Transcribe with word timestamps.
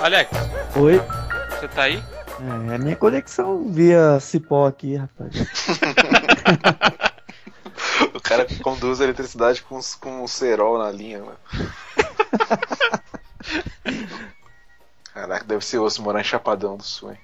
Alex, 0.00 0.30
Oi. 0.76 0.98
você 1.50 1.68
tá 1.68 1.82
aí? 1.82 2.02
É, 2.40 2.74
é 2.74 2.78
minha 2.78 2.96
conexão 2.96 3.70
via 3.70 4.18
cipó 4.18 4.66
aqui, 4.66 4.96
rapaz. 4.96 5.34
O 8.14 8.20
cara 8.20 8.44
que 8.44 8.58
conduz 8.60 9.00
a 9.00 9.04
eletricidade 9.04 9.62
com, 9.62 9.78
com 10.00 10.22
um 10.22 10.28
cerol 10.28 10.78
na 10.78 10.90
linha, 10.90 11.20
mano. 11.20 11.38
Caraca, 15.12 15.44
deve 15.44 15.64
ser 15.64 15.78
osso 15.78 16.02
morar 16.02 16.20
em 16.20 16.24
Chapadão 16.24 16.76
do 16.76 16.82
Sul, 16.82 17.12
hein? 17.12 17.18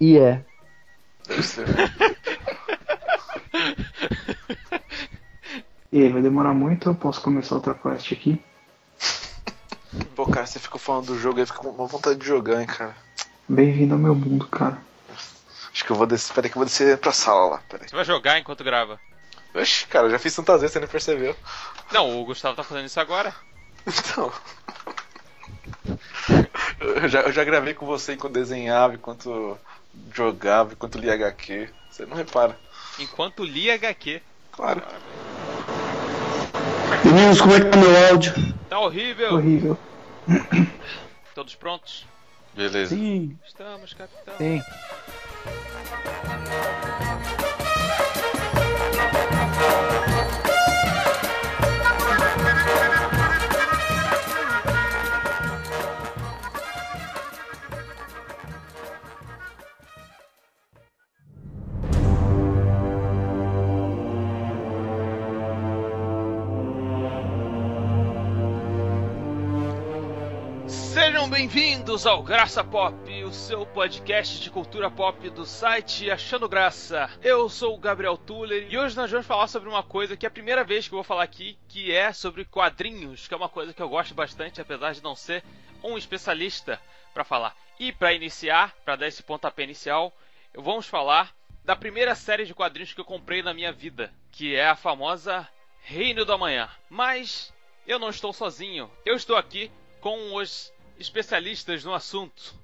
E 0.00 0.18
é. 0.18 0.44
Deve 1.26 1.42
ser. 1.42 1.66
E 5.90 6.02
aí, 6.02 6.10
vai 6.10 6.20
demorar 6.20 6.52
muito? 6.52 6.90
Eu 6.90 6.94
posso 6.94 7.22
começar 7.22 7.54
outra 7.54 7.74
quest 7.74 8.12
aqui? 8.12 8.38
Pô, 10.14 10.26
cara, 10.26 10.46
você 10.46 10.58
ficou 10.58 10.78
falando 10.78 11.06
do 11.06 11.18
jogo 11.18 11.38
aí, 11.38 11.46
fica 11.46 11.58
com 11.58 11.68
uma 11.68 11.86
vontade 11.86 12.18
de 12.18 12.26
jogar, 12.26 12.60
hein, 12.60 12.66
cara. 12.66 12.96
Bem-vindo 13.48 13.94
ao 13.94 14.00
meu 14.00 14.14
mundo, 14.14 14.46
cara. 14.46 14.78
Acho 15.72 15.84
que 15.84 15.90
eu 15.90 15.96
vou 15.96 16.06
descer. 16.06 16.34
Peraí 16.34 16.50
que 16.50 16.56
eu 16.56 16.60
vou 16.60 16.66
descer 16.66 16.98
pra 16.98 17.12
sala 17.12 17.50
lá, 17.50 17.62
peraí. 17.68 17.88
Você 17.88 17.96
vai 17.96 18.04
jogar 18.04 18.38
enquanto 18.38 18.64
grava? 18.64 19.00
Oxi, 19.54 19.86
cara, 19.86 20.06
eu 20.06 20.10
já 20.10 20.18
fiz 20.18 20.34
tantas 20.34 20.60
vezes, 20.60 20.72
você 20.72 20.80
nem 20.80 20.88
percebeu. 20.88 21.36
Não, 21.90 22.20
o 22.20 22.24
Gustavo 22.24 22.56
tá 22.56 22.62
fazendo 22.62 22.86
isso 22.86 23.00
agora. 23.00 23.34
Então. 23.86 24.30
Eu 26.80 27.08
já, 27.08 27.22
eu 27.22 27.32
já 27.32 27.44
gravei 27.44 27.74
com 27.74 27.86
você 27.86 28.12
enquanto 28.12 28.34
desenhava, 28.34 28.94
enquanto 28.94 29.58
jogava, 30.12 30.74
enquanto 30.74 30.98
lia 30.98 31.14
HQ. 31.14 31.70
Você 31.90 32.04
não 32.04 32.16
repara. 32.16 32.58
Enquanto 32.98 33.44
lia 33.44 33.74
HQ. 33.74 34.20
Claro. 34.52 34.82
Meninos, 37.04 37.40
como 37.40 37.54
é 37.54 37.60
que 37.60 37.66
tá 37.66 37.76
meu 37.76 38.08
áudio? 38.08 38.32
Tá 38.68 38.78
horrível. 38.80 39.34
Horrível. 39.34 39.78
Todos 41.34 41.54
prontos? 41.54 42.06
Beleza. 42.54 42.94
Sim, 42.94 43.38
Estamos, 43.46 43.94
capitão. 43.94 44.34
sim. 44.38 44.60
Bem-vindos 71.38 72.04
ao 72.04 72.20
Graça 72.20 72.64
Pop, 72.64 72.96
o 73.22 73.32
seu 73.32 73.64
podcast 73.64 74.40
de 74.40 74.50
cultura 74.50 74.90
pop 74.90 75.30
do 75.30 75.46
site 75.46 76.10
Achando 76.10 76.48
Graça. 76.48 77.08
Eu 77.22 77.48
sou 77.48 77.76
o 77.76 77.78
Gabriel 77.78 78.16
Tuller 78.16 78.66
e 78.68 78.76
hoje 78.76 78.96
nós 78.96 79.08
vamos 79.08 79.24
falar 79.24 79.46
sobre 79.46 79.68
uma 79.68 79.84
coisa 79.84 80.16
que 80.16 80.26
é 80.26 80.28
a 80.28 80.32
primeira 80.32 80.64
vez 80.64 80.88
que 80.88 80.94
eu 80.94 80.96
vou 80.96 81.04
falar 81.04 81.22
aqui, 81.22 81.56
que 81.68 81.92
é 81.92 82.12
sobre 82.12 82.44
quadrinhos, 82.44 83.28
que 83.28 83.34
é 83.34 83.36
uma 83.36 83.48
coisa 83.48 83.72
que 83.72 83.80
eu 83.80 83.88
gosto 83.88 84.14
bastante, 84.14 84.60
apesar 84.60 84.92
de 84.92 85.00
não 85.00 85.14
ser 85.14 85.44
um 85.80 85.96
especialista 85.96 86.82
para 87.14 87.22
falar. 87.22 87.54
E 87.78 87.92
para 87.92 88.12
iniciar, 88.12 88.74
para 88.84 88.96
dar 88.96 89.06
esse 89.06 89.22
pontapé 89.22 89.62
inicial, 89.62 90.12
vamos 90.56 90.88
falar 90.88 91.32
da 91.64 91.76
primeira 91.76 92.16
série 92.16 92.46
de 92.46 92.54
quadrinhos 92.54 92.92
que 92.92 93.00
eu 93.00 93.04
comprei 93.04 93.44
na 93.44 93.54
minha 93.54 93.70
vida, 93.70 94.12
que 94.32 94.56
é 94.56 94.68
a 94.68 94.74
famosa 94.74 95.48
Reino 95.82 96.24
do 96.24 96.32
Amanhã. 96.32 96.68
Mas 96.90 97.54
eu 97.86 98.00
não 98.00 98.10
estou 98.10 98.32
sozinho. 98.32 98.90
Eu 99.06 99.14
estou 99.14 99.36
aqui 99.36 99.70
com 100.00 100.34
os 100.34 100.72
especialistas 100.98 101.84
no 101.84 101.94
assunto, 101.94 102.54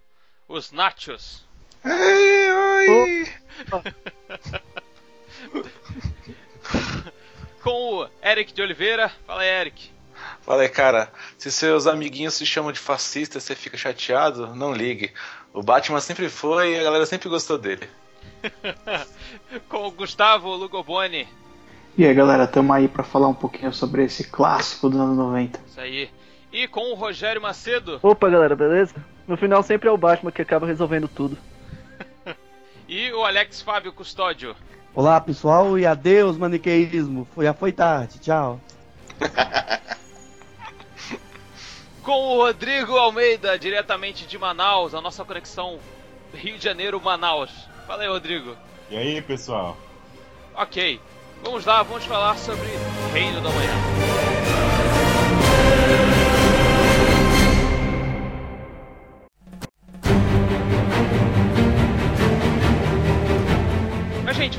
os 0.49 0.73
Nachos. 0.73 1.45
Ei, 1.85 2.53
oi! 2.53 3.29
Com 7.63 8.03
o 8.03 8.09
Eric 8.23 8.53
de 8.53 8.63
Oliveira. 8.63 9.11
Fala 9.27 9.43
aí, 9.43 9.49
Eric. 9.49 9.91
Fala 10.43 10.63
aí, 10.63 10.69
cara. 10.69 11.11
Se 11.39 11.51
seus 11.51 11.87
amiguinhos 11.87 12.35
se 12.35 12.45
chamam 12.45 12.73
de 12.73 12.79
fascista, 12.79 13.41
você 13.41 13.55
fica 13.55 13.77
chateado? 13.77 14.55
Não 14.55 14.73
ligue. 14.73 15.13
O 15.53 15.63
Batman 15.63 16.01
sempre 16.01 16.29
foi 16.29 16.75
e 16.75 16.81
a 16.81 16.83
galera 16.83 17.07
sempre 17.07 17.29
gostou 17.29 17.57
dele. 17.57 17.89
Com 19.69 19.87
o 19.87 19.91
Gustavo 19.91 20.55
Lugoboni. 20.55 21.29
E 21.97 22.05
aí, 22.05 22.13
galera, 22.13 22.47
tamo 22.47 22.73
aí 22.73 22.89
pra 22.89 23.05
falar 23.05 23.29
um 23.29 23.35
pouquinho 23.35 23.73
sobre 23.73 24.05
esse 24.05 24.25
clássico 24.25 24.91
dos 24.91 24.99
anos 24.99 25.17
90. 25.17 25.61
Isso 25.67 25.81
aí. 25.81 26.11
E 26.55 26.69
com 26.69 26.93
o 26.93 26.95
Rogério 26.95 27.43
Macedo. 27.43 27.99
Opa, 28.01 28.31
galera, 28.31 28.55
beleza? 28.55 28.95
No 29.27 29.37
final 29.37 29.61
sempre 29.65 29.89
é 29.89 29.93
o 29.93 29.97
Batman 29.97 30.31
que 30.31 30.41
acaba 30.41 30.67
resolvendo 30.67 31.09
tudo. 31.09 31.37
E 32.87 33.11
o 33.13 33.25
Alex 33.25 33.63
Fábio 33.63 33.95
Custódio. 33.95 34.55
Olá, 34.95 35.19
pessoal, 35.19 35.79
e 35.79 35.87
adeus, 35.87 36.37
maniqueísmo. 36.37 37.27
Foi, 37.35 37.47
já 37.47 37.55
foi 37.55 37.73
tarde, 37.73 38.19
tchau. 38.19 38.61
Com 42.03 42.13
o 42.13 42.37
Rodrigo 42.45 42.99
Almeida, 42.99 43.59
diretamente 43.59 44.27
de 44.27 44.37
Manaus, 44.37 44.95
a 44.95 45.01
nossa 45.01 45.25
conexão 45.25 45.79
Rio 46.35 46.59
de 46.59 46.65
Janeiro-Manaus. 46.65 47.51
Fala 47.87 48.03
aí, 48.03 48.09
Rodrigo. 48.09 48.55
E 48.91 48.99
aí, 48.99 49.23
pessoal? 49.23 49.79
Ok, 50.55 51.01
vamos 51.43 51.65
lá, 51.65 51.83
vamos 51.83 52.05
falar 52.05 52.37
sobre 52.37 52.69
Reino 53.15 53.41
da 53.41 53.49
Manhã. 53.49 54.34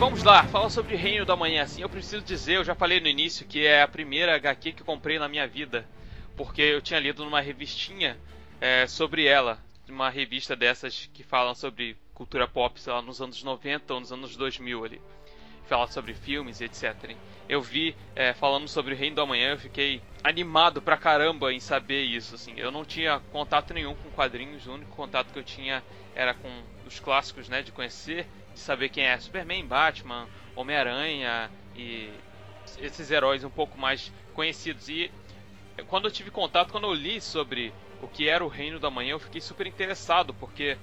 Vamos 0.06 0.24
lá, 0.24 0.44
falar 0.44 0.70
sobre 0.70 0.96
Reino 0.96 1.26
da 1.26 1.36
Manhã. 1.36 1.64
Assim, 1.64 1.82
eu 1.82 1.90
preciso 1.90 2.24
dizer, 2.24 2.58
eu 2.58 2.64
já 2.64 2.76
falei 2.76 3.00
no 3.00 3.08
início 3.08 3.44
que 3.44 3.66
é 3.66 3.82
a 3.82 3.88
primeira 3.88 4.36
HQ 4.36 4.74
que 4.74 4.84
comprei 4.84 5.18
na 5.18 5.28
minha 5.28 5.48
vida, 5.48 5.84
porque 6.38 6.62
eu 6.62 6.80
tinha 6.80 7.00
lido 7.00 7.26
numa 7.26 7.42
revistinha 7.42 8.16
é, 8.62 8.86
sobre 8.86 9.26
ela, 9.26 9.58
uma 9.90 10.08
revista 10.12 10.56
dessas 10.56 11.10
que 11.12 11.24
falam 11.24 11.56
sobre 11.56 11.98
cultura 12.14 12.48
pop, 12.48 12.80
sei 12.80 12.94
lá, 12.94 13.02
nos 13.02 13.20
anos 13.20 13.42
90 13.42 13.96
ou 13.96 14.00
nos 14.00 14.12
anos 14.12 14.36
2000 14.38 14.86
ali 14.86 15.02
falar 15.68 15.88
sobre 15.88 16.14
filmes 16.14 16.62
e 16.62 16.66
etc. 16.66 17.16
Eu 17.50 17.60
vi 17.60 17.96
é, 18.16 18.32
falando 18.32 18.68
sobre 18.68 18.94
o 18.94 18.98
Reino 18.98 19.16
do 19.16 19.22
Amanhã, 19.24 19.54
eu 19.54 19.58
fiquei 19.58 20.04
animado 20.24 20.84
pra 20.84 20.98
caramba 20.98 21.52
em 21.52 21.60
saber 21.60 22.04
isso. 22.04 22.36
Assim, 22.36 22.54
eu 22.58 22.70
não 22.72 22.86
tinha 22.86 23.20
contato 23.32 23.74
nenhum 23.74 23.96
com 23.96 24.12
quadrinhos, 24.12 24.68
o 24.68 24.74
único 24.74 24.96
contato 24.96 25.34
que 25.34 25.40
eu 25.40 25.44
tinha 25.44 25.84
era 26.14 26.36
com 26.36 26.75
os 26.86 27.00
clássicos, 27.00 27.50
né, 27.50 27.62
de 27.62 27.72
conhecer, 27.72 28.28
de 28.54 28.60
saber 28.60 28.90
quem 28.90 29.06
é 29.06 29.18
Superman, 29.18 29.66
Batman, 29.66 30.28
Homem-Aranha 30.56 31.50
e 31.76 32.10
esses 32.78 33.12
heróis 33.12 33.44
um 33.44 33.50
pouco 33.50 33.78
mais 33.78 34.12
conhecidos. 34.34 34.88
E 34.90 35.12
quando 35.88 36.06
eu 36.06 36.12
tive 36.12 36.32
contato, 36.32 36.72
quando 36.72 36.88
eu 36.88 36.94
li 36.94 37.20
sobre 37.20 37.74
o 38.02 38.08
que 38.08 38.30
era 38.30 38.44
o 38.44 38.48
Reino 38.48 38.80
do 38.80 38.88
Amanhã, 38.88 39.12
eu 39.12 39.20
fiquei 39.20 39.42
super 39.42 39.68
interessado 39.68 40.34
porque 40.34 40.78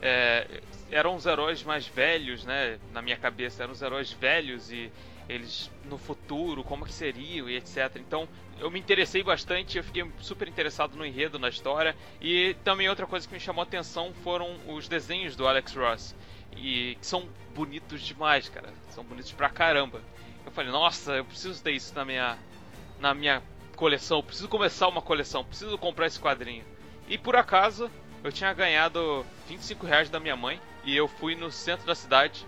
é, 0.00 0.60
eram 0.90 1.14
os 1.14 1.26
heróis 1.26 1.62
mais 1.62 1.86
velhos, 1.86 2.44
né? 2.44 2.78
Na 2.92 3.00
minha 3.00 3.16
cabeça, 3.16 3.62
eram 3.62 3.72
os 3.72 3.80
heróis 3.80 4.12
velhos 4.12 4.70
e 4.70 4.92
eles 5.28 5.70
no 5.84 5.98
futuro, 5.98 6.62
como 6.62 6.84
que 6.84 6.92
seriam 6.92 7.48
e 7.48 7.56
etc. 7.56 7.96
Então 7.96 8.28
eu 8.58 8.70
me 8.70 8.78
interessei 8.78 9.22
bastante, 9.22 9.78
eu 9.78 9.84
fiquei 9.84 10.04
super 10.20 10.48
interessado 10.48 10.96
no 10.96 11.04
enredo, 11.04 11.38
na 11.38 11.48
história. 11.48 11.96
E 12.20 12.54
também 12.64 12.88
outra 12.88 13.06
coisa 13.06 13.26
que 13.26 13.34
me 13.34 13.40
chamou 13.40 13.62
a 13.62 13.64
atenção 13.64 14.12
foram 14.22 14.56
os 14.68 14.88
desenhos 14.88 15.34
do 15.36 15.46
Alex 15.46 15.74
Ross. 15.74 16.14
E 16.56 16.96
que 17.00 17.06
são 17.06 17.28
bonitos 17.54 18.02
demais, 18.02 18.48
cara. 18.48 18.72
São 18.90 19.04
bonitos 19.04 19.32
pra 19.32 19.50
caramba. 19.50 20.00
Eu 20.44 20.52
falei, 20.52 20.70
nossa, 20.70 21.12
eu 21.12 21.24
preciso 21.24 21.62
ter 21.62 21.72
isso 21.72 21.94
na 21.94 22.04
minha, 22.04 22.38
na 23.00 23.14
minha 23.14 23.42
coleção. 23.76 24.18
Eu 24.18 24.22
preciso 24.22 24.48
começar 24.48 24.88
uma 24.88 25.02
coleção, 25.02 25.44
preciso 25.44 25.76
comprar 25.78 26.06
esse 26.06 26.20
quadrinho. 26.20 26.64
E 27.08 27.18
por 27.18 27.34
acaso, 27.34 27.90
eu 28.22 28.32
tinha 28.32 28.52
ganhado 28.52 29.26
25 29.48 29.86
reais 29.86 30.08
da 30.08 30.20
minha 30.20 30.36
mãe 30.36 30.60
e 30.84 30.96
eu 30.96 31.08
fui 31.08 31.34
no 31.34 31.50
centro 31.50 31.86
da 31.86 31.94
cidade. 31.94 32.46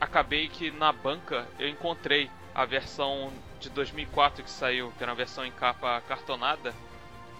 Acabei 0.00 0.48
que 0.48 0.70
na 0.70 0.92
banca 0.92 1.46
eu 1.58 1.68
encontrei 1.68 2.30
a 2.54 2.64
versão 2.64 3.32
de 3.60 3.70
2004 3.70 4.42
que 4.42 4.50
saiu, 4.50 4.92
que 4.96 5.02
era 5.02 5.12
uma 5.12 5.16
versão 5.16 5.44
em 5.44 5.50
capa 5.52 6.02
cartonada 6.06 6.74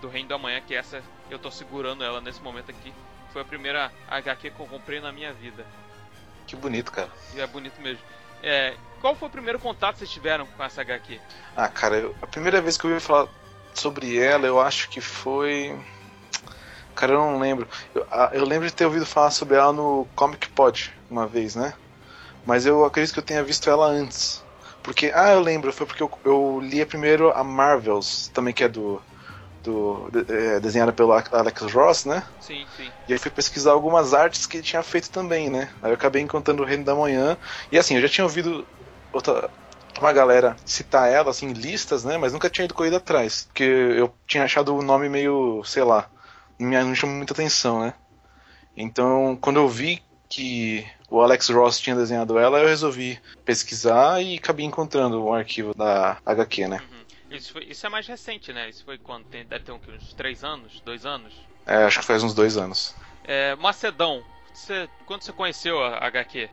do 0.00 0.08
Reino 0.08 0.29
do 0.29 0.35
Amanhã, 0.35 0.61
que 0.61 0.75
essa 0.75 1.03
eu 1.31 1.38
tô 1.38 1.50
segurando 1.50 2.05
ela 2.05 2.20
nesse 2.20 2.43
momento 2.43 2.70
aqui. 2.70 2.93
Foi 3.32 3.43
a 3.43 3.44
primeira 3.44 3.93
HQ 4.08 4.50
que 4.50 4.61
eu 4.61 4.67
comprei 4.67 5.00
na 5.00 5.12
minha 5.12 5.32
vida. 5.32 5.67
Que 6.47 6.56
bonito, 6.56 6.93
cara. 6.93 7.11
E 7.35 7.41
é 7.41 7.47
bonito 7.47 7.81
mesmo. 7.81 8.03
É, 8.43 8.76
qual 9.00 9.14
foi 9.14 9.29
o 9.29 9.32
primeiro 9.32 9.59
contato 9.59 9.94
que 9.94 9.99
vocês 10.00 10.11
tiveram 10.11 10.47
com 10.47 10.62
essa 10.62 10.81
HQ? 10.82 11.20
Ah, 11.55 11.69
cara, 11.69 11.97
eu- 11.97 12.17
a 12.23 12.26
primeira 12.26 12.61
vez 12.61 12.76
que 12.76 12.87
eu 12.87 12.91
ouvi 12.91 13.02
falar 13.02 13.29
sobre 13.75 14.17
ela, 14.19 14.47
eu 14.47 14.61
acho 14.61 14.88
que 14.88 15.00
foi. 15.00 15.79
Cara, 16.94 17.12
eu 17.12 17.19
não 17.19 17.38
lembro. 17.38 17.69
Eu, 17.94 18.06
ah, 18.11 18.31
eu 18.32 18.44
lembro 18.44 18.67
de 18.67 18.75
ter 18.75 18.87
ouvido 18.87 19.05
falar 19.05 19.31
sobre 19.31 19.56
ela 19.56 19.73
no 19.73 20.06
Comic 20.14 20.49
Pod 20.50 20.93
uma 21.11 21.26
vez, 21.26 21.55
né? 21.55 21.75
Mas 22.46 22.66
eu 22.66 22.84
acredito 22.87 23.14
que 23.14 23.20
eu 23.20 23.25
tenha 23.25 23.44
visto 23.44 23.70
ela 23.70 23.87
antes. 23.87 24.46
Porque, 24.82 25.12
ah, 25.14 25.32
eu 25.34 25.40
lembro, 25.40 25.72
foi 25.72 25.87
porque 25.87 26.02
eu, 26.04 26.10
eu 26.25 26.60
lia 26.60 26.87
primeiro 26.87 27.32
a 27.32 27.44
Marvels, 27.44 28.31
também 28.31 28.54
que 28.54 28.64
é 28.64 28.69
do, 28.70 29.02
do 29.62 30.10
de- 30.10 30.32
é, 30.32 30.60
desenhada 30.60 30.93
pelo 30.93 31.12
Alex 31.12 31.62
Ross, 31.72 32.04
né? 32.06 32.25
Sim, 32.38 32.66
sim. 32.69 32.94
E 33.08 33.12
aí 33.12 33.19
fui 33.19 33.31
pesquisar 33.31 33.72
algumas 33.72 34.14
artes 34.14 34.46
que 34.46 34.58
ele 34.58 34.64
tinha 34.66 34.82
feito 34.82 35.10
também, 35.10 35.50
né? 35.50 35.72
Aí 35.81 35.90
eu 35.90 35.94
acabei 35.94 36.22
encontrando 36.22 36.62
o 36.62 36.66
Reino 36.66 36.84
da 36.84 36.94
Manhã. 36.94 37.38
E 37.70 37.78
assim, 37.78 37.94
eu 37.96 38.02
já 38.02 38.08
tinha 38.08 38.25
ouvido 38.25 38.69
outra, 39.12 39.50
uma 39.99 40.12
galera 40.12 40.56
citar 40.64 41.10
ela, 41.10 41.31
assim, 41.31 41.46
em 41.49 41.52
listas, 41.52 42.04
né? 42.04 42.19
Mas 42.19 42.32
nunca 42.32 42.50
tinha 42.50 42.64
ido 42.64 42.75
corrido 42.75 42.96
atrás. 42.96 43.44
Porque 43.46 43.62
eu 43.64 44.12
tinha 44.26 44.44
achado 44.44 44.75
o 44.76 44.82
nome 44.82 45.08
meio, 45.08 45.62
sei 45.64 45.84
lá, 45.84 46.10
não 46.58 46.69
me 46.88 46.96
chamou 46.96 47.16
muita 47.16 47.32
atenção, 47.32 47.81
né? 47.81 47.94
Então, 48.76 49.37
quando 49.40 49.58
eu 49.60 49.69
vi 49.69 50.02
que 50.28 50.87
o 51.11 51.20
Alex 51.20 51.49
Ross 51.49 51.79
tinha 51.81 51.97
desenhado 51.97 52.38
ela, 52.38 52.58
eu 52.58 52.69
resolvi 52.69 53.20
pesquisar 53.44 54.23
e 54.23 54.37
acabei 54.37 54.64
encontrando 54.64 55.25
um 55.25 55.32
arquivo 55.32 55.75
da 55.75 56.19
HQ, 56.25 56.69
né? 56.69 56.81
Uhum. 56.81 57.37
Isso, 57.37 57.53
foi- 57.53 57.64
isso 57.64 57.87
é 57.87 57.88
mais 57.88 58.06
recente, 58.06 58.53
né? 58.53 58.69
Isso 58.69 58.85
foi 58.85 58.99
quando? 58.99 59.25
Tem, 59.25 59.44
deve 59.44 59.64
ter 59.64 59.73
um, 59.73 59.81
uns 59.94 60.12
3 60.14 60.44
anos? 60.44 60.81
2 60.85 61.05
anos? 61.05 61.35
É, 61.67 61.85
acho 61.85 61.99
que 61.99 62.06
faz 62.06 62.23
uns 62.23 62.35
dois 62.35 62.56
anos. 62.56 62.94
É, 63.25 63.56
Macedão, 63.56 64.23
você, 64.53 64.88
quando 65.05 65.23
você 65.23 65.32
conheceu 65.32 65.82
a 65.82 66.06
HQ? 66.06 66.49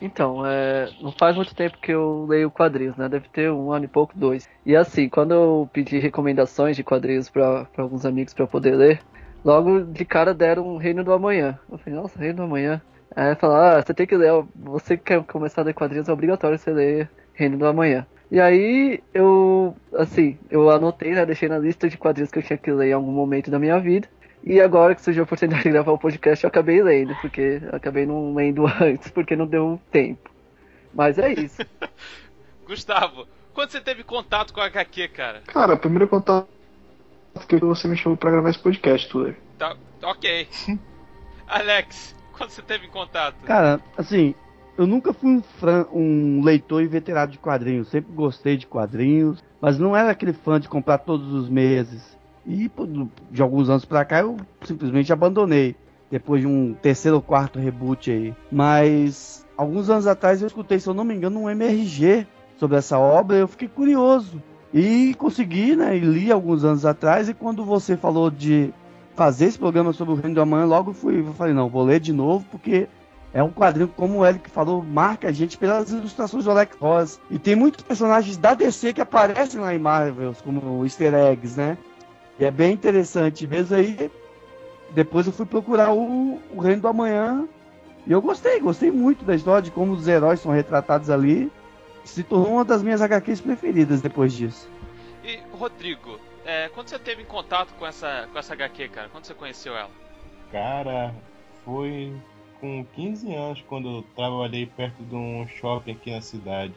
Então, 0.00 0.46
é, 0.46 0.92
não 1.00 1.10
faz 1.10 1.34
muito 1.34 1.54
tempo 1.54 1.78
que 1.78 1.90
eu 1.90 2.26
leio 2.28 2.50
quadrinhos, 2.50 2.96
né? 2.96 3.08
Deve 3.08 3.28
ter 3.28 3.50
um 3.50 3.72
ano 3.72 3.86
e 3.86 3.88
pouco, 3.88 4.12
dois. 4.16 4.48
E 4.64 4.76
assim, 4.76 5.08
quando 5.08 5.32
eu 5.32 5.70
pedi 5.72 5.98
recomendações 5.98 6.76
de 6.76 6.84
quadrinhos 6.84 7.28
para 7.28 7.66
alguns 7.76 8.06
amigos 8.06 8.32
para 8.32 8.46
poder 8.46 8.76
ler, 8.76 9.02
logo 9.44 9.80
de 9.80 10.04
cara 10.04 10.32
deram 10.32 10.76
Reino 10.76 11.02
do 11.02 11.12
Amanhã. 11.12 11.58
Eu 11.70 11.78
falei, 11.78 11.98
nossa, 11.98 12.18
Reino 12.18 12.36
do 12.36 12.42
Amanhã. 12.42 12.80
Aí 13.14 13.34
falaram, 13.34 13.78
ah, 13.78 13.82
você 13.82 13.94
tem 13.94 14.06
que 14.06 14.16
ler, 14.16 14.30
você 14.54 14.96
que 14.96 15.04
quer 15.04 15.22
começar 15.24 15.62
a 15.62 15.64
ler 15.64 15.74
quadrinhos, 15.74 16.08
é 16.08 16.12
obrigatório 16.12 16.58
você 16.58 16.70
ler 16.70 17.10
Reino 17.34 17.58
do 17.58 17.66
Amanhã. 17.66 18.06
E 18.30 18.40
aí 18.40 19.02
eu, 19.14 19.74
assim, 19.94 20.38
eu 20.50 20.70
anotei, 20.70 21.12
né, 21.12 21.24
deixei 21.24 21.48
na 21.48 21.58
lista 21.58 21.88
de 21.88 21.96
quadrinhos 21.96 22.30
que 22.30 22.38
eu 22.38 22.42
tinha 22.42 22.58
que 22.58 22.70
ler 22.70 22.90
em 22.90 22.92
algum 22.92 23.10
momento 23.10 23.50
da 23.50 23.58
minha 23.58 23.78
vida. 23.78 24.08
E 24.44 24.60
agora 24.60 24.94
que 24.94 25.02
surgiu 25.02 25.22
a 25.22 25.24
oportunidade 25.24 25.62
de 25.62 25.70
gravar 25.70 25.92
o 25.92 25.98
podcast, 25.98 26.44
eu 26.44 26.48
acabei 26.48 26.82
lendo, 26.82 27.14
porque 27.16 27.60
eu 27.62 27.74
acabei 27.76 28.06
não 28.06 28.34
lendo 28.34 28.66
antes, 28.80 29.10
porque 29.10 29.34
não 29.34 29.46
deu 29.46 29.80
tempo. 29.90 30.30
Mas 30.94 31.18
é 31.18 31.32
isso. 31.32 31.62
Gustavo, 32.66 33.26
quando 33.54 33.70
você 33.70 33.80
teve 33.80 34.04
contato 34.04 34.52
com 34.52 34.60
a 34.60 34.66
HQ, 34.66 35.08
cara? 35.08 35.42
Cara, 35.46 35.74
o 35.74 35.78
primeiro 35.78 36.06
contato 36.06 36.48
que 37.48 37.56
você 37.56 37.88
me 37.88 37.96
chamou 37.96 38.16
pra 38.16 38.30
gravar 38.30 38.50
esse 38.50 38.58
podcast, 38.58 39.08
Tuller. 39.08 39.36
Tá, 39.58 39.76
ok. 40.02 40.48
Alex, 41.48 42.14
quando 42.38 42.50
você 42.50 42.62
teve 42.62 42.88
contato? 42.88 43.34
Cara, 43.44 43.80
assim, 43.96 44.34
eu 44.78 44.86
nunca 44.86 45.12
fui 45.12 45.28
um, 45.30 45.42
fran- 45.42 45.86
um 45.92 46.42
leitor 46.42 46.82
inveterado 46.82 47.32
de 47.32 47.38
quadrinhos. 47.38 47.88
Sempre 47.88 48.12
gostei 48.14 48.56
de 48.56 48.66
quadrinhos, 48.66 49.42
mas 49.60 49.78
não 49.78 49.96
era 49.96 50.10
aquele 50.10 50.32
fã 50.32 50.58
de 50.60 50.68
comprar 50.68 50.98
todos 50.98 51.32
os 51.34 51.48
meses. 51.48 52.16
E 52.46 52.70
de 53.30 53.42
alguns 53.42 53.68
anos 53.68 53.84
pra 53.84 54.04
cá 54.04 54.20
eu 54.20 54.36
simplesmente 54.62 55.12
abandonei. 55.12 55.76
Depois 56.10 56.40
de 56.40 56.46
um 56.46 56.72
terceiro 56.72 57.16
ou 57.16 57.22
quarto 57.22 57.58
reboot 57.58 58.10
aí. 58.10 58.34
Mas 58.50 59.44
alguns 59.58 59.90
anos 59.90 60.06
atrás 60.06 60.40
eu 60.40 60.46
escutei, 60.46 60.78
se 60.78 60.88
eu 60.88 60.94
não 60.94 61.04
me 61.04 61.14
engano, 61.14 61.40
um 61.42 61.50
MRG 61.50 62.26
sobre 62.56 62.78
essa 62.78 62.98
obra 62.98 63.36
e 63.36 63.40
eu 63.40 63.48
fiquei 63.48 63.68
curioso. 63.68 64.42
E 64.72 65.14
consegui, 65.18 65.76
né? 65.76 65.96
E 65.96 66.00
li 66.00 66.32
alguns 66.32 66.64
anos 66.64 66.86
atrás. 66.86 67.28
E 67.28 67.34
quando 67.34 67.62
você 67.64 67.94
falou 67.96 68.30
de 68.30 68.72
fazer 69.18 69.46
esse 69.46 69.58
programa 69.58 69.92
sobre 69.92 70.14
o 70.14 70.16
Reino 70.16 70.36
do 70.36 70.40
Amanhã, 70.40 70.64
logo 70.64 70.92
fui, 70.92 71.24
falei, 71.36 71.52
não, 71.52 71.68
vou 71.68 71.82
ler 71.82 71.98
de 71.98 72.12
novo, 72.12 72.46
porque 72.52 72.86
é 73.34 73.42
um 73.42 73.50
quadrinho, 73.50 73.88
como 73.88 74.18
o 74.18 74.24
Eric 74.24 74.48
falou, 74.48 74.80
marca 74.80 75.26
a 75.26 75.32
gente 75.32 75.58
pelas 75.58 75.90
ilustrações 75.90 76.44
do 76.44 76.52
Alex 76.52 76.76
Ross. 76.78 77.20
E 77.28 77.36
tem 77.36 77.56
muitos 77.56 77.82
personagens 77.82 78.36
da 78.36 78.54
DC 78.54 78.92
que 78.92 79.00
aparecem 79.00 79.60
lá 79.60 79.74
em 79.74 79.78
Marvels, 79.78 80.40
como 80.40 80.84
easter 80.84 81.12
eggs, 81.14 81.58
né? 81.58 81.76
E 82.38 82.44
é 82.44 82.50
bem 82.52 82.72
interessante. 82.72 83.44
Mesmo 83.44 83.74
aí, 83.74 84.08
depois 84.94 85.26
eu 85.26 85.32
fui 85.32 85.46
procurar 85.46 85.92
o, 85.92 86.40
o 86.54 86.60
Reino 86.60 86.82
do 86.82 86.88
Amanhã. 86.88 87.44
E 88.06 88.12
eu 88.12 88.22
gostei, 88.22 88.60
gostei 88.60 88.92
muito 88.92 89.24
da 89.24 89.34
história, 89.34 89.62
de 89.62 89.72
como 89.72 89.94
os 89.94 90.06
heróis 90.06 90.38
são 90.38 90.52
retratados 90.52 91.10
ali. 91.10 91.50
Se 92.04 92.22
tornou 92.22 92.52
uma 92.52 92.64
das 92.64 92.84
minhas 92.84 93.02
HQs 93.02 93.40
preferidas 93.40 94.00
depois 94.00 94.32
disso. 94.32 94.70
E, 95.24 95.40
Rodrigo, 95.52 96.20
é, 96.48 96.70
quando 96.70 96.88
você 96.88 96.98
teve 96.98 97.24
contato 97.24 97.74
com 97.74 97.86
essa, 97.86 98.26
com 98.32 98.38
essa 98.38 98.54
HQ, 98.54 98.88
cara? 98.88 99.10
Quando 99.10 99.26
você 99.26 99.34
conheceu 99.34 99.76
ela? 99.76 99.90
Cara, 100.50 101.14
foi 101.62 102.10
com 102.58 102.86
15 102.94 103.34
anos 103.34 103.62
quando 103.68 103.98
eu 103.98 104.04
trabalhei 104.16 104.64
perto 104.64 105.04
de 105.04 105.14
um 105.14 105.46
shopping 105.46 105.92
aqui 105.92 106.10
na 106.10 106.22
cidade. 106.22 106.74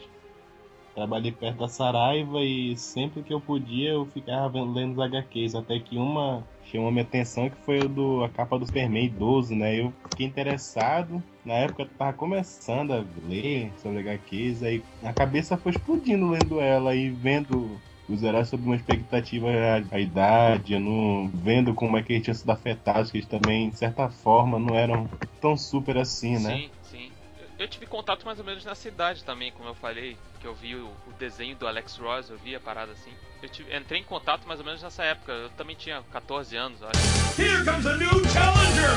Trabalhei 0.93 1.31
perto 1.31 1.59
da 1.59 1.69
Saraiva 1.69 2.41
e 2.41 2.75
sempre 2.75 3.23
que 3.23 3.33
eu 3.33 3.39
podia 3.39 3.91
eu 3.91 4.05
ficava 4.07 4.61
lendo 4.61 4.91
os 4.91 4.99
HQs, 4.99 5.55
até 5.55 5.79
que 5.79 5.95
uma 5.95 6.45
chamou 6.65 6.91
minha 6.91 7.03
atenção 7.03 7.49
que 7.49 7.55
foi 7.65 7.79
o 7.79 7.87
do, 7.87 8.25
a 8.25 8.29
capa 8.29 8.59
do 8.59 8.65
Superman 8.65 9.05
idoso, 9.05 9.55
né? 9.55 9.79
Eu 9.79 9.93
fiquei 10.09 10.25
interessado, 10.25 11.23
na 11.45 11.53
época 11.53 11.83
eu 11.83 11.89
tava 11.97 12.11
começando 12.11 12.91
a 12.91 13.05
ler 13.25 13.71
sobre 13.77 13.99
HQs, 13.99 14.63
aí 14.63 14.83
a 15.01 15.13
cabeça 15.13 15.55
foi 15.55 15.71
explodindo 15.71 16.29
lendo 16.29 16.59
ela 16.59 16.93
e 16.93 17.09
vendo 17.09 17.79
os 18.13 18.23
heróis 18.23 18.47
sob 18.49 18.63
uma 18.65 18.75
expectativa 18.75 19.47
à, 19.49 19.95
à 19.95 19.99
idade, 19.99 20.77
não, 20.79 21.29
vendo 21.33 21.73
como 21.73 21.97
é 21.97 22.03
que 22.03 22.13
eles 22.13 22.23
tinham 22.23 22.35
sido 22.35 22.51
afetados, 22.51 23.11
que 23.11 23.17
eles 23.17 23.27
também, 23.27 23.69
de 23.69 23.77
certa 23.77 24.09
forma, 24.09 24.59
não 24.59 24.75
eram 24.75 25.09
tão 25.39 25.55
super 25.57 25.97
assim, 25.97 26.33
né? 26.39 26.55
Sim, 26.57 26.69
sim. 26.83 27.11
Eu, 27.59 27.67
tive 27.67 27.85
contato 27.85 28.25
mais 28.25 28.39
ou 28.39 28.45
menos 28.45 28.65
nessa 28.65 28.87
idade 28.87 29.23
também, 29.23 29.51
como 29.51 29.69
eu 29.69 29.75
falei, 29.75 30.17
que 30.39 30.47
eu 30.47 30.53
vi 30.55 30.75
o, 30.75 30.87
o 31.07 31.13
desenho 31.19 31.55
do 31.55 31.67
Alex 31.67 31.95
Ross, 31.97 32.29
eu 32.29 32.37
vi 32.37 32.55
a 32.55 32.59
parada 32.59 32.91
assim. 32.91 33.11
Eu 33.41 33.49
tive- 33.49 33.75
entrei 33.75 33.99
em 34.01 34.03
contato 34.03 34.47
mais 34.47 34.59
ou 34.59 34.65
menos 34.65 34.81
nessa 34.81 35.03
época, 35.03 35.31
eu 35.31 35.49
também 35.51 35.75
tinha 35.75 36.01
14 36.11 36.55
anos, 36.57 36.81
acho. 36.81 36.99
Here 37.39 37.63
comes 37.63 37.85
a 37.85 37.95
new 37.97 38.09
challenger! 38.29 38.91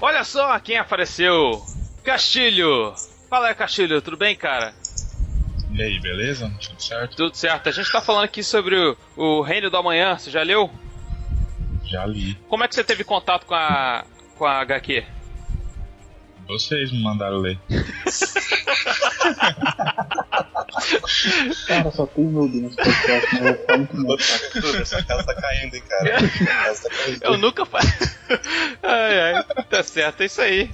Olha 0.00 0.22
só 0.24 0.58
quem 0.60 0.76
apareceu! 0.76 1.64
Castilho! 2.02 2.94
Fala 3.30 3.48
aí, 3.48 3.54
Castilho, 3.54 4.02
tudo 4.02 4.16
bem, 4.18 4.36
cara? 4.36 4.74
E 5.74 5.82
aí, 5.82 5.98
beleza? 5.98 6.48
Tudo 6.60 6.80
certo? 6.80 7.16
Tudo 7.16 7.34
certo. 7.34 7.68
A 7.68 7.72
gente 7.72 7.90
tá 7.90 8.00
falando 8.00 8.24
aqui 8.24 8.44
sobre 8.44 8.76
o, 8.76 8.96
o 9.16 9.42
Reino 9.42 9.68
do 9.68 9.76
Amanhã, 9.76 10.16
você 10.16 10.30
já 10.30 10.40
leu? 10.40 10.70
Já 11.84 12.06
li. 12.06 12.38
Como 12.48 12.62
é 12.62 12.68
que 12.68 12.76
você 12.76 12.84
teve 12.84 13.02
contato 13.02 13.44
com 13.44 13.56
a, 13.56 14.04
com 14.38 14.44
a 14.44 14.60
HQ? 14.60 15.04
Vocês 16.46 16.92
me 16.92 17.02
mandaram 17.02 17.38
ler. 17.38 17.58
Cara, 21.66 21.90
só 21.90 22.06
tem 22.06 22.24
nude 22.24 22.60
nesse 22.60 22.76
podcast, 22.76 23.34
né? 23.34 23.40
Eu 23.40 23.44
vou 23.44 23.54
ficar 23.54 23.76
muito 23.78 23.96
mal. 23.96 24.16
Essa 24.80 25.04
casa 25.04 25.24
tá 25.24 25.34
caindo, 25.34 25.74
hein, 25.74 25.82
cara? 25.88 26.16
Tá 26.18 26.90
caindo. 26.90 27.24
Eu 27.24 27.38
nunca 27.38 27.64
fa... 27.64 27.78
ai, 28.82 29.34
ai, 29.34 29.44
tá 29.64 29.82
certo, 29.82 30.22
é 30.22 30.26
isso 30.26 30.40
aí. 30.40 30.70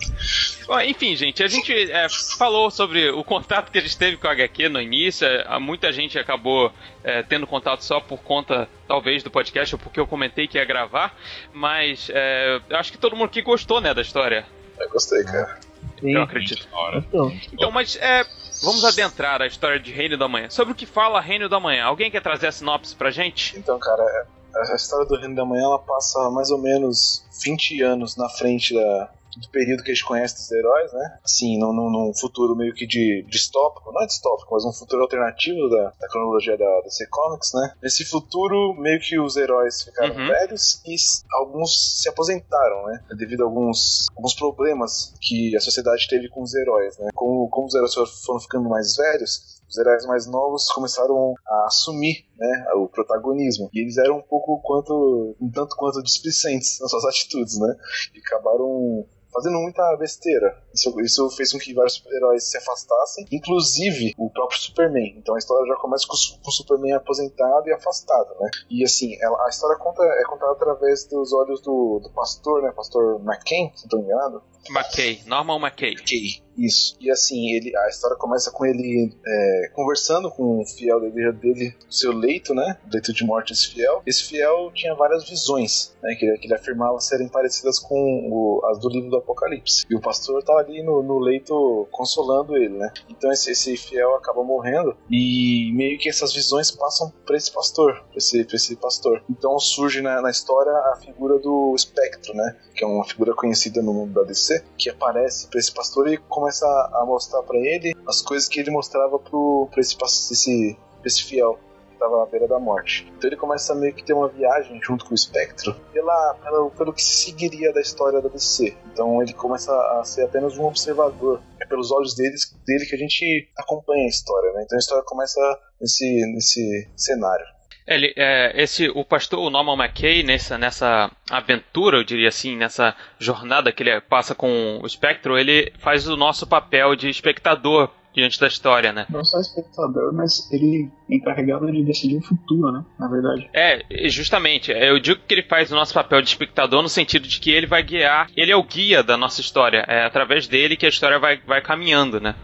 Bom, 0.66 0.80
enfim, 0.80 1.16
gente, 1.16 1.42
a 1.42 1.48
gente 1.48 1.72
é, 1.90 2.06
falou 2.38 2.70
sobre 2.70 3.10
o 3.10 3.24
contato 3.24 3.70
que 3.70 3.78
a 3.78 3.80
gente 3.80 3.96
teve 3.96 4.16
com 4.16 4.26
a 4.26 4.32
HQ 4.32 4.68
no 4.68 4.80
início. 4.80 5.26
é, 5.26 5.58
muita 5.58 5.92
gente 5.92 6.18
acabou 6.18 6.72
é, 7.02 7.22
tendo 7.22 7.46
contato 7.46 7.82
só 7.82 8.00
por 8.00 8.18
conta, 8.18 8.68
talvez, 8.86 9.22
do 9.22 9.30
podcast, 9.30 9.74
ou 9.74 9.78
porque 9.78 9.98
eu 9.98 10.06
comentei 10.06 10.46
que 10.46 10.58
ia 10.58 10.64
gravar. 10.64 11.16
Mas 11.52 12.10
é, 12.12 12.60
eu 12.68 12.76
acho 12.76 12.92
que 12.92 12.98
todo 12.98 13.16
mundo 13.16 13.26
aqui 13.26 13.42
gostou, 13.42 13.80
né, 13.80 13.92
da 13.94 14.02
história. 14.02 14.46
Eu 14.78 14.88
gostei, 14.90 15.22
cara. 15.24 15.58
Sim, 16.00 16.14
Eu 16.14 16.22
acredito. 16.22 16.66
Então. 16.94 17.32
Então, 17.52 17.70
mas 17.70 17.96
é, 17.96 18.24
vamos 18.62 18.84
adentrar 18.84 19.40
a 19.42 19.46
história 19.46 19.80
de 19.80 19.92
Reino 19.92 20.16
da 20.16 20.28
Manhã. 20.28 20.50
Sobre 20.50 20.72
o 20.72 20.76
que 20.76 20.86
fala 20.86 21.20
Reino 21.20 21.48
da 21.48 21.60
Manhã. 21.60 21.84
Alguém 21.84 22.10
quer 22.10 22.22
trazer 22.22 22.48
a 22.48 22.52
sinopse 22.52 22.94
pra 22.94 23.10
gente? 23.10 23.58
Então, 23.58 23.78
cara, 23.78 24.02
a 24.02 24.40
a 24.72 24.74
história 24.74 25.06
do 25.06 25.16
Reino 25.16 25.34
da 25.34 25.44
Manhã 25.44 25.62
ela 25.62 25.78
passa 25.78 26.30
mais 26.30 26.50
ou 26.50 26.58
menos 26.58 27.24
20 27.44 27.82
anos 27.82 28.16
na 28.16 28.28
frente 28.28 28.74
da, 28.74 29.10
do 29.38 29.48
período 29.50 29.82
que 29.82 29.90
a 29.90 29.94
gente 29.94 30.04
conhece 30.04 30.34
dos 30.34 30.50
heróis, 30.50 30.92
né? 30.92 31.18
Assim, 31.24 31.58
num, 31.58 31.72
num, 31.72 32.12
futuro 32.14 32.56
meio 32.56 32.74
que 32.74 32.86
de 32.86 33.24
distópico, 33.28 33.92
não 33.92 34.02
é 34.02 34.06
distópico, 34.06 34.52
mas 34.52 34.64
um 34.64 34.72
futuro 34.72 35.02
alternativo 35.02 35.68
da, 35.68 35.92
da 36.00 36.08
cronologia 36.08 36.56
da 36.56 36.80
DC 36.82 37.06
Comics, 37.08 37.52
né? 37.54 37.74
Nesse 37.82 38.04
futuro, 38.04 38.74
meio 38.74 39.00
que 39.00 39.18
os 39.18 39.36
heróis 39.36 39.82
ficaram 39.82 40.10
Uhum. 40.10 40.26
velhos 40.26 40.82
e 40.86 40.96
alguns 41.32 42.00
se 42.00 42.08
aposentaram, 42.08 42.86
né? 42.86 43.02
Devido 43.16 43.42
a 43.42 43.44
alguns, 43.44 44.06
alguns 44.16 44.34
problemas 44.34 45.14
que 45.20 45.56
a 45.56 45.60
sociedade 45.60 46.06
teve 46.08 46.28
com 46.28 46.42
os 46.42 46.54
heróis, 46.54 46.98
né? 46.98 47.08
Como, 47.14 47.48
como 47.48 47.66
os 47.66 47.74
heróis 47.74 47.94
foram 47.94 48.40
ficando 48.40 48.68
mais 48.68 48.96
velhos, 48.96 49.60
os 49.68 49.78
heróis 49.78 50.04
mais 50.04 50.26
novos 50.26 50.66
começaram 50.72 51.34
a 51.46 51.66
assumir 51.66 52.26
né, 52.36 52.64
o 52.74 52.88
protagonismo. 52.88 53.70
E 53.72 53.80
eles 53.80 53.96
eram 53.98 54.18
um 54.18 54.22
pouco 54.22 54.60
quanto, 54.62 55.36
um 55.40 55.50
tanto 55.50 55.76
quanto 55.76 56.02
displicentes 56.02 56.80
nas 56.80 56.90
suas 56.90 57.04
atitudes, 57.04 57.58
né? 57.58 57.76
E 58.14 58.18
acabaram 58.18 59.06
fazendo 59.32 59.58
muita 59.58 59.96
besteira. 59.96 60.56
Isso, 60.74 61.00
isso 61.00 61.30
fez 61.30 61.52
com 61.52 61.58
que 61.58 61.74
vários 61.74 61.94
super-heróis 61.94 62.50
se 62.50 62.58
afastassem, 62.58 63.26
inclusive 63.30 64.14
o 64.18 64.30
próprio 64.30 64.58
Superman. 64.58 65.14
Então 65.18 65.34
a 65.34 65.38
história 65.38 65.66
já 65.66 65.76
começa 65.80 66.06
com, 66.06 66.14
com 66.42 66.48
o 66.50 66.52
Superman 66.52 66.92
aposentado 66.94 67.68
e 67.68 67.72
afastado, 67.72 68.28
né? 68.40 68.50
E 68.70 68.84
assim, 68.84 69.16
ela- 69.20 69.44
a 69.46 69.48
história 69.48 69.76
conta, 69.78 70.02
é 70.04 70.24
contada 70.24 70.52
através 70.52 71.04
dos 71.08 71.32
olhos 71.32 71.60
do, 71.62 72.00
do 72.02 72.10
pastor, 72.12 72.62
né? 72.62 72.72
Pastor 72.74 73.20
McCain, 73.20 73.70
se 73.74 73.82
não 73.82 73.84
estou 73.84 74.00
enganado. 74.00 74.42
McKay, 74.68 75.22
Norman 75.26 75.58
McKay. 75.58 75.92
McKay. 75.94 76.42
Isso. 76.60 76.94
E 77.00 77.10
assim, 77.10 77.52
ele, 77.52 77.74
a 77.74 77.88
história 77.88 78.16
começa 78.16 78.50
com 78.50 78.66
ele 78.66 79.16
é, 79.26 79.70
conversando 79.74 80.30
com 80.30 80.60
um 80.60 80.66
fiel 80.66 81.00
da 81.00 81.06
igreja 81.06 81.32
dele, 81.32 81.74
seu 81.88 82.12
leito, 82.12 82.54
né? 82.54 82.78
Leito 82.92 83.14
de 83.14 83.24
morte 83.24 83.54
esse 83.54 83.68
fiel. 83.68 84.02
Esse 84.06 84.24
fiel 84.24 84.70
tinha 84.74 84.94
várias 84.94 85.28
visões, 85.28 85.96
né? 86.02 86.14
Que, 86.14 86.30
que 86.36 86.46
ele 86.46 86.54
afirmava 86.54 87.00
serem 87.00 87.28
parecidas 87.28 87.78
com 87.78 88.28
o, 88.30 88.60
as 88.66 88.78
do 88.78 88.90
livro 88.90 89.08
do 89.08 89.16
Apocalipse. 89.16 89.86
E 89.88 89.96
o 89.96 90.00
pastor 90.00 90.42
tá 90.42 90.52
ali 90.58 90.82
no, 90.82 91.02
no 91.02 91.18
leito 91.18 91.88
consolando 91.90 92.54
ele, 92.54 92.76
né? 92.76 92.92
Então 93.08 93.32
esse, 93.32 93.50
esse 93.52 93.76
fiel 93.78 94.14
acaba 94.16 94.44
morrendo 94.44 94.94
e 95.10 95.72
meio 95.74 95.98
que 95.98 96.10
essas 96.10 96.34
visões 96.34 96.70
passam 96.70 97.10
para 97.24 97.36
esse 97.36 97.50
pastor, 97.50 98.04
pra 98.08 98.18
esse, 98.18 98.44
pra 98.44 98.56
esse 98.56 98.76
pastor. 98.76 99.24
Então 99.30 99.58
surge 99.58 100.02
na, 100.02 100.20
na 100.20 100.30
história 100.30 100.72
a 100.92 100.96
figura 100.96 101.38
do 101.38 101.72
espectro, 101.74 102.34
né? 102.34 102.56
Que 102.74 102.84
é 102.84 102.86
uma 102.86 103.04
figura 103.04 103.34
conhecida 103.34 103.80
no 103.80 103.94
mundo 103.94 104.12
da 104.12 104.24
DC, 104.24 104.62
que 104.76 104.90
aparece 104.90 105.48
para 105.48 105.58
esse 105.58 105.72
pastor 105.72 106.08
e 106.08 106.18
começa 106.18 106.49
a, 106.62 107.00
a 107.00 107.04
mostrar 107.06 107.42
para 107.42 107.58
ele 107.58 107.94
as 108.06 108.20
coisas 108.20 108.48
que 108.48 108.60
ele 108.60 108.70
mostrava 108.70 109.18
pro, 109.18 109.68
pra 109.70 109.80
esse, 109.80 109.96
esse, 110.32 110.76
esse 111.04 111.24
fiel 111.24 111.58
que 111.88 111.94
estava 111.94 112.18
na 112.18 112.26
beira 112.26 112.48
da 112.48 112.58
morte. 112.58 113.10
Então 113.16 113.28
ele 113.28 113.36
começa 113.36 113.72
a 113.72 113.76
meio 113.76 113.94
que 113.94 114.04
ter 114.04 114.12
uma 114.12 114.28
viagem 114.28 114.80
junto 114.82 115.04
com 115.04 115.12
o 115.12 115.14
espectro 115.14 115.74
pela, 115.92 116.34
pela, 116.42 116.70
pelo 116.70 116.92
que 116.92 117.02
seguiria 117.02 117.72
da 117.72 117.80
história 117.80 118.20
da 118.20 118.28
DC. 118.28 118.76
Então 118.92 119.22
ele 119.22 119.32
começa 119.32 119.72
a 119.72 120.04
ser 120.04 120.24
apenas 120.24 120.58
um 120.58 120.64
observador. 120.64 121.40
É 121.60 121.66
pelos 121.66 121.90
olhos 121.92 122.14
deles, 122.14 122.52
dele 122.66 122.86
que 122.86 122.94
a 122.94 122.98
gente 122.98 123.48
acompanha 123.56 124.04
a 124.04 124.08
história, 124.08 124.52
né? 124.52 124.62
Então 124.64 124.76
a 124.76 124.80
história 124.80 125.04
começa 125.04 125.40
nesse, 125.80 126.26
nesse 126.34 126.88
cenário. 126.96 127.46
Ele, 127.90 128.14
é, 128.16 128.52
esse, 128.62 128.88
o 128.88 129.04
pastor 129.04 129.40
o 129.40 129.50
Norman 129.50 129.76
McKay, 129.76 130.22
nessa, 130.22 130.56
nessa 130.56 131.10
aventura, 131.28 131.98
eu 131.98 132.04
diria 132.04 132.28
assim, 132.28 132.56
nessa 132.56 132.94
jornada 133.18 133.72
que 133.72 133.82
ele 133.82 134.00
passa 134.00 134.32
com 134.34 134.78
o 134.80 134.86
espectro, 134.86 135.36
ele 135.36 135.72
faz 135.78 136.08
o 136.08 136.16
nosso 136.16 136.46
papel 136.46 136.94
de 136.94 137.08
espectador 137.08 137.90
diante 138.14 138.40
da 138.40 138.46
história, 138.46 138.92
né? 138.92 139.06
Não 139.08 139.24
só 139.24 139.40
espectador, 139.40 140.12
mas 140.12 140.50
ele 140.52 140.90
é 141.10 141.14
encarregado 141.16 141.70
de 141.70 141.82
decidir 141.82 142.16
o 142.16 142.22
futuro, 142.22 142.70
né? 142.72 142.84
Na 142.98 143.08
verdade. 143.08 143.48
É, 143.52 143.84
justamente. 144.08 144.72
Eu 144.72 144.98
digo 144.98 145.20
que 145.26 145.34
ele 145.34 145.42
faz 145.42 145.70
o 145.70 145.74
nosso 145.74 145.94
papel 145.94 146.20
de 146.20 146.28
espectador 146.28 146.82
no 146.82 146.88
sentido 146.88 147.26
de 147.26 147.40
que 147.40 147.50
ele 147.50 147.66
vai 147.66 147.82
guiar, 147.82 148.28
ele 148.36 148.52
é 148.52 148.56
o 148.56 148.62
guia 148.62 149.02
da 149.02 149.16
nossa 149.16 149.40
história. 149.40 149.84
É 149.88 150.04
através 150.04 150.46
dele 150.46 150.76
que 150.76 150.86
a 150.86 150.88
história 150.88 151.18
vai, 151.18 151.38
vai 151.38 151.60
caminhando, 151.60 152.20
né? 152.20 152.34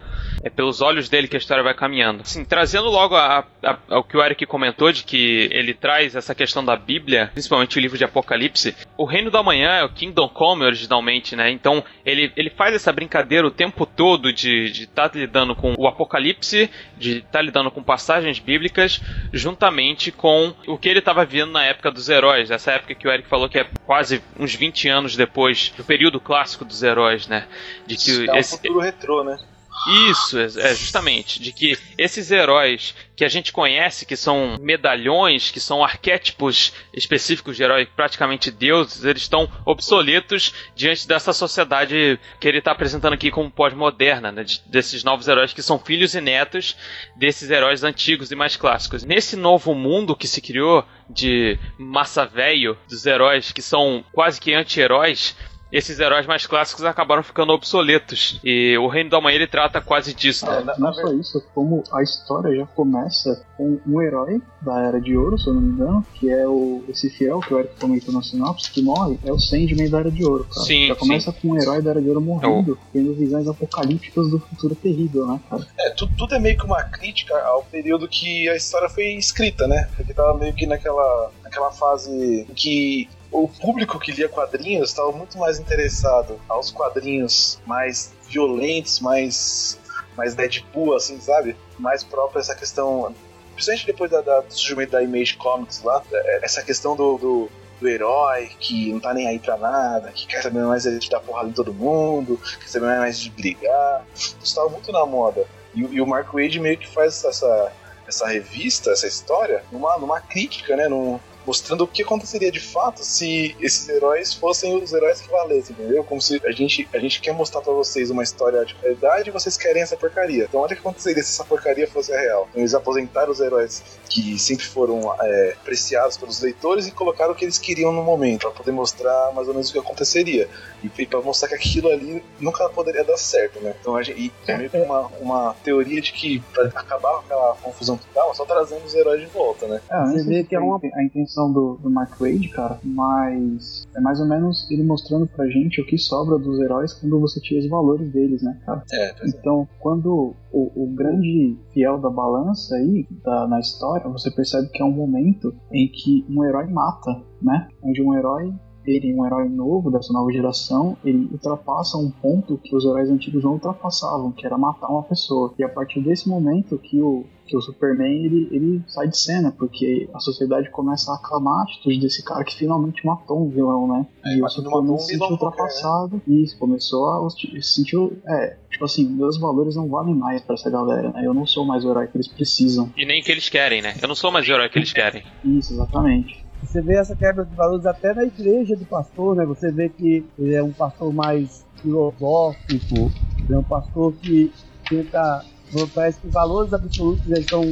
É 0.47 0.49
pelos 0.49 0.81
olhos 0.81 1.09
dele 1.09 1.27
que 1.27 1.35
a 1.35 1.39
história 1.39 1.61
vai 1.61 1.73
caminhando. 1.73 2.21
Assim, 2.21 2.45
trazendo 2.45 2.89
logo 2.89 3.17
a, 3.17 3.45
a, 3.61 3.77
ao 3.89 4.01
que 4.01 4.15
o 4.15 4.23
Eric 4.23 4.45
comentou, 4.45 4.93
de 4.93 5.03
que 5.03 5.49
ele 5.51 5.73
traz 5.73 6.15
essa 6.15 6.33
questão 6.33 6.63
da 6.63 6.77
Bíblia, 6.77 7.29
principalmente 7.33 7.77
o 7.77 7.81
livro 7.81 7.97
de 7.97 8.05
Apocalipse. 8.05 8.73
O 8.97 9.03
Reino 9.03 9.29
da 9.29 9.43
Manhã 9.43 9.71
é 9.71 9.83
o 9.83 9.89
Kingdom 9.89 10.29
Come 10.29 10.63
originalmente, 10.63 11.35
né? 11.35 11.51
Então 11.51 11.83
ele, 12.05 12.31
ele 12.37 12.49
faz 12.49 12.73
essa 12.73 12.93
brincadeira 12.93 13.45
o 13.45 13.51
tempo 13.51 13.85
todo 13.85 14.31
de 14.31 14.67
estar 14.67 15.09
tá 15.09 15.19
lidando 15.19 15.53
com 15.53 15.75
o 15.77 15.85
Apocalipse, 15.85 16.69
de 16.97 17.17
estar 17.17 17.29
tá 17.39 17.41
lidando 17.41 17.69
com 17.69 17.83
passagens 17.83 18.39
bíblicas, 18.39 19.01
juntamente 19.33 20.13
com 20.13 20.53
o 20.65 20.77
que 20.77 20.87
ele 20.87 20.99
estava 20.99 21.25
vendo 21.25 21.51
na 21.51 21.65
época 21.65 21.91
dos 21.91 22.07
heróis. 22.07 22.49
Essa 22.51 22.71
época 22.71 22.95
que 22.95 23.05
o 23.05 23.11
Eric 23.11 23.27
falou 23.27 23.49
que 23.49 23.59
é 23.59 23.67
quase 23.85 24.23
uns 24.39 24.55
20 24.55 24.87
anos 24.87 25.17
depois 25.17 25.73
do 25.75 25.83
período 25.83 26.21
clássico 26.21 26.63
dos 26.63 26.83
heróis, 26.83 27.27
né? 27.27 27.45
De 27.85 27.97
que 27.97 28.29
é 28.31 28.39
esse, 28.39 28.55
um 28.55 28.57
futuro 28.59 28.79
retrô, 28.79 29.25
né? 29.25 29.37
Isso, 29.85 30.37
é 30.37 30.75
justamente. 30.75 31.41
De 31.41 31.51
que 31.51 31.77
esses 31.97 32.31
heróis 32.31 32.95
que 33.15 33.23
a 33.23 33.29
gente 33.29 33.51
conhece, 33.51 34.05
que 34.05 34.15
são 34.15 34.57
medalhões, 34.59 35.49
que 35.49 35.59
são 35.59 35.83
arquétipos 35.83 36.73
específicos 36.93 37.55
de 37.55 37.63
herói, 37.63 37.85
praticamente 37.85 38.51
deuses, 38.51 39.03
eles 39.03 39.23
estão 39.23 39.49
obsoletos 39.65 40.53
diante 40.75 41.07
dessa 41.07 41.33
sociedade 41.33 42.19
que 42.39 42.47
ele 42.47 42.59
está 42.59 42.71
apresentando 42.71 43.13
aqui 43.13 43.31
como 43.31 43.49
pós-moderna, 43.49 44.31
né? 44.31 44.45
desses 44.67 45.03
novos 45.03 45.27
heróis 45.27 45.53
que 45.53 45.63
são 45.63 45.79
filhos 45.79 46.15
e 46.15 46.21
netos 46.21 46.75
desses 47.15 47.49
heróis 47.49 47.83
antigos 47.83 48.31
e 48.31 48.35
mais 48.35 48.55
clássicos. 48.55 49.03
Nesse 49.03 49.35
novo 49.35 49.73
mundo 49.73 50.15
que 50.15 50.27
se 50.27 50.41
criou 50.41 50.85
de 51.09 51.57
massa 51.77 52.25
velho, 52.25 52.77
dos 52.89 53.05
heróis 53.05 53.51
que 53.51 53.61
são 53.61 54.03
quase 54.11 54.39
que 54.39 54.53
anti-heróis, 54.53 55.35
esses 55.71 55.99
heróis 55.99 56.25
mais 56.25 56.45
clássicos 56.45 56.85
acabaram 56.85 57.23
ficando 57.23 57.51
obsoletos. 57.51 58.39
E 58.43 58.77
o 58.77 58.87
Reino 58.87 59.09
da 59.09 59.19
Manhã 59.19 59.35
ele 59.35 59.47
trata 59.47 59.81
quase 59.81 60.13
disso. 60.13 60.45
É, 60.49 60.63
não 60.77 60.93
só 60.93 61.13
isso, 61.13 61.43
como 61.53 61.83
a 61.91 62.01
história 62.01 62.55
já 62.55 62.65
começa 62.67 63.45
com 63.57 63.79
um 63.85 64.01
herói 64.01 64.41
da 64.61 64.79
Era 64.81 65.01
de 65.01 65.15
Ouro, 65.17 65.37
se 65.37 65.47
eu 65.47 65.53
não 65.53 65.61
me 65.61 65.73
engano, 65.73 66.05
que 66.13 66.29
é 66.29 66.47
o 66.47 66.83
esse 66.87 67.09
fiel 67.09 67.39
que 67.39 67.53
o 67.53 67.59
Eric 67.59 67.75
comentou 67.79 68.13
na 68.13 68.21
sinopse, 68.21 68.71
que 68.71 68.81
morre, 68.81 69.19
é 69.25 69.31
o 69.31 69.39
Sandman 69.39 69.89
da 69.89 69.99
Era 69.99 70.11
de 70.11 70.23
Ouro, 70.23 70.45
cara. 70.45 70.65
Sim, 70.65 70.87
já 70.87 70.95
começa 70.95 71.31
sim. 71.31 71.37
com 71.41 71.49
um 71.49 71.61
herói 71.61 71.81
da 71.81 71.91
Era 71.91 72.01
de 72.01 72.07
Ouro 72.07 72.21
morrendo, 72.21 72.73
é 72.73 72.97
tendo 72.97 73.13
visões 73.13 73.47
apocalípticas 73.47 74.29
do 74.29 74.39
futuro 74.39 74.75
terrível, 74.75 75.27
né, 75.27 75.39
cara? 75.49 75.65
É, 75.79 75.89
tudo, 75.91 76.13
tudo 76.17 76.35
é 76.35 76.39
meio 76.39 76.57
que 76.57 76.65
uma 76.65 76.83
crítica 76.83 77.35
ao 77.45 77.63
período 77.63 78.07
que 78.07 78.47
a 78.49 78.55
história 78.55 78.89
foi 78.89 79.13
escrita, 79.13 79.67
né? 79.67 79.89
Porque 79.95 80.13
tava 80.13 80.37
meio 80.37 80.53
que 80.53 80.65
naquela, 80.65 81.31
naquela 81.43 81.71
fase 81.71 82.45
em 82.49 82.53
que 82.53 83.09
o 83.31 83.47
público 83.47 83.99
que 83.99 84.11
lia 84.11 84.29
quadrinhos 84.29 84.89
estava 84.89 85.11
muito 85.11 85.37
mais 85.37 85.59
interessado 85.59 86.39
aos 86.47 86.71
quadrinhos 86.71 87.59
mais 87.65 88.13
violentos, 88.29 88.99
mais 88.99 89.79
mais 90.17 90.33
Deadpool, 90.33 90.95
assim, 90.95 91.19
sabe? 91.21 91.55
Mais 91.77 92.03
próprio 92.03 92.39
essa 92.39 92.55
questão, 92.55 93.13
principalmente 93.53 93.85
depois 93.85 94.09
da, 94.09 94.21
da, 94.21 94.41
do 94.41 94.51
surgimento 94.51 94.93
da 94.93 95.03
Image 95.03 95.37
Comics 95.37 95.83
lá, 95.83 96.01
essa 96.41 96.63
questão 96.63 96.95
do, 96.95 97.17
do, 97.19 97.49
do, 97.79 97.87
herói 97.87 98.49
que 98.59 98.91
não 98.91 98.99
tá 98.99 99.13
nem 99.13 99.27
aí 99.27 99.37
pra 99.37 99.55
nada, 99.57 100.11
que 100.11 100.25
quer 100.25 100.41
saber 100.41 100.65
mais 100.65 100.83
de 100.83 101.09
dar 101.09 101.19
porrada 101.19 101.49
em 101.49 101.53
todo 101.53 101.71
mundo, 101.71 102.41
quer 102.59 102.67
saber 102.67 102.87
mais 102.97 103.19
de 103.19 103.29
brigar. 103.29 104.03
Isso 104.15 104.35
estava 104.41 104.69
muito 104.69 104.91
na 104.91 105.05
moda. 105.05 105.45
E, 105.75 105.81
e, 105.81 106.01
o 106.01 106.07
Mark 106.07 106.33
Wade 106.33 106.59
meio 106.59 106.79
que 106.79 106.87
faz 106.87 107.23
essa, 107.23 107.71
essa 108.07 108.27
revista, 108.27 108.89
essa 108.89 109.05
história, 109.05 109.63
numa, 109.71 109.99
numa 109.99 110.19
crítica, 110.19 110.75
né? 110.75 110.87
Num, 110.87 111.19
mostrando 111.47 111.85
o 111.85 111.87
que 111.87 112.03
aconteceria 112.03 112.51
de 112.51 112.59
fato 112.59 113.05
se 113.05 113.55
esses 113.61 113.87
heróis 113.87 114.33
fossem 114.33 114.75
os 114.75 114.91
heróis 114.91 115.21
que 115.21 115.31
valessem, 115.31 115.73
entendeu? 115.79 116.03
Como 116.03 116.21
se 116.21 116.41
a 116.45 116.51
gente, 116.51 116.87
a 116.93 116.99
gente 116.99 117.21
quer 117.21 117.33
mostrar 117.33 117.61
para 117.61 117.71
vocês 117.71 118.11
uma 118.11 118.21
história 118.21 118.65
de 118.65 118.75
qualidade 118.75 119.29
e 119.29 119.31
vocês 119.31 119.55
querem 119.55 119.81
essa 119.81 119.95
porcaria. 119.95 120.43
Então 120.43 120.59
olha 120.59 120.73
o 120.73 120.75
que 120.75 120.81
aconteceria 120.81 121.23
se 121.23 121.29
essa 121.29 121.45
porcaria 121.45 121.87
fosse 121.87 122.13
a 122.13 122.19
real. 122.19 122.49
Eles 122.53 122.73
aposentaram 122.73 123.31
os 123.31 123.39
heróis 123.39 123.81
que 124.09 124.37
sempre 124.37 124.65
foram 124.65 125.15
é, 125.21 125.55
apreciados 125.61 126.17
pelos 126.17 126.41
leitores 126.41 126.85
e 126.85 126.91
colocaram 126.91 127.31
o 127.31 127.35
que 127.35 127.45
eles 127.45 127.57
queriam 127.57 127.93
no 127.93 128.03
momento, 128.03 128.41
para 128.41 128.51
poder 128.51 128.71
mostrar 128.71 129.31
mais 129.33 129.47
ou 129.47 129.53
menos 129.53 129.69
o 129.69 129.73
que 129.73 129.79
aconteceria. 129.79 130.49
E, 130.83 131.05
para 131.05 131.21
mostrar 131.21 131.49
que 131.49 131.55
aquilo 131.55 131.89
ali 131.89 132.23
nunca 132.39 132.69
poderia 132.69 133.03
dar 133.03 133.17
certo, 133.17 133.59
né? 133.59 133.73
Então 133.79 133.95
a 133.95 134.03
gente, 134.03 134.19
e 134.19 134.31
é 134.51 134.57
meio 134.57 134.69
que 134.69 134.77
uma, 134.77 135.07
uma 135.19 135.55
teoria 135.63 136.01
de 136.01 136.11
que 136.11 136.39
pra 136.53 136.65
acabar 136.65 137.13
com 137.13 137.19
aquela 137.19 137.55
confusão 137.55 137.97
total, 137.97 138.33
só 138.35 138.45
trazendo 138.45 138.85
os 138.85 138.93
heróis 138.93 139.21
de 139.21 139.27
volta, 139.27 139.67
né? 139.67 139.81
É, 139.89 140.05
você 140.05 140.23
vê 140.23 140.43
que 140.43 140.55
é 140.55 140.59
uma, 140.59 140.79
a 140.93 141.03
intenção 141.03 141.51
do, 141.51 141.75
do 141.81 141.89
Mark 141.89 142.19
Wade, 142.19 142.49
cara, 142.49 142.79
mas 142.83 143.87
é 143.95 143.99
mais 143.99 144.19
ou 144.19 144.27
menos 144.27 144.69
ele 144.69 144.83
mostrando 144.83 145.27
pra 145.27 145.47
gente 145.47 145.81
o 145.81 145.85
que 145.85 145.97
sobra 145.97 146.37
dos 146.37 146.59
heróis 146.59 146.93
quando 146.93 147.19
você 147.19 147.39
tira 147.39 147.59
os 147.59 147.69
valores 147.69 148.09
deles, 148.11 148.41
né, 148.41 148.59
cara? 148.65 148.83
É, 148.91 149.15
então, 149.25 149.67
quando 149.79 150.35
o, 150.51 150.83
o, 150.83 150.87
grande 150.87 151.57
fiel 151.73 151.97
da 151.97 152.09
balança 152.09 152.75
aí, 152.75 153.05
da, 153.23 153.47
na 153.47 153.59
história, 153.59 154.07
você 154.09 154.31
percebe 154.31 154.69
que 154.69 154.81
é 154.81 154.85
um 154.85 154.91
momento 154.91 155.53
em 155.71 155.87
que 155.87 156.25
um 156.29 156.43
herói 156.43 156.67
mata, 156.67 157.21
né? 157.41 157.67
Onde 157.83 158.01
um 158.01 158.13
herói 158.13 158.53
ele, 158.87 159.13
um 159.13 159.25
herói 159.25 159.49
novo 159.49 159.91
dessa 159.91 160.13
nova 160.13 160.31
geração, 160.31 160.97
ele 161.03 161.27
ultrapassa 161.31 161.97
um 161.97 162.09
ponto 162.09 162.57
que 162.57 162.75
os 162.75 162.85
heróis 162.85 163.09
antigos 163.09 163.43
não 163.43 163.53
ultrapassavam, 163.53 164.31
que 164.31 164.45
era 164.45 164.57
matar 164.57 164.87
uma 164.87 165.03
pessoa. 165.03 165.53
E 165.59 165.63
a 165.63 165.69
partir 165.69 166.01
desse 166.01 166.29
momento 166.29 166.77
que 166.77 167.01
o 167.01 167.25
que 167.47 167.55
o 167.55 167.61
Superman 167.61 168.25
ele, 168.25 168.47
ele 168.51 168.81
sai 168.87 169.07
de 169.07 169.17
cena, 169.17 169.51
porque 169.57 170.09
a 170.13 170.19
sociedade 170.19 170.69
começa 170.69 171.11
a 171.11 171.15
aclamar 171.15 171.61
a 171.61 171.63
atitude 171.63 171.99
desse 171.99 172.23
cara 172.23 172.43
que 172.43 172.55
finalmente 172.55 173.05
matou 173.05 173.45
um 173.45 173.49
vilão, 173.49 173.87
né? 173.87 174.05
É, 174.25 174.37
e 174.37 174.43
o 174.43 174.49
Superman 174.49 174.95
um 174.95 174.97
se 174.97 175.13
sentiu 175.13 175.31
ultrapassado 175.31 176.21
e 176.27 176.43
isso, 176.43 176.57
começou 176.59 177.25
a 177.25 177.29
se 177.29 177.61
sentiu, 177.61 178.17
é, 178.27 178.57
tipo 178.69 178.83
assim, 178.83 179.07
meus 179.07 179.39
valores 179.39 179.75
não 179.75 179.87
valem 179.87 180.13
mais 180.13 180.41
para 180.41 180.55
essa 180.55 180.69
galera, 180.69 181.09
né? 181.11 181.25
Eu 181.25 181.33
não 181.33 181.45
sou 181.45 181.65
mais 181.65 181.85
o 181.85 181.89
herói 181.89 182.07
que 182.07 182.17
eles 182.17 182.27
precisam. 182.27 182.91
E 182.97 183.05
nem 183.05 183.21
que 183.21 183.31
eles 183.31 183.47
querem, 183.47 183.81
né? 183.81 183.95
Eu 184.01 184.07
não 184.07 184.15
sou 184.15 184.31
mais 184.31 184.47
o 184.47 184.51
herói 184.51 184.69
que 184.69 184.77
eles 184.77 184.91
querem. 184.91 185.23
Isso, 185.45 185.73
exatamente. 185.73 186.45
Você 186.61 186.81
vê 186.81 186.95
essa 186.95 187.15
quebra 187.15 187.45
de 187.45 187.55
valores 187.55 187.85
até 187.85 188.13
na 188.13 188.23
igreja 188.23 188.75
do 188.75 188.85
pastor, 188.85 189.35
né? 189.35 189.45
Você 189.45 189.71
vê 189.71 189.89
que 189.89 190.25
ele 190.37 190.55
é 190.55 190.63
um 190.63 190.73
pastor 190.73 191.13
mais 191.13 191.65
filosófico, 191.81 193.11
é 193.49 193.57
um 193.57 193.63
pastor 193.63 194.13
que 194.13 194.51
tenta 194.89 195.45
parece 195.93 196.19
que 196.19 196.27
valores 196.29 196.73
absolutos 196.73 197.25
eles 197.27 197.43
estão, 197.43 197.63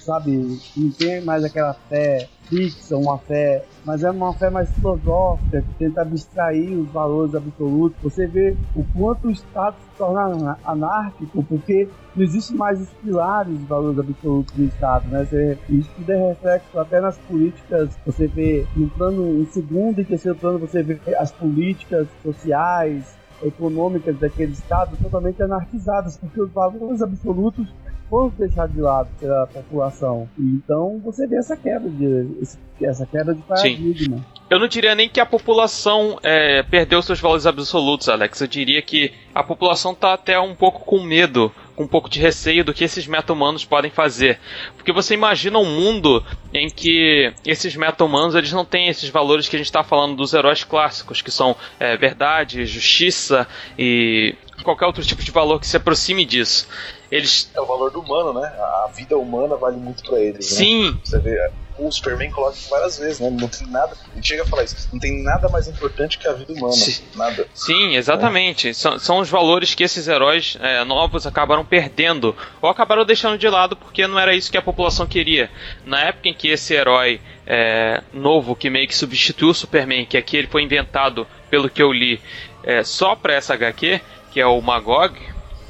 sabe, 0.00 0.60
não 0.76 0.90
tem 0.90 1.20
mais 1.24 1.44
aquela 1.44 1.74
fé 1.74 2.28
fixa, 2.48 2.96
uma 2.96 3.18
fé, 3.18 3.64
mas 3.84 4.02
é 4.02 4.10
uma 4.10 4.32
fé 4.34 4.50
mais 4.50 4.70
filosófica, 4.70 5.62
que 5.62 5.78
tenta 5.78 6.02
abstrair 6.02 6.78
os 6.78 6.88
valores 6.90 7.34
absolutos. 7.34 7.96
Você 8.02 8.26
vê 8.26 8.56
o 8.74 8.84
quanto 8.96 9.28
o 9.28 9.30
Estado 9.30 9.76
se 9.78 9.98
torna 9.98 10.58
anárquico, 10.64 11.42
porque 11.44 11.88
não 12.14 12.22
existe 12.22 12.54
mais 12.54 12.80
os 12.80 12.90
pilares 13.02 13.58
dos 13.58 13.68
valores 13.68 13.98
absolutos 13.98 14.54
do 14.54 14.64
Estado, 14.64 15.08
né? 15.08 15.24
Você, 15.24 15.58
isso 15.68 15.90
tudo 15.96 16.12
é 16.12 16.28
reflexo 16.28 16.78
até 16.78 17.00
nas 17.00 17.18
políticas, 17.18 17.98
você 18.04 18.26
vê 18.26 18.66
no 18.76 18.88
plano, 18.90 19.42
em 19.42 19.46
segundo 19.46 20.00
e 20.00 20.04
terceiro 20.04 20.38
plano, 20.38 20.58
você 20.58 20.82
vê 20.82 20.98
as 21.16 21.32
políticas 21.32 22.08
sociais, 22.22 23.16
econômicas 23.42 24.18
daquele 24.18 24.52
estado 24.52 24.96
totalmente 25.02 25.42
anarquizadas, 25.42 26.16
porque 26.16 26.40
os 26.40 26.50
valores 26.50 27.02
absolutos 27.02 27.66
foram 28.08 28.32
deixados 28.38 28.74
de 28.74 28.80
lado 28.80 29.08
pela 29.18 29.46
população. 29.46 30.28
Então 30.38 31.00
você 31.02 31.26
vê 31.26 31.36
essa 31.36 31.56
quebra 31.56 31.88
de 31.90 32.46
essa 32.82 33.06
quebra 33.06 33.34
de 33.34 33.42
paradigma. 33.42 34.18
Sim. 34.18 34.24
Eu 34.50 34.58
não 34.58 34.68
diria 34.68 34.94
nem 34.94 35.08
que 35.08 35.20
a 35.20 35.26
população 35.26 36.18
é, 36.22 36.62
perdeu 36.62 37.00
seus 37.02 37.18
valores 37.18 37.46
absolutos, 37.46 38.08
Alex. 38.08 38.40
Eu 38.40 38.46
diria 38.46 38.82
que 38.82 39.12
a 39.34 39.42
população 39.42 39.92
está 39.92 40.12
até 40.12 40.38
um 40.38 40.54
pouco 40.54 40.84
com 40.84 41.02
medo, 41.02 41.50
com 41.74 41.84
um 41.84 41.88
pouco 41.88 42.08
de 42.08 42.20
receio 42.20 42.64
do 42.64 42.72
que 42.72 42.84
esses 42.84 43.06
meta-humanos 43.06 43.64
podem 43.64 43.90
fazer. 43.90 44.38
Porque 44.76 44.92
você 44.92 45.14
imagina 45.14 45.58
um 45.58 45.64
mundo 45.64 46.24
em 46.52 46.68
que 46.68 47.32
esses 47.44 47.74
meta-humanos 47.76 48.34
eles 48.34 48.52
não 48.52 48.64
têm 48.64 48.88
esses 48.88 49.08
valores 49.08 49.48
que 49.48 49.56
a 49.56 49.58
gente 49.58 49.66
está 49.66 49.82
falando 49.82 50.16
dos 50.16 50.32
heróis 50.32 50.62
clássicos, 50.62 51.20
que 51.20 51.30
são 51.30 51.56
é, 51.78 51.96
verdade, 51.96 52.64
justiça 52.66 53.46
e 53.78 54.34
qualquer 54.62 54.86
outro 54.86 55.04
tipo 55.04 55.22
de 55.22 55.30
valor 55.30 55.58
que 55.58 55.66
se 55.66 55.76
aproxime 55.76 56.24
disso. 56.24 56.68
Eles... 57.10 57.50
É 57.54 57.60
o 57.60 57.66
valor 57.66 57.90
do 57.90 58.00
humano, 58.00 58.40
né? 58.40 58.46
A 58.46 58.90
vida 58.94 59.16
humana 59.16 59.56
vale 59.56 59.76
muito 59.76 60.02
para 60.02 60.20
eles. 60.20 60.46
Sim. 60.46 60.92
Né? 60.92 60.98
Você 61.04 61.18
vê, 61.18 61.50
o 61.76 61.90
Superman 61.90 62.30
coloca 62.30 62.56
várias 62.70 62.98
vezes, 62.98 63.20
né? 63.20 63.30
Não 63.30 63.48
tem 63.48 63.66
nada. 63.66 63.96
Ele 64.14 64.22
chega 64.22 64.42
a 64.42 64.46
falar 64.46 64.64
isso. 64.64 64.88
Não 64.92 65.00
tem 65.00 65.22
nada 65.22 65.48
mais 65.48 65.66
importante 65.66 66.18
que 66.18 66.28
a 66.28 66.32
vida 66.32 66.52
humana. 66.52 66.72
Sim. 66.72 67.02
Nada. 67.16 67.46
Sim, 67.52 67.96
exatamente. 67.96 68.68
É. 68.68 68.72
São, 68.72 68.98
são 68.98 69.18
os 69.18 69.28
valores 69.28 69.74
que 69.74 69.82
esses 69.82 70.06
heróis 70.06 70.56
é, 70.60 70.84
novos 70.84 71.26
acabaram 71.26 71.64
perdendo. 71.64 72.36
Ou 72.62 72.70
acabaram 72.70 73.04
deixando 73.04 73.36
de 73.36 73.48
lado 73.48 73.76
porque 73.76 74.06
não 74.06 74.18
era 74.18 74.34
isso 74.34 74.50
que 74.50 74.58
a 74.58 74.62
população 74.62 75.06
queria. 75.06 75.50
Na 75.84 76.00
época 76.00 76.28
em 76.28 76.34
que 76.34 76.48
esse 76.48 76.74
herói 76.74 77.20
é, 77.46 78.02
novo, 78.12 78.54
que 78.54 78.70
meio 78.70 78.86
que 78.86 78.94
substituiu 78.94 79.50
o 79.50 79.54
Superman, 79.54 80.06
que 80.06 80.16
aqui 80.16 80.36
ele 80.36 80.46
foi 80.46 80.62
inventado, 80.62 81.26
pelo 81.50 81.68
que 81.68 81.82
eu 81.82 81.92
li, 81.92 82.20
é, 82.62 82.84
só 82.84 83.16
pra 83.16 83.34
essa 83.34 83.54
HQ, 83.54 84.00
que 84.30 84.40
é 84.40 84.46
o 84.46 84.60
Magog. 84.60 85.18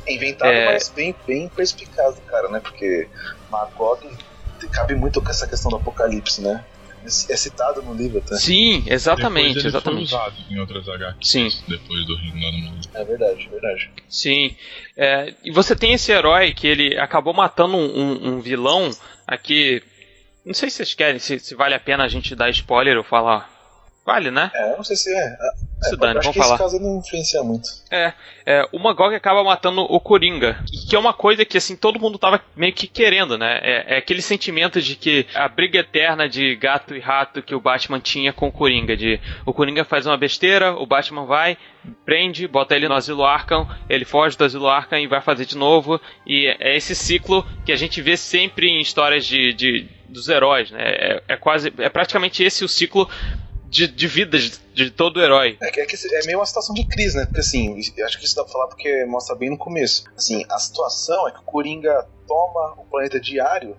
Inventado, 0.06 0.50
é... 0.50 0.66
mas 0.66 0.90
bem, 0.90 1.14
bem 1.26 1.48
perspicaz, 1.48 2.16
cara, 2.26 2.48
né? 2.48 2.60
Porque 2.60 3.08
Magog 3.50 4.06
cabe 4.74 4.94
muito 4.94 5.22
com 5.22 5.30
essa 5.30 5.46
questão 5.46 5.70
do 5.70 5.76
apocalipse, 5.76 6.42
né? 6.42 6.64
É 7.28 7.36
citado 7.36 7.82
no 7.82 7.92
livro 7.92 8.18
até. 8.18 8.34
Sim, 8.36 8.82
exatamente, 8.86 9.56
depois 9.56 9.66
exatamente. 9.66 10.10
Foi 10.10 10.18
usado 10.18 10.36
em 10.50 10.58
outras 10.58 10.88
HQs. 10.88 11.30
Sim. 11.30 11.48
Depois 11.68 12.06
do 12.06 12.16
Reino 12.16 12.50
do 12.50 12.58
Mundo. 12.58 12.88
É 12.94 13.04
verdade, 13.04 13.46
é 13.46 13.50
verdade. 13.50 13.90
Sim. 14.08 14.56
É, 14.96 15.34
e 15.44 15.50
você 15.50 15.76
tem 15.76 15.92
esse 15.92 16.10
herói 16.10 16.54
que 16.54 16.66
ele 16.66 16.98
acabou 16.98 17.34
matando 17.34 17.76
um, 17.76 17.84
um, 17.84 18.28
um 18.28 18.40
vilão 18.40 18.90
aqui. 19.26 19.82
Não 20.46 20.54
sei 20.54 20.70
se 20.70 20.76
vocês 20.76 20.94
querem, 20.94 21.18
se, 21.18 21.38
se, 21.38 21.54
vale 21.54 21.74
a 21.74 21.80
pena 21.80 22.04
a 22.04 22.08
gente 22.08 22.34
dar 22.34 22.48
spoiler 22.48 22.96
ou 22.96 23.04
falar. 23.04 23.52
Vale, 24.04 24.30
né? 24.30 24.50
É, 24.54 24.76
não 24.76 24.84
sei 24.84 24.96
se 24.96 25.10
é. 25.10 25.36
Se 25.80 25.94
é, 25.94 25.96
dane, 25.96 26.18
acho 26.18 26.30
vamos 26.30 26.46
falar. 26.46 26.58
caso 26.58 26.78
não 26.78 26.98
influencia 26.98 27.42
muito. 27.42 27.68
É, 27.90 28.12
é, 28.44 28.68
o 28.70 28.78
Magog 28.78 29.14
acaba 29.14 29.42
matando 29.42 29.80
o 29.80 29.98
Coringa, 29.98 30.62
que 30.88 30.94
é 30.94 30.98
uma 30.98 31.14
coisa 31.14 31.42
que 31.44 31.56
assim 31.56 31.74
todo 31.74 31.98
mundo 31.98 32.18
tava 32.18 32.38
meio 32.54 32.74
que 32.74 32.86
querendo, 32.86 33.38
né? 33.38 33.60
É, 33.62 33.94
é, 33.94 33.98
aquele 33.98 34.20
sentimento 34.20 34.80
de 34.82 34.94
que 34.94 35.26
a 35.34 35.48
briga 35.48 35.78
eterna 35.78 36.28
de 36.28 36.54
gato 36.54 36.94
e 36.94 37.00
rato 37.00 37.42
que 37.42 37.54
o 37.54 37.60
Batman 37.60 37.98
tinha 37.98 38.30
com 38.30 38.48
o 38.48 38.52
Coringa, 38.52 38.94
de 38.94 39.18
o 39.46 39.54
Coringa 39.54 39.84
faz 39.84 40.06
uma 40.06 40.18
besteira, 40.18 40.74
o 40.74 40.84
Batman 40.84 41.24
vai, 41.24 41.56
prende, 42.04 42.46
bota 42.46 42.76
ele 42.76 42.88
no 42.88 42.94
asilo 42.94 43.24
Arkham, 43.24 43.66
ele 43.88 44.04
foge 44.04 44.36
do 44.36 44.44
asilo 44.44 44.68
Arkham 44.68 44.98
e 44.98 45.06
vai 45.06 45.22
fazer 45.22 45.46
de 45.46 45.56
novo, 45.56 45.98
e 46.26 46.46
é 46.60 46.76
esse 46.76 46.94
ciclo 46.94 47.46
que 47.64 47.72
a 47.72 47.76
gente 47.76 48.02
vê 48.02 48.18
sempre 48.18 48.68
em 48.68 48.82
histórias 48.82 49.24
de, 49.24 49.54
de 49.54 49.88
dos 50.06 50.28
heróis, 50.28 50.70
né? 50.70 50.80
É, 50.80 51.22
é 51.28 51.36
quase, 51.36 51.72
é 51.78 51.88
praticamente 51.88 52.42
esse 52.42 52.64
o 52.64 52.68
ciclo 52.68 53.08
de, 53.74 53.88
de 53.88 54.06
vida 54.06 54.38
de, 54.38 54.52
de 54.72 54.90
todo 54.90 55.20
herói. 55.20 55.58
É, 55.60 55.80
é, 55.80 55.84
é 55.84 56.26
meio 56.26 56.38
uma 56.38 56.46
situação 56.46 56.72
de 56.74 56.84
crise, 56.84 57.16
né? 57.16 57.24
Porque 57.24 57.40
assim, 57.40 57.76
acho 58.04 58.18
que 58.18 58.24
isso 58.24 58.36
dá 58.36 58.44
pra 58.44 58.52
falar 58.52 58.68
porque 58.68 59.04
mostra 59.04 59.34
bem 59.34 59.50
no 59.50 59.58
começo. 59.58 60.04
Assim, 60.16 60.44
a 60.48 60.58
situação 60.60 61.26
é 61.26 61.32
que 61.32 61.40
o 61.40 61.42
Coringa 61.42 62.06
toma 62.26 62.74
o 62.78 62.84
planeta 62.88 63.18
diário 63.18 63.76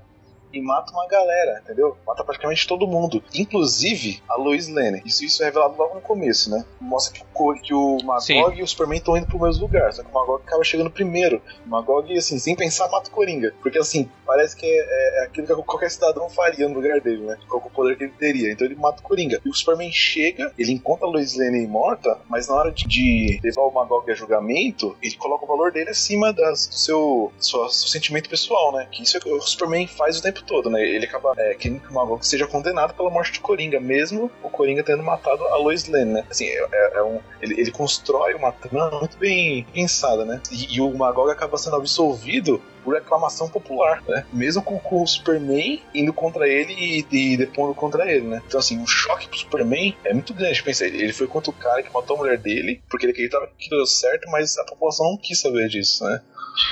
e 0.57 0.61
mata 0.61 0.91
uma 0.91 1.07
galera, 1.07 1.61
entendeu? 1.63 1.97
Mata 2.05 2.23
praticamente 2.23 2.67
todo 2.67 2.87
mundo, 2.87 3.23
inclusive 3.33 4.21
a 4.27 4.35
Lois 4.35 4.67
Lane. 4.67 5.01
Isso, 5.05 5.23
isso 5.23 5.41
é 5.43 5.45
revelado 5.45 5.75
logo 5.77 5.95
no 5.95 6.01
começo, 6.01 6.49
né? 6.49 6.65
Mostra 6.79 7.13
que 7.13 7.25
o, 7.33 7.53
que 7.53 7.73
o 7.73 7.97
Magog 8.03 8.25
Sim. 8.25 8.59
e 8.59 8.63
o 8.63 8.67
Superman 8.67 8.99
estão 8.99 9.17
indo 9.17 9.27
pro 9.27 9.41
mesmo 9.41 9.63
lugar, 9.63 9.91
só 9.93 10.03
que 10.03 10.09
o 10.09 10.13
Magog 10.13 10.43
acaba 10.43 10.63
chegando 10.63 10.89
primeiro. 10.89 11.41
O 11.65 11.69
Magog, 11.69 12.15
assim, 12.17 12.39
sem 12.39 12.55
pensar, 12.55 12.89
mata 12.89 13.09
o 13.09 13.11
Coringa. 13.11 13.53
Porque, 13.61 13.77
assim, 13.77 14.09
parece 14.25 14.55
que 14.55 14.65
é, 14.65 15.21
é, 15.21 15.23
aquilo 15.25 15.47
que 15.47 15.55
qualquer 15.63 15.89
cidadão 15.89 16.29
faria 16.29 16.67
no 16.67 16.75
lugar 16.75 16.99
dele, 17.01 17.23
né? 17.23 17.37
Qual 17.47 17.61
o 17.65 17.69
poder 17.69 17.97
que 17.97 18.05
ele 18.05 18.13
teria. 18.17 18.51
Então 18.51 18.65
ele 18.65 18.75
mata 18.75 19.01
o 19.01 19.03
Coringa. 19.03 19.41
E 19.45 19.49
o 19.49 19.53
Superman 19.53 19.91
chega, 19.91 20.51
ele 20.57 20.71
encontra 20.71 21.05
a 21.05 21.09
Lois 21.09 21.35
Lane 21.35 21.67
morta, 21.67 22.19
mas 22.29 22.47
na 22.47 22.55
hora 22.55 22.71
de, 22.71 22.85
de 22.87 23.39
levar 23.43 23.63
o 23.63 23.71
Magog 23.71 24.09
a 24.09 24.15
julgamento, 24.15 24.95
ele 25.01 25.15
coloca 25.15 25.45
o 25.45 25.47
valor 25.47 25.71
dele 25.71 25.89
acima 25.89 26.31
das, 26.31 26.67
do 26.67 26.75
seu, 26.75 27.31
seu, 27.39 27.69
seu 27.69 27.87
sentimento 27.89 28.29
pessoal, 28.29 28.71
né? 28.71 28.87
Que 28.91 29.03
isso 29.03 29.17
é 29.17 29.19
o 29.19 29.23
que 29.23 29.29
o 29.29 29.41
Superman 29.41 29.87
faz 29.87 30.17
o 30.17 30.21
tempo 30.21 30.43
todo, 30.45 30.69
né? 30.69 30.81
Ele 30.81 31.05
acaba 31.05 31.33
é, 31.37 31.53
querendo 31.55 31.81
que 31.81 31.89
o 31.89 31.93
Magog 31.93 32.25
seja 32.25 32.47
condenado 32.47 32.93
pela 32.93 33.09
morte 33.09 33.33
de 33.33 33.39
Coringa, 33.39 33.79
mesmo 33.79 34.31
o 34.43 34.49
Coringa 34.49 34.83
tendo 34.83 35.03
matado 35.03 35.45
a 35.47 35.57
Lois 35.57 35.87
Lane, 35.87 36.13
né? 36.13 36.25
Assim, 36.29 36.45
é, 36.45 36.67
é, 36.71 36.97
é 36.97 37.03
um, 37.03 37.19
ele, 37.41 37.59
ele, 37.59 37.71
constrói 37.71 38.33
uma 38.33 38.51
trama 38.51 38.99
muito 38.99 39.17
bem 39.17 39.65
pensada, 39.73 40.25
né? 40.25 40.41
E, 40.51 40.75
e, 40.75 40.81
o 40.81 40.95
Magog 40.95 41.29
acaba 41.31 41.57
sendo 41.57 41.75
absolvido 41.75 42.61
por 42.83 42.95
aclamação 42.95 43.49
popular, 43.49 44.03
né? 44.07 44.25
Mesmo 44.31 44.61
com, 44.61 44.77
com 44.77 45.01
o 45.01 45.07
Superman 45.07 45.81
indo 45.93 46.13
contra 46.13 46.47
ele 46.47 46.73
e, 46.73 47.05
e 47.11 47.37
depondo 47.37 47.73
contra 47.73 48.09
ele, 48.09 48.27
né? 48.27 48.41
Então, 48.47 48.59
assim, 48.59 48.81
o 48.81 48.87
choque 48.87 49.27
pro 49.27 49.37
Superman 49.37 49.95
é 50.03 50.13
muito 50.13 50.33
grande. 50.33 50.61
Pensa, 50.61 50.85
ele 50.85 51.11
foi 51.11 51.27
contra 51.27 51.49
o 51.49 51.53
cara 51.53 51.81
que 51.81 51.91
matou 51.91 52.15
a 52.15 52.19
mulher 52.19 52.37
dele, 52.37 52.81
porque 52.89 53.05
ele 53.05 53.11
acreditava 53.11 53.49
que 53.57 53.69
deu 53.69 53.85
certo, 53.85 54.29
mas 54.29 54.57
a 54.57 54.63
população 54.65 55.11
não 55.11 55.17
quis 55.17 55.39
saber 55.39 55.67
disso, 55.67 56.03
né? 56.05 56.21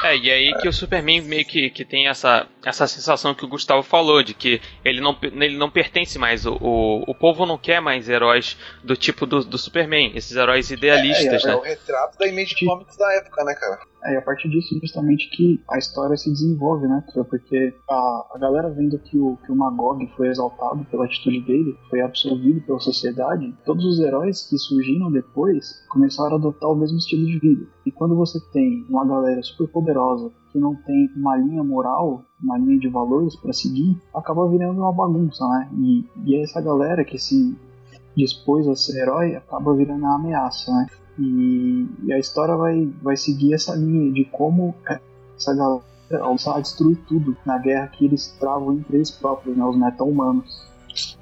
É, 0.04 0.18
e 0.18 0.32
aí 0.32 0.54
que 0.62 0.68
o 0.68 0.74
Superman 0.74 1.22
meio 1.22 1.46
que, 1.46 1.70
que 1.70 1.84
tem 1.84 2.08
essa, 2.08 2.48
essa 2.66 2.88
sensação 2.88 3.34
que 3.34 3.46
o 3.46 3.48
Gustavo 3.48 3.84
falou, 3.84 4.24
de 4.24 4.34
que 4.34 4.62
ele 4.84 5.02
não, 5.02 5.18
ele 5.22 5.58
não 5.58 5.70
pertence 5.70 6.18
mais. 6.18 6.46
O, 6.46 6.58
o, 6.62 7.04
o 7.08 7.16
povo 7.16 7.46
não 7.46 7.58
quer 7.58 7.82
mais 7.82 8.08
heróis 8.08 8.58
do 8.84 8.96
tipo 8.96 9.26
do, 9.26 9.44
do 9.44 9.58
Superman, 9.58 10.12
esses 10.16 10.36
heróis 10.36 10.72
idealistas, 10.72 11.44
é, 11.44 11.48
é, 11.48 11.52
né? 11.52 11.54
É 11.54 11.56
o 11.58 11.62
retrato 11.62 12.18
da 12.18 12.28
Image 12.28 12.56
Comics 12.66 12.98
da 12.98 13.14
época, 13.16 13.44
né, 13.44 13.54
cara? 13.54 13.80
É, 14.06 14.14
e 14.14 14.18
a 14.18 14.22
partir 14.22 14.50
disso, 14.50 14.78
justamente 14.82 15.30
que 15.30 15.62
a 15.70 15.78
história 15.78 16.18
se 16.18 16.30
desenvolve, 16.30 16.88
né, 16.88 17.04
Porque 17.30 17.74
a, 17.90 18.28
a 18.36 18.38
galera 18.38 18.70
vendo 18.70 19.00
que 19.00 19.18
o, 19.18 19.38
que 19.46 19.52
o 19.52 19.56
Magog 19.56 20.06
foi 20.18 20.28
exaltado 20.28 20.84
pela 20.86 21.06
atitude 21.06 21.42
dele, 21.42 21.78
foi 21.90 22.02
absolvido 22.02 22.62
pela 22.62 22.80
sociedade, 22.80 23.54
todos 23.66 23.86
os 23.86 24.00
heróis 24.00 24.46
que 24.50 24.58
surgiram 24.58 25.12
depois 25.12 25.86
começaram 25.90 26.34
a 26.34 26.36
adotar 26.36 26.70
o 26.70 26.76
mesmo 26.76 26.98
estilo 26.98 27.26
de 27.26 27.40
vida. 27.40 27.66
E 27.86 27.92
quando 27.92 28.16
você 28.16 28.40
tem 28.52 28.86
uma 28.90 29.06
galera 29.06 29.42
super 29.42 29.68
poderosa 29.68 30.32
que 30.54 30.60
não 30.60 30.76
tem 30.76 31.10
uma 31.16 31.36
linha 31.36 31.64
moral, 31.64 32.24
uma 32.42 32.58
linha 32.60 32.80
de 32.80 32.88
valores 32.88 33.36
para 33.36 33.52
seguir, 33.52 34.00
acaba 34.14 34.48
virando 34.48 34.80
uma 34.80 34.94
bagunça, 34.94 35.46
né? 35.50 35.70
E, 35.80 36.06
e 36.26 36.42
essa 36.42 36.62
galera 36.62 37.04
que 37.04 37.18
se 37.18 37.58
dispôs 38.16 38.68
a 38.68 38.76
ser 38.76 39.02
herói 39.02 39.36
acaba 39.36 39.74
virando 39.74 40.04
uma 40.04 40.16
ameaça, 40.16 40.72
né? 40.72 40.88
E, 41.18 41.88
e, 42.04 42.14
a 42.14 42.20
história 42.20 42.56
vai, 42.56 42.86
vai 43.02 43.18
seguir 43.18 43.54
essa 43.54 43.76
linha 43.76 44.12
de 44.12 44.26
como 44.26 44.76
essa 45.36 45.54
galera 45.56 45.84
alçar 46.22 46.58
a 46.58 46.60
destruir 46.60 46.98
tudo 47.08 47.36
na 47.46 47.58
guerra 47.58 47.88
que 47.88 48.06
eles 48.06 48.28
travam 48.40 48.74
entre 48.74 48.98
eles 48.98 49.12
próprios, 49.12 49.58
né, 49.58 49.64
os 49.64 49.78
meta-humanos. 49.78 50.46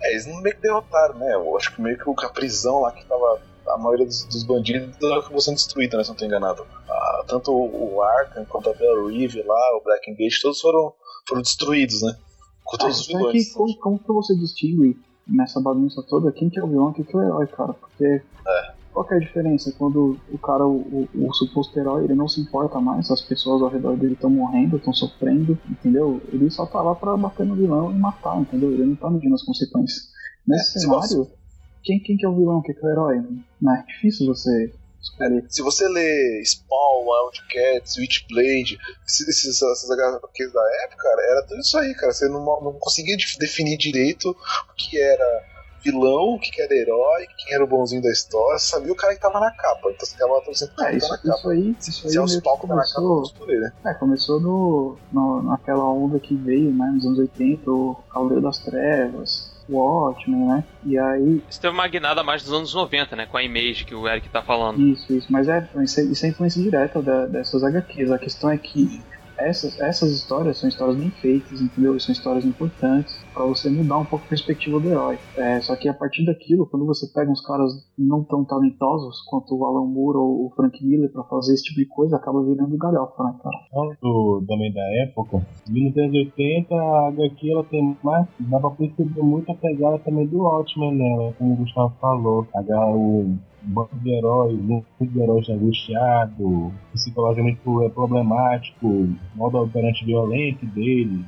É, 0.02 0.12
eles 0.12 0.28
não 0.28 0.42
meio 0.42 0.56
que 0.56 0.62
derrotaram, 0.62 1.16
né? 1.16 1.34
Eu 1.34 1.56
acho 1.56 1.74
que 1.74 1.82
meio 1.82 1.98
que 1.98 2.26
a 2.26 2.30
prisão 2.30 2.82
lá 2.82 2.92
que 2.92 3.06
tava. 3.06 3.42
A 3.74 3.78
maioria 3.78 4.06
dos, 4.06 4.26
dos 4.26 4.44
bandidos 4.44 4.96
acabou 5.12 5.42
sendo 5.42 5.56
destruída, 5.56 5.98
né? 5.98 6.04
Se 6.04 6.10
não 6.10 6.16
estou 6.16 6.28
enganado. 6.28 6.66
Ah, 6.90 7.24
tanto 7.28 7.52
o 7.52 8.02
Arkham 8.02 8.46
quanto 8.46 8.70
a 8.70 8.74
Bella 8.74 9.10
Reeve 9.10 9.44
lá, 9.44 9.78
o 9.78 9.84
Black 9.84 10.14
Gate, 10.14 10.42
todos 10.42 10.60
foram, 10.60 10.94
foram 11.28 11.42
destruídos, 11.42 12.02
né? 12.02 12.16
Com 12.64 12.78
todos 12.78 12.98
ah, 12.98 13.02
os 13.02 13.08
vilões. 13.08 13.48
Que, 13.48 13.54
como, 13.54 13.78
como 13.78 14.00
que 14.00 14.08
você 14.08 14.36
distingue 14.36 15.00
nessa 15.28 15.60
bagunça 15.62 16.04
toda 16.08 16.32
quem 16.32 16.50
que 16.50 16.60
é 16.60 16.64
o 16.64 16.68
vilão 16.68 16.92
e 16.92 16.96
quem 16.96 17.06
que 17.06 17.16
é 17.16 17.20
o 17.20 17.24
herói, 17.24 17.48
cara? 17.48 17.74
Porque. 17.74 18.06
É 18.06 18.82
qual 18.94 19.08
é 19.10 19.16
a 19.16 19.20
diferença 19.20 19.74
quando 19.78 20.18
o 20.32 20.38
cara, 20.38 20.66
o, 20.66 21.08
o, 21.14 21.28
o, 21.28 21.34
suposto 21.34 21.78
herói, 21.80 22.04
ele 22.04 22.16
não 22.16 22.28
se 22.28 22.42
importa 22.42 22.80
mais, 22.80 23.10
as 23.10 23.22
pessoas 23.22 23.62
ao 23.62 23.70
redor 23.70 23.96
dele 23.96 24.14
estão 24.14 24.30
morrendo, 24.30 24.78
estão 24.78 24.94
sofrendo, 24.94 25.58
entendeu? 25.70 26.22
Ele 26.32 26.50
só 26.50 26.66
tá 26.66 26.82
lá 26.82 26.94
pra 26.94 27.16
bater 27.16 27.46
no 27.46 27.56
vilão 27.56 27.92
e 27.92 27.96
matar, 27.96 28.40
entendeu? 28.40 28.72
Ele 28.72 28.86
não 28.86 28.96
tá 28.96 29.10
medindo 29.10 29.34
as 29.34 29.44
consequências. 29.44 30.10
Nesse 30.46 30.78
é, 30.78 30.82
cenário. 30.82 31.28
Quem, 31.84 32.00
quem 32.00 32.18
que 32.18 32.26
é 32.26 32.30
o 32.30 32.36
vilão, 32.36 32.62
quem 32.62 32.76
que 32.76 32.86
é 32.86 32.88
o 32.88 32.92
herói? 32.92 33.24
Não 33.62 33.76
é 33.76 33.84
difícil 33.88 34.28
você 34.28 34.72
escolher. 35.02 35.46
Se 35.50 35.62
você 35.62 35.88
lê 35.88 36.44
Spawn, 36.46 37.06
Wildcats, 37.06 37.98
Witchblade, 37.98 38.78
esses, 39.06 39.46
essas 39.62 39.90
HQs 39.90 40.54
da 40.54 40.62
época, 40.84 41.04
cara, 41.04 41.22
era 41.32 41.44
tudo 41.48 41.60
isso 41.60 41.78
aí, 41.78 41.94
cara. 41.96 42.14
Você 42.14 42.28
não, 42.28 42.44
não 42.62 42.74
conseguia 42.74 43.18
definir 43.40 43.78
direito 43.78 44.30
o 44.30 44.74
que 44.76 45.00
era 45.00 45.52
vilão, 45.84 46.36
o 46.36 46.40
que 46.40 46.62
era 46.62 46.74
herói, 46.74 47.26
quem 47.38 47.56
era 47.56 47.64
o 47.64 47.68
bonzinho 47.68 48.02
da 48.02 48.12
história, 48.12 48.60
você 48.60 48.68
sabia 48.68 48.92
o 48.92 48.96
cara 48.96 49.16
que 49.16 49.20
tava 49.22 49.40
na 49.40 49.52
capa. 49.52 49.90
Então 49.90 50.06
você 50.06 50.14
ficava 50.14 50.42
torcendo 50.42 50.72
é, 50.80 50.96
isso, 50.96 51.10
na 51.10 51.18
capa. 51.18 51.36
Isso 51.36 51.50
aí, 51.50 51.76
isso 51.80 52.22
aí 52.22 52.30
Se 52.30 52.42
palcos 52.42 52.70
começou, 52.70 53.02
na 53.02 53.24
capa, 53.24 53.40
por 53.40 53.50
ele, 53.50 53.62
né? 53.62 53.74
É, 53.86 53.94
começou 53.96 54.40
no, 54.40 54.98
no, 55.12 55.42
naquela 55.42 55.90
onda 55.90 56.20
que 56.20 56.36
veio, 56.36 56.72
né, 56.72 56.86
nos 56.94 57.06
anos 57.06 57.20
80, 57.20 57.72
o 57.72 57.96
Caldeiro 58.12 58.42
das 58.42 58.60
Trevas, 58.60 59.51
Watchmen, 59.72 60.46
né? 60.48 60.64
E 60.86 60.98
aí. 60.98 61.42
Isso 61.50 61.60
teve 61.62 61.74
uma 61.74 61.88
guinada 61.88 62.24
mais 62.24 62.44
dos 62.44 62.54
anos 62.54 62.74
90, 62.74 63.16
né? 63.16 63.26
Com 63.26 63.38
a 63.38 63.44
Image 63.44 63.86
que 63.86 63.96
o 63.96 64.08
Eric 64.08 64.30
tá 64.30 64.42
falando. 64.42 64.80
Isso, 64.82 65.12
isso. 65.14 65.28
Mas 65.32 65.48
é, 65.48 65.68
isso 65.84 66.26
é 66.26 66.30
influência 66.30 66.62
direta 66.62 67.02
da- 67.02 67.26
dessas 67.28 67.64
HQs. 67.64 68.12
A 68.12 68.18
questão 68.20 68.50
é 68.50 68.58
que 68.58 69.02
essas, 69.48 69.80
essas 69.80 70.12
histórias 70.12 70.58
são 70.58 70.70
histórias 70.70 70.98
bem 70.98 71.10
feitas, 71.12 71.62
entendeu? 71.62 72.00
São 72.00 72.14
histórias 72.14 72.46
importantes 72.46 73.20
pra 73.34 73.46
você 73.46 73.70
mudar 73.70 73.98
um 73.98 74.06
pouco 74.06 74.26
a 74.26 74.30
perspectiva 74.30 74.80
do 74.80 74.90
herói. 74.90 75.18
É, 75.36 75.62
só 75.62 75.76
que 75.76 75.88
a 75.88 75.94
partir 75.94 76.26
daquilo, 76.26 76.66
quando 76.66 76.86
você 76.86 77.08
pega 77.08 77.32
uns 77.32 77.46
caras 77.46 77.72
não 77.98 78.24
tão 78.24 78.44
talentosos 78.44 79.22
quanto 79.30 79.56
o 79.56 79.66
Alan 79.66 79.86
Moore 79.86 80.18
ou 80.18 80.46
o 80.46 80.50
Frank 80.56 80.84
Miller 80.84 81.12
pra 81.12 81.24
fazer 81.24 81.54
esse 81.54 81.64
tipo 81.64 81.80
de 81.80 81.86
coisa, 81.86 82.16
acaba 82.16 82.44
virando 82.44 82.78
galhofa, 82.78 83.24
né, 83.24 83.36
cara? 83.42 83.56
Então, 83.68 83.96
do, 84.02 84.44
também 84.48 84.72
da 84.74 84.82
época, 85.04 85.46
1980 85.70 86.76
a 86.76 87.08
HQ 87.08 87.52
ela 87.52 87.64
tem 87.64 87.98
mais, 88.04 88.28
dá 88.40 88.60
pra 88.60 88.70
perceber 88.72 89.22
muito 89.22 89.52
a 89.52 89.56
pegada 89.56 90.00
também 90.00 90.28
do 90.28 90.40
Watchmen 90.40 90.96
nela, 90.96 91.34
como 91.38 91.54
o 91.54 91.58
Gustavo 91.58 91.94
falou. 92.00 92.46
Pegar 92.54 92.88
o 92.88 93.38
banco 93.62 93.96
de 94.00 94.12
heróis, 94.12 94.60
muitos 94.60 95.16
heróis 95.16 95.50
angustiado, 95.50 96.72
psicologicamente 96.94 97.60
problemático, 97.94 99.10
modo 99.36 99.60
operante 99.60 100.06
violento 100.06 100.66
dele. 100.68 101.24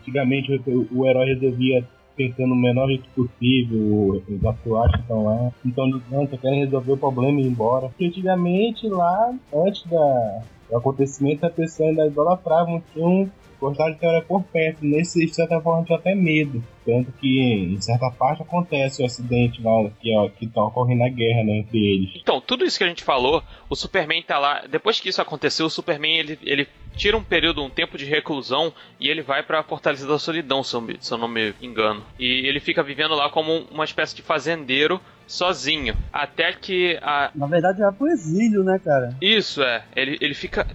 Antigamente 0.00 0.52
o, 0.66 0.88
o 0.92 1.06
herói 1.06 1.34
resolvia 1.34 1.86
pensando 2.18 2.48
no 2.48 2.56
menor 2.56 2.88
jeito 2.88 3.08
possível, 3.10 4.20
os 4.28 4.44
atuais 4.44 4.92
estão 4.98 5.24
lá, 5.24 5.52
então 5.64 5.86
não, 6.10 6.26
só 6.28 6.36
querem 6.36 6.64
resolver 6.64 6.92
o 6.92 6.96
problema 6.96 7.40
e 7.40 7.44
ir 7.44 7.46
embora. 7.46 7.88
Porque 7.88 8.06
antigamente 8.06 8.88
lá, 8.88 9.32
antes 9.54 9.86
da, 9.86 10.42
do 10.68 10.76
acontecimento, 10.76 11.46
a 11.46 11.50
pessoa 11.50 11.88
ainda 11.88 12.08
idolatrava, 12.08 12.82
tinham 12.92 13.30
gostava 13.60 13.92
de 13.92 13.98
ter 13.98 14.22
por 14.24 14.42
perto. 14.44 14.84
Nesse, 14.84 15.24
de 15.26 15.34
certa 15.34 15.60
forma, 15.60 15.84
tinha 15.84 15.98
até 15.98 16.14
medo. 16.14 16.62
Tanto 16.84 17.12
que, 17.12 17.38
em 17.74 17.80
certa 17.80 18.10
parte, 18.10 18.42
acontece 18.42 19.02
o 19.02 19.06
acidente 19.06 19.60
lá 19.62 19.90
que, 20.00 20.16
ó, 20.16 20.28
que 20.28 20.46
tá 20.46 20.64
ocorrendo 20.64 21.04
a 21.04 21.08
guerra 21.08 21.44
né, 21.44 21.58
entre 21.58 21.78
eles. 21.78 22.10
Então, 22.16 22.40
tudo 22.40 22.64
isso 22.64 22.78
que 22.78 22.84
a 22.84 22.88
gente 22.88 23.04
falou, 23.04 23.42
o 23.68 23.76
Superman 23.76 24.22
tá 24.22 24.38
lá. 24.38 24.64
Depois 24.70 24.98
que 24.98 25.08
isso 25.10 25.20
aconteceu, 25.20 25.66
o 25.66 25.70
Superman 25.70 26.16
ele, 26.18 26.38
ele 26.42 26.66
tira 26.96 27.16
um 27.16 27.22
período, 27.22 27.62
um 27.62 27.68
tempo 27.70 27.98
de 27.98 28.04
reclusão 28.06 28.72
e 28.98 29.08
ele 29.08 29.20
vai 29.22 29.42
pra 29.42 29.62
Fortaleza 29.62 30.08
da 30.08 30.18
Solidão, 30.18 30.62
se 30.64 30.74
eu, 30.74 30.80
me- 30.80 30.96
se 30.98 31.12
eu 31.12 31.18
não 31.18 31.28
me 31.28 31.54
engano. 31.60 32.02
E 32.18 32.46
ele 32.46 32.58
fica 32.60 32.82
vivendo 32.82 33.14
lá 33.14 33.28
como 33.28 33.52
um- 33.52 33.66
uma 33.70 33.84
espécie 33.84 34.16
de 34.16 34.22
fazendeiro 34.22 34.98
sozinho. 35.26 35.94
Até 36.12 36.52
que 36.54 36.98
a. 37.02 37.30
Na 37.34 37.46
verdade, 37.46 37.80
vai 37.80 37.92
pro 37.92 38.08
exílio, 38.08 38.64
né, 38.64 38.80
cara? 38.82 39.14
Isso 39.20 39.62
é, 39.62 39.84
ele, 39.94 40.16
ele 40.22 40.34
fica. 40.34 40.66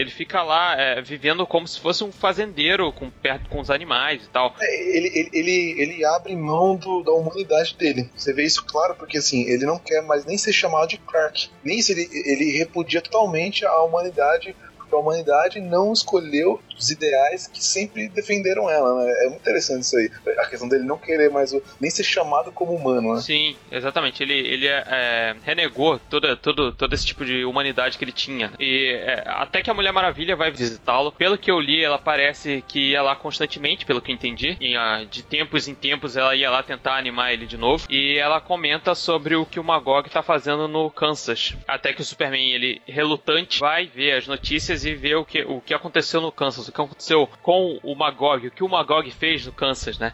Ele 0.00 0.10
fica 0.10 0.42
lá 0.42 0.80
é, 0.80 1.02
vivendo 1.02 1.46
como 1.46 1.68
se 1.68 1.78
fosse 1.78 2.02
um 2.02 2.10
fazendeiro 2.10 2.90
com, 2.90 3.10
perto 3.10 3.50
com 3.50 3.60
os 3.60 3.70
animais 3.70 4.24
e 4.24 4.28
tal. 4.30 4.54
É, 4.58 4.96
ele, 4.96 5.08
ele, 5.14 5.30
ele, 5.32 5.74
ele 5.82 6.04
abre 6.06 6.34
mão 6.34 6.74
do- 6.76 7.02
da 7.02 7.12
humanidade 7.12 7.76
dele. 7.76 8.10
Você 8.16 8.32
vê 8.32 8.44
isso 8.44 8.64
claro 8.64 8.94
porque 8.94 9.18
assim, 9.18 9.42
ele 9.48 9.66
não 9.66 9.78
quer 9.78 10.00
mais 10.02 10.24
nem 10.24 10.38
ser 10.38 10.54
chamado 10.54 10.88
de 10.88 10.96
Clark. 10.96 11.50
Nem 11.62 11.78
isso, 11.78 11.92
ele, 11.92 12.08
ele 12.24 12.56
repudia 12.56 13.02
totalmente 13.02 13.66
a 13.66 13.82
humanidade, 13.82 14.56
porque 14.90 14.96
a 14.96 14.98
humanidade 14.98 15.60
não 15.60 15.92
escolheu 15.92 16.60
os 16.76 16.90
ideais 16.90 17.46
que 17.46 17.62
sempre 17.64 18.08
defenderam 18.08 18.68
ela. 18.68 19.04
Né? 19.04 19.12
É 19.24 19.28
muito 19.28 19.40
interessante 19.40 19.82
isso 19.82 19.96
aí. 19.96 20.10
A 20.38 20.46
questão 20.46 20.68
dele 20.68 20.84
não 20.84 20.98
querer 20.98 21.30
mais 21.30 21.52
o- 21.52 21.62
nem 21.80 21.90
ser 21.90 22.02
chamado 22.04 22.50
como 22.50 22.72
humano, 22.74 23.14
né? 23.14 23.20
Sim, 23.20 23.56
exatamente. 23.70 24.22
Ele, 24.22 24.34
ele 24.34 24.66
é, 24.66 24.84
é, 24.86 25.36
renegou 25.44 25.98
toda, 25.98 26.36
todo, 26.36 26.72
todo 26.72 26.92
esse 26.94 27.06
tipo 27.06 27.24
de 27.24 27.44
humanidade 27.44 27.96
que 27.96 28.04
ele 28.04 28.12
tinha. 28.12 28.52
E 28.58 28.92
é, 28.94 29.22
até 29.26 29.62
que 29.62 29.70
a 29.70 29.74
Mulher 29.74 29.92
Maravilha 29.92 30.34
vai 30.34 30.50
visitá-lo. 30.50 31.12
Pelo 31.12 31.38
que 31.38 31.50
eu 31.50 31.60
li, 31.60 31.84
ela 31.84 31.98
parece 31.98 32.64
que 32.66 32.90
ia 32.90 33.02
lá 33.02 33.14
constantemente, 33.14 33.84
pelo 33.86 34.00
que 34.00 34.10
eu 34.10 34.14
entendi. 34.14 34.56
E, 34.60 34.74
ah, 34.76 35.04
de 35.08 35.22
tempos 35.22 35.68
em 35.68 35.74
tempos 35.74 36.16
ela 36.16 36.34
ia 36.34 36.50
lá 36.50 36.62
tentar 36.62 36.96
animar 36.96 37.32
ele 37.32 37.46
de 37.46 37.56
novo. 37.56 37.86
E 37.90 38.16
ela 38.16 38.40
comenta 38.40 38.94
sobre 38.94 39.36
o 39.36 39.46
que 39.46 39.60
o 39.60 39.64
Magog 39.64 40.08
tá 40.10 40.22
fazendo 40.22 40.66
no 40.66 40.90
Kansas. 40.90 41.54
Até 41.68 41.92
que 41.92 42.00
o 42.00 42.04
Superman, 42.04 42.52
ele 42.52 42.80
relutante, 42.86 43.60
vai 43.60 43.86
ver 43.86 44.12
as 44.12 44.26
notícias 44.26 44.79
e 44.84 44.94
ver 44.94 45.16
o 45.16 45.24
que, 45.24 45.42
o 45.42 45.60
que 45.60 45.74
aconteceu 45.74 46.20
no 46.20 46.32
Kansas. 46.32 46.68
O 46.68 46.72
que 46.72 46.80
aconteceu 46.80 47.28
com 47.42 47.78
o 47.82 47.94
Magog, 47.94 48.46
o 48.46 48.50
que 48.50 48.64
o 48.64 48.68
Magog 48.68 49.10
fez 49.10 49.46
no 49.46 49.52
Kansas, 49.52 49.98
né? 49.98 50.12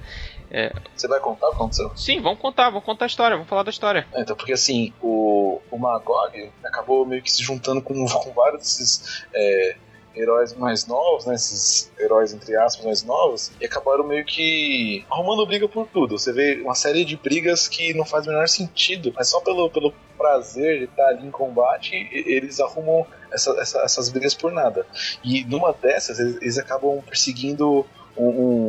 É, 0.50 0.72
Você 0.94 1.08
vai 1.08 1.18
contar 1.18 1.48
o 1.48 1.50
que 1.50 1.56
aconteceu? 1.56 1.90
sim, 1.96 2.20
vamos 2.20 2.38
contar, 2.38 2.70
vamos 2.70 2.84
contar 2.84 3.04
a 3.04 3.08
história, 3.08 3.36
vamos 3.36 3.48
falar 3.48 3.64
da 3.64 3.70
história. 3.70 4.06
É, 4.12 4.20
Então, 4.20 4.36
porque 4.36 4.52
assim, 4.52 4.92
o, 5.02 5.60
o 5.70 5.78
Magog 5.78 6.52
acabou 6.64 7.04
meio 7.04 7.22
que 7.22 7.30
se 7.30 7.42
juntando 7.42 7.82
com, 7.82 7.94
com 8.06 8.32
vários 8.32 8.62
desses 8.62 9.26
é, 9.34 9.76
heróis 10.16 10.54
mais 10.54 10.86
novos, 10.86 11.26
né? 11.26 11.34
Esses 11.34 11.90
heróis, 11.98 12.32
entre 12.32 12.56
aspas, 12.56 12.84
mais 12.84 13.02
novos, 13.02 13.52
e 13.60 13.66
acabaram 13.66 14.04
meio 14.06 14.24
que 14.24 15.04
arrumando 15.10 15.46
briga 15.46 15.68
por 15.68 15.86
tudo. 15.88 16.18
Você 16.18 16.32
vê 16.32 16.60
uma 16.62 16.74
série 16.74 17.04
de 17.04 17.16
brigas 17.16 17.68
que 17.68 17.92
não 17.94 18.04
faz 18.04 18.26
o 18.26 18.30
menor 18.30 18.48
sentido, 18.48 19.12
mas 19.14 19.28
só 19.28 19.40
pelo, 19.40 19.68
pelo 19.70 19.92
prazer 20.16 20.78
de 20.78 20.84
estar 20.84 21.06
ali 21.08 21.26
em 21.26 21.30
combate, 21.30 21.94
eles 22.10 22.58
arrumam 22.60 23.06
essa- 23.30 23.50
essa- 23.60 23.80
essas 23.82 24.08
brigas 24.08 24.34
por 24.34 24.50
nada. 24.50 24.86
E 25.22 25.44
numa 25.44 25.72
dessas, 25.72 26.18
eles, 26.18 26.36
eles 26.40 26.58
acabam 26.58 27.00
perseguindo 27.02 27.84
um, 28.16 28.26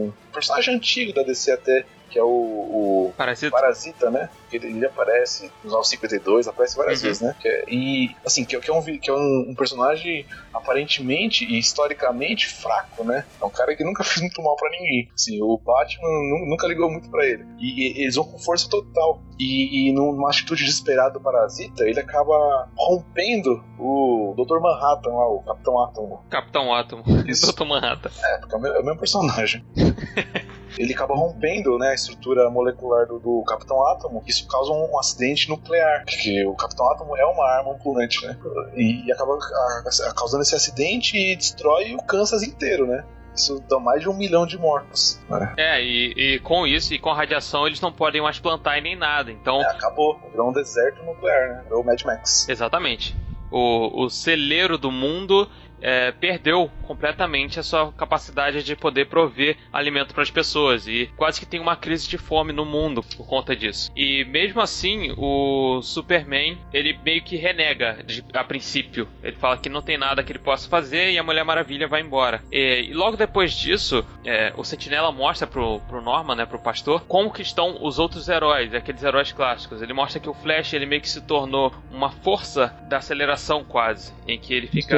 um 0.08 0.14
personagem 0.34 0.76
antigo 0.76 1.14
da 1.14 1.24
DC 1.24 1.52
até, 1.52 1.86
que 2.10 2.17
é 2.20 2.24
o- 2.24 2.28
o 2.28 3.13
Parece 3.17 3.50
Parasita, 3.50 4.10
né? 4.12 4.30
Ele, 4.52 4.67
ele 4.67 4.86
aparece 4.86 5.52
nos 5.63 5.74
952, 5.74 6.48
aparece 6.48 6.76
várias 6.78 7.02
Uhum. 7.02 7.08
vezes, 7.08 7.22
né? 7.22 7.36
É- 7.46 7.65
e, 7.67 8.15
assim, 8.26 8.46
que, 8.46 8.56
é- 8.56 8.60
que 8.60 8.70
é, 8.70 8.74
um, 8.74 8.82
que 8.82 9.10
é 9.10 9.13
um, 9.13 9.46
um 9.50 9.56
personagem 9.56 10.26
aparentemente 10.54 11.46
e 11.46 11.58
historicamente 11.60 12.48
fraco, 12.48 13.04
né? 13.04 13.26
É 13.41 13.46
um 13.46 13.50
cara 13.50 13.76
que 13.76 13.84
nunca 13.84 14.04
fez 14.20 14.22
muito 14.22 14.41
mal 14.41 14.56
pra 14.56 14.70
ninguém. 14.70 15.10
Assim, 15.13 15.41
o 15.41 15.58
Batman 15.58 16.08
nu- 16.08 16.50
nunca 16.50 16.67
ligou 16.67 16.89
muito 16.89 17.10
pra 17.10 17.26
ele. 17.26 17.46
E, 17.60 18.00
e 18.00 18.04
eles 18.04 18.15
vão 18.15 18.26
com 18.26 18.38
força 18.39 18.70
total. 18.70 19.22
E, 19.39 19.89
e 19.89 19.93
numa 19.93 20.30
atitude 20.30 20.65
desesperada 20.65 21.12
do 21.12 21.22
Parasita, 21.22 21.84
ele 21.88 22.00
acaba 22.00 22.67
rompendo 22.76 23.63
o 23.78 24.34
Dr. 24.36 24.60
Manhattan 24.60 25.10
lá, 25.12 25.28
o 25.30 25.43
Capitão 25.43 25.80
Átomo. 25.84 26.26
Capitão 26.30 26.74
Átomo, 26.74 27.04
Isso. 27.28 27.46
Dr. 27.54 27.65
Manhattan. 27.65 28.10
É, 28.24 28.38
porque 28.39 28.56
é 28.56 28.58
o 28.58 28.65
é 28.67 28.80
o 28.80 28.84
mesmo 28.84 29.00
personagem. 29.00 29.63
Ele 30.77 30.93
acaba 30.93 31.15
rompendo 31.15 31.77
né, 31.77 31.89
a 31.89 31.93
estrutura 31.93 32.49
molecular 32.49 33.06
do, 33.08 33.19
do 33.19 33.43
Capitão 33.47 33.86
Átomo. 33.88 34.23
Isso 34.25 34.47
causa 34.47 34.71
um, 34.71 34.91
um 34.93 34.99
acidente 34.99 35.49
nuclear. 35.49 36.03
Porque 36.06 36.45
o 36.45 36.53
Capitão 36.56 36.89
Átomo 36.91 37.15
é 37.17 37.25
uma 37.25 37.45
arma 37.45 37.73
ambulante, 37.73 38.25
né? 38.25 38.38
E, 38.75 39.06
e 39.08 39.12
acaba 39.12 39.34
a- 39.34 39.84
a- 40.10 40.13
causando 40.13 40.43
esse 40.43 40.56
acidente 40.56 41.17
e 41.17 41.36
destrói 41.36 41.93
o 41.95 42.03
Kansas 42.03 42.43
inteiro, 42.43 42.86
né? 42.88 43.03
Isso 43.36 43.63
dá 43.69 43.77
mais 43.80 44.01
de 44.01 44.10
um 44.10 44.13
milhão 44.17 44.47
de 44.47 44.58
mortos. 44.58 45.19
né? 45.30 45.53
É, 45.58 45.80
e, 45.84 46.13
e 46.36 46.39
com 46.39 46.65
isso 46.65 46.91
e 46.93 46.97
com 46.99 47.12
a 47.12 47.15
radiação 47.15 47.67
eles 47.67 47.80
não 47.80 47.91
podem 47.91 48.19
mais 48.19 48.39
plantar 48.39 48.80
e 48.80 48.82
nem 48.82 48.95
nada. 48.95 49.32
Então, 49.32 49.62
É, 49.62 49.65
acabou. 49.67 50.19
Virou 50.32 50.49
um 50.49 50.53
deserto 50.53 51.03
nuclear, 51.03 51.49
né? 51.49 51.62
Virou 51.65 51.82
o 51.82 51.86
Mad 51.86 52.01
Max. 52.03 52.49
exatamente. 52.49 53.15
O, 53.51 54.03
o 54.06 54.10
celeiro 54.10 54.77
do 54.77 54.91
mundo 54.91 55.47
é, 55.82 56.12
perdeu 56.12 56.70
completamente 56.84 57.60
a 57.60 57.63
sua 57.63 57.92
capacidade 57.92 58.63
de 58.63 58.76
poder 58.76 59.06
prover 59.08 59.58
alimento 59.72 60.13
para 60.13 60.24
as 60.24 60.32
pessoas 60.32 60.88
e 60.88 61.10
quase 61.16 61.40
que 61.40 61.46
tem 61.46 61.60
uma 61.60 61.76
crise 61.76 62.08
de 62.08 62.18
fome 62.18 62.52
no 62.54 62.66
mundo 62.66 63.04
por 63.16 63.28
conta 63.28 63.56
disso. 63.56 63.92
E 63.96 64.26
mesmo 64.26 64.62
assim, 64.62 65.13
o 65.18 65.82
Superman 65.82 66.58
ele 66.74 66.98
meio 67.04 67.24
que 67.24 67.36
renega 67.36 68.00
de- 68.06 68.24
a 68.34 68.44
princípio. 68.44 69.08
Ele 69.24 69.36
fala 69.36 69.58
que 69.58 69.70
não 69.70 69.82
tem 69.82 69.98
nada 69.98 70.24
que 70.24 70.32
ele 70.32 70.40
possa 70.40 70.70
fazer 70.70 71.12
e 71.12 71.18
a 71.18 71.24
Mulher 71.24 71.44
Maravilha 71.44 71.88
vai 71.88 72.02
embora. 72.02 72.42
E, 72.52 72.88
e 72.90 72.94
logo 72.94 73.18
depois 73.18 73.54
disso, 73.54 74.06
é, 74.26 74.54
o 74.56 74.63
Sentinela 74.63 75.12
mostra 75.12 75.46
pro, 75.48 75.80
pro 75.82 76.02
Norman, 76.02 76.36
né, 76.36 76.46
pro 76.46 76.60
pastor, 76.60 77.02
como 77.08 77.32
que 77.32 77.42
estão 77.42 77.78
os 77.84 78.00
outros 78.00 78.28
heróis, 78.30 78.74
aqueles 78.74 79.04
heróis 79.04 79.32
clássicos. 79.32 79.82
Ele 79.82 79.94
mostra 79.94 80.20
que 80.20 80.30
o 80.30 80.34
Flash 80.34 80.74
ele 80.74 80.86
meio 80.86 81.02
que 81.02 81.10
se 81.10 81.22
tornou 81.22 81.74
uma 81.92 82.10
força 82.10 82.74
da 82.90 82.98
aceleração 82.98 83.63
quase, 83.63 84.13
em 84.28 84.40
que 84.40 84.54
ele 84.54 84.68
fica 84.68 84.96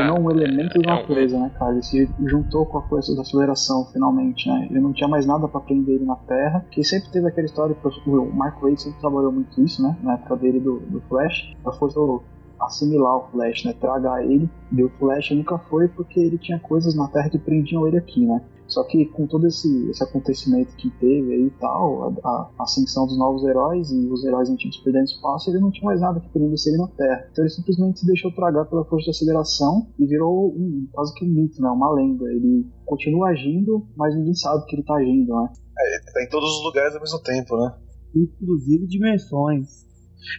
tornou 0.70 0.82
um 0.82 0.86
elemento 0.86 0.86
da 0.86 0.92
é 0.92 0.94
um- 0.94 0.98
natureza, 1.02 1.40
né, 1.40 1.52
cara? 1.58 1.72
Ele 1.74 1.82
se 1.84 2.10
juntou 2.26 2.66
com 2.66 2.78
a 2.78 2.82
força 2.84 3.16
da 3.16 3.22
aceleração, 3.22 3.86
finalmente, 3.92 4.48
né? 4.50 4.68
Ele 4.70 4.80
não 4.80 4.94
tinha 4.94 5.08
mais 5.08 5.26
nada 5.26 5.48
pra 5.48 5.60
prender 5.62 5.96
ele 5.96 6.06
na 6.06 6.16
Terra, 6.16 6.66
que 6.72 6.84
sempre 6.84 7.12
teve 7.12 7.28
aquela 7.28 7.46
história, 7.46 7.76
o 8.08 8.36
Mark 8.36 8.62
Waid 8.62 8.82
sempre 8.82 9.00
trabalhou 9.00 9.32
muito 9.32 9.62
isso, 9.64 9.82
né? 9.82 9.98
Na 10.02 10.14
época 10.14 10.36
dele 10.38 10.60
do, 10.60 10.80
do 10.80 11.02
Flash, 11.02 11.54
a 11.66 11.72
força 11.72 12.00
do- 12.00 12.24
assimilar 12.62 13.18
o 13.18 13.32
Flash, 13.32 13.64
né? 13.66 13.74
Tragar 13.74 14.24
ele, 14.24 14.50
e 14.72 14.84
o 14.84 14.90
Flash 15.00 15.32
nunca 15.32 15.58
foi 15.58 15.88
porque 15.88 16.20
ele 16.20 16.38
tinha 16.38 16.60
coisas 16.60 16.96
na 16.96 17.08
Terra 17.08 17.30
que 17.30 17.40
prendiam 17.40 17.88
ele 17.88 17.98
aqui, 17.98 18.26
né? 18.26 18.42
Só 18.70 18.84
que 18.84 19.06
com 19.08 19.26
todo 19.26 19.48
esse, 19.48 19.90
esse 19.90 20.04
acontecimento 20.04 20.76
que 20.76 20.90
teve 20.92 21.34
aí 21.34 21.48
e 21.48 21.60
tal, 21.60 22.14
a, 22.24 22.52
a 22.58 22.64
ascensão 22.64 23.08
dos 23.08 23.18
novos 23.18 23.44
heróis 23.44 23.90
e 23.90 24.08
os 24.08 24.24
heróis 24.24 24.50
antigos 24.50 24.78
perdendo 24.78 25.06
espaço, 25.06 25.50
ele 25.50 25.60
não 25.60 25.72
tinha 25.72 25.86
mais 25.86 26.00
nada 26.00 26.20
que 26.20 26.30
prendesse 26.30 26.70
ele 26.70 26.78
na 26.78 26.88
Terra. 26.88 27.28
Então 27.32 27.44
ele 27.44 27.52
simplesmente 27.52 28.00
se 28.00 28.06
deixou 28.06 28.32
tragar 28.32 28.66
pela 28.66 28.86
força 28.86 29.06
de 29.06 29.10
aceleração 29.10 29.88
e 29.98 30.06
virou 30.06 30.50
um, 30.50 30.88
quase 30.92 31.14
que 31.16 31.26
um 31.26 31.30
mito, 31.30 31.60
né? 31.62 31.70
Uma 31.70 31.92
lenda. 31.94 32.26
Ele 32.32 32.66
continua 32.86 33.30
agindo, 33.30 33.88
mas 33.98 34.16
ninguém 34.16 34.36
sabe 34.36 34.66
que 34.66 34.76
ele 34.76 34.84
tá 34.84 34.96
agindo, 34.96 35.36
né? 35.36 35.50
É, 35.80 36.12
tá 36.12 36.24
em 36.24 36.30
todos 36.30 36.58
os 36.58 36.64
lugares 36.64 36.94
ao 36.94 37.02
mesmo 37.02 37.20
tempo, 37.24 37.58
né? 37.58 37.76
Inclusive 38.16 38.86
dimensões. 38.86 39.88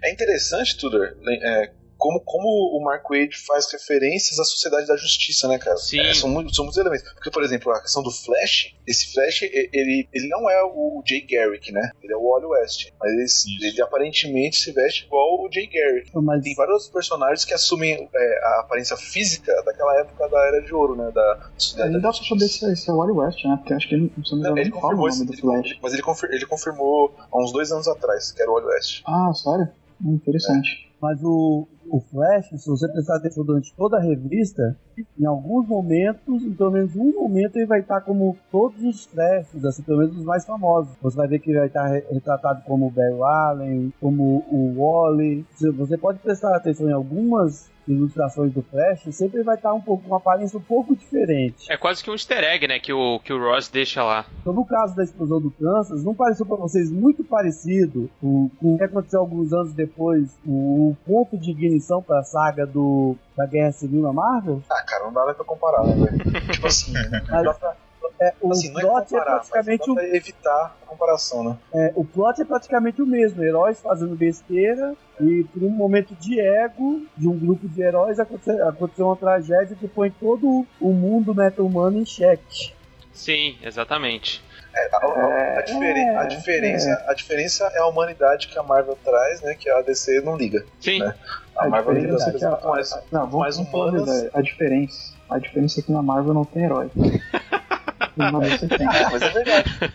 É 0.04 0.12
interessante, 0.12 0.78
Tudor, 0.78 1.16
é, 1.26 1.72
como, 2.00 2.20
como 2.24 2.48
o 2.76 2.82
Mark 2.82 3.04
Wade 3.08 3.36
faz 3.46 3.70
referências 3.70 4.38
à 4.40 4.44
Sociedade 4.44 4.86
da 4.86 4.96
Justiça, 4.96 5.46
né, 5.46 5.58
cara? 5.58 5.76
Sim. 5.76 6.00
É, 6.00 6.14
são, 6.14 6.28
muitos, 6.28 6.56
são 6.56 6.64
muitos 6.64 6.80
elementos. 6.80 7.04
Porque, 7.12 7.30
por 7.30 7.42
exemplo, 7.44 7.70
a 7.72 7.80
questão 7.82 8.02
do 8.02 8.10
Flash, 8.10 8.74
esse 8.86 9.12
Flash, 9.12 9.42
ele, 9.42 10.08
ele 10.12 10.28
não 10.28 10.48
é 10.50 10.62
o 10.64 11.02
Jay 11.06 11.20
Garrick, 11.26 11.70
né? 11.70 11.90
Ele 12.02 12.12
é 12.12 12.16
o 12.16 12.22
Wally 12.30 12.46
West. 12.46 12.88
Mas 12.98 13.44
ele, 13.46 13.68
ele 13.68 13.82
aparentemente 13.82 14.56
se 14.56 14.72
veste 14.72 15.04
igual 15.04 15.40
o 15.44 15.48
Jay 15.52 15.66
Garrick. 15.68 16.10
Mas 16.14 16.42
Tem 16.42 16.54
vários 16.54 16.74
outros 16.74 16.90
personagens 16.92 17.44
que 17.44 17.54
assumem 17.54 18.08
é, 18.14 18.40
a 18.44 18.60
aparência 18.60 18.96
física 18.96 19.52
daquela 19.64 20.00
época 20.00 20.28
da 20.28 20.38
Era 20.48 20.62
de 20.62 20.74
Ouro, 20.74 20.96
né? 20.96 21.10
Da 21.14 21.50
Sociedade 21.58 21.92
da 21.92 21.98
dá 21.98 22.10
pra 22.12 22.26
saber 22.26 22.48
se 22.48 22.64
é, 22.70 22.74
se 22.74 22.90
é 22.90 22.92
o 22.92 22.96
Wally 22.96 23.12
West, 23.12 23.44
né? 23.44 23.56
Porque 23.58 23.74
acho 23.74 23.88
que 23.88 23.94
ele, 23.94 24.12
não 24.32 24.38
Não, 24.38 24.58
ele 24.58 24.70
o 24.70 24.72
confirmou 24.72 25.08
nome 25.08 25.10
esse, 25.10 25.24
do 25.26 25.32
ele- 25.34 25.40
Flash. 25.42 25.78
mas 25.82 25.92
ele, 25.92 26.02
confir- 26.02 26.30
ele 26.32 26.46
confirmou 26.46 27.14
há 27.30 27.38
uns 27.42 27.52
dois 27.52 27.70
anos 27.70 27.86
atrás, 27.86 28.32
que 28.32 28.40
era 28.40 28.50
o 28.50 28.54
Wally 28.54 28.68
West. 28.68 29.02
Ah, 29.06 29.30
sério? 29.34 29.68
Hum, 30.02 30.14
Interessante. 30.14 30.88
Mas 31.00 31.18
o, 31.22 31.66
o 31.90 32.00
Flash, 32.00 32.48
se 32.56 32.68
você 32.68 32.88
prestar 32.88 33.16
atenção 33.16 33.44
durante 33.44 33.74
toda 33.74 33.96
a 33.96 34.00
revista, 34.00 34.76
em 35.18 35.24
alguns 35.26 35.66
momentos, 35.66 36.42
em 36.42 36.52
pelo 36.52 36.70
menos 36.70 36.94
um 36.94 37.12
momento, 37.12 37.56
ele 37.56 37.66
vai 37.66 37.80
estar 37.80 38.00
como 38.02 38.36
todos 38.50 38.82
os 38.84 39.04
Flashes, 39.06 39.64
assim, 39.64 39.82
pelo 39.82 39.98
menos 39.98 40.16
os 40.16 40.24
mais 40.24 40.44
famosos. 40.44 40.94
Você 41.02 41.16
vai 41.16 41.28
ver 41.28 41.38
que 41.40 41.50
ele 41.50 41.58
vai 41.58 41.68
estar 41.68 41.86
re- 41.86 42.04
retratado 42.10 42.62
como 42.64 42.86
o 42.86 42.90
Barry 42.90 43.20
Allen, 43.22 43.92
como 44.00 44.44
o 44.50 44.74
Wally. 44.78 45.44
Você 45.76 45.98
pode 45.98 46.18
prestar 46.20 46.54
atenção 46.56 46.88
em 46.88 46.92
algumas 46.92 47.68
ilustrações 47.92 48.52
do 48.52 48.62
Flash, 48.62 49.02
sempre 49.12 49.42
vai 49.42 49.56
estar 49.56 49.72
um 49.72 49.80
pouco 49.80 50.02
com 50.02 50.10
uma 50.10 50.16
aparência 50.18 50.58
um 50.58 50.62
pouco 50.62 50.94
diferente. 50.94 51.70
É 51.70 51.76
quase 51.76 52.02
que 52.02 52.10
um 52.10 52.14
easter 52.14 52.42
egg, 52.44 52.66
né? 52.66 52.78
Que 52.78 52.92
o, 52.92 53.18
que 53.20 53.32
o 53.32 53.38
Ross 53.38 53.68
deixa 53.68 54.02
lá. 54.02 54.24
Então, 54.40 54.52
no 54.52 54.64
caso 54.64 54.94
da 54.94 55.04
explosão 55.04 55.40
do 55.40 55.50
Kansas, 55.50 56.04
não 56.04 56.14
pareceu 56.14 56.46
para 56.46 56.56
vocês 56.56 56.90
muito 56.90 57.24
parecido 57.24 58.10
com, 58.20 58.50
com 58.60 58.74
o 58.74 58.78
que 58.78 58.84
aconteceu 58.84 59.20
alguns 59.20 59.52
anos 59.52 59.72
depois, 59.72 60.30
o, 60.46 60.96
ponto 61.06 61.38
de 61.38 61.50
ignição 61.50 62.02
para 62.02 62.20
a 62.20 62.24
saga 62.24 62.66
do, 62.66 63.16
da 63.36 63.46
Guerra 63.46 63.72
Civil 63.72 64.02
na 64.02 64.12
Marvel? 64.12 64.62
Ah, 64.70 64.82
cara, 64.82 65.04
não 65.04 65.12
dá 65.12 65.26
nem 65.26 65.34
pra 65.34 65.44
comparar, 65.44 65.84
né, 65.84 65.94
velho? 65.94 66.52
tipo 66.52 66.66
assim, 66.66 66.92
dá 67.28 67.54
pra, 67.54 67.76
É, 68.20 68.34
o 68.40 68.52
assim, 68.52 68.70
não 68.70 68.80
é 68.80 68.82
plot 68.82 69.14
é 69.14 69.18
comparar, 69.18 69.36
mas 69.38 69.48
praticamente 69.48 69.90
o, 69.90 69.94
pra 69.94 70.04
evitar 70.16 70.76
a 70.82 70.86
comparação, 70.86 71.42
né? 71.44 71.56
é, 71.74 71.92
o 71.96 72.04
plot 72.04 72.42
é 72.42 72.44
praticamente 72.44 73.00
o 73.00 73.06
mesmo, 73.06 73.42
heróis 73.42 73.80
fazendo 73.80 74.14
besteira 74.14 74.94
e 75.20 75.44
por 75.44 75.62
um 75.62 75.70
momento 75.70 76.14
de 76.16 76.38
ego 76.38 77.00
de 77.16 77.26
um 77.28 77.38
grupo 77.38 77.66
de 77.66 77.80
heróis 77.80 78.20
aconteceu, 78.20 78.68
aconteceu 78.68 79.06
uma 79.06 79.16
tragédia 79.16 79.74
que 79.74 79.88
põe 79.88 80.10
todo 80.10 80.66
o 80.80 80.92
mundo 80.92 81.34
meta-humano 81.34 81.98
em 81.98 82.04
xeque. 82.04 82.72
Sim, 83.12 83.56
exatamente. 83.62 84.42
A, 84.92 84.96
a- 85.06 85.58
a 85.58 85.62
diferen- 85.62 86.08
a 86.16 86.24
é, 86.24 86.26
diferença, 86.26 87.04
a 87.08 87.14
diferença 87.14 87.64
é 87.74 87.78
a 87.78 87.86
humanidade 87.86 88.48
que 88.48 88.58
a 88.58 88.62
Marvel 88.62 88.96
traz, 89.04 89.40
né? 89.42 89.54
Que 89.54 89.68
a 89.68 89.80
DC 89.82 90.20
não 90.20 90.36
liga. 90.36 90.64
Sim. 90.78 91.00
Né? 91.00 91.14
A 91.56 91.64
A 91.64 91.68
Marvel 91.68 91.94
liga 91.94 92.06
diferença 92.16 92.28
as 92.28 92.28
é 92.28 92.30
coisas 92.30 92.46
a- 92.46 92.50
muito 92.52 92.68
mais. 92.68 93.02
Não, 93.10 93.20
vamos, 93.26 93.38
mais 93.40 93.58
a 93.58 93.62
humanas. 93.62 94.28
A 94.34 94.40
diferença. 94.40 95.14
A 95.28 95.38
diferença 95.38 95.80
é 95.80 95.82
que 95.82 95.90
na 95.92 96.02
Marvel 96.02 96.34
não 96.34 96.44
tem 96.44 96.64
herói. 96.64 96.88
É, 98.20 99.10
mas 99.10 99.22
é 99.22 99.30
verdade. 99.30 99.92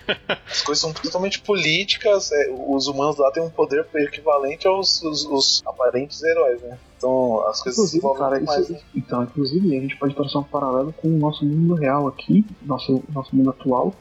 As 0.47 0.61
coisas 0.61 0.81
são 0.81 0.93
totalmente 0.93 1.39
políticas. 1.41 2.31
é, 2.31 2.53
os 2.67 2.87
humanos 2.87 3.17
lá 3.17 3.31
têm 3.31 3.43
um 3.43 3.49
poder 3.49 3.85
equivalente 3.95 4.67
aos 4.67 5.01
os, 5.01 5.25
os 5.25 5.63
aparentes 5.65 6.21
heróis, 6.23 6.61
né? 6.61 6.77
Então 6.97 7.45
as 7.47 7.61
coisas 7.61 7.89
se 7.89 7.97
Inclusive, 7.97 7.97
envolvem 7.97 8.23
cara, 8.23 8.41
mais. 8.41 8.69
isso, 8.69 8.73
né? 8.73 8.79
então, 8.95 9.23
inclusive, 9.23 9.77
a 9.77 9.81
gente 9.81 9.97
pode 9.97 10.15
traçar 10.15 10.41
um 10.41 10.45
paralelo 10.45 10.93
com 10.93 11.07
o 11.07 11.17
nosso 11.17 11.45
mundo 11.45 11.75
real 11.75 12.07
aqui, 12.07 12.45
nosso, 12.61 13.03
nosso 13.13 13.35
mundo 13.35 13.49
atual, 13.51 13.93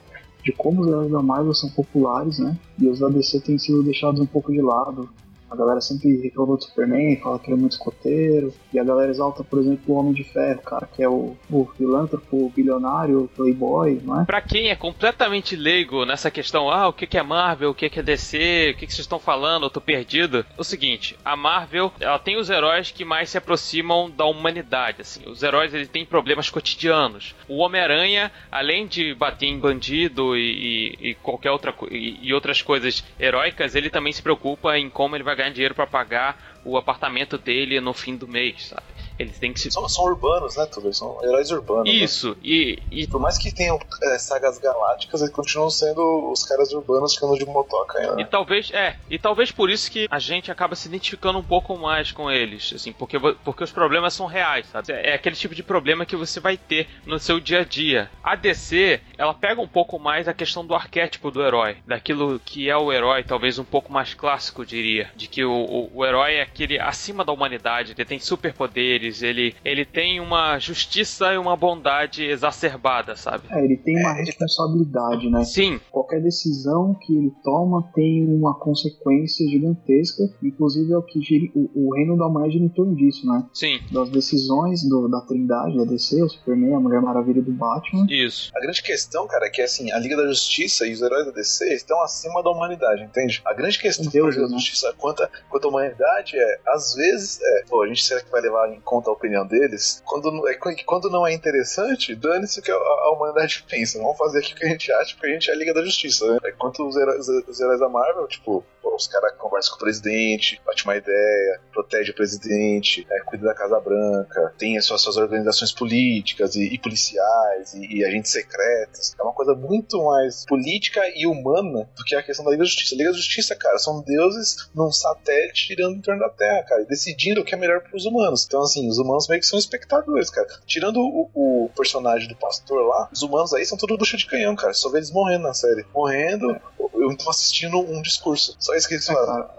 de 0.43 0.53
como 0.53 0.83
os 0.83 0.89
heróis 0.89 1.11
da 1.11 1.23
Marvel 1.23 1.55
são 1.55 1.71
populares, 1.71 2.39
né? 2.39 2.57
E 2.79 2.87
os 2.89 2.99
da 3.01 3.09
DC 3.09 3.41
têm 3.41 3.59
sido 3.59 3.83
deixados 3.83 4.21
um 4.21 4.27
pouco 4.27 4.53
de 4.53 4.61
lado. 4.61 5.09
A 5.55 5.57
galera 5.57 5.81
sempre 5.81 6.17
reclama 6.21 6.57
do 6.57 6.63
Superman, 6.63 7.17
fala 7.23 7.39
que 7.39 7.47
ele 7.47 7.57
é 7.57 7.61
muito 7.61 7.73
escoteiro. 7.73 8.53
E 8.73 8.79
a 8.79 8.85
galera 8.85 9.11
exalta, 9.11 9.43
por 9.45 9.59
exemplo, 9.61 9.95
o 9.95 9.99
Homem 9.99 10.13
de 10.13 10.25
Ferro, 10.25 10.61
cara, 10.63 10.87
que 10.87 11.03
é 11.03 11.09
o, 11.09 11.37
o 11.51 11.65
filântropo, 11.77 12.47
o 12.47 12.51
bilionário, 12.51 13.23
o 13.25 13.29
playboy, 13.29 14.01
não 14.03 14.21
é? 14.21 14.25
Pra 14.25 14.41
quem 14.41 14.69
é 14.69 14.75
completamente 14.77 15.55
leigo 15.57 16.05
nessa 16.05 16.31
questão, 16.31 16.69
ah, 16.71 16.89
o 16.89 16.93
que 16.93 17.17
é 17.17 17.23
Marvel, 17.23 17.71
o 17.71 17.75
que 17.75 17.87
é 17.87 18.03
DC, 18.03 18.73
o 18.75 18.79
que 18.79 18.87
vocês 18.87 18.99
estão 19.01 19.19
falando, 19.19 19.65
eu 19.67 19.71
tô 19.71 19.81
perdido. 19.81 20.39
É 20.41 20.61
o 20.61 20.65
seguinte, 20.65 21.17
a 21.25 21.37
Marvel, 21.37 21.93
ela 22.01 22.19
tem 22.19 22.37
os 22.37 22.51
heróis 22.51 22.91
que 22.91 23.05
mais 23.05 23.31
se 23.31 23.39
aproximam 23.39 24.11
da 24.11 24.25
humanidade, 24.25 25.01
assim. 25.03 25.23
Os 25.29 25.43
heróis, 25.43 25.73
eles 25.73 25.89
têm 25.89 26.05
problemas 26.05 26.51
cotidianos. 26.51 27.35
O 27.49 27.59
Homem-Aranha, 27.59 28.33
além 28.51 28.87
de 28.87 29.15
bater 29.15 29.47
em 29.47 29.59
bandido 29.59 30.37
e, 30.37 30.95
e- 31.01 31.11
e 31.11 31.15
qualquer 31.15 31.51
outra 31.51 31.73
e, 31.91 32.19
e 32.23 32.35
outras 32.35 32.61
coisas 32.63 33.05
heróicas, 33.21 33.75
ele 33.75 33.91
também 33.91 34.13
se 34.13 34.23
preocupa 34.23 34.77
em 34.79 34.89
como 34.91 35.15
ele 35.17 35.23
vai 35.25 35.37
ganhar 35.37 35.44
dinheiro 35.53 35.75
pra 35.75 35.87
pagar 35.87 36.61
o 36.65 36.77
apartamento 36.77 37.37
dele 37.39 37.81
no 37.81 37.93
fim 37.93 38.17
do 38.17 38.27
mês, 38.27 38.67
sabe? 38.69 38.83
Eles 39.19 39.39
têm 39.39 39.53
que 39.53 39.61
se 39.61 39.71
São, 39.71 39.89
são 39.89 40.05
urbanos, 40.05 40.57
né, 40.57 40.67
tudo? 40.67 40.93
São 40.93 41.19
heróis 41.23 41.51
urbanos. 41.51 41.85
né? 41.85 41.91
Isso, 41.91 42.37
e, 42.43 42.79
e 42.91 43.07
Por 43.07 43.21
mais 43.21 43.39
que 43.39 43.53
tenham 43.53 43.79
é, 44.03 44.19
sagas 44.19 44.59
galácticas, 44.59 45.21
eles 45.21 45.33
continuam 45.33 45.71
sendo 45.71 46.31
os 46.31 46.45
caras 46.45 46.73
urbanos 46.73 47.17
que 47.17 47.25
andam 47.25 47.37
de 47.37 47.47
motoca 47.47 47.99
ainda. 47.99 48.15
E 48.15 48.25
né? 48.25 48.29
talvez, 48.31 48.71
é, 48.73 48.97
e 49.09 49.19
talvez 49.19 49.51
por 49.51 49.71
isso 49.71 49.91
que 49.91 50.09
a 50.11 50.19
gente 50.19 50.51
acaba 50.51 50.75
se 50.75 50.89
identificando 50.89 51.39
um 51.39 51.43
pouco 51.43 51.77
mais 51.77 52.13
com 52.13 52.31
eles, 52.31 52.73
assim, 52.75 52.93
porque, 52.93 53.19
porque 53.45 53.65
os 53.65 53.73
problemas 53.73 54.15
são 54.15 54.27
reais, 54.27 54.67
sabe? 54.67 54.93
É 54.93 55.15
aquele 55.15 55.37
tipo 55.37 55.55
de 55.55 55.63
problema 55.63 56.07
que 56.07 56.17
você 56.17 56.41
vai 56.41 56.57
ter 56.57 56.89
no 57.07 57.19
seu 57.19 57.41
dia 57.41 57.61
a 57.61 57.65
dia. 57.65 58.11
A 58.23 58.35
DC, 58.35 59.01
ela 59.17 59.35
pega 59.35 59.61
um 59.61 59.69
pouco 59.69 59.99
mais 59.99 60.29
a 60.29 60.35
questão 60.35 60.67
do 60.67 60.75
arquétipo 60.75 61.31
do 61.31 61.43
herói, 61.43 61.77
daquilo 61.87 62.41
que 62.45 62.69
é 62.69 62.77
o 62.77 62.93
herói, 62.93 63.23
talvez 63.23 63.59
um 63.59 63.65
pouco 63.65 63.93
mais 63.93 64.15
clássico, 64.15 64.65
diria, 64.65 65.11
de 65.15 65.29
que 65.29 65.45
o, 65.45 65.53
o, 65.53 65.91
o 65.95 66.05
herói 66.05 66.35
é 66.35 66.43
aquele 66.43 66.79
acima 66.79 67.25
da 67.25 67.33
humanidade, 67.33 67.93
ele 67.93 68.05
tem 68.05 68.19
superpoderes, 68.19 69.04
ele, 69.23 69.55
ele 69.65 69.85
tem 69.85 70.21
uma 70.21 70.59
justiça 70.59 71.33
e 71.35 71.39
uma 71.39 71.57
bondade 71.57 72.25
exacerbada, 72.25 73.17
sabe? 73.17 73.45
É, 73.51 73.65
ele 73.65 73.77
tem 73.79 73.97
uma 73.99 74.11
É, 74.19 74.23
responsabilidade, 74.23 75.31
né? 75.31 75.45
Sim, 75.45 75.81
Qualquer 75.91 76.23
decisão 76.23 76.95
que 77.01 77.17
ele 77.17 77.33
toma 77.43 77.91
tem 77.95 78.25
uma 78.27 78.59
consequência 78.59 79.47
gigantesca. 79.49 80.23
Inclusive 80.43 80.93
é 80.93 80.97
o 80.97 81.03
que 81.03 81.21
gira, 81.21 81.51
o, 81.55 81.89
o 81.89 81.95
reino 81.95 82.17
da 82.17 82.29
manhã 82.29 82.51
gira 82.51 82.65
em 82.65 82.69
torno 82.69 82.95
disso, 82.95 83.27
né? 83.27 83.45
sim, 83.53 83.81
Das 83.91 84.09
decisões 84.11 84.87
do- 84.89 85.09
da 85.09 85.21
Trindade, 85.23 85.77
da 85.77 85.85
DC, 85.85 86.23
o 86.23 86.29
Superman, 86.29 86.75
a 86.75 86.81
Mulher 86.81 87.01
Maravilha 87.01 87.43
do 87.43 87.53
Batman. 87.53 88.07
isso. 88.11 88.51
A 88.57 88.61
grande 88.61 88.83
questão, 88.83 89.27
cara, 89.27 89.47
é 89.47 89.51
que 89.51 89.63
assim, 89.63 89.91
a 89.93 89.99
Liga 89.99 90.17
da 90.17 90.27
Justiça 90.27 90.87
e 90.87 90.93
os 90.93 91.01
heróis 91.03 91.27
da 91.27 91.33
DC 91.33 91.73
estão 91.75 92.03
acima 92.03 92.43
da 92.43 92.51
humanidade, 92.51 93.03
entende? 93.05 93.41
A 93.45 93.53
grande 93.55 93.79
questão 93.79 94.11
Deus, 94.11 94.27
da 94.27 94.31
Liga 94.31 94.43
da 94.43 94.49
né? 94.53 94.59
Justiça 94.59 94.95
quanto, 94.99 95.23
a- 95.23 95.31
quanto 95.49 95.67
à 95.67 95.69
humanidade 95.71 96.37
é, 96.37 96.61
às 96.69 96.95
vezes, 96.95 97.41
é, 97.43 97.65
pô, 97.69 97.83
a 97.83 97.89
gente 97.89 98.05
será 98.05 98.21
que 98.23 98.31
vai 98.31 98.41
levar 98.41 98.73
em 98.73 98.81
conta 98.81 98.94
a 99.09 99.13
opinião 99.13 99.47
deles? 99.47 100.03
Quando, 100.05 100.31
não- 100.31 100.47
é, 100.49 100.55
quando 100.85 101.11
não 101.11 101.27
é 101.27 101.33
interessante, 101.33 102.15
dane-se 102.15 102.61
o 102.61 102.63
que 102.63 102.71
a, 102.71 102.75
a 102.75 103.13
humanidade 103.17 103.65
pensa. 103.69 103.99
Vamos 103.99 104.17
fazer 104.19 104.39
aqui 104.41 104.53
o 104.53 104.57
que 104.57 104.65
a 104.65 104.69
gente 104.69 104.93
acha, 104.93 105.15
porque 105.15 105.27
a 105.29 105.33
gente 105.33 105.51
é 105.51 105.53
a 105.55 105.57
Liga 105.57 105.75
da 105.75 105.83
Justiça, 105.85 106.27
né? 106.33 106.39
Enquanto 106.55 106.87
os 106.87 106.97
heróis, 106.97 107.27
os 107.29 107.61
heróis 107.61 107.81
da 107.81 107.89
Marvel, 107.89 108.27
tipo, 108.29 108.65
os 108.95 109.07
caras 109.07 109.33
conversam 109.39 109.73
com 109.73 109.77
o 109.77 109.85
presidente, 109.85 110.61
bate 110.65 110.85
uma 110.85 110.97
ideia, 110.97 111.61
protege 111.73 112.13
o 112.13 112.15
presidente, 112.15 113.07
é, 113.11 113.21
cuida 113.21 113.47
da 113.47 113.55
Casa 113.55 113.81
Branca, 113.81 114.55
tem 114.59 114.77
as 114.77 114.85
suas, 114.85 115.03
suas 115.03 115.17
organizações 115.17 115.73
políticas 115.73 116.55
e, 116.57 116.75
e 116.75 116.79
policiais 116.79 117.75
e, 117.75 117.99
e 117.99 118.05
agentes 118.05 118.33
secretos. 118.33 119.15
É 119.19 119.23
uma 119.23 119.33
coisa 119.33 119.55
muito 119.55 120.03
mais 120.05 120.45
política 120.47 121.03
e 121.15 121.27
humana 121.27 121.89
do 121.97 122.05
que 122.05 122.15
a 122.15 122.23
questão 122.23 122.45
da 122.45 122.51
Liga 122.51 122.63
da 122.63 122.69
Justiça. 122.69 122.95
Liga 122.95 123.11
da 123.11 123.17
Justiça, 123.17 123.57
cara, 123.57 123.79
são 123.79 124.03
deuses 124.03 124.71
num 124.75 124.91
satélite 124.91 125.69
girando 125.69 125.97
em 125.97 126.01
torno 126.01 126.21
da 126.21 126.29
Terra, 126.29 126.63
cara, 126.65 126.83
e 126.83 126.87
decidindo 126.87 127.41
o 127.41 127.45
que 127.45 127.55
é 127.55 127.59
melhor 127.59 127.81
para 127.81 127.97
os 127.97 128.05
humanos. 128.05 128.45
Então, 128.47 128.63
assim, 128.63 128.89
os 128.89 128.99
humanos 128.99 129.29
meio 129.29 129.41
que 129.41 129.47
são 129.47 129.59
espectadores, 129.59 130.31
cara. 130.31 130.47
Tirando 130.67 131.01
o, 131.01 131.31
o 131.35 131.71
personagem 131.77 132.29
do 132.29 132.37
pastor 132.37 132.87
lá, 132.87 133.09
os 133.13 133.23
humanos 133.23 133.53
aí 133.55 133.65
são 133.65 133.79
tudo 133.79 133.97
bucha 133.97 134.17
de 134.17 134.27
canhão, 134.27 134.55
cara. 134.55 134.73
Só 134.73 134.91
vê 134.91 134.99
eles 134.99 135.11
morrendo 135.11 135.45
na 135.45 135.55
série. 135.55 135.85
Morrendo, 135.95 136.61
eu 136.95 137.17
tô 137.17 137.31
assistindo 137.31 137.79
um 137.79 138.01
discurso. 138.03 138.57
Só 138.59 138.74
que 138.89 138.95
eles 138.95 139.09
É, 139.09 139.15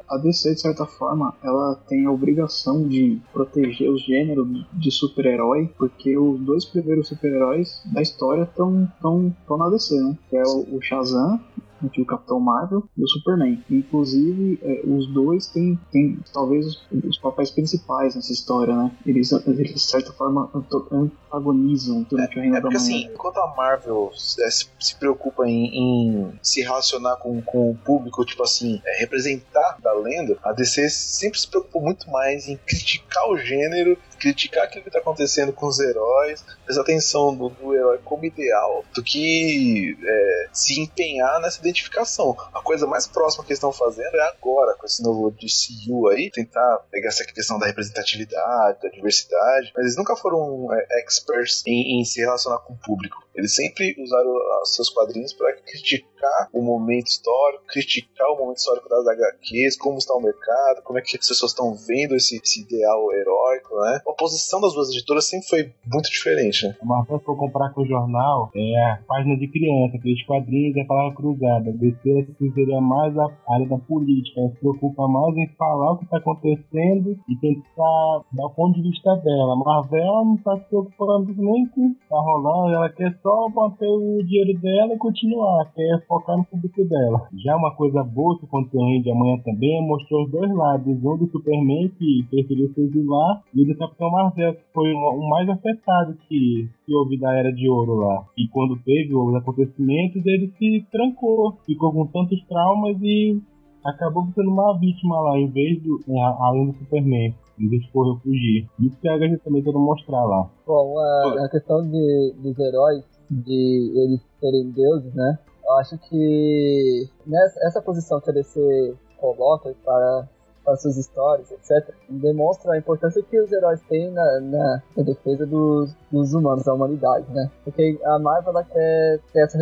a 0.10 0.18
DC, 0.18 0.56
de 0.56 0.62
certa 0.62 0.86
forma, 0.86 1.34
ela 1.44 1.76
tem 1.88 2.06
a 2.06 2.12
obrigação 2.12 2.88
de 2.88 3.20
proteger 3.34 3.90
os 3.90 4.04
gêneros 4.04 4.48
de 4.74 4.92
super-herói, 4.92 5.72
porque 5.78 6.18
os 6.18 6.40
dois 6.42 6.66
primeiros 6.66 7.08
super-heróis 7.08 7.82
da 7.86 8.02
história 8.02 8.44
estão 8.44 8.88
tão, 9.02 9.36
tão 9.48 9.58
na 9.58 9.70
DC, 9.70 9.96
né? 9.96 10.18
Que 10.30 10.38
é 10.38 10.44
o, 10.44 10.76
o 10.76 10.82
Shazam, 10.82 11.40
o 11.86 11.88
antigo 11.88 12.06
Capitão 12.06 12.40
Marvel, 12.40 12.84
e 12.98 13.04
o 13.04 13.08
Superman. 13.08 13.64
Inclusive, 13.70 14.60
é, 14.62 14.82
os 14.86 15.08
dois 15.08 15.48
têm, 15.48 15.80
têm 15.92 16.20
talvez 16.34 16.66
os, 16.66 16.88
os 17.08 17.18
papéis 17.20 17.52
principais 17.52 18.16
nessa 18.16 18.34
história, 18.34 18.76
né? 18.76 18.92
Eles, 19.06 19.32
eles 19.32 19.74
de 19.74 19.80
certa 19.80 20.12
forma, 20.12 20.50
antagonizam 20.92 22.06
durante 22.10 22.38
o 22.38 22.42
Reino 22.42 22.56
É 22.58 22.62
da 22.62 22.70
porque 22.70 22.78
Manhã. 22.78 22.98
assim, 22.98 23.10
enquanto 23.14 23.38
a 23.38 23.56
Marvel 23.56 24.12
é, 24.14 24.50
se, 24.50 24.68
se 24.80 24.96
preocupa 24.96 25.48
em, 25.48 25.66
em 25.74 26.40
se 26.42 26.62
relacionar 26.62 27.18
com, 27.18 27.42
com 27.42 27.72
o 27.72 27.76
público, 27.76 28.26
tipo 28.26 28.44
assim, 28.44 28.82
é, 28.86 29.00
representar 29.00 29.78
da 29.82 29.94
lenda, 29.94 30.38
a 30.44 30.52
DC 30.52 30.90
sempre 30.90 31.40
se 31.40 31.48
preocupou 31.48 31.82
muito 31.82 32.10
mais 32.10 32.48
em 32.48 32.58
criticar 32.58 33.30
o 33.30 33.38
gênero 33.38 33.98
criticar 34.16 34.64
aquilo 34.64 34.84
que 34.84 34.92
tá 34.92 35.00
acontecendo 35.00 35.54
com 35.54 35.68
os 35.68 35.80
heróis, 35.80 36.44
prestar 36.64 36.82
atenção 36.82 37.36
do, 37.36 37.50
do 37.50 37.76
herói 37.76 38.00
como 38.04 38.26
ideal, 38.26 38.84
do 38.94 39.04
que 39.04 39.98
é, 40.04 40.50
se 40.52 40.80
empenhar 40.80 41.40
nessa 41.42 41.60
identificação. 41.60 42.36
A 42.54 42.62
coisa 42.62 42.88
mais 42.88 43.08
próxima 43.08 43.44
que 43.44 43.52
eles 43.52 43.58
estão 43.58 43.72
fazendo 43.72 44.16
é 44.16 44.28
agora, 44.30 44.76
com 44.76 44.86
esse 44.86 45.04
novo 45.04 45.32
DCU 45.32 46.10
aí, 46.10 46.30
tentar 46.32 46.80
pegar 46.92 47.10
essa 47.10 47.26
questão 47.26 47.60
da 47.60 47.68
representatividade, 47.68 48.82
da 48.82 48.90
diversidade, 48.90 49.72
mas 49.76 49.86
eles 49.86 49.98
nunca 49.98 50.16
foram 50.16 50.68
é, 50.74 51.04
experts 51.04 51.64
em, 51.66 52.00
em 52.00 52.06
se 52.06 52.20
relacionar 52.20 52.60
com 52.60 52.74
o 52.74 52.78
público. 52.78 53.25
Eles 53.36 53.54
sempre 53.54 53.96
usaram 54.00 54.34
seus 54.64 54.90
quadrinhos 54.90 55.34
para 55.34 55.54
criticar 55.54 56.50
o 56.54 56.62
momento 56.62 57.08
histórico, 57.08 57.64
criticar 57.68 58.32
o 58.32 58.38
momento 58.38 58.58
histórico 58.58 58.90
das 58.90 59.06
HQs, 59.08 59.78
como 59.78 59.98
está 59.98 60.14
o 60.14 60.22
mercado, 60.22 60.82
como 60.84 60.98
é 61.00 61.02
que 61.02 61.18
as 61.18 61.28
pessoas 61.28 61.52
estão 61.52 61.76
vendo 61.76 62.16
esse, 62.16 62.40
esse 62.44 62.62
ideal 62.62 63.12
heróico, 63.14 63.76
né? 63.82 64.02
A 64.08 64.14
posição 64.14 64.62
das 64.62 64.74
duas 64.74 64.90
editoras 64.90 65.26
sempre 65.26 65.48
foi 65.48 65.74
muito 65.86 66.10
diferente, 66.10 66.68
né? 66.68 66.76
A 66.82 66.86
Marvel 66.86 67.20
for 67.20 67.38
comprar 67.38 67.72
com 67.74 67.82
o 67.82 67.88
jornal 67.88 68.50
é 68.56 68.82
a 68.82 69.00
página 69.08 69.38
de 69.38 69.48
criança, 69.48 69.98
aqueles 69.98 70.26
quadrinhos 70.26 70.78
é 70.78 70.82
a 70.82 70.86
palavra 70.86 71.16
cruzada. 71.16 71.72
DC 71.72 72.28
seria 72.54 72.82
mais 72.82 73.18
a 73.18 73.28
área 73.50 73.68
da 73.68 73.78
política, 73.78 74.40
ela 74.40 74.50
se 74.50 74.60
preocupa 74.60 75.08
mais 75.08 75.36
em 75.38 75.48
falar 75.58 75.92
o 75.92 75.98
que 75.98 76.06
está 76.06 76.18
acontecendo 76.18 77.18
e 77.30 77.36
tentar 77.40 78.22
dar 78.32 78.46
o 78.46 78.50
ponto 78.52 78.82
de 78.82 78.90
vista 78.90 79.16
dela. 79.18 79.56
Marvel 79.56 80.26
não 80.26 80.36
está 80.36 80.58
se 80.58 80.66
preocupando 80.66 81.34
nem 81.38 81.68
com 81.68 81.88
o 81.88 81.96
que 81.96 82.04
está 82.04 82.20
rolando, 82.20 82.76
ela 82.76 82.90
quer 82.90 83.18
só 83.26 83.50
manter 83.50 83.88
o 83.88 84.22
dinheiro 84.24 84.62
dela 84.62 84.94
e 84.94 84.98
continuar, 85.00 85.74
quer 85.74 86.06
focar 86.08 86.38
no 86.38 86.46
público 86.46 86.86
dela. 86.86 87.28
Já 87.44 87.58
uma 87.58 87.76
coisa 87.76 88.04
boa 88.04 88.38
que 88.38 88.46
aconteceu 88.46 89.02
de 89.02 89.10
amanhã 89.10 89.40
também 89.44 89.82
mostrou 89.88 90.26
os 90.26 90.32
dois 90.32 90.54
lados, 90.54 91.04
um 91.04 91.18
do 91.18 91.28
Superman 91.32 91.90
que 91.98 92.24
preferiu 92.30 92.72
se 92.72 92.82
exilar 92.82 93.42
e 93.56 93.64
o 93.64 93.66
do 93.66 93.76
Capitão 93.80 94.12
Marvel 94.12 94.54
que 94.54 94.62
foi 94.72 94.94
o 94.94 95.28
mais 95.28 95.50
afetado 95.50 96.16
que, 96.30 96.70
que 96.86 96.94
houve 96.94 97.20
da 97.20 97.34
Era 97.34 97.52
de 97.52 97.68
Ouro 97.68 97.96
lá. 97.96 98.26
E 98.38 98.48
quando 98.50 98.78
teve 98.84 99.16
os 99.16 99.34
acontecimentos, 99.34 100.24
ele 100.24 100.54
se 100.60 100.86
trancou, 100.92 101.58
ficou 101.66 101.92
com 101.92 102.06
tantos 102.06 102.40
traumas 102.46 102.98
e 103.02 103.42
acabou 103.84 104.28
sendo 104.36 104.52
uma 104.52 104.78
vítima 104.78 105.20
lá, 105.22 105.40
em 105.40 105.48
vez 105.48 105.82
do. 105.82 106.00
além 106.40 106.68
do 106.68 106.78
Superman. 106.78 107.34
Em 107.58 107.70
vez 107.70 107.84
de 107.84 107.92
correr 107.92 108.20
fugir. 108.20 108.68
Isso 108.82 109.00
que 109.00 109.08
a 109.08 109.18
gente 109.18 109.38
também 109.38 109.64
tenta 109.64 109.80
mostrar 109.80 110.26
lá. 110.26 110.50
Bom, 110.68 111.00
a, 111.00 111.46
a 111.46 111.50
questão 111.50 111.82
de, 111.90 112.34
dos 112.44 112.60
heróis, 112.60 113.15
de 113.30 113.92
eles 113.96 114.22
serem 114.40 114.72
deuses, 114.72 115.14
né? 115.14 115.40
Eu 115.64 115.74
acho 115.78 115.98
que 115.98 117.10
nessa, 117.26 117.60
essa 117.68 117.82
posição 117.82 118.22
que 118.22 118.30
a 118.30 118.34
DC 118.34 118.96
coloca 119.20 119.74
para 119.84 120.28
para 120.66 120.76
suas 120.78 120.98
histórias, 120.98 121.52
etc., 121.52 121.94
demonstra 122.10 122.74
a 122.74 122.78
importância 122.78 123.22
que 123.22 123.40
os 123.40 123.52
heróis 123.52 123.80
têm 123.84 124.10
na, 124.12 124.40
na, 124.42 124.84
na 124.98 125.04
defesa 125.04 125.46
dos, 125.46 125.96
dos, 126.12 126.34
humanos, 126.34 126.64
da 126.66 126.74
humanidade, 126.74 127.32
né? 127.32 127.52
Porque 127.64 128.00
a 128.04 128.18
Marvel 128.18 128.50
ela 128.50 128.64
quer 128.64 129.20
ter 129.32 129.42
essa 129.42 129.60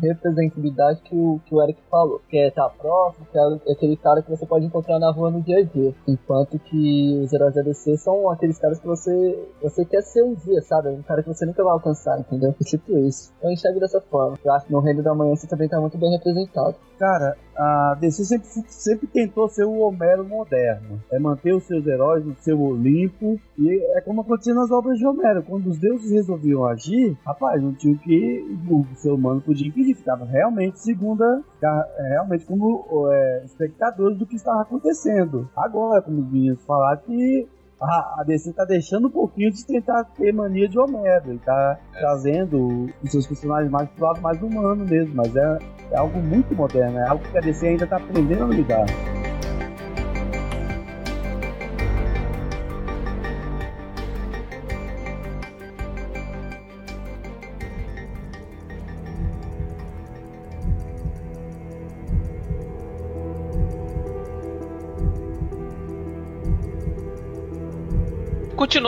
representatividade 0.00 1.00
que 1.02 1.14
o, 1.14 1.40
que 1.44 1.54
o 1.54 1.62
Eric 1.62 1.80
falou, 1.90 2.20
que 2.28 2.36
é 2.36 2.48
estar 2.48 2.68
próximo, 2.70 3.26
que 3.30 3.38
é 3.38 3.72
aquele 3.72 3.96
cara 3.96 4.22
que 4.22 4.30
você 4.30 4.46
pode 4.46 4.66
encontrar 4.66 4.98
na 4.98 5.10
rua 5.10 5.30
no 5.30 5.42
dia 5.42 5.58
a 5.58 5.62
dia. 5.62 5.94
Enquanto 6.06 6.58
que 6.58 7.20
os 7.22 7.32
heróis 7.32 7.54
da 7.54 7.62
DC 7.62 7.96
são 7.98 8.30
aqueles 8.30 8.58
caras 8.58 8.78
que 8.78 8.86
você, 8.86 9.48
você 9.62 9.84
quer 9.84 10.02
ser 10.02 10.22
um 10.22 10.34
dia, 10.34 10.60
sabe? 10.62 10.88
Um 10.88 11.02
cara 11.02 11.22
que 11.22 11.28
você 11.28 11.44
nunca 11.46 11.62
vai 11.62 11.72
alcançar, 11.72 12.18
entendeu? 12.18 12.54
É 12.60 12.64
tipo 12.64 12.98
isso. 12.98 13.32
Eu 13.42 13.50
enxergo 13.50 13.80
dessa 13.80 14.00
forma. 14.00 14.38
Eu 14.44 14.52
acho 14.52 14.66
que 14.66 14.72
no 14.72 14.80
Reino 14.80 15.02
da 15.02 15.14
Manhã 15.14 15.34
você 15.34 15.46
também 15.46 15.68
tá 15.68 15.80
muito 15.80 15.98
bem 15.98 16.10
representado. 16.10 16.76
Cara, 16.98 17.36
a 17.56 17.96
DC 18.00 18.24
sempre, 18.24 18.48
sempre 18.66 19.06
tentou 19.06 19.48
ser 19.48 19.64
o 19.64 19.78
Homero 19.80 20.24
moderno. 20.24 21.00
É 21.12 21.18
manter 21.18 21.54
os 21.54 21.62
seus 21.64 21.86
heróis 21.86 22.24
no 22.24 22.34
seu 22.40 22.60
Olimpo. 22.60 23.38
E 23.56 23.68
é 23.96 24.00
como 24.00 24.20
acontecia 24.20 24.54
nas 24.54 24.70
obras 24.70 24.98
de 24.98 25.06
Homero. 25.06 25.42
Quando 25.42 25.68
os 25.68 25.78
deuses 25.78 26.10
resolviam 26.10 26.64
agir, 26.64 27.16
rapaz, 27.24 27.62
não 27.62 27.72
tinha 27.72 27.94
o 27.94 27.98
que 27.98 28.58
o 28.68 28.84
ser 28.96 29.10
humano 29.10 29.40
podia 29.40 29.68
impedir. 29.68 29.87
Ficava 29.94 30.24
realmente 30.24 30.80
segunda, 30.80 31.42
é, 31.62 32.08
realmente 32.10 32.44
como 32.44 33.10
é, 33.12 33.42
espectadores 33.44 34.18
do 34.18 34.26
que 34.26 34.36
estava 34.36 34.62
acontecendo. 34.62 35.48
Agora, 35.56 36.02
como 36.02 36.20
os 36.20 36.30
meninos 36.30 36.64
falaram, 36.64 37.00
que 37.02 37.48
a, 37.80 38.24
DC 38.26 38.52
tá 38.52 38.64
deixando 38.64 39.06
um 39.06 39.10
pouquinho 39.10 39.52
de 39.52 39.64
tentar 39.64 40.04
ter 40.04 40.32
mania 40.32 40.68
de 40.68 40.78
Homero 40.78 41.32
e 41.32 41.38
tá 41.38 41.78
é. 41.94 41.98
trazendo 41.98 42.90
os 43.02 43.10
seus 43.10 43.26
personagens 43.26 43.70
mais 43.70 43.88
pro 43.90 44.06
lado 44.06 44.20
mais 44.20 44.42
humano 44.42 44.84
mesmo, 44.84 45.14
mas 45.14 45.34
é, 45.36 45.58
é 45.92 45.96
algo 45.96 46.18
muito 46.18 46.54
moderno, 46.54 46.98
é 46.98 47.08
algo 47.08 47.22
que 47.30 47.38
a 47.38 47.40
DC 47.40 47.66
ainda 47.66 47.86
tá 47.86 47.96
aprendendo 47.96 48.44
a 48.44 48.48
lidar. 48.48 48.86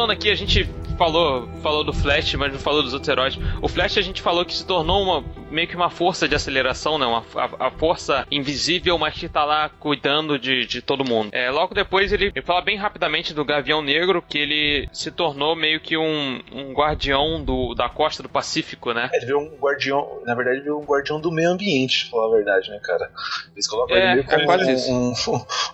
Aqui, 0.08 0.30
a 0.30 0.34
gente 0.34 0.68
falou, 0.96 1.48
falou 1.62 1.82
do 1.84 1.92
Flash, 1.92 2.34
mas 2.34 2.52
não 2.52 2.58
falou 2.58 2.82
dos 2.82 2.94
outros 2.94 3.08
heróis. 3.08 3.38
O 3.60 3.68
Flash 3.68 3.98
a 3.98 4.02
gente 4.02 4.22
falou 4.22 4.44
que 4.44 4.54
se 4.54 4.64
tornou 4.64 5.02
uma 5.02 5.24
meio 5.50 5.68
que 5.68 5.76
uma 5.76 5.90
força 5.90 6.28
de 6.28 6.34
aceleração, 6.34 6.98
né? 6.98 7.06
Uma, 7.06 7.24
a, 7.34 7.66
a 7.66 7.70
força 7.70 8.26
invisível, 8.30 8.96
mas 8.98 9.14
que 9.14 9.28
tá 9.28 9.44
lá 9.44 9.68
cuidando 9.68 10.38
de, 10.38 10.66
de 10.66 10.80
todo 10.80 11.04
mundo. 11.04 11.30
É, 11.32 11.50
logo 11.50 11.74
depois 11.74 12.12
ele, 12.12 12.32
ele 12.34 12.42
fala 12.42 12.62
bem 12.62 12.76
rapidamente 12.76 13.34
do 13.34 13.44
Gavião 13.44 13.82
Negro, 13.82 14.22
que 14.22 14.38
ele 14.38 14.88
se 14.92 15.10
tornou 15.10 15.56
meio 15.56 15.80
que 15.80 15.96
um, 15.96 16.40
um 16.52 16.72
guardião 16.72 17.42
do, 17.42 17.74
da 17.74 17.88
costa 17.88 18.22
do 18.22 18.28
Pacífico, 18.28 18.92
né? 18.92 19.10
É, 19.12 19.18
ele 19.18 19.26
veio 19.26 19.38
um 19.38 19.56
guardião, 19.56 20.20
na 20.24 20.34
verdade, 20.34 20.58
ele 20.58 20.64
veio 20.64 20.78
um 20.78 20.84
guardião 20.84 21.20
do 21.20 21.30
meio 21.30 21.50
ambiente, 21.50 22.08
pra 22.08 22.18
falar 22.18 22.32
a 22.32 22.36
verdade, 22.36 22.70
né, 22.70 22.80
cara? 22.82 23.10
Eles 23.52 23.68
colocam 23.68 23.96
é, 23.96 24.12
ele 24.12 24.24
como 24.24 24.52
é 24.52 24.56
um, 24.56 25.10
um, 25.10 25.14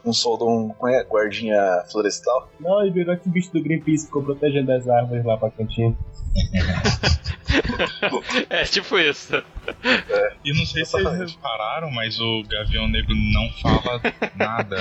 um, 0.06 0.12
soldado, 0.12 0.50
um, 0.50 0.74
um 0.80 0.88
é, 0.88 1.04
guardinha 1.04 1.84
florestal. 1.90 2.50
Não, 2.58 2.82
ele 2.82 2.90
virou 2.90 3.14
esse 3.14 3.28
bicho 3.28 3.52
do 3.52 3.62
Greenpeace 3.62 4.04
que 4.04 4.06
ficou 4.06 4.22
protegendo 4.22 4.72
as 4.72 4.88
árvores 4.88 5.24
lá 5.24 5.36
pra 5.36 5.50
cantinha. 5.50 5.96
é 8.50 8.64
tipo 8.64 8.98
isso. 8.98 9.42
É. 9.84 10.32
E 10.44 10.52
não 10.52 10.64
sei 10.64 10.84
se 10.84 10.92
vocês 10.92 11.32
repararam, 11.32 11.90
mas 11.90 12.18
o 12.20 12.42
Gavião 12.48 12.88
Negro 12.88 13.14
não 13.14 13.50
fala 13.60 14.00
nada 14.36 14.76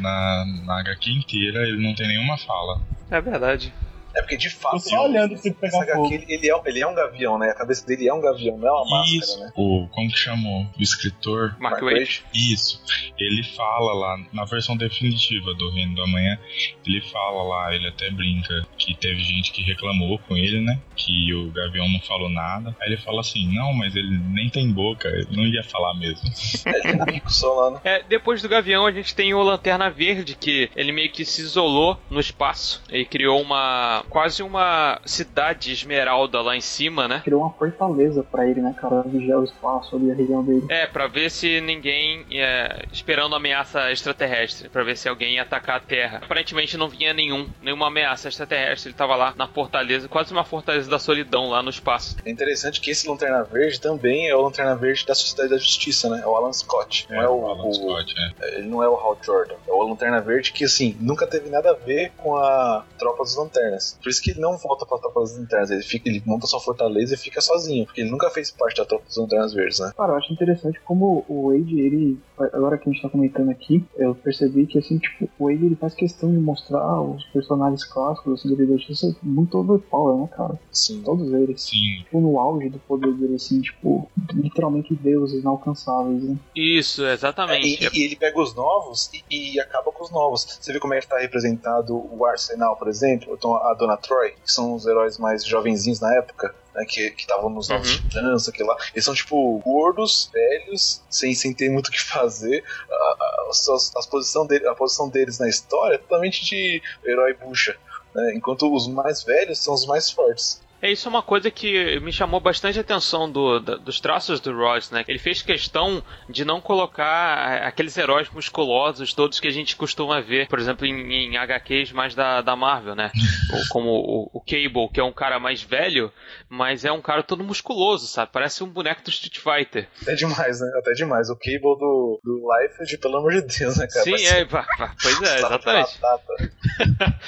na, 0.00 0.44
na 0.64 0.80
HQ 0.80 1.10
inteira, 1.10 1.62
ele 1.66 1.82
não 1.82 1.94
tem 1.94 2.08
nenhuma 2.08 2.38
fala. 2.38 2.80
É 3.10 3.20
verdade. 3.20 3.72
É 4.14 4.20
porque 4.20 4.36
de 4.36 4.50
fato. 4.50 4.72
Tô 4.72 4.78
só 4.78 5.04
olhando 5.04 5.36
se 5.36 5.52
pegar 5.52 5.94
fogo. 5.94 6.12
Ele, 6.12 6.24
ele, 6.28 6.50
é, 6.50 6.60
ele 6.66 6.80
é 6.80 6.86
um 6.86 6.94
gavião, 6.94 7.38
né? 7.38 7.50
A 7.50 7.54
cabeça 7.54 7.86
dele 7.86 8.08
é 8.08 8.14
um 8.14 8.20
gavião, 8.20 8.56
não 8.58 8.68
é 8.68 8.72
uma 8.72 8.90
máscara, 8.90 9.18
Isso. 9.18 9.40
né? 9.40 9.52
O, 9.56 9.88
como 9.88 10.10
que 10.10 10.18
chamou? 10.18 10.66
O 10.78 10.82
escritor. 10.82 11.56
Mark 11.58 11.80
Waid. 11.82 12.24
Isso. 12.34 12.82
Ele 13.18 13.42
fala 13.42 13.92
lá, 13.92 14.18
na 14.32 14.44
versão 14.44 14.76
definitiva 14.76 15.54
do 15.54 15.70
Reino 15.70 15.94
do 15.94 16.02
Amanhã, 16.02 16.38
ele 16.86 17.00
fala 17.02 17.42
lá, 17.42 17.74
ele 17.74 17.88
até 17.88 18.10
brinca 18.10 18.66
que 18.76 18.94
teve 18.94 19.22
gente 19.22 19.52
que 19.52 19.62
reclamou 19.62 20.18
com 20.18 20.36
ele, 20.36 20.60
né? 20.60 20.80
Que 20.96 21.32
o 21.34 21.50
Gavião 21.50 21.88
não 21.88 22.00
falou 22.00 22.28
nada. 22.28 22.74
Aí 22.80 22.88
ele 22.88 22.96
fala 22.96 23.20
assim: 23.20 23.52
não, 23.54 23.72
mas 23.72 23.94
ele 23.94 24.18
nem 24.32 24.48
tem 24.48 24.70
boca, 24.70 25.08
ele 25.08 25.36
não 25.36 25.46
ia 25.46 25.62
falar 25.62 25.94
mesmo. 25.94 26.28
É, 26.70 26.88
ele 26.90 26.98
né? 26.98 27.80
É, 27.84 28.02
depois 28.02 28.42
do 28.42 28.48
Gavião 28.48 28.86
a 28.86 28.92
gente 28.92 29.14
tem 29.14 29.32
o 29.34 29.42
Lanterna 29.42 29.90
Verde, 29.90 30.36
que 30.38 30.70
ele 30.76 30.92
meio 30.92 31.10
que 31.10 31.24
se 31.24 31.40
isolou 31.40 31.98
no 32.10 32.20
espaço 32.20 32.82
e 32.90 33.04
criou 33.04 33.40
uma 33.40 33.99
quase 34.08 34.42
uma 34.42 35.00
cidade 35.04 35.72
esmeralda 35.72 36.40
lá 36.40 36.56
em 36.56 36.60
cima, 36.60 37.06
né? 37.08 37.20
Criou 37.24 37.42
uma 37.42 37.50
fortaleza 37.52 38.22
pra 38.22 38.46
ele, 38.46 38.60
né, 38.60 38.74
cara? 38.80 39.02
Vigiar 39.02 39.38
o 39.38 39.44
espaço 39.44 39.96
ali, 39.96 40.10
a 40.10 40.14
região 40.14 40.42
dele. 40.44 40.66
É, 40.68 40.86
pra 40.86 41.06
ver 41.06 41.30
se 41.30 41.60
ninguém 41.60 42.24
é, 42.32 42.84
esperando 42.92 43.34
ameaça 43.34 43.90
extraterrestre, 43.90 44.68
pra 44.68 44.82
ver 44.84 44.96
se 44.96 45.08
alguém 45.08 45.34
ia 45.34 45.42
atacar 45.42 45.76
a 45.76 45.80
Terra. 45.80 46.20
Aparentemente 46.22 46.76
não 46.76 46.88
vinha 46.88 47.12
nenhum, 47.12 47.48
nenhuma 47.62 47.86
ameaça 47.88 48.28
extraterrestre. 48.28 48.90
Ele 48.90 48.96
tava 48.96 49.16
lá 49.16 49.34
na 49.36 49.46
fortaleza, 49.46 50.08
quase 50.08 50.32
uma 50.32 50.44
fortaleza 50.44 50.88
da 50.90 50.98
solidão 50.98 51.48
lá 51.50 51.62
no 51.62 51.70
espaço. 51.70 52.16
É 52.24 52.30
interessante 52.30 52.80
que 52.80 52.90
esse 52.90 53.08
Lanterna 53.08 53.42
Verde 53.44 53.80
também 53.80 54.28
é 54.28 54.34
o 54.34 54.40
Lanterna 54.42 54.74
Verde 54.76 55.04
da 55.06 55.14
Sociedade 55.14 55.50
da 55.50 55.58
Justiça, 55.58 56.08
né? 56.08 56.20
É 56.22 56.26
o 56.26 56.36
Alan 56.36 56.52
Scott. 56.52 57.06
Não 57.10 57.20
é, 57.20 57.24
É, 57.24 57.28
o, 57.28 57.32
o 57.40 57.46
Alan 57.48 57.64
o- 57.66 57.74
Scott, 57.74 58.14
é. 58.40 58.58
Ele 58.58 58.68
não 58.68 58.82
é 58.82 58.88
o 58.88 58.94
Hal 58.94 59.18
Jordan. 59.22 59.54
É 59.66 59.72
o 59.72 59.82
Lanterna 59.82 60.20
Verde 60.20 60.52
que, 60.52 60.64
assim, 60.64 60.96
nunca 61.00 61.26
teve 61.26 61.48
nada 61.50 61.70
a 61.70 61.74
ver 61.74 62.12
com 62.16 62.36
a 62.36 62.84
Tropa 62.98 63.22
dos 63.22 63.36
Lanternas. 63.36 63.89
Por 64.02 64.08
isso 64.08 64.22
que 64.22 64.30
ele 64.32 64.40
não 64.40 64.56
volta 64.58 64.84
pra 64.86 64.98
Tropa 64.98 65.20
das 65.20 65.36
Lanternas. 65.36 65.70
Ele, 65.70 65.82
fica, 65.82 66.08
ele 66.08 66.22
monta 66.26 66.46
sua 66.46 66.60
fortaleza 66.60 67.14
e 67.14 67.16
fica 67.16 67.40
sozinho. 67.40 67.84
Porque 67.86 68.00
ele 68.00 68.10
nunca 68.10 68.30
fez 68.30 68.50
parte 68.50 68.78
da 68.78 68.84
Tropa 68.84 69.04
dos 69.06 69.16
Lanternas 69.16 69.52
Verdes, 69.52 69.78
né? 69.80 69.92
Cara, 69.96 70.12
eu 70.12 70.16
acho 70.16 70.32
interessante 70.32 70.80
como 70.84 71.24
o 71.28 71.48
Wade, 71.50 71.80
ele. 71.80 72.18
Agora 72.38 72.78
que 72.78 72.88
a 72.88 72.92
gente 72.92 73.02
tá 73.02 73.08
comentando 73.08 73.50
aqui, 73.50 73.84
eu 73.96 74.14
percebi 74.14 74.66
que 74.66 74.78
assim, 74.78 74.98
tipo, 74.98 75.28
o 75.38 75.44
Wade 75.46 75.66
ele 75.66 75.76
faz 75.76 75.94
questão 75.94 76.30
de 76.30 76.38
mostrar 76.38 77.00
os 77.02 77.22
personagens 77.26 77.84
clássicos 77.84 78.40
assim, 78.40 78.54
da 78.56 78.64
Justiça 78.64 79.14
muito 79.22 79.58
overpower, 79.58 80.16
né, 80.16 80.28
cara? 80.34 80.58
Sim. 80.72 81.02
Todos 81.02 81.32
eles. 81.32 81.62
Sim. 81.62 82.02
Tipo, 82.04 82.20
no 82.20 82.38
auge 82.40 82.70
do 82.70 82.78
poder 82.80 83.12
dele, 83.14 83.34
assim, 83.34 83.60
tipo, 83.60 84.10
literalmente 84.32 84.94
deuses 84.94 85.40
inalcançáveis, 85.40 86.22
né? 86.22 86.36
Isso, 86.54 87.04
É, 87.04 87.12
exatamente. 87.14 87.88
e, 87.94 87.98
e 88.00 88.04
ele 88.04 88.16
pega 88.16 88.40
os 88.40 88.54
novos 88.54 89.10
e, 89.30 89.54
e 89.54 89.60
acaba 89.60 89.90
com 89.92 90.04
os 90.04 90.10
novos. 90.10 90.46
Você 90.60 90.72
vê 90.72 90.78
como 90.80 90.94
é 90.94 91.00
que 91.00 91.08
tá 91.08 91.18
representado 91.18 91.94
o 91.94 92.24
Arsenal, 92.24 92.76
por 92.76 92.88
exemplo? 92.88 93.34
Então 93.36 93.54
a 93.56 93.74
Dona 93.80 93.96
Troy, 93.96 94.30
que 94.44 94.52
são 94.52 94.74
os 94.74 94.86
heróis 94.86 95.18
mais 95.18 95.44
jovenzinhos 95.44 96.00
na 96.00 96.14
época. 96.14 96.54
Né, 96.72 96.84
que 96.84 97.00
estavam 97.18 97.50
nos 97.50 97.68
novos 97.68 97.90
Uhum. 97.90 97.96
titãs, 97.96 98.48
aquilo 98.48 98.68
lá. 98.68 98.76
Eles 98.94 99.04
são 99.04 99.12
tipo 99.12 99.58
gordos, 99.58 100.30
velhos, 100.32 101.02
sem, 101.10 101.34
sem 101.34 101.52
ter 101.52 101.68
muito 101.68 101.88
o 101.88 101.90
que 101.90 102.00
fazer. 102.00 102.62
A, 102.88 102.94
a, 102.94 103.46
as- 103.50 103.92
as 103.96 104.06
posição 104.06 104.46
dele, 104.46 104.68
a 104.68 104.74
posição 104.76 105.08
deles 105.08 105.40
na 105.40 105.48
história 105.48 105.96
é 105.96 105.98
totalmente 105.98 106.44
de 106.44 106.80
herói 107.04 107.34
bucha. 107.34 107.76
né, 108.14 108.34
enquanto 108.36 108.72
os 108.72 108.86
mais 108.86 109.24
velhos 109.24 109.58
são 109.58 109.74
os 109.74 109.84
mais 109.86 110.10
fortes. 110.12 110.60
É, 110.82 110.90
isso 110.90 111.06
é 111.06 111.10
uma 111.10 111.22
coisa 111.22 111.50
que 111.50 112.00
me 112.00 112.12
chamou 112.12 112.40
bastante 112.40 112.78
a 112.78 112.80
atenção 112.80 113.30
do, 113.30 113.60
dos 113.60 114.00
traços 114.00 114.40
do 114.40 114.56
Ross, 114.56 114.90
né? 114.90 115.04
Ele 115.06 115.18
fez 115.18 115.42
questão 115.42 116.02
de 116.28 116.44
não 116.44 116.60
colocar 116.60 117.04
a- 117.04 117.66
aqueles 117.68 117.96
heróis 117.98 118.28
musculosos 118.30 119.12
todos 119.12 119.38
que 119.40 119.48
a 119.48 119.50
gente 119.52 119.76
costuma 119.76 120.20
ver, 120.20 120.48
por 120.48 120.58
exemplo, 120.58 120.86
em, 120.86 121.12
em 121.32 121.36
HQs 121.36 121.92
mais 121.92 122.14
da, 122.14 122.40
da 122.40 122.56
Marvel, 122.56 122.94
né? 122.94 123.10
Ou 123.52 123.60
como 123.68 123.90
o, 123.90 124.30
o 124.32 124.40
Cable, 124.40 124.88
que 124.92 125.00
é 125.00 125.04
um 125.04 125.12
cara 125.12 125.38
mais 125.38 125.62
velho, 125.62 126.12
mas 126.48 126.84
é 126.84 126.92
um 126.92 127.02
cara 127.02 127.22
todo 127.22 127.44
musculoso, 127.44 128.06
sabe? 128.06 128.30
Parece 128.32 128.62
um 128.64 128.68
boneco 128.68 129.02
do 129.02 129.10
Street 129.10 129.38
Fighter. 129.38 129.88
Até 130.02 130.14
demais, 130.14 130.60
né? 130.60 130.70
Até 130.78 130.92
demais. 130.92 131.28
O 131.28 131.36
Cable 131.36 131.60
do, 131.78 132.20
do 132.24 132.48
Life, 132.58 132.96
pelo 132.98 133.18
amor 133.18 133.32
de 133.32 133.42
Deus, 133.42 133.76
né, 133.76 133.86
cara? 133.86 134.04
Sim, 134.04 134.10
Parece 134.12 134.34
é, 134.34 134.44
pá, 134.44 134.66
pá, 134.78 134.94
pois 135.02 135.22
é, 135.22 135.36
exatamente. 135.44 135.98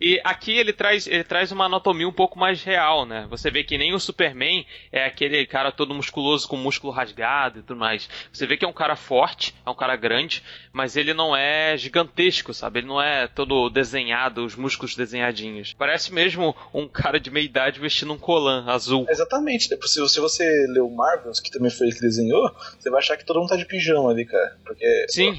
E 0.00 0.20
aqui 0.24 0.52
ele 0.58 0.72
traz, 0.72 1.06
ele 1.06 1.22
traz 1.24 1.52
uma 1.52 1.66
anatomia 1.66 2.08
um 2.08 2.12
pouco 2.12 2.36
mais 2.38 2.62
real, 2.62 2.91
né? 3.06 3.26
Você 3.30 3.50
vê 3.50 3.64
que 3.64 3.78
nem 3.78 3.94
o 3.94 3.98
Superman 3.98 4.66
é 4.90 5.06
aquele 5.06 5.46
cara 5.46 5.72
todo 5.72 5.94
musculoso 5.94 6.46
com 6.46 6.56
músculo 6.56 6.92
rasgado 6.92 7.58
e 7.58 7.62
tudo 7.62 7.78
mais. 7.78 8.08
Você 8.32 8.46
vê 8.46 8.56
que 8.56 8.64
é 8.64 8.68
um 8.68 8.72
cara 8.72 8.94
forte, 8.94 9.54
é 9.64 9.70
um 9.70 9.74
cara 9.74 9.96
grande, 9.96 10.42
mas 10.72 10.96
ele 10.96 11.14
não 11.14 11.34
é 11.34 11.76
gigantesco, 11.76 12.52
sabe? 12.52 12.80
Ele 12.80 12.88
não 12.88 13.00
é 13.00 13.26
todo 13.26 13.70
desenhado, 13.70 14.44
os 14.44 14.54
músculos 14.54 14.94
desenhadinhos. 14.94 15.74
Parece 15.74 16.12
mesmo 16.12 16.54
um 16.72 16.86
cara 16.86 17.18
de 17.18 17.30
meia 17.30 17.44
idade 17.44 17.80
vestindo 17.80 18.12
um 18.12 18.18
colã 18.18 18.64
azul. 18.66 19.06
Exatamente. 19.08 19.68
Depois, 19.68 19.92
se, 19.92 20.20
você 20.20 20.44
ler 20.68 20.82
o 20.82 20.90
Marvels, 20.90 21.40
que 21.40 21.50
também 21.50 21.70
foi 21.70 21.86
ele 21.86 21.96
que 21.96 22.02
desenhou, 22.02 22.50
você 22.78 22.90
vai 22.90 23.00
achar 23.00 23.16
que 23.16 23.24
todo 23.24 23.40
mundo 23.40 23.48
tá 23.48 23.56
de 23.56 23.66
pijama 23.66 24.10
ali, 24.10 24.24
cara. 24.24 24.56
Porque 24.64 25.06
Sim, 25.08 25.38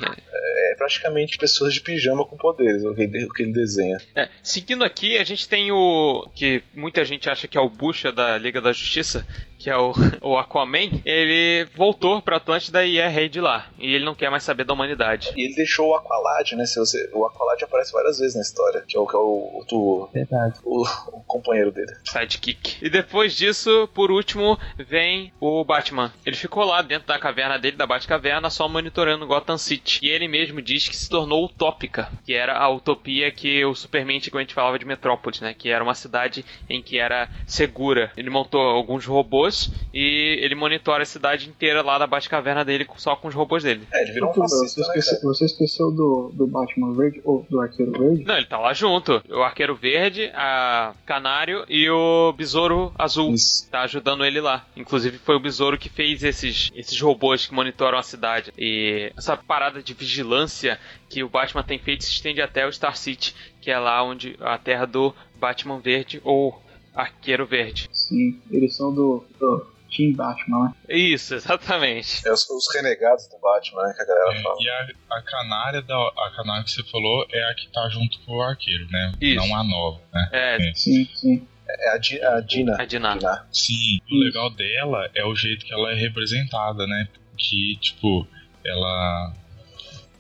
é 0.71 0.75
praticamente 0.75 1.37
pessoas 1.37 1.73
de 1.73 1.81
pijama 1.81 2.25
com 2.25 2.37
poderes, 2.37 2.83
o 2.83 2.93
que 2.93 3.01
ele, 3.01 3.25
o 3.25 3.29
que 3.29 3.43
ele 3.43 3.53
desenha. 3.53 3.97
É, 4.15 4.29
seguindo 4.41 4.83
aqui, 4.83 5.17
a 5.17 5.23
gente 5.23 5.47
tem 5.47 5.71
o. 5.71 6.29
que 6.35 6.63
muita 6.73 7.05
gente 7.05 7.29
acha 7.29 7.42
que 7.47 7.57
é 7.57 7.61
o 7.61 7.69
Bucha 7.69 8.11
da 8.11 8.37
Liga 8.37 8.61
da 8.61 8.71
Justiça, 8.71 9.25
que 9.63 9.69
é 9.69 9.77
o, 9.77 9.93
o 10.21 10.37
Aquaman. 10.37 11.01
Ele 11.05 11.65
voltou 11.73 12.21
pra 12.21 12.35
Atlântida 12.35 12.85
e 12.85 12.97
é 12.97 13.07
rei 13.07 13.29
de 13.29 13.39
lá. 13.39 13.67
E 13.79 13.95
ele 13.95 14.03
não 14.03 14.13
quer 14.13 14.29
mais 14.29 14.43
saber 14.43 14.65
da 14.65 14.73
humanidade. 14.73 15.31
E 15.37 15.45
ele 15.45 15.55
deixou 15.55 15.91
o 15.91 15.95
Aqualad, 15.95 16.51
né? 16.51 16.65
Se 16.65 16.77
você, 16.77 17.09
o 17.13 17.25
Aqualad 17.25 17.63
aparece 17.63 17.93
várias 17.93 18.19
vezes 18.19 18.35
na 18.35 18.41
história, 18.41 18.83
que 18.85 18.97
é 18.97 18.99
o, 18.99 19.07
que 19.07 19.15
é 19.15 19.19
o, 19.19 19.63
o, 19.71 20.09
Verdade. 20.13 20.59
o, 20.65 20.81
o 20.81 21.23
companheiro 21.25 21.71
dele. 21.71 21.93
Sidekick. 22.03 22.85
E 22.85 22.89
depois 22.89 23.37
disso, 23.37 23.87
por 23.93 24.11
último, 24.11 24.59
vem 24.77 25.31
o 25.39 25.63
Batman. 25.63 26.11
Ele 26.25 26.35
ficou 26.35 26.65
lá 26.65 26.81
dentro 26.81 27.07
da 27.07 27.17
caverna 27.17 27.57
dele, 27.57 27.77
da 27.77 27.87
Batcaverna, 27.87 28.49
só 28.49 28.67
monitorando 28.67 29.25
Gotham 29.25 29.57
City. 29.57 29.99
E 30.03 30.09
ele 30.09 30.27
mesmo 30.27 30.61
diz 30.61 30.89
que 30.89 30.95
se 30.97 31.09
tornou 31.09 31.45
utópica, 31.45 32.11
que 32.25 32.33
era 32.33 32.57
a 32.57 32.69
utopia 32.69 33.31
que 33.31 33.63
o 33.63 33.73
Superman 33.73 34.17
antigamente 34.17 34.53
falava 34.53 34.77
de 34.77 34.85
Metrópolis, 34.85 35.39
né? 35.39 35.53
Que 35.53 35.69
era 35.69 35.83
uma 35.83 35.95
cidade 35.95 36.43
em 36.69 36.81
que 36.81 36.99
era 36.99 37.29
segura. 37.47 38.11
Ele 38.17 38.29
montou 38.29 38.59
alguns 38.59 39.05
robôs 39.05 39.52
e 39.93 40.39
ele 40.41 40.55
monitora 40.55 41.03
a 41.03 41.05
cidade 41.05 41.49
inteira 41.49 41.81
lá 41.81 41.97
da 41.97 42.07
Batcaverna 42.07 42.65
dele 42.65 42.87
só 42.97 43.15
com 43.15 43.27
os 43.27 43.35
robôs 43.35 43.63
dele. 43.63 43.87
É, 43.93 44.03
ele 44.03 44.11
virou 44.13 44.29
um 44.29 44.33
Tudo, 44.33 44.49
fascista, 44.49 44.81
você, 44.81 44.91
né, 44.91 44.99
esqueceu, 44.99 45.29
você 45.29 45.45
esqueceu 45.45 45.91
do, 45.91 46.31
do 46.33 46.47
Batman 46.47 46.93
Verde 46.93 47.21
ou 47.23 47.45
do 47.49 47.59
Arqueiro 47.59 47.91
Verde? 47.91 48.23
Não, 48.23 48.37
ele 48.37 48.45
tá 48.45 48.57
lá 48.57 48.73
junto. 48.73 49.21
O 49.29 49.41
Arqueiro 49.41 49.75
Verde, 49.75 50.31
a 50.33 50.93
Canário 51.05 51.65
e 51.69 51.89
o 51.89 52.33
Besouro 52.33 52.91
Azul. 52.97 53.33
Isso. 53.33 53.69
tá 53.69 53.81
ajudando 53.81 54.25
ele 54.25 54.41
lá. 54.41 54.65
Inclusive 54.75 55.17
foi 55.17 55.35
o 55.35 55.39
Besouro 55.39 55.77
que 55.77 55.89
fez 55.89 56.23
esses, 56.23 56.71
esses 56.75 56.99
robôs 56.99 57.45
que 57.45 57.53
monitoram 57.53 57.97
a 57.97 58.03
cidade. 58.03 58.51
E 58.57 59.11
essa 59.17 59.37
parada 59.37 59.81
de 59.81 59.93
vigilância 59.93 60.79
que 61.09 61.23
o 61.23 61.29
Batman 61.29 61.63
tem 61.63 61.77
feito 61.77 62.03
se 62.03 62.11
estende 62.11 62.41
até 62.41 62.65
o 62.65 62.71
Star 62.71 62.97
City, 62.97 63.35
que 63.61 63.69
é 63.69 63.77
lá 63.77 64.03
onde 64.03 64.35
a 64.39 64.57
terra 64.57 64.85
do 64.85 65.13
Batman 65.39 65.79
Verde 65.79 66.21
ou 66.23 66.61
Arqueiro 66.95 67.45
Verde. 67.45 67.89
Sim, 68.07 68.41
eles 68.51 68.75
são 68.75 68.93
do, 68.93 69.25
do 69.39 69.71
Team 69.95 70.13
Batman, 70.13 70.65
né? 70.65 70.73
Isso, 70.89 71.35
exatamente. 71.35 72.27
É 72.27 72.31
os, 72.31 72.49
os 72.49 72.73
renegados 72.75 73.27
do 73.27 73.37
Batman, 73.39 73.83
né? 73.83 73.93
Que 73.95 74.01
a 74.01 74.05
galera 74.05 74.41
fala. 74.41 74.55
E 74.59 74.69
a, 74.69 74.87
a 75.17 75.21
canária 75.21 75.81
da 75.81 75.95
a 75.95 76.31
canária 76.35 76.63
que 76.63 76.71
você 76.71 76.83
falou 76.83 77.25
é 77.31 77.43
a 77.49 77.53
que 77.55 77.67
tá 77.69 77.87
junto 77.89 78.19
com 78.21 78.33
o 78.37 78.41
arqueiro, 78.41 78.87
né? 78.89 79.13
Isso. 79.21 79.35
Não 79.47 79.55
a 79.55 79.63
nova, 79.63 80.01
né? 80.13 80.29
É, 80.31 80.73
Sim, 80.73 81.07
sim. 81.15 81.47
É 81.67 81.89
a, 81.91 81.97
Di- 81.97 82.21
a 82.21 82.39
Dina. 82.41 82.75
a 82.81 82.85
Diná. 82.85 83.15
Dina. 83.17 83.47
Sim, 83.51 83.99
o 84.11 84.15
legal 84.15 84.49
dela 84.51 85.09
é 85.15 85.23
o 85.25 85.33
jeito 85.35 85.65
que 85.65 85.73
ela 85.73 85.91
é 85.91 85.95
representada, 85.95 86.85
né? 86.85 87.07
Que, 87.37 87.77
tipo, 87.77 88.27
ela. 88.65 89.33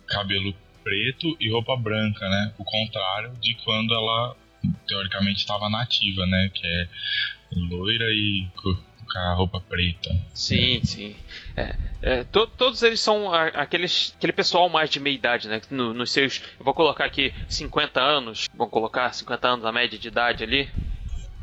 cabelo 0.07 0.53
preto 0.83 1.35
e 1.39 1.49
roupa 1.51 1.75
branca, 1.77 2.27
né? 2.29 2.53
O 2.57 2.63
contrário 2.63 3.31
de 3.39 3.55
quando 3.63 3.93
ela, 3.93 4.35
teoricamente, 4.87 5.39
estava 5.39 5.69
nativa, 5.69 6.25
né? 6.25 6.49
Que 6.53 6.65
é 6.65 6.87
loira 7.57 8.05
e 8.11 8.47
co- 8.55 8.75
com 9.11 9.19
a 9.19 9.33
roupa 9.33 9.59
preta. 9.61 10.09
Sim, 10.33 10.81
sim. 10.83 11.15
É, 11.55 11.75
é, 12.01 12.23
to- 12.23 12.47
todos 12.47 12.81
eles 12.83 12.99
são 12.99 13.33
a- 13.33 13.47
aqueles, 13.47 14.13
aquele 14.17 14.33
pessoal 14.33 14.69
mais 14.69 14.89
de 14.89 14.99
meia 14.99 15.13
idade, 15.15 15.47
né? 15.47 15.61
No- 15.69 15.93
nos 15.93 16.11
seus. 16.11 16.41
Eu 16.59 16.65
vou 16.65 16.73
colocar 16.73 17.05
aqui 17.05 17.33
50 17.47 18.01
anos. 18.01 18.47
Vamos 18.55 18.71
colocar 18.73 19.13
50 19.13 19.47
anos 19.47 19.65
a 19.65 19.71
média 19.71 19.97
de 19.99 20.07
idade 20.07 20.43
ali. 20.43 20.69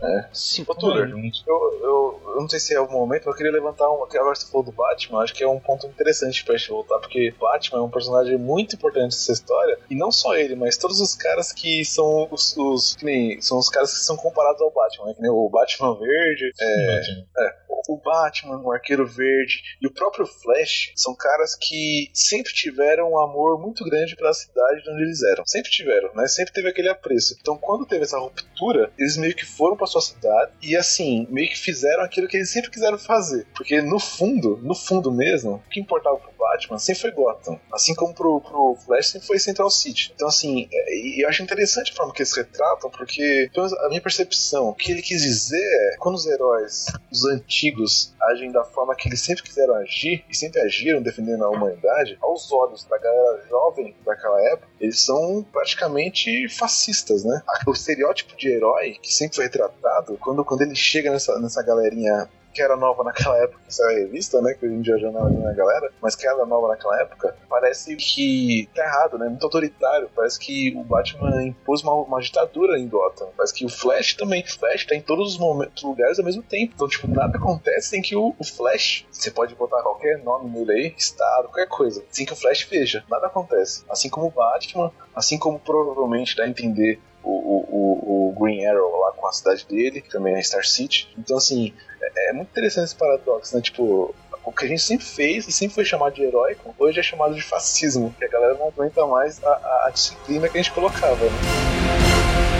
É. 0.02 0.28
Cinco- 0.32 0.72
Ô, 0.72 1.06
Juntos. 1.06 1.44
eu, 1.46 1.54
eu, 1.82 2.22
eu 2.34 2.40
não 2.40 2.48
sei 2.48 2.58
se 2.58 2.74
é 2.74 2.80
o 2.80 2.90
momento, 2.90 3.24
mas 3.26 3.32
eu 3.32 3.36
queria 3.36 3.52
levantar 3.52 3.90
um. 3.90 4.06
que 4.06 4.16
Agora 4.16 4.34
você 4.34 4.46
falou 4.50 4.64
do 4.64 4.72
Batman, 4.72 5.22
acho 5.22 5.34
que 5.34 5.44
é 5.44 5.48
um 5.48 5.60
ponto 5.60 5.86
interessante 5.86 6.44
pra 6.44 6.56
gente 6.56 6.70
voltar, 6.70 6.98
porque 6.98 7.34
Batman 7.38 7.80
é 7.80 7.82
um 7.82 7.90
personagem 7.90 8.38
muito 8.38 8.76
importante 8.76 9.04
nessa 9.14 9.32
história, 9.32 9.78
e 9.90 9.94
não 9.94 10.10
só 10.10 10.34
ele, 10.34 10.54
mas 10.54 10.76
todos 10.78 11.00
os 11.00 11.14
caras 11.14 11.52
que 11.52 11.84
são 11.84 12.28
os. 12.30 12.56
os 12.56 12.94
que 12.94 13.04
nem, 13.04 13.40
são 13.42 13.58
os 13.58 13.68
caras 13.68 13.92
que 13.92 14.04
são 14.04 14.16
comparados 14.16 14.60
ao 14.62 14.70
Batman, 14.70 15.06
né? 15.06 15.14
Que 15.14 15.22
nem 15.22 15.30
o 15.30 15.48
Batman 15.48 15.98
Verde, 15.98 16.50
é, 16.60 17.54
o 17.88 17.96
Batman, 17.96 18.60
o 18.62 18.72
Arqueiro 18.72 19.06
Verde 19.06 19.62
e 19.82 19.86
o 19.86 19.92
próprio 19.92 20.26
Flash 20.26 20.92
são 20.94 21.14
caras 21.14 21.54
que 21.56 22.10
sempre 22.14 22.52
tiveram 22.52 23.10
um 23.12 23.18
amor 23.18 23.60
muito 23.60 23.84
grande 23.84 24.14
pela 24.16 24.32
cidade 24.32 24.82
de 24.82 24.90
onde 24.90 25.02
eles 25.02 25.22
eram. 25.22 25.44
Sempre 25.46 25.70
tiveram, 25.70 26.14
né? 26.14 26.26
Sempre 26.28 26.52
teve 26.52 26.68
aquele 26.68 26.88
apreço. 26.88 27.36
Então, 27.40 27.56
quando 27.58 27.86
teve 27.86 28.04
essa 28.04 28.18
ruptura, 28.18 28.92
eles 28.98 29.16
meio 29.16 29.34
que 29.34 29.44
foram 29.44 29.76
pra 29.76 29.86
sua 29.90 30.00
cidade 30.00 30.52
e, 30.62 30.76
assim, 30.76 31.26
meio 31.30 31.48
que 31.48 31.58
fizeram 31.58 32.02
aquilo 32.02 32.28
que 32.28 32.36
eles 32.36 32.50
sempre 32.50 32.70
quiseram 32.70 32.98
fazer. 32.98 33.46
Porque, 33.54 33.80
no 33.80 33.98
fundo, 33.98 34.58
no 34.62 34.74
fundo 34.74 35.10
mesmo, 35.12 35.62
o 35.66 35.70
que 35.70 35.80
importava 35.80 36.16
pro 36.16 36.30
Batman 36.38 36.78
sempre 36.78 37.02
foi 37.02 37.10
Gotham. 37.10 37.60
Assim 37.72 37.94
como 37.94 38.14
pro, 38.14 38.40
pro 38.40 38.76
Flash 38.84 39.10
sempre 39.10 39.26
foi 39.26 39.38
Central 39.38 39.70
City. 39.70 40.12
Então, 40.14 40.28
assim, 40.28 40.68
é, 40.72 41.22
eu 41.22 41.28
acho 41.28 41.42
interessante 41.42 41.92
a 41.92 41.94
forma 41.94 42.12
que 42.12 42.22
eles 42.22 42.34
retratam, 42.34 42.90
porque, 42.90 43.50
a 43.80 43.88
minha 43.88 44.00
percepção, 44.00 44.68
o 44.68 44.74
que 44.74 44.92
ele 44.92 45.02
quis 45.02 45.22
dizer 45.22 45.60
é, 45.60 45.96
quando 45.98 46.14
os 46.14 46.26
heróis, 46.26 46.86
os 47.10 47.24
antigos, 47.24 48.14
agem 48.22 48.50
da 48.50 48.64
forma 48.64 48.94
que 48.94 49.08
eles 49.08 49.20
sempre 49.20 49.42
quiseram 49.42 49.74
agir, 49.76 50.24
e 50.28 50.36
sempre 50.36 50.60
agiram 50.60 51.02
defendendo 51.02 51.44
a 51.44 51.50
humanidade, 51.50 52.16
aos 52.20 52.50
olhos 52.52 52.84
da 52.84 52.98
galera 52.98 53.44
jovem 53.48 53.94
daquela 54.04 54.40
época, 54.50 54.68
eles 54.80 55.00
são 55.00 55.44
praticamente 55.52 56.48
fascistas, 56.48 57.24
né? 57.24 57.42
O 57.66 57.72
estereótipo 57.72 58.36
de 58.36 58.48
herói 58.48 58.96
que 59.00 59.12
sempre 59.12 59.36
foi 59.36 59.44
retratado, 59.44 59.79
quando, 60.18 60.44
quando 60.44 60.62
ele 60.62 60.74
chega 60.74 61.10
nessa, 61.10 61.38
nessa 61.38 61.62
galerinha 61.62 62.28
que 62.52 62.60
era 62.60 62.76
nova 62.76 63.04
naquela 63.04 63.36
época, 63.38 63.60
que 63.66 63.74
saiu 63.74 63.88
a 63.88 64.00
revista, 64.00 64.40
né? 64.40 64.54
Que 64.54 64.66
hoje 64.66 64.74
em 64.74 64.80
dia 64.80 64.96
é 64.96 65.10
na 65.10 65.52
galera, 65.52 65.90
mas 66.00 66.16
que 66.16 66.26
era 66.26 66.44
nova 66.44 66.68
naquela 66.68 67.00
época, 67.00 67.36
parece 67.48 67.96
que 67.96 68.68
tá 68.74 68.84
errado, 68.84 69.18
né? 69.18 69.28
Muito 69.28 69.44
autoritário. 69.44 70.10
Parece 70.14 70.38
que 70.38 70.74
o 70.76 70.82
Batman 70.82 71.42
impôs 71.44 71.82
uma, 71.82 71.94
uma 71.94 72.20
ditadura 72.20 72.78
em 72.78 72.88
Gotham. 72.88 73.28
Parece 73.36 73.54
que 73.54 73.64
o 73.64 73.68
Flash 73.68 74.14
também. 74.14 74.44
Flash 74.44 74.86
tá 74.86 74.94
em 74.94 75.00
todos 75.00 75.32
os 75.32 75.38
momentos, 75.38 75.82
lugares 75.82 76.18
ao 76.18 76.24
mesmo 76.24 76.42
tempo. 76.42 76.72
Então, 76.74 76.88
tipo, 76.88 77.08
nada 77.08 77.38
acontece 77.38 77.88
sem 77.88 78.02
que 78.02 78.16
o, 78.16 78.34
o 78.38 78.44
Flash, 78.44 79.06
você 79.10 79.30
pode 79.30 79.54
botar 79.54 79.82
qualquer 79.82 80.18
nome 80.22 80.50
nele 80.50 80.72
aí, 80.72 80.94
estado, 80.96 81.44
qualquer 81.44 81.68
coisa, 81.68 82.02
sem 82.10 82.26
que 82.26 82.32
o 82.32 82.36
Flash 82.36 82.64
veja. 82.64 83.04
Nada 83.08 83.26
acontece. 83.26 83.84
Assim 83.88 84.08
como 84.08 84.26
o 84.26 84.30
Batman, 84.30 84.90
assim 85.14 85.38
como 85.38 85.58
provavelmente 85.58 86.36
dá 86.36 86.44
a 86.44 86.48
entender 86.48 87.00
o, 87.22 87.30
o, 87.30 88.28
o, 88.30 88.40
Green 88.40 88.64
Arrow 88.66 89.00
lá 89.00 89.12
com 89.12 89.26
a 89.26 89.32
cidade 89.32 89.66
dele, 89.68 90.00
que 90.00 90.08
também 90.10 90.34
é 90.34 90.42
Star 90.42 90.64
City. 90.64 91.08
Então, 91.18 91.36
assim, 91.36 91.72
é, 92.02 92.30
é 92.30 92.32
muito 92.32 92.48
interessante 92.50 92.86
esse 92.86 92.96
paradoxo, 92.96 93.54
né? 93.56 93.62
Tipo, 93.62 94.14
o 94.44 94.52
que 94.52 94.64
a 94.64 94.68
gente 94.68 94.82
sempre 94.82 95.04
fez 95.04 95.46
e 95.46 95.52
sempre 95.52 95.74
foi 95.74 95.84
chamado 95.84 96.14
de 96.14 96.22
heróico, 96.22 96.74
hoje 96.78 96.98
é 97.00 97.02
chamado 97.02 97.34
de 97.34 97.42
fascismo, 97.42 98.14
que 98.18 98.24
a 98.24 98.28
galera 98.28 98.54
não 98.54 98.68
aguenta 98.68 99.06
mais 99.06 99.42
a, 99.44 99.48
a- 99.50 99.84
a 99.86 99.90
disciplina 99.90 100.48
que 100.48 100.58
a 100.58 100.62
gente 100.62 100.72
colocava, 100.72 101.24
né? 101.24 102.59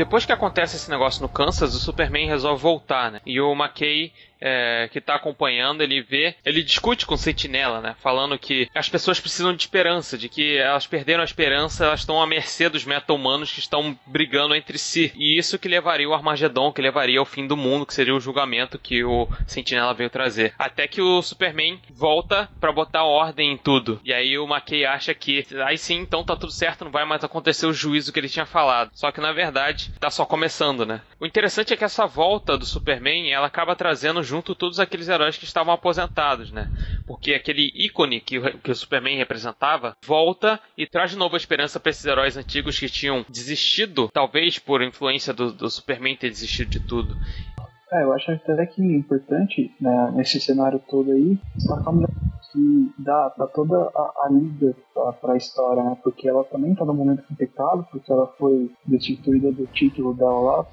Depois 0.00 0.24
que 0.24 0.32
acontece 0.32 0.76
esse 0.76 0.88
negócio 0.88 1.20
no 1.20 1.28
Kansas, 1.28 1.74
o 1.74 1.78
Superman 1.78 2.26
resolve 2.26 2.62
voltar, 2.62 3.12
né? 3.12 3.20
E 3.26 3.38
o 3.38 3.52
McKay 3.52 4.10
é, 4.40 4.88
que 4.90 5.00
tá 5.00 5.14
acompanhando, 5.14 5.82
ele 5.82 6.00
vê, 6.00 6.34
ele 6.44 6.62
discute 6.62 7.04
com 7.04 7.14
o 7.14 7.18
Sentinela, 7.18 7.80
né? 7.80 7.94
Falando 8.00 8.38
que 8.38 8.68
as 8.74 8.88
pessoas 8.88 9.20
precisam 9.20 9.54
de 9.54 9.62
esperança, 9.62 10.16
de 10.16 10.28
que 10.28 10.56
elas 10.56 10.86
perderam 10.86 11.20
a 11.20 11.24
esperança, 11.24 11.84
elas 11.84 12.00
estão 12.00 12.20
à 12.20 12.26
mercê 12.26 12.68
dos 12.68 12.84
meta-humanos 12.84 13.52
que 13.52 13.60
estão 13.60 13.96
brigando 14.06 14.54
entre 14.54 14.78
si. 14.78 15.12
E 15.14 15.38
isso 15.38 15.58
que 15.58 15.68
levaria 15.68 16.08
o 16.08 16.14
Armagedon, 16.14 16.72
que 16.72 16.80
levaria 16.80 17.18
ao 17.18 17.26
fim 17.26 17.46
do 17.46 17.56
mundo, 17.56 17.84
que 17.84 17.94
seria 17.94 18.14
o 18.14 18.20
julgamento 18.20 18.78
que 18.78 19.04
o 19.04 19.28
Sentinela 19.46 19.92
veio 19.92 20.08
trazer. 20.08 20.54
Até 20.58 20.88
que 20.88 21.02
o 21.02 21.20
Superman 21.20 21.78
volta 21.90 22.48
para 22.58 22.72
botar 22.72 23.04
ordem 23.04 23.52
em 23.52 23.56
tudo. 23.58 24.00
E 24.04 24.12
aí 24.12 24.38
o 24.38 24.46
McKay 24.46 24.86
acha 24.86 25.14
que 25.14 25.46
aí 25.66 25.76
sim, 25.76 25.98
então 25.98 26.24
tá 26.24 26.34
tudo 26.34 26.52
certo, 26.52 26.84
não 26.84 26.90
vai 26.90 27.04
mais 27.04 27.22
acontecer 27.22 27.66
o 27.66 27.72
juízo 27.72 28.12
que 28.12 28.18
ele 28.18 28.28
tinha 28.28 28.46
falado. 28.46 28.90
Só 28.94 29.12
que 29.12 29.20
na 29.20 29.32
verdade 29.32 29.89
tá 29.98 30.10
só 30.10 30.24
começando, 30.24 30.86
né? 30.86 31.00
O 31.18 31.26
interessante 31.26 31.72
é 31.72 31.76
que 31.76 31.84
essa 31.84 32.06
volta 32.06 32.56
do 32.56 32.64
Superman, 32.64 33.30
ela 33.32 33.46
acaba 33.46 33.76
trazendo 33.76 34.22
junto 34.22 34.54
todos 34.54 34.78
aqueles 34.78 35.08
heróis 35.08 35.36
que 35.36 35.44
estavam 35.44 35.72
aposentados, 35.72 36.50
né? 36.50 36.68
Porque 37.06 37.34
aquele 37.34 37.70
ícone 37.74 38.20
que 38.20 38.38
o, 38.38 38.58
que 38.58 38.70
o 38.70 38.74
Superman 38.74 39.16
representava 39.16 39.96
volta 40.04 40.60
e 40.76 40.86
traz 40.86 41.10
de 41.10 41.16
novo 41.16 41.34
a 41.34 41.38
esperança 41.38 41.80
para 41.80 41.90
esses 41.90 42.04
heróis 42.04 42.36
antigos 42.36 42.78
que 42.78 42.88
tinham 42.88 43.24
desistido, 43.28 44.08
talvez 44.12 44.58
por 44.58 44.82
influência 44.82 45.32
do, 45.32 45.52
do 45.52 45.70
Superman 45.70 46.16
ter 46.16 46.30
desistido 46.30 46.70
de 46.70 46.80
tudo. 46.80 47.16
É, 47.92 48.04
eu 48.04 48.12
acho 48.12 48.30
até 48.30 48.66
que 48.66 48.82
é 48.82 48.96
importante, 48.96 49.74
né, 49.80 50.12
nesse 50.14 50.40
cenário 50.40 50.80
todo 50.88 51.10
aí, 51.10 51.38
destacar 51.56 51.92
uma 51.92 52.06
que 52.52 52.92
dá, 52.98 53.30
toda 53.54 53.90
a, 53.94 54.24
a 54.24 54.28
liga 54.28 54.74
para 55.20 55.34
a 55.34 55.36
história, 55.36 55.82
né? 55.82 55.96
Porque 56.02 56.28
ela 56.28 56.44
também 56.44 56.72
está 56.72 56.84
num 56.84 56.94
momento 56.94 57.22
complicado, 57.26 57.86
porque 57.90 58.10
ela 58.10 58.26
foi 58.38 58.70
destituída 58.84 59.52
do 59.52 59.66
título 59.66 60.14
dela 60.14 60.40
lá 60.40 60.66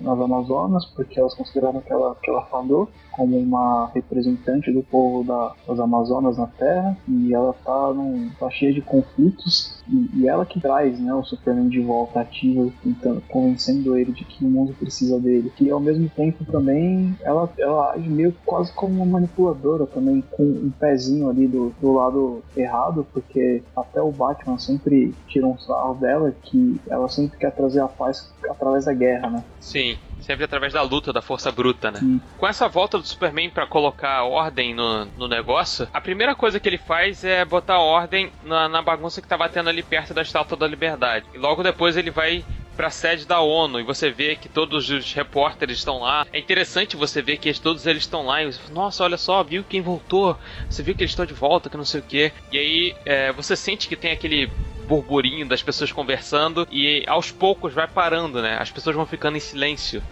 nas 0.00 0.20
Amazonas, 0.20 0.84
porque 0.86 1.18
elas 1.18 1.34
consideraram 1.34 1.80
que 1.80 1.92
ela, 1.92 2.14
que 2.16 2.30
ela 2.30 2.44
falhou 2.46 2.88
como 3.12 3.38
uma 3.38 3.90
representante 3.94 4.72
do 4.72 4.82
povo 4.82 5.24
da, 5.24 5.52
das 5.66 5.80
Amazonas 5.80 6.36
na 6.36 6.46
Terra, 6.46 6.96
e 7.08 7.32
ela 7.32 7.54
tá, 7.64 7.92
num, 7.92 8.30
tá 8.38 8.50
cheia 8.50 8.72
de 8.72 8.82
conflitos, 8.82 9.82
e, 9.88 10.20
e, 10.20 10.28
ela 10.28 10.44
que 10.44 10.60
traz 10.60 10.98
né, 10.98 11.14
o 11.14 11.22
Superman 11.22 11.68
de 11.68 11.80
volta 11.80 12.20
ativo, 12.20 12.72
tentando, 12.82 13.22
convencendo 13.28 13.96
ele 13.96 14.12
de 14.12 14.24
que 14.24 14.44
o 14.44 14.48
mundo 14.48 14.74
precisa 14.74 15.18
dele. 15.20 15.52
E 15.60 15.70
ao 15.70 15.80
mesmo 15.80 16.08
tempo 16.08 16.44
também 16.54 17.18
ela, 17.22 17.52
ela 17.58 17.94
age 17.94 18.08
meio 18.08 18.32
quase 18.46 18.72
como 18.72 19.02
uma 19.02 19.18
manipuladora 19.18 19.86
também, 19.88 20.22
com 20.30 20.44
um 20.44 20.72
pezinho 20.78 21.28
ali 21.28 21.48
do, 21.48 21.74
do 21.80 21.92
lado 21.92 22.44
errado, 22.56 23.04
porque 23.12 23.60
até 23.76 24.00
o 24.00 24.12
Batman 24.12 24.56
sempre 24.56 25.12
tira 25.26 25.48
um 25.48 25.58
sarro 25.58 25.94
dela 25.94 26.32
que 26.44 26.80
ela 26.88 27.08
sempre 27.08 27.36
quer 27.38 27.50
trazer 27.50 27.80
a 27.80 27.88
paz 27.88 28.32
através 28.48 28.84
da 28.84 28.92
guerra, 28.92 29.30
né? 29.30 29.44
Sim. 29.58 29.98
Sempre 30.20 30.44
através 30.44 30.72
da 30.72 30.80
luta, 30.80 31.12
da 31.12 31.20
força 31.20 31.52
bruta, 31.52 31.90
né? 31.90 31.98
Sim. 31.98 32.20
Com 32.38 32.46
essa 32.46 32.66
volta 32.66 32.96
do 32.96 33.06
Superman 33.06 33.50
para 33.50 33.66
colocar 33.66 34.22
ordem 34.22 34.74
no, 34.74 35.04
no 35.18 35.28
negócio, 35.28 35.86
a 35.92 36.00
primeira 36.00 36.34
coisa 36.34 36.58
que 36.58 36.66
ele 36.66 36.78
faz 36.78 37.24
é 37.24 37.44
botar 37.44 37.78
ordem 37.78 38.30
na, 38.42 38.68
na 38.68 38.80
bagunça 38.80 39.20
que 39.20 39.28
tava 39.28 39.48
tendo 39.50 39.68
ali 39.68 39.82
perto 39.82 40.14
da 40.14 40.22
Estátua 40.22 40.56
da 40.56 40.66
Liberdade. 40.66 41.26
E 41.34 41.38
logo 41.38 41.62
depois 41.62 41.96
ele 41.96 42.10
vai 42.10 42.42
para 42.76 42.88
a 42.88 42.90
sede 42.90 43.26
da 43.26 43.40
ONU 43.40 43.80
e 43.80 43.82
você 43.82 44.10
vê 44.10 44.36
que 44.36 44.48
todos 44.48 44.90
os 44.90 45.12
repórteres 45.12 45.78
estão 45.78 46.00
lá. 46.00 46.26
É 46.32 46.38
interessante 46.38 46.96
você 46.96 47.22
ver 47.22 47.38
que 47.38 47.52
todos 47.60 47.86
eles 47.86 48.02
estão 48.02 48.26
lá 48.26 48.42
e 48.42 48.46
você 48.46 48.58
fala, 48.58 48.74
nossa, 48.74 49.04
olha 49.04 49.16
só, 49.16 49.42
viu 49.42 49.64
quem 49.64 49.80
voltou? 49.80 50.36
Você 50.68 50.82
viu 50.82 50.94
que 50.94 51.02
eles 51.02 51.12
estão 51.12 51.26
de 51.26 51.34
volta, 51.34 51.70
que 51.70 51.76
não 51.76 51.84
sei 51.84 52.00
o 52.00 52.04
que. 52.04 52.32
E 52.52 52.58
aí 52.58 52.94
é, 53.04 53.32
você 53.32 53.56
sente 53.56 53.88
que 53.88 53.96
tem 53.96 54.12
aquele 54.12 54.50
burburinho 54.86 55.46
das 55.46 55.62
pessoas 55.62 55.90
conversando 55.92 56.66
e 56.70 57.04
aos 57.06 57.30
poucos 57.30 57.72
vai 57.72 57.88
parando, 57.88 58.42
né? 58.42 58.58
As 58.60 58.70
pessoas 58.70 58.94
vão 58.94 59.06
ficando 59.06 59.36
em 59.36 59.40
silêncio. 59.40 60.02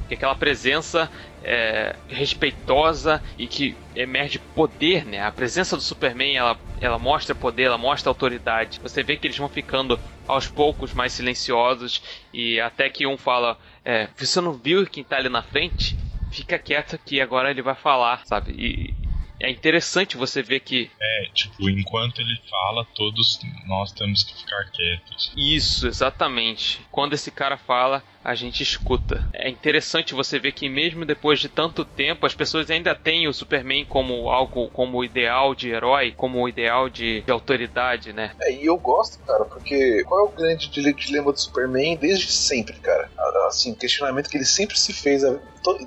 Porque 0.00 0.14
aquela 0.14 0.34
presença 0.34 1.10
é, 1.44 1.96
respeitosa 2.08 3.22
e 3.38 3.46
que 3.46 3.76
emerge 3.94 4.38
poder, 4.38 5.04
né? 5.04 5.22
A 5.22 5.30
presença 5.30 5.76
do 5.76 5.82
Superman, 5.82 6.36
ela, 6.36 6.58
ela 6.80 6.98
mostra 6.98 7.34
poder, 7.34 7.64
ela 7.64 7.78
mostra 7.78 8.10
autoridade. 8.10 8.80
Você 8.80 9.02
vê 9.02 9.16
que 9.16 9.26
eles 9.26 9.36
vão 9.36 9.48
ficando 9.48 9.98
aos 10.26 10.48
poucos 10.48 10.94
mais 10.94 11.12
silenciosos 11.12 12.02
e 12.32 12.60
até 12.60 12.88
que 12.88 13.06
um 13.06 13.16
fala, 13.16 13.58
é, 13.84 14.08
você 14.16 14.40
não 14.40 14.52
viu 14.52 14.86
quem 14.86 15.04
tá 15.04 15.16
ali 15.16 15.28
na 15.28 15.42
frente? 15.42 15.96
Fica 16.30 16.58
quieto 16.58 16.98
que 16.98 17.20
agora 17.20 17.50
ele 17.50 17.62
vai 17.62 17.74
falar, 17.74 18.24
sabe? 18.24 18.52
E, 18.52 18.94
é 19.42 19.50
interessante 19.50 20.16
você 20.16 20.40
ver 20.40 20.60
que. 20.60 20.88
É, 21.00 21.24
tipo, 21.34 21.68
enquanto 21.68 22.20
ele 22.20 22.40
fala, 22.48 22.86
todos 22.94 23.40
nós 23.66 23.90
temos 23.90 24.22
que 24.22 24.38
ficar 24.38 24.70
quietos. 24.70 25.32
Isso, 25.36 25.88
exatamente. 25.88 26.80
Quando 26.92 27.14
esse 27.14 27.30
cara 27.32 27.56
fala, 27.56 28.04
a 28.24 28.34
gente 28.34 28.62
escuta. 28.62 29.26
É 29.32 29.48
interessante 29.48 30.14
você 30.14 30.38
ver 30.38 30.52
que 30.52 30.68
mesmo 30.68 31.04
depois 31.04 31.40
de 31.40 31.48
tanto 31.48 31.84
tempo, 31.84 32.26
as 32.26 32.34
pessoas 32.34 32.70
ainda 32.70 32.94
têm 32.94 33.26
o 33.26 33.32
Superman 33.32 33.84
como 33.84 34.30
algo, 34.30 34.68
como 34.68 35.04
ideal 35.04 35.54
de 35.54 35.70
herói, 35.70 36.12
como 36.16 36.48
ideal 36.48 36.88
de, 36.88 37.22
de 37.22 37.32
autoridade, 37.32 38.12
né? 38.12 38.32
É, 38.40 38.52
e 38.52 38.66
eu 38.66 38.76
gosto, 38.76 39.18
cara, 39.26 39.44
porque 39.44 40.02
qual 40.04 40.20
é 40.20 40.28
o 40.28 40.32
grande 40.32 40.70
dilema 40.70 41.32
do 41.32 41.40
Superman 41.40 41.96
desde 41.96 42.30
sempre, 42.30 42.78
cara? 42.80 43.10
Assim, 43.46 43.74
questionamento 43.74 44.30
que 44.30 44.36
ele 44.36 44.46
sempre 44.46 44.78
se 44.78 44.94
fez 44.94 45.22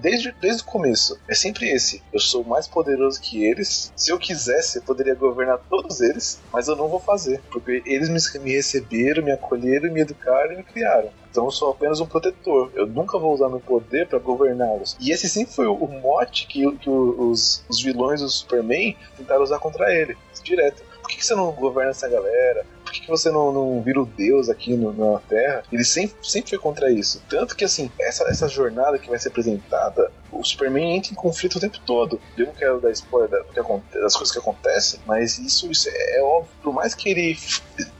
desde, 0.01 0.31
desde 0.39 0.61
o 0.61 0.65
começo. 0.65 1.19
É 1.27 1.33
sempre 1.33 1.69
esse. 1.69 2.03
Eu 2.13 2.19
sou 2.19 2.43
mais 2.43 2.67
poderoso 2.67 3.19
que 3.19 3.43
eles. 3.43 3.91
Se 3.95 4.11
eu 4.11 4.19
quisesse, 4.19 4.77
eu 4.77 4.83
poderia 4.83 5.15
governar 5.15 5.59
todos 5.69 5.99
eles, 6.01 6.41
mas 6.53 6.67
eu 6.67 6.75
não 6.75 6.87
vou 6.87 6.99
fazer. 6.99 7.41
Porque 7.51 7.81
eles 7.85 8.09
me, 8.09 8.39
me 8.41 8.51
receberam, 8.51 9.23
me 9.23 9.31
acolheram, 9.31 9.91
me 9.91 10.01
educaram 10.01 10.53
e 10.53 10.57
me 10.57 10.63
criaram. 10.63 11.09
Então 11.35 11.43
eu 11.43 11.51
sou 11.51 11.71
apenas 11.71 11.99
um 11.99 12.05
protetor. 12.05 12.71
Eu 12.73 12.87
nunca 12.87 13.19
vou 13.19 13.33
usar 13.33 13.49
meu 13.49 13.59
poder 13.59 14.07
para 14.07 14.17
governá-los. 14.19 14.95
E 15.01 15.11
esse 15.11 15.27
sim 15.27 15.45
foi 15.45 15.67
o 15.67 15.85
mote 15.85 16.47
que, 16.47 16.71
que 16.77 16.89
os, 16.89 17.61
os 17.67 17.83
vilões 17.83 18.21
do 18.21 18.29
Superman 18.29 18.95
tentaram 19.17 19.43
usar 19.43 19.59
contra 19.59 19.93
ele, 19.93 20.15
direto. 20.41 20.81
Por 21.01 21.09
que, 21.09 21.17
que 21.17 21.25
você 21.25 21.35
não 21.35 21.51
governa 21.51 21.91
essa 21.91 22.07
galera? 22.07 22.65
Por 22.85 22.93
que, 22.93 23.01
que 23.01 23.09
você 23.09 23.29
não, 23.29 23.51
não 23.51 23.81
vira 23.81 24.01
o 24.01 24.05
Deus 24.05 24.47
aqui 24.47 24.77
no, 24.77 24.93
na 24.93 25.19
Terra? 25.19 25.63
Ele 25.69 25.83
sempre, 25.83 26.15
sempre 26.23 26.51
foi 26.51 26.59
contra 26.59 26.89
isso. 26.89 27.21
Tanto 27.27 27.53
que, 27.53 27.65
assim, 27.65 27.91
essa, 27.99 28.23
essa 28.29 28.47
jornada 28.47 28.97
que 28.97 29.09
vai 29.09 29.19
ser 29.19 29.27
apresentada, 29.27 30.09
o 30.39 30.43
Superman 30.43 30.97
entra 30.97 31.11
em 31.11 31.15
conflito 31.15 31.55
o 31.55 31.59
tempo 31.59 31.79
todo. 31.85 32.19
Eu 32.37 32.47
não 32.47 32.53
quero 32.53 32.79
dar 32.79 32.91
spoiler 32.91 33.29
das 33.29 34.15
coisas 34.15 34.31
que 34.31 34.39
acontecem, 34.39 34.99
mas 35.05 35.37
isso, 35.37 35.71
isso 35.71 35.89
é, 35.89 36.17
é 36.17 36.23
óbvio. 36.23 36.51
Por 36.61 36.73
mais 36.73 36.93
que 36.93 37.09
ele 37.09 37.37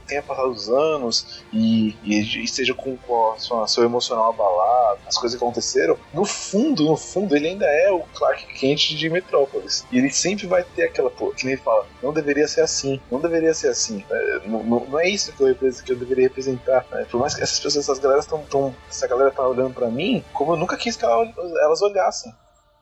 tenha 0.06 0.22
passado 0.22 0.50
os 0.50 0.68
anos 0.68 1.42
e, 1.52 1.96
e, 2.04 2.44
esteja 2.44 2.72
com, 2.74 2.96
com 2.96 3.32
a 3.32 3.38
sua, 3.38 3.66
seu 3.66 3.84
emocional 3.84 4.30
abalado, 4.30 5.00
as 5.06 5.18
coisas 5.18 5.36
que 5.36 5.44
aconteceram, 5.44 5.98
no 6.14 6.24
fundo, 6.24 6.84
no 6.84 6.96
fundo, 6.96 7.34
ele 7.36 7.48
ainda 7.48 7.66
é 7.66 7.90
o 7.90 8.00
Clark 8.14 8.46
Kent 8.54 8.94
de 8.94 9.10
Metrópolis. 9.10 9.84
E 9.90 9.98
ele 9.98 10.10
sempre 10.10 10.46
vai 10.46 10.62
ter 10.62 10.84
aquela, 10.84 11.10
pô, 11.10 11.30
que 11.30 11.44
nem 11.44 11.54
ele 11.54 11.62
fala, 11.62 11.86
não 12.02 12.12
deveria 12.12 12.46
ser 12.46 12.60
assim, 12.60 13.00
não 13.10 13.20
deveria 13.20 13.52
ser 13.52 13.68
assim. 13.68 14.04
É, 14.10 14.40
não, 14.46 14.62
não, 14.62 14.98
é 14.98 15.08
isso 15.08 15.32
que 15.32 15.42
eu, 15.42 15.54
que 15.54 15.92
eu 15.92 15.96
deveria 15.96 16.24
representar. 16.24 16.86
Né? 16.90 17.06
Por 17.10 17.18
mais 17.18 17.34
que 17.34 17.42
essas 17.42 17.58
pessoas, 17.58 17.84
essas 17.84 17.98
galera 17.98 18.20
estão, 18.20 18.42
tão, 18.48 18.74
essa 18.88 19.06
galera 19.06 19.30
tá 19.30 19.46
olhando 19.46 19.74
para 19.74 19.88
mim, 19.88 20.24
como 20.32 20.52
eu 20.52 20.56
nunca 20.56 20.76
quis 20.76 20.96
que 20.96 21.04
elas 21.04 21.82
olhassem 21.82 22.25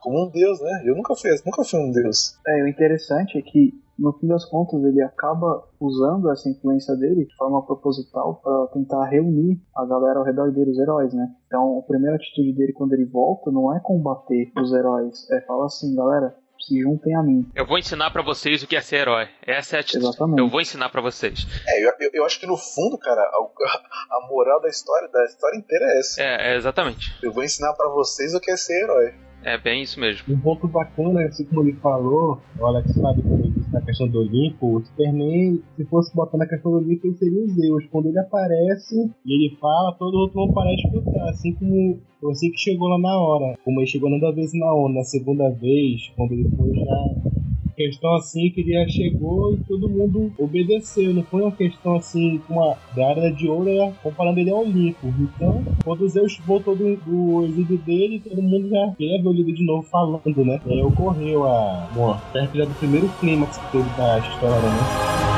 como 0.04 0.26
um 0.26 0.30
deus, 0.30 0.60
né? 0.60 0.82
Eu 0.84 0.94
nunca 0.94 1.16
fui, 1.16 1.30
nunca 1.46 1.64
fui 1.64 1.80
um 1.80 1.90
deus. 1.90 2.38
É, 2.46 2.62
o 2.62 2.68
interessante 2.68 3.38
é 3.38 3.42
que 3.42 3.72
no 3.98 4.12
fim 4.12 4.26
das 4.26 4.44
contas 4.44 4.84
ele 4.84 5.00
acaba 5.00 5.66
usando 5.80 6.30
essa 6.30 6.50
influência 6.50 6.94
dele 6.94 7.24
de 7.24 7.34
forma 7.36 7.64
proposital 7.64 8.38
para 8.42 8.66
tentar 8.74 9.06
reunir 9.06 9.58
a 9.74 9.86
galera 9.86 10.18
ao 10.18 10.24
redor 10.24 10.52
dele, 10.52 10.72
os 10.72 10.78
heróis, 10.78 11.14
né? 11.14 11.26
Então 11.46 11.78
a 11.78 11.82
primeira 11.82 12.16
atitude 12.16 12.52
dele 12.52 12.74
quando 12.74 12.92
ele 12.92 13.06
volta 13.06 13.50
não 13.50 13.74
é 13.74 13.80
combater 13.80 14.52
os 14.60 14.74
heróis, 14.74 15.26
é 15.30 15.40
falar 15.40 15.66
assim, 15.66 15.94
galera, 15.96 16.36
se 16.60 16.80
juntem 16.82 17.14
a 17.16 17.22
mim. 17.22 17.48
Eu 17.54 17.66
vou 17.66 17.78
ensinar 17.78 18.10
para 18.10 18.22
vocês 18.22 18.62
o 18.62 18.66
que 18.66 18.76
é 18.76 18.82
ser 18.82 18.96
herói. 18.96 19.28
Essa 19.46 19.76
é 19.76 19.78
a 19.78 19.80
atitude. 19.80 20.04
Exatamente. 20.04 20.38
Eu 20.38 20.48
vou 20.50 20.60
ensinar 20.60 20.90
para 20.90 21.00
vocês. 21.00 21.46
É, 21.66 21.82
eu, 21.82 21.92
eu, 22.00 22.10
eu, 22.12 22.24
acho 22.26 22.38
que 22.40 22.46
no 22.46 22.56
fundo, 22.56 22.98
cara, 22.98 23.20
a, 23.22 24.16
a, 24.16 24.28
moral 24.28 24.60
da 24.60 24.68
história, 24.68 25.08
da 25.08 25.24
história 25.24 25.56
inteira 25.56 25.84
é 25.86 25.98
essa. 25.98 26.22
É, 26.22 26.52
é 26.52 26.56
exatamente. 26.56 27.14
Eu 27.22 27.32
vou 27.32 27.44
ensinar 27.44 27.72
para 27.74 27.88
vocês 27.88 28.34
o 28.34 28.40
que 28.40 28.50
é 28.50 28.56
ser 28.56 28.82
herói. 28.82 29.14
É 29.44 29.58
bem 29.58 29.82
isso 29.82 30.00
mesmo. 30.00 30.34
Um 30.34 30.40
ponto 30.40 30.66
bacana, 30.66 31.20
assim 31.26 31.44
como 31.44 31.62
ele 31.62 31.74
falou, 31.74 32.40
o 32.58 32.66
Alex 32.66 32.94
sabe 32.94 33.22
também 33.22 33.50
disso 33.50 33.70
na 33.70 33.82
questão 33.82 34.08
do 34.08 34.20
Olimpo, 34.20 34.76
o 34.76 34.80
Superman, 34.82 35.60
se 35.76 35.84
fosse 35.84 36.16
botar 36.16 36.38
na 36.38 36.46
questão 36.46 36.72
do 36.72 36.78
Olimpo, 36.78 37.06
ele 37.06 37.16
seria 37.16 37.44
os 37.44 37.52
Zeus. 37.52 37.84
Quando 37.90 38.06
ele 38.06 38.18
aparece 38.18 38.96
e 39.26 39.34
ele 39.34 39.56
fala, 39.56 39.94
todo 39.98 40.14
outro 40.14 40.36
vão 40.36 40.54
parar 40.54 40.74
de 40.74 40.86
escutar. 40.86 41.28
Assim 41.28 41.52
como 41.54 42.00
assim 42.30 42.50
que 42.50 42.58
chegou 42.58 42.88
lá 42.88 42.98
na 42.98 43.20
hora. 43.20 43.58
Como 43.62 43.80
ele 43.80 43.86
chegou 43.86 44.08
nada 44.08 44.32
vez 44.32 44.50
na 44.54 44.72
ONU, 44.72 44.94
na 44.94 45.04
segunda 45.04 45.50
vez, 45.50 46.10
quando 46.16 46.32
ele 46.32 46.48
foi 46.56 46.72
já 46.72 47.44
questão 47.74 48.14
assim 48.14 48.50
que 48.50 48.60
ele 48.60 48.88
chegou 48.88 49.54
e 49.54 49.56
todo 49.58 49.88
mundo 49.88 50.32
obedeceu. 50.38 51.12
Não 51.12 51.22
foi 51.22 51.42
uma 51.42 51.52
questão 51.52 51.96
assim, 51.96 52.40
uma 52.48 52.76
da 52.94 53.08
área 53.08 53.32
de 53.32 53.48
ouro, 53.48 53.92
comparando 54.02 54.40
ele 54.40 54.50
ao 54.50 54.60
Olimpo. 54.60 55.12
Então, 55.18 55.62
quando 55.84 56.08
Zeus 56.08 56.38
voltou 56.46 56.74
do, 56.76 56.96
do 56.96 57.46
exílio 57.46 57.78
dele, 57.78 58.20
todo 58.20 58.42
mundo 58.42 58.68
já 58.68 58.94
queria 58.96 59.22
o 59.22 59.32
líder 59.32 59.52
de 59.52 59.64
novo 59.64 59.82
falando, 59.88 60.44
né? 60.44 60.60
E 60.66 60.72
aí 60.72 60.82
ocorreu 60.82 61.44
a. 61.46 61.88
Bom, 61.94 62.16
perto 62.32 62.56
já 62.56 62.64
do 62.64 62.74
primeiro 62.74 63.08
clímax 63.20 63.58
que 63.58 63.72
teve 63.72 63.88
da 63.96 64.18
história, 64.18 64.68
né? 64.70 65.33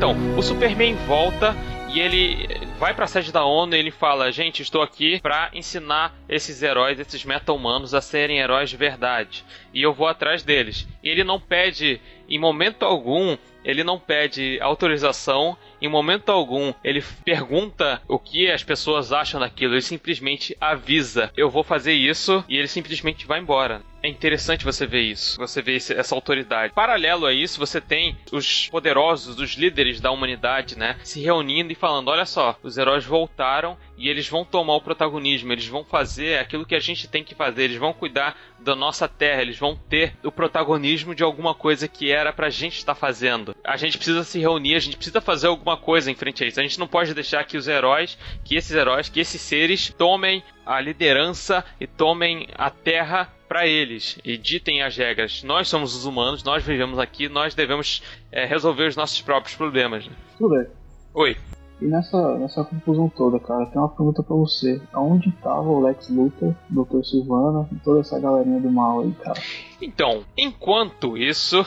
Então, 0.00 0.16
o 0.34 0.40
Superman 0.40 0.94
volta 1.06 1.54
e 1.92 2.00
ele 2.00 2.48
vai 2.78 2.94
pra 2.94 3.06
sede 3.06 3.30
da 3.30 3.44
ONU 3.44 3.76
e 3.76 3.78
ele 3.78 3.90
fala: 3.90 4.32
Gente, 4.32 4.62
estou 4.62 4.80
aqui 4.80 5.20
pra 5.20 5.50
ensinar 5.52 6.18
esses 6.26 6.62
heróis, 6.62 6.98
esses 6.98 7.22
meta-humanos, 7.22 7.92
a 7.92 8.00
serem 8.00 8.38
heróis 8.38 8.70
de 8.70 8.78
verdade. 8.78 9.44
E 9.74 9.82
eu 9.82 9.92
vou 9.92 10.06
atrás 10.06 10.42
deles. 10.42 10.88
E 11.04 11.08
ele 11.10 11.22
não 11.22 11.38
pede, 11.38 12.00
em 12.26 12.38
momento 12.38 12.82
algum, 12.82 13.36
ele 13.62 13.84
não 13.84 13.98
pede 13.98 14.58
autorização, 14.62 15.54
em 15.80 15.88
momento 15.88 16.30
algum 16.30 16.72
ele 16.82 17.02
pergunta 17.24 18.02
o 18.06 18.18
que 18.18 18.50
as 18.50 18.62
pessoas 18.62 19.12
acham 19.12 19.40
daquilo, 19.40 19.74
ele 19.74 19.82
simplesmente 19.82 20.56
avisa: 20.60 21.30
eu 21.36 21.50
vou 21.50 21.62
fazer 21.62 21.92
isso, 21.92 22.44
e 22.48 22.56
ele 22.56 22.68
simplesmente 22.68 23.26
vai 23.26 23.40
embora. 23.40 23.82
É 24.02 24.08
interessante 24.08 24.64
você 24.64 24.86
ver 24.86 25.02
isso, 25.02 25.36
você 25.36 25.60
ver 25.60 25.76
essa 25.76 26.14
autoridade. 26.14 26.72
Paralelo 26.72 27.26
a 27.26 27.34
isso, 27.34 27.58
você 27.58 27.80
tem 27.80 28.16
os 28.32 28.68
poderosos, 28.68 29.38
os 29.38 29.52
líderes 29.52 30.00
da 30.00 30.10
humanidade, 30.10 30.78
né, 30.78 30.96
se 31.04 31.20
reunindo 31.20 31.70
e 31.70 31.76
falando: 31.76 32.08
olha 32.08 32.24
só, 32.24 32.58
os 32.62 32.78
heróis 32.78 33.04
voltaram 33.04 33.76
e 33.98 34.08
eles 34.08 34.26
vão 34.26 34.44
tomar 34.44 34.76
o 34.76 34.80
protagonismo, 34.80 35.52
eles 35.52 35.66
vão 35.66 35.84
fazer 35.84 36.38
aquilo 36.38 36.64
que 36.64 36.74
a 36.74 36.80
gente 36.80 37.06
tem 37.08 37.22
que 37.22 37.34
fazer, 37.34 37.64
eles 37.64 37.76
vão 37.76 37.92
cuidar 37.92 38.36
da 38.58 38.74
nossa 38.74 39.06
terra, 39.06 39.42
eles 39.42 39.58
vão 39.58 39.76
ter 39.76 40.14
o 40.24 40.32
protagonismo 40.32 41.14
de 41.14 41.22
alguma 41.22 41.54
coisa 41.54 41.86
que 41.86 42.10
era 42.10 42.32
pra 42.32 42.48
gente 42.48 42.78
estar 42.78 42.94
fazendo. 42.94 43.54
A 43.62 43.76
gente 43.76 43.98
precisa 43.98 44.24
se 44.24 44.38
reunir, 44.38 44.74
a 44.74 44.78
gente 44.80 44.96
precisa 44.96 45.20
fazer 45.20 45.48
alguma 45.48 45.69
coisa 45.76 46.10
em 46.10 46.14
frente 46.14 46.44
a 46.44 46.46
isso. 46.46 46.60
A 46.60 46.62
gente 46.62 46.78
não 46.78 46.86
pode 46.86 47.14
deixar 47.14 47.44
que 47.44 47.56
os 47.56 47.68
heróis, 47.68 48.16
que 48.44 48.56
esses 48.56 48.74
heróis, 48.74 49.08
que 49.08 49.20
esses 49.20 49.40
seres 49.40 49.92
tomem 49.96 50.42
a 50.64 50.80
liderança 50.80 51.64
e 51.80 51.86
tomem 51.86 52.48
a 52.56 52.70
terra 52.70 53.28
pra 53.48 53.66
eles 53.66 54.18
e 54.24 54.36
ditem 54.38 54.82
as 54.82 54.96
regras. 54.96 55.42
Nós 55.42 55.68
somos 55.68 55.94
os 55.94 56.04
humanos, 56.04 56.44
nós 56.44 56.62
vivemos 56.62 56.98
aqui, 56.98 57.28
nós 57.28 57.54
devemos 57.54 58.02
é, 58.30 58.44
resolver 58.44 58.86
os 58.86 58.96
nossos 58.96 59.20
próprios 59.20 59.56
problemas. 59.56 60.06
né? 60.06 60.12
Tudo 60.38 60.54
bem. 60.54 60.66
Oi. 61.14 61.36
E 61.80 61.86
nessa, 61.86 62.36
nessa 62.36 62.62
confusão 62.62 63.08
toda, 63.08 63.40
cara, 63.40 63.64
tem 63.66 63.80
uma 63.80 63.88
pergunta 63.88 64.22
pra 64.22 64.36
você. 64.36 64.80
Aonde 64.92 65.32
tava 65.42 65.62
o 65.62 65.80
Lex 65.80 66.10
Luthor, 66.10 66.54
Dr. 66.68 67.02
Silvana 67.02 67.66
e 67.72 67.76
toda 67.76 68.00
essa 68.00 68.20
galerinha 68.20 68.60
do 68.60 68.70
mal 68.70 69.00
aí, 69.00 69.12
cara? 69.12 69.40
Então, 69.80 70.22
enquanto 70.36 71.16
isso, 71.16 71.64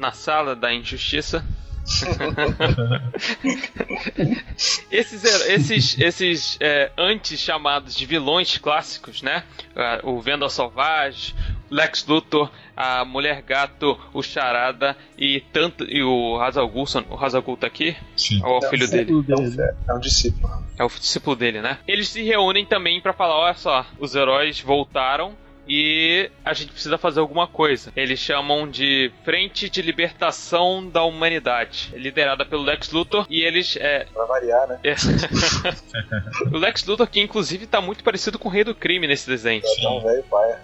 na 0.00 0.12
sala 0.12 0.56
da 0.56 0.72
injustiça. 0.72 1.44
esses 4.90 5.24
esses, 5.24 5.98
esses 5.98 6.56
é, 6.60 6.90
antes 6.96 7.40
chamados 7.40 7.94
de 7.94 8.06
vilões 8.06 8.56
clássicos, 8.58 9.22
né? 9.22 9.44
Ah, 9.74 10.00
O 10.02 10.20
Venda 10.20 10.48
Sauvage, 10.48 11.34
Lex 11.70 12.06
Luthor, 12.06 12.50
a 12.76 13.04
Mulher 13.04 13.42
Gato, 13.42 13.98
o 14.12 14.22
Charada 14.22 14.96
e 15.18 15.40
tanto 15.52 15.84
e 15.84 16.02
o 16.02 16.40
Hazal 16.40 16.68
Ghul, 16.68 16.86
o 17.10 17.24
Hazal 17.24 17.42
Ghul 17.42 17.56
tá 17.56 17.66
aqui? 17.66 17.96
Sim. 18.16 18.40
Ou 18.44 18.60
é 18.62 18.66
o 18.66 18.70
filho 18.70 18.88
dele? 18.88 19.22
Dele. 19.22 19.56
É 19.88 19.94
um 19.94 20.00
discípulo. 20.00 20.64
É 20.78 20.84
o 20.84 20.88
discípulo 20.88 21.36
dele, 21.36 21.60
né? 21.60 21.78
Eles 21.86 22.08
se 22.08 22.22
reúnem 22.22 22.64
também 22.64 23.00
pra 23.00 23.12
falar: 23.12 23.36
olha 23.36 23.54
só, 23.54 23.84
os 23.98 24.14
heróis 24.14 24.60
voltaram 24.60 25.34
e 25.72 26.28
a 26.44 26.52
gente 26.52 26.72
precisa 26.72 26.98
fazer 26.98 27.20
alguma 27.20 27.46
coisa. 27.46 27.92
Eles 27.94 28.18
chamam 28.18 28.68
de 28.68 29.12
Frente 29.24 29.70
de 29.70 29.80
Libertação 29.80 30.84
da 30.84 31.04
Humanidade, 31.04 31.92
liderada 31.94 32.44
pelo 32.44 32.64
Lex 32.64 32.90
Luthor, 32.90 33.24
e 33.30 33.42
eles. 33.42 33.76
É, 33.76 34.04
Pra 34.12 34.24
variar, 34.24 34.66
né? 34.66 34.80
o 36.52 36.58
Lex 36.58 36.84
Luthor, 36.84 37.06
que 37.06 37.20
inclusive 37.20 37.68
tá 37.68 37.80
muito 37.80 38.02
parecido 38.02 38.36
com 38.36 38.48
o 38.48 38.50
Rei 38.50 38.64
do 38.64 38.74
Crime 38.74 39.06
nesse 39.06 39.28
desenho. 39.28 39.62
É 39.64 39.88
um 39.88 40.00
velho 40.00 40.24
pai. 40.24 40.58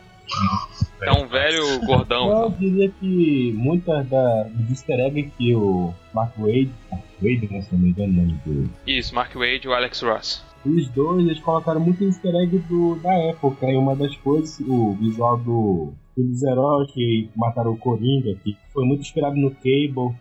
É 1.02 1.12
um 1.12 1.28
velho 1.28 1.78
gordão. 1.86 2.42
Eu 2.42 2.50
diria 2.58 2.90
que 2.98 3.52
muitas 3.54 4.08
da, 4.08 4.42
dos 4.50 4.70
easter 4.70 4.98
eggs 4.98 5.30
que 5.38 5.54
o 5.54 5.94
Mark 6.12 6.32
Wade, 6.36 6.72
Mark 6.90 7.04
Wade, 7.22 7.48
né, 7.48 7.60
se 7.60 7.72
não 7.72 7.78
me 7.78 7.90
engano, 7.90 8.12
o 8.12 8.16
nome 8.16 8.40
do, 8.44 8.70
Isso, 8.84 9.14
Mark 9.14 9.32
Wade 9.34 9.60
e 9.62 9.68
o 9.68 9.72
Alex 9.72 10.00
Ross. 10.02 10.44
Os 10.66 10.88
dois, 10.90 11.24
eles 11.24 11.40
colocaram 11.40 11.80
muito 11.80 12.04
easter 12.04 12.34
egg 12.34 12.58
do, 12.58 12.96
da 12.96 13.12
época. 13.14 13.70
E 13.70 13.76
uma 13.76 13.94
das 13.94 14.14
coisas, 14.16 14.58
o 14.60 14.92
visual 14.94 15.38
do, 15.38 15.92
dos 16.16 16.42
heróis 16.42 16.90
que 16.92 17.30
mataram 17.36 17.72
o 17.72 17.78
Coringa, 17.78 18.34
que 18.42 18.56
foi 18.72 18.84
muito 18.84 19.02
inspirado 19.02 19.36
no 19.36 19.50
Cable, 19.50 20.14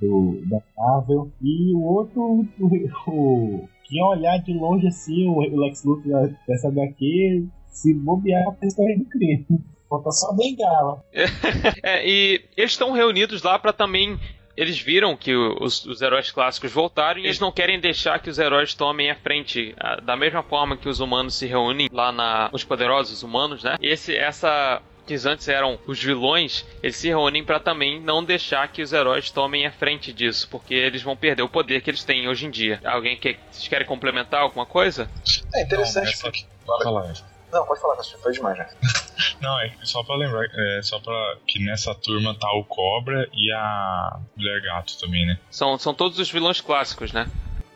do, 0.00 0.40
da 0.46 0.60
Marvel. 0.76 1.30
E 1.42 1.74
o 1.74 1.82
outro, 1.82 2.46
o, 3.08 3.68
quem 3.84 4.02
olhar 4.04 4.38
de 4.38 4.52
longe 4.52 4.86
assim, 4.86 5.26
o 5.26 5.40
Lex 5.40 5.84
Luthor 5.84 6.30
dessa 6.46 6.68
HQ, 6.68 7.48
se 7.68 7.94
bobear, 7.94 8.52
pensa 8.60 8.82
do 8.82 9.04
crime. 9.06 9.46
Falta 9.88 10.10
só 10.10 10.34
bengala. 10.34 11.02
É, 11.82 12.06
e 12.06 12.44
eles 12.56 12.72
estão 12.72 12.92
reunidos 12.92 13.42
lá 13.42 13.58
pra 13.58 13.72
também. 13.72 14.18
Eles 14.58 14.80
viram 14.80 15.16
que 15.16 15.32
os, 15.34 15.86
os 15.86 16.02
heróis 16.02 16.32
clássicos 16.32 16.72
voltaram 16.72 17.20
e 17.20 17.24
eles 17.26 17.38
não 17.38 17.52
querem 17.52 17.78
deixar 17.78 18.18
que 18.18 18.28
os 18.28 18.38
heróis 18.40 18.74
tomem 18.74 19.08
a 19.08 19.14
frente. 19.14 19.72
ah, 19.78 20.00
Da 20.02 20.16
mesma 20.16 20.42
forma 20.42 20.76
que 20.76 20.88
os 20.88 20.98
humanos 20.98 21.36
se 21.36 21.46
reúnem 21.46 21.88
lá 21.92 22.10
na. 22.10 22.50
Os 22.52 22.64
poderosos 22.64 23.22
humanos, 23.22 23.62
né? 23.62 23.76
Esse, 23.80 24.16
essa. 24.16 24.82
Que 25.06 25.14
antes 25.26 25.48
eram 25.48 25.78
os 25.86 26.02
vilões, 26.02 26.66
eles 26.82 26.96
se 26.96 27.08
reúnem 27.08 27.42
pra 27.42 27.58
também 27.58 27.98
não 27.98 28.22
deixar 28.22 28.68
que 28.68 28.82
os 28.82 28.92
heróis 28.92 29.30
tomem 29.30 29.64
a 29.64 29.70
frente 29.72 30.12
disso, 30.12 30.46
porque 30.50 30.74
eles 30.74 31.00
vão 31.00 31.16
perder 31.16 31.42
o 31.42 31.48
poder 31.48 31.80
que 31.80 31.88
eles 31.88 32.04
têm 32.04 32.28
hoje 32.28 32.44
em 32.44 32.50
dia. 32.50 32.78
Alguém 32.84 33.16
que 33.16 33.38
vocês 33.50 33.66
querem 33.68 33.86
complementar 33.86 34.42
alguma 34.42 34.66
coisa? 34.66 35.08
É 35.54 35.62
interessante 35.62 36.04
Não, 36.04 36.10
essa- 36.12 36.22
porque. 36.24 36.44
Pode 36.66 36.84
falar. 36.84 37.14
Não, 37.52 37.64
pode 37.64 37.80
falar, 37.80 37.96
Cassio, 37.96 38.18
foi 38.18 38.32
demais, 38.32 38.58
né? 38.58 38.68
Não, 39.40 39.60
é 39.60 39.72
só 39.82 40.02
pra 40.02 40.16
lembrar, 40.16 40.46
é 40.52 40.80
só 40.82 40.98
pra 40.98 41.36
que 41.46 41.64
nessa 41.64 41.94
turma 41.94 42.34
tá 42.34 42.50
o 42.52 42.64
Cobra 42.64 43.28
e 43.32 43.52
a 43.52 44.18
Mulher 44.36 44.60
Gato 44.62 44.98
também, 44.98 45.26
né? 45.26 45.38
São, 45.50 45.78
são 45.78 45.94
todos 45.94 46.18
os 46.18 46.30
vilões 46.30 46.60
clássicos, 46.60 47.12
né? 47.12 47.30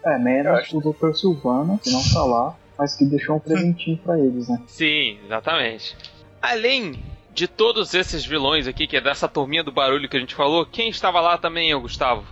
É, 0.04 0.18
menos 0.18 0.58
acho. 0.58 0.76
o 0.78 0.92
Dr. 0.92 1.14
Silvana, 1.14 1.78
que 1.82 1.90
não 1.90 2.02
tá 2.12 2.24
lá, 2.24 2.56
mas 2.76 2.96
que 2.96 3.04
deixou 3.04 3.36
um 3.36 3.38
presentinho 3.40 3.96
pra 3.98 4.18
eles, 4.18 4.48
né? 4.48 4.60
Sim, 4.66 5.18
exatamente. 5.24 5.96
Além 6.40 7.02
de 7.32 7.46
todos 7.46 7.94
esses 7.94 8.26
vilões 8.26 8.66
aqui, 8.66 8.86
que 8.86 8.96
é 8.96 9.00
dessa 9.00 9.28
turminha 9.28 9.62
do 9.64 9.72
barulho 9.72 10.08
que 10.08 10.16
a 10.16 10.20
gente 10.20 10.34
falou, 10.34 10.66
quem 10.66 10.88
estava 10.88 11.20
lá 11.20 11.38
também, 11.38 11.74
Gustavo? 11.80 12.24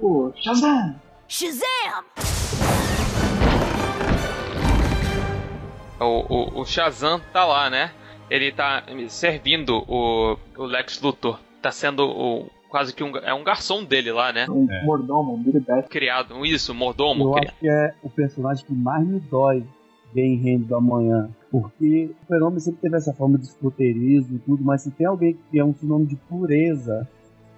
Pô, 0.00 0.32
Shazam! 0.36 1.00
Shazam! 1.28 2.83
O, 6.00 6.58
o, 6.58 6.60
o 6.60 6.64
Shazam 6.66 7.20
tá 7.32 7.44
lá, 7.44 7.70
né? 7.70 7.90
Ele 8.30 8.50
tá 8.52 8.82
servindo 9.08 9.84
o, 9.88 10.36
o 10.56 10.64
Lex 10.64 11.00
Luthor. 11.00 11.38
Tá 11.62 11.70
sendo 11.70 12.04
o, 12.08 12.50
quase 12.68 12.94
que 12.94 13.02
um, 13.04 13.16
é 13.18 13.32
um 13.32 13.44
garçom 13.44 13.84
dele 13.84 14.10
lá, 14.12 14.32
né? 14.32 14.46
Um 14.48 14.66
É. 14.70 14.84
mordomo, 14.84 15.34
um 15.34 15.42
Billy. 15.42 15.64
Criado, 15.88 16.44
isso, 16.44 16.74
mordomo. 16.74 17.24
Eu 17.28 17.32
cri- 17.32 17.48
acho 17.48 17.58
que 17.58 17.68
é 17.68 17.94
o 18.02 18.10
personagem 18.10 18.64
que 18.66 18.72
mais 18.74 19.06
me 19.06 19.20
dói 19.20 19.64
ver 20.12 20.22
em 20.26 20.36
Reino 20.36 20.64
do 20.64 20.74
Amanhã. 20.76 21.28
Porque 21.50 22.10
o 22.22 22.26
Fenômeno 22.26 22.60
sempre 22.60 22.80
teve 22.80 22.96
essa 22.96 23.12
forma 23.12 23.38
de 23.38 23.44
escuteirismo 23.46 24.36
e 24.36 24.38
tudo, 24.40 24.64
mas 24.64 24.82
se 24.82 24.90
tem 24.90 25.06
alguém 25.06 25.38
que 25.50 25.58
é 25.58 25.64
um 25.64 25.74
sinônimo 25.74 26.08
de 26.08 26.16
pureza 26.16 27.08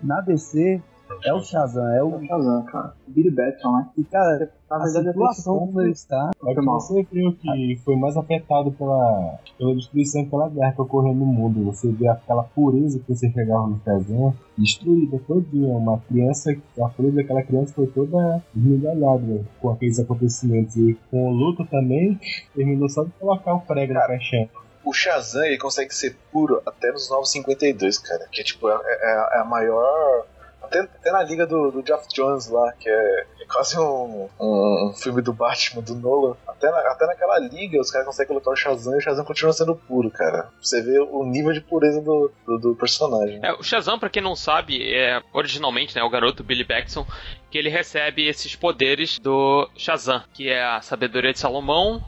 na 0.02 0.20
DC, 0.20 0.82
é 1.24 1.32
o 1.32 1.40
Shazam. 1.40 1.86
É 1.88 1.98
É 1.98 2.02
o. 2.02 2.16
o 2.16 2.26
Shazam, 2.26 2.62
cara. 2.64 2.94
Billy 3.06 3.30
Batson, 3.30 3.72
né? 3.72 3.88
E, 3.96 4.04
cara, 4.04 4.50
Na 4.70 4.76
a 4.76 4.78
verdade, 4.84 5.06
situação 5.08 5.54
até 5.56 5.64
esse 5.64 5.66
como 5.72 5.80
ele 5.80 5.90
está. 5.92 6.30
É 6.46 6.54
que 6.54 6.60
você 6.60 7.06
viu 7.10 7.32
que 7.32 7.80
foi 7.84 7.96
mais 7.96 8.16
afetado 8.16 8.72
pela, 8.72 9.38
pela 9.58 9.74
destruição 9.74 10.22
e 10.22 10.26
pela 10.26 10.48
guerra 10.48 10.72
que 10.72 10.82
ocorreu 10.82 11.14
no 11.14 11.24
mundo. 11.26 11.64
Você 11.66 11.90
vê 11.92 12.08
aquela 12.08 12.42
pureza 12.44 12.98
que 13.00 13.14
você 13.14 13.30
chegava 13.30 13.66
no 13.66 13.80
Shazam 13.84 14.34
destruída 14.58 15.18
todinha. 15.26 15.76
Uma 15.76 15.98
criança, 16.00 16.54
a 16.82 16.88
pureza 16.88 17.16
daquela 17.16 17.42
criança 17.42 17.72
foi 17.74 17.86
toda 17.88 18.42
esmigalhada 18.54 19.44
com 19.60 19.70
aqueles 19.70 19.98
acontecimentos. 19.98 20.76
E 20.76 20.94
com 21.10 21.28
o 21.28 21.32
luto 21.32 21.64
também, 21.66 22.18
terminou 22.54 22.88
só 22.88 23.04
de 23.04 23.10
colocar 23.12 23.54
o 23.54 23.60
prego 23.60 23.94
na 23.94 24.06
caixinha. 24.06 24.48
O 24.84 24.92
Shazam, 24.92 25.44
ele 25.44 25.58
consegue 25.58 25.92
ser 25.92 26.16
puro 26.32 26.62
até 26.64 26.92
nos 26.92 27.10
952, 27.10 27.98
cara. 27.98 28.26
Que 28.30 28.40
é 28.40 28.44
tipo, 28.44 28.68
é, 28.68 28.74
é- 28.74 29.28
é 29.36 29.38
a 29.40 29.44
maior. 29.44 30.24
Até, 30.66 30.80
até 30.80 31.12
na 31.12 31.22
liga 31.22 31.46
do, 31.46 31.70
do 31.70 31.86
Geoff 31.86 32.06
Jones 32.14 32.48
lá, 32.48 32.72
que 32.72 32.88
é, 32.88 33.26
é 33.40 33.46
quase 33.52 33.78
um, 33.78 34.28
um, 34.40 34.88
um 34.90 34.92
filme 34.94 35.22
do 35.22 35.32
Batman, 35.32 35.82
do 35.82 35.94
Nolan. 35.94 36.36
Até, 36.46 36.70
na- 36.70 36.90
até 36.92 37.06
naquela 37.06 37.38
liga 37.38 37.80
os 37.80 37.90
caras 37.90 38.06
conseguem 38.06 38.28
colocar 38.28 38.50
o 38.50 38.56
Shazam 38.56 38.94
e 38.94 38.98
o 38.98 39.00
Shazam 39.00 39.24
continua 39.24 39.52
sendo 39.52 39.74
puro, 39.76 40.10
cara. 40.10 40.48
Você 40.60 40.82
vê 40.82 40.98
o 40.98 41.24
nível 41.24 41.52
de 41.52 41.60
pureza 41.60 42.00
do, 42.00 42.30
do, 42.46 42.58
do 42.58 42.74
personagem. 42.74 43.40
É, 43.42 43.52
o 43.52 43.62
Shazam, 43.62 43.98
pra 43.98 44.10
quem 44.10 44.22
não 44.22 44.34
sabe, 44.36 44.82
é 44.92 45.20
originalmente 45.32 45.94
né, 45.94 46.02
o 46.02 46.10
garoto 46.10 46.42
Billy 46.44 46.64
Batson, 46.64 47.06
que 47.50 47.58
ele 47.58 47.68
recebe 47.68 48.26
esses 48.26 48.54
poderes 48.56 49.18
do 49.18 49.68
Shazam, 49.76 50.22
que 50.34 50.48
é 50.48 50.64
a 50.64 50.80
sabedoria 50.80 51.32
de 51.32 51.38
Salomão. 51.38 52.02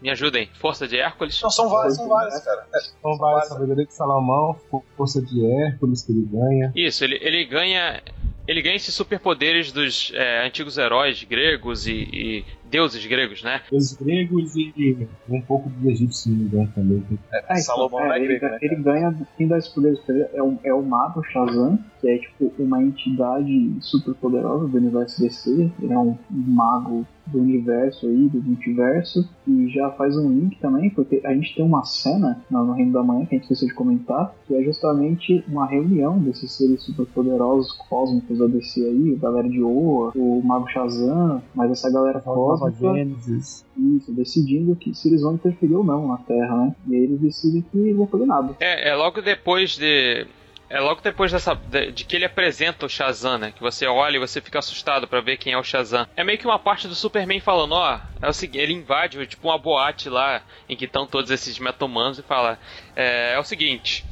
Me 0.00 0.10
ajudem, 0.10 0.48
força 0.54 0.86
de 0.86 0.98
Hércules. 0.98 1.40
Não, 1.42 1.50
são 1.50 1.68
vários, 1.68 1.96
são 1.96 2.08
vários, 2.08 2.38
cara. 2.40 2.66
É, 2.74 3.16
vai 3.16 3.34
a 3.34 3.40
sabedoria 3.42 3.86
de 3.86 3.94
Salomão, 3.94 4.58
força 4.96 5.22
de 5.22 5.44
Hércules 5.44 6.02
que 6.02 6.12
ele 6.12 6.28
ganha. 6.30 6.72
Isso, 6.74 7.02
ele, 7.02 7.18
ele 7.22 7.44
ganha 7.44 8.02
ele 8.46 8.62
ganha 8.62 8.76
esses 8.76 8.94
superpoderes 8.94 9.72
dos 9.72 10.12
é, 10.14 10.46
antigos 10.46 10.78
heróis 10.78 11.24
gregos 11.24 11.86
e, 11.86 11.92
e 12.12 12.44
deuses 12.70 13.04
gregos, 13.06 13.42
né? 13.42 13.62
Os 13.72 13.92
gregos 13.94 14.56
e 14.56 15.08
um 15.28 15.40
pouco 15.40 15.68
dos 15.70 15.86
egípcios 15.86 16.52
né, 16.52 16.68
também. 16.74 17.02
É, 17.32 17.42
então, 17.44 17.56
Salomão 17.56 18.12
é 18.12 18.18
ele, 18.18 18.38
grego, 18.38 18.46
né, 18.46 18.58
ele 18.62 18.76
ganha, 18.76 19.28
quem 19.36 19.48
dá 19.48 19.58
pra 19.58 19.82
ele 20.14 20.26
é 20.34 20.42
o, 20.42 20.58
é 20.64 20.74
o 20.74 20.82
mago 20.82 21.22
Shazam, 21.24 21.78
que 22.00 22.08
é 22.08 22.18
tipo 22.18 22.52
uma 22.58 22.82
entidade 22.82 23.72
super 23.80 24.14
poderosa 24.14 24.68
do 24.68 24.76
universo 24.76 25.20
DC. 25.20 25.70
Ele 25.80 25.92
é 25.92 25.98
um 25.98 26.16
mago 26.30 27.06
do 27.26 27.40
universo 27.40 28.06
aí, 28.06 28.28
do 28.28 28.40
multiverso, 28.40 29.28
e 29.46 29.68
já 29.68 29.90
faz 29.90 30.16
um 30.16 30.30
link 30.30 30.58
também, 30.60 30.90
porque 30.90 31.20
a 31.24 31.34
gente 31.34 31.54
tem 31.54 31.64
uma 31.64 31.84
cena 31.84 32.40
no 32.50 32.72
Reino 32.72 32.92
da 32.92 33.02
Manhã 33.02 33.26
que 33.26 33.34
a 33.34 33.38
gente 33.38 33.44
esqueceu 33.44 33.68
de 33.68 33.74
comentar, 33.74 34.32
que 34.46 34.54
é 34.54 34.62
justamente 34.62 35.44
uma 35.48 35.66
reunião 35.66 36.18
desses 36.18 36.52
seres 36.52 36.82
super 36.82 37.06
poderosos 37.06 37.72
cósmicos 37.88 38.38
da 38.38 38.46
DC 38.46 38.80
aí, 38.80 39.16
a 39.16 39.22
galera 39.22 39.48
de 39.48 39.60
Oa, 39.62 40.12
o 40.14 40.40
Mago 40.42 40.68
Shazam, 40.68 41.42
mas 41.54 41.70
essa 41.70 41.90
galera 41.90 42.20
cósmica. 42.20 42.55
Gênesis. 42.70 43.64
Isso, 43.76 44.12
decidindo 44.12 44.76
que 44.76 44.94
se 44.94 45.08
eles 45.08 45.22
vão 45.22 45.34
interferir 45.34 45.74
ou 45.74 45.84
não 45.84 46.08
na 46.08 46.18
Terra, 46.18 46.56
né? 46.56 46.76
E 46.88 46.94
aí 46.94 47.02
eles 47.04 47.20
decidem 47.20 47.62
que 47.62 47.92
vão 47.92 48.06
fazer 48.06 48.26
nada. 48.26 48.56
É, 48.60 48.90
é 48.90 48.94
logo 48.94 49.20
depois 49.22 49.76
de. 49.76 50.26
É 50.68 50.80
logo 50.80 51.00
depois 51.00 51.30
dessa, 51.30 51.54
de, 51.54 51.92
de 51.92 52.04
que 52.04 52.16
ele 52.16 52.24
apresenta 52.24 52.86
o 52.86 52.88
Shazam, 52.88 53.38
né? 53.38 53.52
Que 53.52 53.60
você 53.60 53.86
olha 53.86 54.16
e 54.16 54.20
você 54.20 54.40
fica 54.40 54.58
assustado 54.58 55.06
pra 55.06 55.20
ver 55.20 55.36
quem 55.36 55.52
é 55.52 55.58
o 55.58 55.62
Shazam. 55.62 56.08
É 56.16 56.24
meio 56.24 56.38
que 56.38 56.46
uma 56.46 56.58
parte 56.58 56.88
do 56.88 56.94
Superman 56.94 57.38
falando, 57.38 57.72
ó, 57.72 58.00
é 58.20 58.28
o 58.28 58.32
seguinte, 58.32 58.58
ele 58.58 58.72
invade 58.72 59.24
tipo 59.28 59.46
uma 59.46 59.58
boate 59.58 60.08
lá 60.08 60.42
em 60.68 60.76
que 60.76 60.86
estão 60.86 61.06
todos 61.06 61.30
esses 61.30 61.56
metahumanos 61.60 62.18
e 62.18 62.22
fala, 62.22 62.58
é, 62.96 63.34
é 63.34 63.38
o 63.38 63.44
seguinte, 63.44 64.04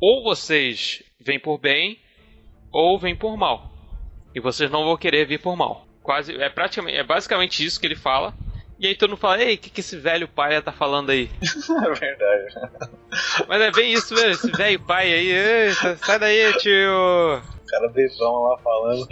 ou 0.00 0.22
vocês 0.22 1.02
vêm 1.20 1.38
por 1.38 1.58
bem, 1.58 1.98
ou 2.72 2.98
vêm 2.98 3.14
por 3.14 3.36
mal. 3.36 3.70
E 4.34 4.40
vocês 4.40 4.70
não 4.70 4.84
vão 4.84 4.96
querer 4.96 5.26
vir 5.26 5.40
por 5.40 5.54
mal. 5.56 5.86
Quase, 6.10 6.34
é 6.34 6.48
praticamente, 6.48 6.98
é 6.98 7.04
basicamente 7.04 7.64
isso 7.64 7.78
que 7.78 7.86
ele 7.86 7.94
fala. 7.94 8.34
E 8.80 8.88
aí 8.88 8.96
todo 8.96 9.10
mundo 9.10 9.20
fala, 9.20 9.40
ei, 9.40 9.54
o 9.54 9.58
que, 9.58 9.70
que 9.70 9.78
esse 9.78 9.96
velho 9.96 10.26
pai 10.26 10.60
tá 10.60 10.72
falando 10.72 11.10
aí? 11.10 11.30
É 11.40 11.94
verdade. 11.94 13.46
Mas 13.46 13.62
é 13.62 13.70
bem 13.70 13.92
isso 13.92 14.12
mesmo, 14.12 14.32
esse 14.32 14.50
velho 14.50 14.80
pai 14.80 15.12
aí, 15.12 15.72
sai 15.98 16.18
daí, 16.18 16.52
tio. 16.58 17.40
Cara 17.70 17.88
bebão 17.88 18.42
lá 18.42 18.58
falando. 18.58 19.06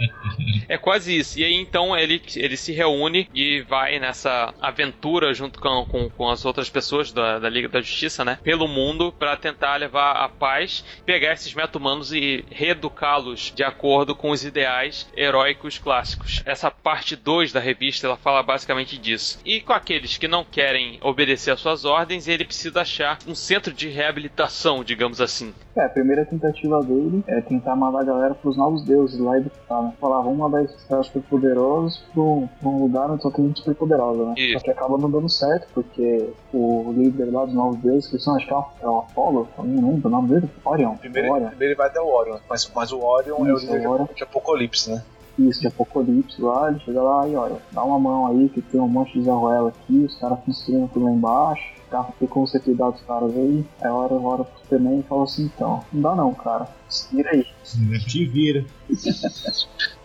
É 0.67 0.77
quase 0.77 1.17
isso. 1.17 1.39
E 1.39 1.43
aí 1.43 1.55
então 1.55 1.97
ele, 1.97 2.21
ele 2.35 2.57
se 2.57 2.71
reúne 2.71 3.29
e 3.33 3.61
vai 3.61 3.99
nessa 3.99 4.53
aventura 4.61 5.33
junto 5.33 5.59
com, 5.59 5.85
com, 5.85 6.09
com 6.09 6.29
as 6.29 6.45
outras 6.45 6.69
pessoas 6.69 7.11
da, 7.11 7.39
da 7.39 7.49
Liga 7.49 7.69
da 7.69 7.81
Justiça, 7.81 8.23
né? 8.23 8.37
Pelo 8.43 8.67
mundo 8.67 9.11
para 9.11 9.35
tentar 9.35 9.77
levar 9.77 10.11
a 10.11 10.29
paz, 10.29 10.83
pegar 11.05 11.33
esses 11.33 11.53
meta-humanos 11.53 12.11
e 12.13 12.45
reeducá-los 12.51 13.51
de 13.55 13.63
acordo 13.63 14.15
com 14.15 14.31
os 14.31 14.43
ideais 14.43 15.09
heróicos 15.15 15.77
clássicos. 15.77 16.43
Essa 16.45 16.69
parte 16.69 17.15
2 17.15 17.51
da 17.51 17.59
revista 17.59 18.07
ela 18.07 18.17
fala 18.17 18.43
basicamente 18.43 18.97
disso. 18.97 19.39
E 19.45 19.61
com 19.61 19.73
aqueles 19.73 20.17
que 20.17 20.27
não 20.27 20.43
querem 20.43 20.99
obedecer 21.01 21.51
às 21.51 21.59
suas 21.59 21.85
ordens, 21.85 22.27
ele 22.27 22.45
precisa 22.45 22.81
achar 22.81 23.17
um 23.27 23.33
centro 23.35 23.73
de 23.73 23.89
reabilitação, 23.89 24.83
digamos 24.83 25.21
assim. 25.21 25.53
É, 25.75 25.85
a 25.85 25.89
primeira 25.89 26.25
tentativa 26.25 26.81
dele 26.83 27.23
é 27.27 27.41
tentar 27.41 27.75
mandar 27.75 28.01
a 28.01 28.03
galera 28.03 28.35
pros 28.49 28.57
novos 28.57 28.83
deuses 28.83 29.19
lá 29.19 29.37
e 29.39 29.43
tá, 29.67 29.81
né? 29.81 29.93
Falar, 29.99 30.21
vamos 30.21 30.37
mandar 30.39 30.63
esses 30.63 30.83
caras 30.85 31.05
super 31.07 31.21
poderosos 31.29 32.03
pra 32.13 32.21
um 32.21 32.49
lugar 32.83 33.11
onde 33.11 33.21
só 33.21 33.29
tem 33.29 33.45
gente 33.47 33.59
super 33.59 33.75
poderosa, 33.75 34.25
né? 34.25 34.33
Isso. 34.37 34.53
Só 34.53 34.59
que 34.65 34.71
acaba 34.71 34.97
não 34.97 35.09
dando 35.09 35.29
certo, 35.29 35.67
porque 35.73 36.29
o 36.53 36.91
líder 36.97 37.31
lá 37.31 37.45
dos 37.45 37.53
novos 37.53 37.77
deuses, 37.77 38.09
que 38.09 38.17
são, 38.17 38.35
acho 38.35 38.47
que 38.47 38.53
é 38.53 38.57
o- 38.57 38.65
é 38.81 38.87
o 38.87 38.97
Apollo, 38.99 39.47
eu 39.57 39.63
não 39.63 39.89
lembro 39.91 40.07
o 40.07 40.11
nome 40.11 40.29
dele, 40.29 40.49
Orion. 40.65 40.95
Primeiro, 40.95 41.31
Orion. 41.33 41.47
primeiro 41.49 41.71
ele 41.73 41.77
vai 41.77 41.87
até 41.87 42.01
o 42.01 42.07
Orion, 42.07 42.37
mas, 42.49 42.71
mas 42.75 42.91
o 42.91 42.99
Orion 42.99 43.45
é 43.45 43.53
o 43.53 43.57
Isso, 43.57 43.65
líder 43.67 43.81
de, 43.81 43.87
o 43.87 43.91
Orion. 43.91 44.07
de 44.15 44.23
Apocalipse, 44.23 44.89
né? 44.91 45.03
Isso, 45.37 45.61
de 45.61 45.67
Apocalipse 45.67 46.41
lá, 46.41 46.69
ele 46.69 46.79
chega 46.79 47.01
lá 47.01 47.27
e 47.27 47.35
olha, 47.35 47.57
dá 47.71 47.83
uma 47.83 47.97
mão 47.99 48.27
aí 48.27 48.49
que 48.49 48.61
tem 48.61 48.81
um 48.81 48.87
monte 48.87 49.13
de 49.13 49.23
Zarruela 49.25 49.69
aqui, 49.69 50.03
os 50.03 50.15
caras 50.19 50.39
construindo 50.45 50.89
tudo 50.91 51.05
lá 51.05 51.11
embaixo, 51.11 51.78
tá? 51.89 52.09
Tem 52.19 52.27
como 52.27 52.47
você 52.47 52.59
cuidar 52.59 52.89
dos 52.91 53.01
caras 53.01 53.35
aí. 53.35 53.65
Aí 53.81 53.87
a 53.87 53.93
hora 53.93 54.13
hora 54.13 54.43
pro 54.43 54.59
Superman 54.59 54.99
e 54.99 55.03
fala 55.03 55.23
assim, 55.23 55.43
então, 55.45 55.83
não 55.91 56.01
dá 56.01 56.15
não, 56.15 56.33
cara. 56.33 56.67
Se 56.87 57.15
vira 57.15 57.31
aí. 57.31 57.45
Te 58.07 58.25
vira. 58.25 58.65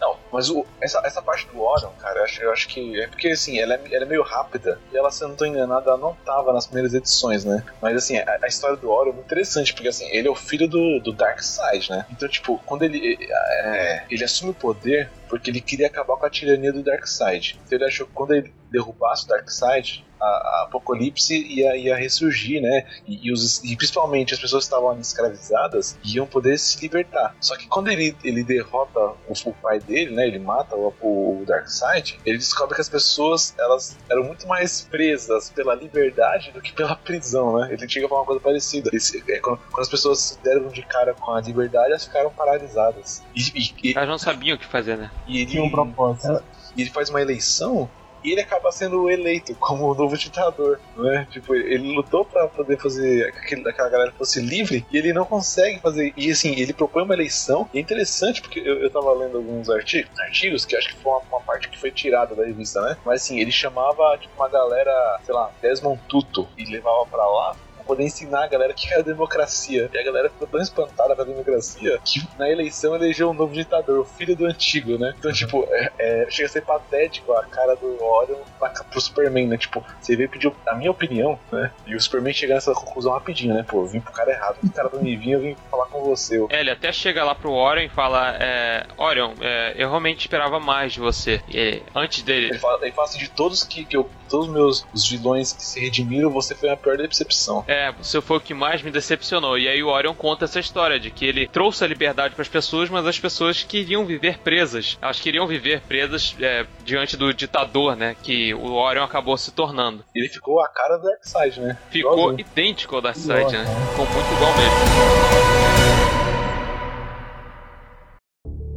Não, 0.01 0.16
mas 0.30 0.51
o- 0.51 0.66
essa, 0.82 1.01
essa 1.05 1.22
parte 1.22 1.47
do 1.49 1.61
Orion, 1.62 1.91
cara, 1.99 2.18
eu 2.20 2.24
acho, 2.24 2.43
eu 2.43 2.53
acho 2.53 2.68
que. 2.68 3.01
É 3.01 3.07
porque 3.07 3.28
assim, 3.28 3.59
ela 3.59 3.74
é, 3.74 3.80
ela 3.91 4.05
é 4.05 4.09
meio 4.09 4.22
rápida 4.22 4.78
e 4.93 4.97
ela, 4.97 5.11
se 5.11 5.24
eu 5.24 5.28
não 5.28 5.37
tô 5.37 5.47
enganado, 5.47 5.89
ela 5.89 5.97
não 5.99 6.14
tava 6.26 6.53
nas 6.53 6.66
primeiras 6.66 6.93
edições, 6.93 7.43
né? 7.45 7.64
Mas 7.80 7.97
assim, 7.97 8.18
a, 8.18 8.39
a 8.43 8.47
história 8.47 8.76
do 8.76 8.91
Orion 8.91 9.12
é 9.12 9.14
muito 9.14 9.24
interessante, 9.26 9.72
porque 9.72 9.89
assim, 9.89 10.07
ele 10.11 10.28
é 10.28 10.30
o 10.30 10.35
filho 10.35 10.68
do, 10.68 11.01
do 11.01 11.12
Darkseid, 11.14 11.91
né? 11.91 12.05
Então, 12.11 12.28
tipo, 12.28 12.61
quando 12.66 12.82
ele. 12.82 13.16
é, 13.30 14.05
ele 14.11 14.24
assume 14.24 14.51
o 14.51 14.55
poder 14.55 15.11
porque 15.26 15.51
ele 15.51 15.61
queria 15.61 15.87
acabar 15.87 16.16
com 16.16 16.26
a 16.26 16.30
tirania 16.30 16.72
do 16.72 16.82
Darkseid. 16.82 17.59
Então 17.64 17.78
ele 17.78 17.87
achou 17.87 18.07
que 18.07 18.12
quando 18.12 18.35
ele 18.35 18.53
derrubasse 18.70 19.24
o 19.24 19.28
Darkseid, 19.28 20.05
a, 20.25 20.61
a 20.61 20.62
Apocalipse 20.68 21.35
ia, 21.37 21.77
ia 21.77 21.97
ressurgir, 21.97 22.61
né? 22.62 22.87
E, 23.07 23.29
e 23.29 23.33
os- 23.33 23.62
e 23.64 23.77
principalmente 23.77 24.35
as 24.35 24.41
pessoas 24.41 24.64
que 24.64 24.72
estavam 24.72 24.91
ali 24.91 25.01
escravizadas 25.01 25.97
iam 26.05 26.27
poder 26.27 26.59
se 26.59 26.81
libertar. 26.81 27.35
Só 27.41 27.57
que 27.57 27.66
quando 27.66 27.89
ele, 27.89 28.16
ele 28.25 28.43
derrota 28.45 28.99
o, 29.01 29.33
o 29.47 29.53
pai 29.55 29.81
dele, 29.81 30.14
né? 30.14 30.27
Ele 30.27 30.39
mata 30.39 30.75
o, 30.77 30.93
o 31.01 31.45
Darkseid, 31.47 32.18
ele 32.25 32.39
descobre 32.39 32.75
que 32.75 32.81
as 32.81 32.89
pessoas 32.89 33.55
elas 33.59 33.97
eram 34.11 34.25
muito 34.25 34.47
mais 34.49 34.83
presas 34.83 35.51
pela 35.51 35.75
liberdade 35.75 36.51
do 36.53 36.61
que 36.61 36.72
pela 36.72 36.97
prisão, 36.97 37.59
né? 37.59 37.68
Ele 37.72 37.89
chega 37.89 38.07
a 38.07 38.09
falar 38.09 38.20
uma 38.22 38.27
coisa 38.27 38.41
parecida. 38.41 38.91
Esse- 38.93 39.22
é, 39.29 39.39
quando, 39.41 39.59
quando 39.70 39.81
as 39.83 39.89
pessoas 39.89 40.18
se 40.20 40.43
deram 40.43 40.68
de 40.68 40.83
cara 40.83 41.14
com 41.14 41.33
a 41.33 41.41
liberdade, 41.41 41.89
elas 41.91 42.05
ficaram 42.05 42.31
paralisadas. 42.31 43.22
E, 43.35 43.41
e- 43.55 43.91
e- 43.91 43.95
Elas 43.97 44.09
não 44.09 44.18
sabiam 44.18 44.57
o 44.57 44.59
que 44.59 44.66
fazer, 44.66 44.97
né? 44.97 45.11
e 45.27 45.39
ele, 45.41 45.51
Tinha 45.51 45.62
um 45.62 45.70
propósito. 45.70 46.43
e 46.77 46.83
ele 46.83 46.91
faz 46.91 47.11
uma 47.11 47.20
eleição 47.20 47.89
e 48.25 48.33
ele 48.33 48.41
acaba 48.41 48.72
sendo 48.72 49.11
eleito 49.11 49.55
como 49.57 49.91
o 49.91 49.95
novo 49.95 50.16
ditador, 50.16 50.81
né? 50.97 51.29
Tipo, 51.31 51.55
ele 51.55 51.95
lutou 51.95 52.25
pra 52.25 52.49
poder 52.49 52.79
fazer 52.79 53.29
aquele, 53.29 53.68
aquela 53.68 53.89
galera 53.91 54.12
fosse 54.12 54.41
livre 54.41 54.85
e 54.91 54.97
ele 54.97 55.12
não 55.12 55.27
consegue 55.27 55.79
fazer. 55.81 56.12
E 56.16 56.31
assim, 56.31 56.59
ele 56.59 56.72
propõe 56.72 57.03
uma 57.03 57.14
eleição. 57.14 57.68
E 57.72 57.79
é 57.79 57.81
interessante 57.81 58.41
porque 58.41 58.61
eu, 58.61 58.81
eu 58.81 58.91
tava 58.91 59.12
lendo 59.12 59.37
alguns 59.37 59.68
artigos, 59.68 60.18
artigos 60.18 60.64
que 60.64 60.75
acho 60.75 60.89
que 60.89 61.03
foi 61.03 61.12
uma, 61.12 61.22
uma 61.31 61.41
parte 61.43 61.68
que 61.68 61.79
foi 61.79 61.91
tirada 61.91 62.35
da 62.35 62.45
revista, 62.45 62.81
né? 62.81 62.97
Mas 63.05 63.22
assim, 63.22 63.39
ele 63.39 63.53
chamava 63.53 64.16
tipo 64.18 64.33
uma 64.37 64.49
galera, 64.49 65.20
sei 65.22 65.35
lá, 65.35 65.51
Desmond 65.61 66.01
Tutu 66.09 66.49
e 66.57 66.64
levava 66.64 67.07
pra 67.07 67.25
lá 67.25 67.57
poder 67.87 68.05
ensinar 68.05 68.45
a 68.45 68.47
galera 68.49 68.72
o 68.72 68.74
que 68.74 68.93
era 68.93 69.03
democracia. 69.03 69.91
E 69.93 69.99
a 69.99 70.03
galera 70.05 70.28
ficou 70.30 70.47
tão 70.47 70.61
espantada 70.61 71.14
com 71.14 71.22
a 71.22 71.24
democracia 71.24 71.99
que 72.05 72.22
na 72.39 72.51
eleição 72.51 72.95
elegeu 72.95 73.30
um 73.30 73.35
novo 73.35 73.53
ditador, 73.55 74.01
o 74.01 74.05
filho 74.05 74.37
do 74.37 74.47
antigo, 74.47 74.99
né? 74.99 75.14
Então, 75.18 75.32
tipo, 75.32 75.66
é, 75.70 75.93
é, 75.99 76.26
chega 76.30 76.49
a 76.49 76.53
ser 76.53 76.62
patético 76.62 77.32
a 77.32 77.45
cara 77.45 77.74
do 77.76 78.03
Orion 78.03 78.39
pra, 78.59 78.68
pro 78.70 79.01
Superman, 79.01 79.47
né? 79.49 79.57
Tipo, 79.57 79.85
você 80.01 80.16
veio 80.16 80.28
pedir 80.28 80.53
a 80.66 80.74
minha 80.74 80.91
opinião, 80.91 81.39
né? 81.53 81.70
E 81.87 81.95
o 81.95 82.01
Superman 82.01 82.32
chega 82.32 82.55
nessa 82.55 82.72
conclusão 82.72 83.12
rapidinho, 83.12 83.55
né? 83.55 83.64
Pô, 83.66 83.82
eu 83.82 83.87
vim 83.87 84.01
pro 84.01 84.12
cara 84.12 84.30
errado, 84.30 84.59
o 84.62 84.70
cara 84.72 84.89
pra 84.89 85.01
me 85.01 85.16
vir, 85.16 85.32
eu 85.32 85.41
vim 85.41 85.57
falar 85.70 85.87
com 85.87 86.01
você. 86.03 86.39
Eu- 86.39 86.49
É, 86.51 86.61
ele 86.61 86.70
até 86.70 86.93
chega 86.93 87.24
lá 87.24 87.35
pro 87.35 87.53
Orion 87.53 87.85
e 87.85 87.89
fala: 87.89 88.37
é, 88.41 88.87
Orion, 88.97 89.32
é, 89.41 89.74
eu 89.76 89.89
realmente 89.89 90.20
esperava 90.20 90.59
mais 90.61 90.93
de 90.93 91.01
você. 91.01 91.41
E, 91.49 91.82
antes 91.95 92.22
dele. 92.22 92.49
Ele 92.51 92.59
fala, 92.59 92.78
ele 92.82 92.93
fala 92.93 93.09
assim, 93.09 93.18
de 93.18 93.28
todos 93.30 93.62
que, 93.64 93.85
que 93.85 93.97
eu, 93.97 94.09
todos 94.28 94.49
os 94.49 94.53
meus 94.53 94.87
os 94.93 95.09
vilões 95.09 95.53
que 95.53 95.62
se 95.64 95.80
redimiram, 95.80 96.30
você 96.30 96.55
foi 96.55 96.70
a 96.70 96.76
pior 96.76 96.97
decepção. 96.97 97.64
É, 97.66 97.74
você 97.93 98.20
foi 98.20 98.37
o 98.39 98.41
que 98.41 98.55
mais 98.55 98.83
me 98.83 98.91
decepcionou. 98.91 99.59
E 99.59 99.68
aí 99.68 99.83
o 99.83 99.89
Orion 99.89 100.14
conta 100.14 100.45
essa 100.45 100.61
história 100.61 100.99
de 100.99 101.11
que 101.11 101.25
ele 101.25 101.47
trouxe 101.47 101.85
a 101.85 101.87
liberdade 101.87 102.35
para 102.35 102.43
as 102.43 102.49
pessoas, 102.49 102.89
mas 102.89 103.07
as 103.07 103.18
pessoas 103.18 103.62
queriam 103.62 104.05
viver 104.05 104.39
presas. 104.39 104.99
Elas 105.01 105.20
queriam 105.20 105.47
viver 105.47 105.81
presas 105.83 106.35
é, 106.41 106.66
diante 106.85 107.16
do 107.16 107.33
ditador, 107.33 107.97
né? 107.97 108.16
Que 108.22 108.55
o 108.55 108.72
Orion 108.75 109.05
acabou 109.05 109.37
se 109.37 109.53
tornando. 109.53 110.05
Ele 110.14 110.29
ficou 110.29 110.61
a 110.61 110.68
cara 110.68 110.97
do 110.97 111.05
Darkseid, 111.05 111.61
né? 111.61 111.79
Ficou 111.91 112.12
Igualzinho. 112.12 112.41
idêntico 112.41 112.97
ao 112.97 113.03
da 113.03 113.14
Side, 113.14 113.53
né? 113.53 113.64
Ficou 113.91 114.07
muito 114.07 114.33
igual 114.33 114.53
mesmo. 114.57 116.24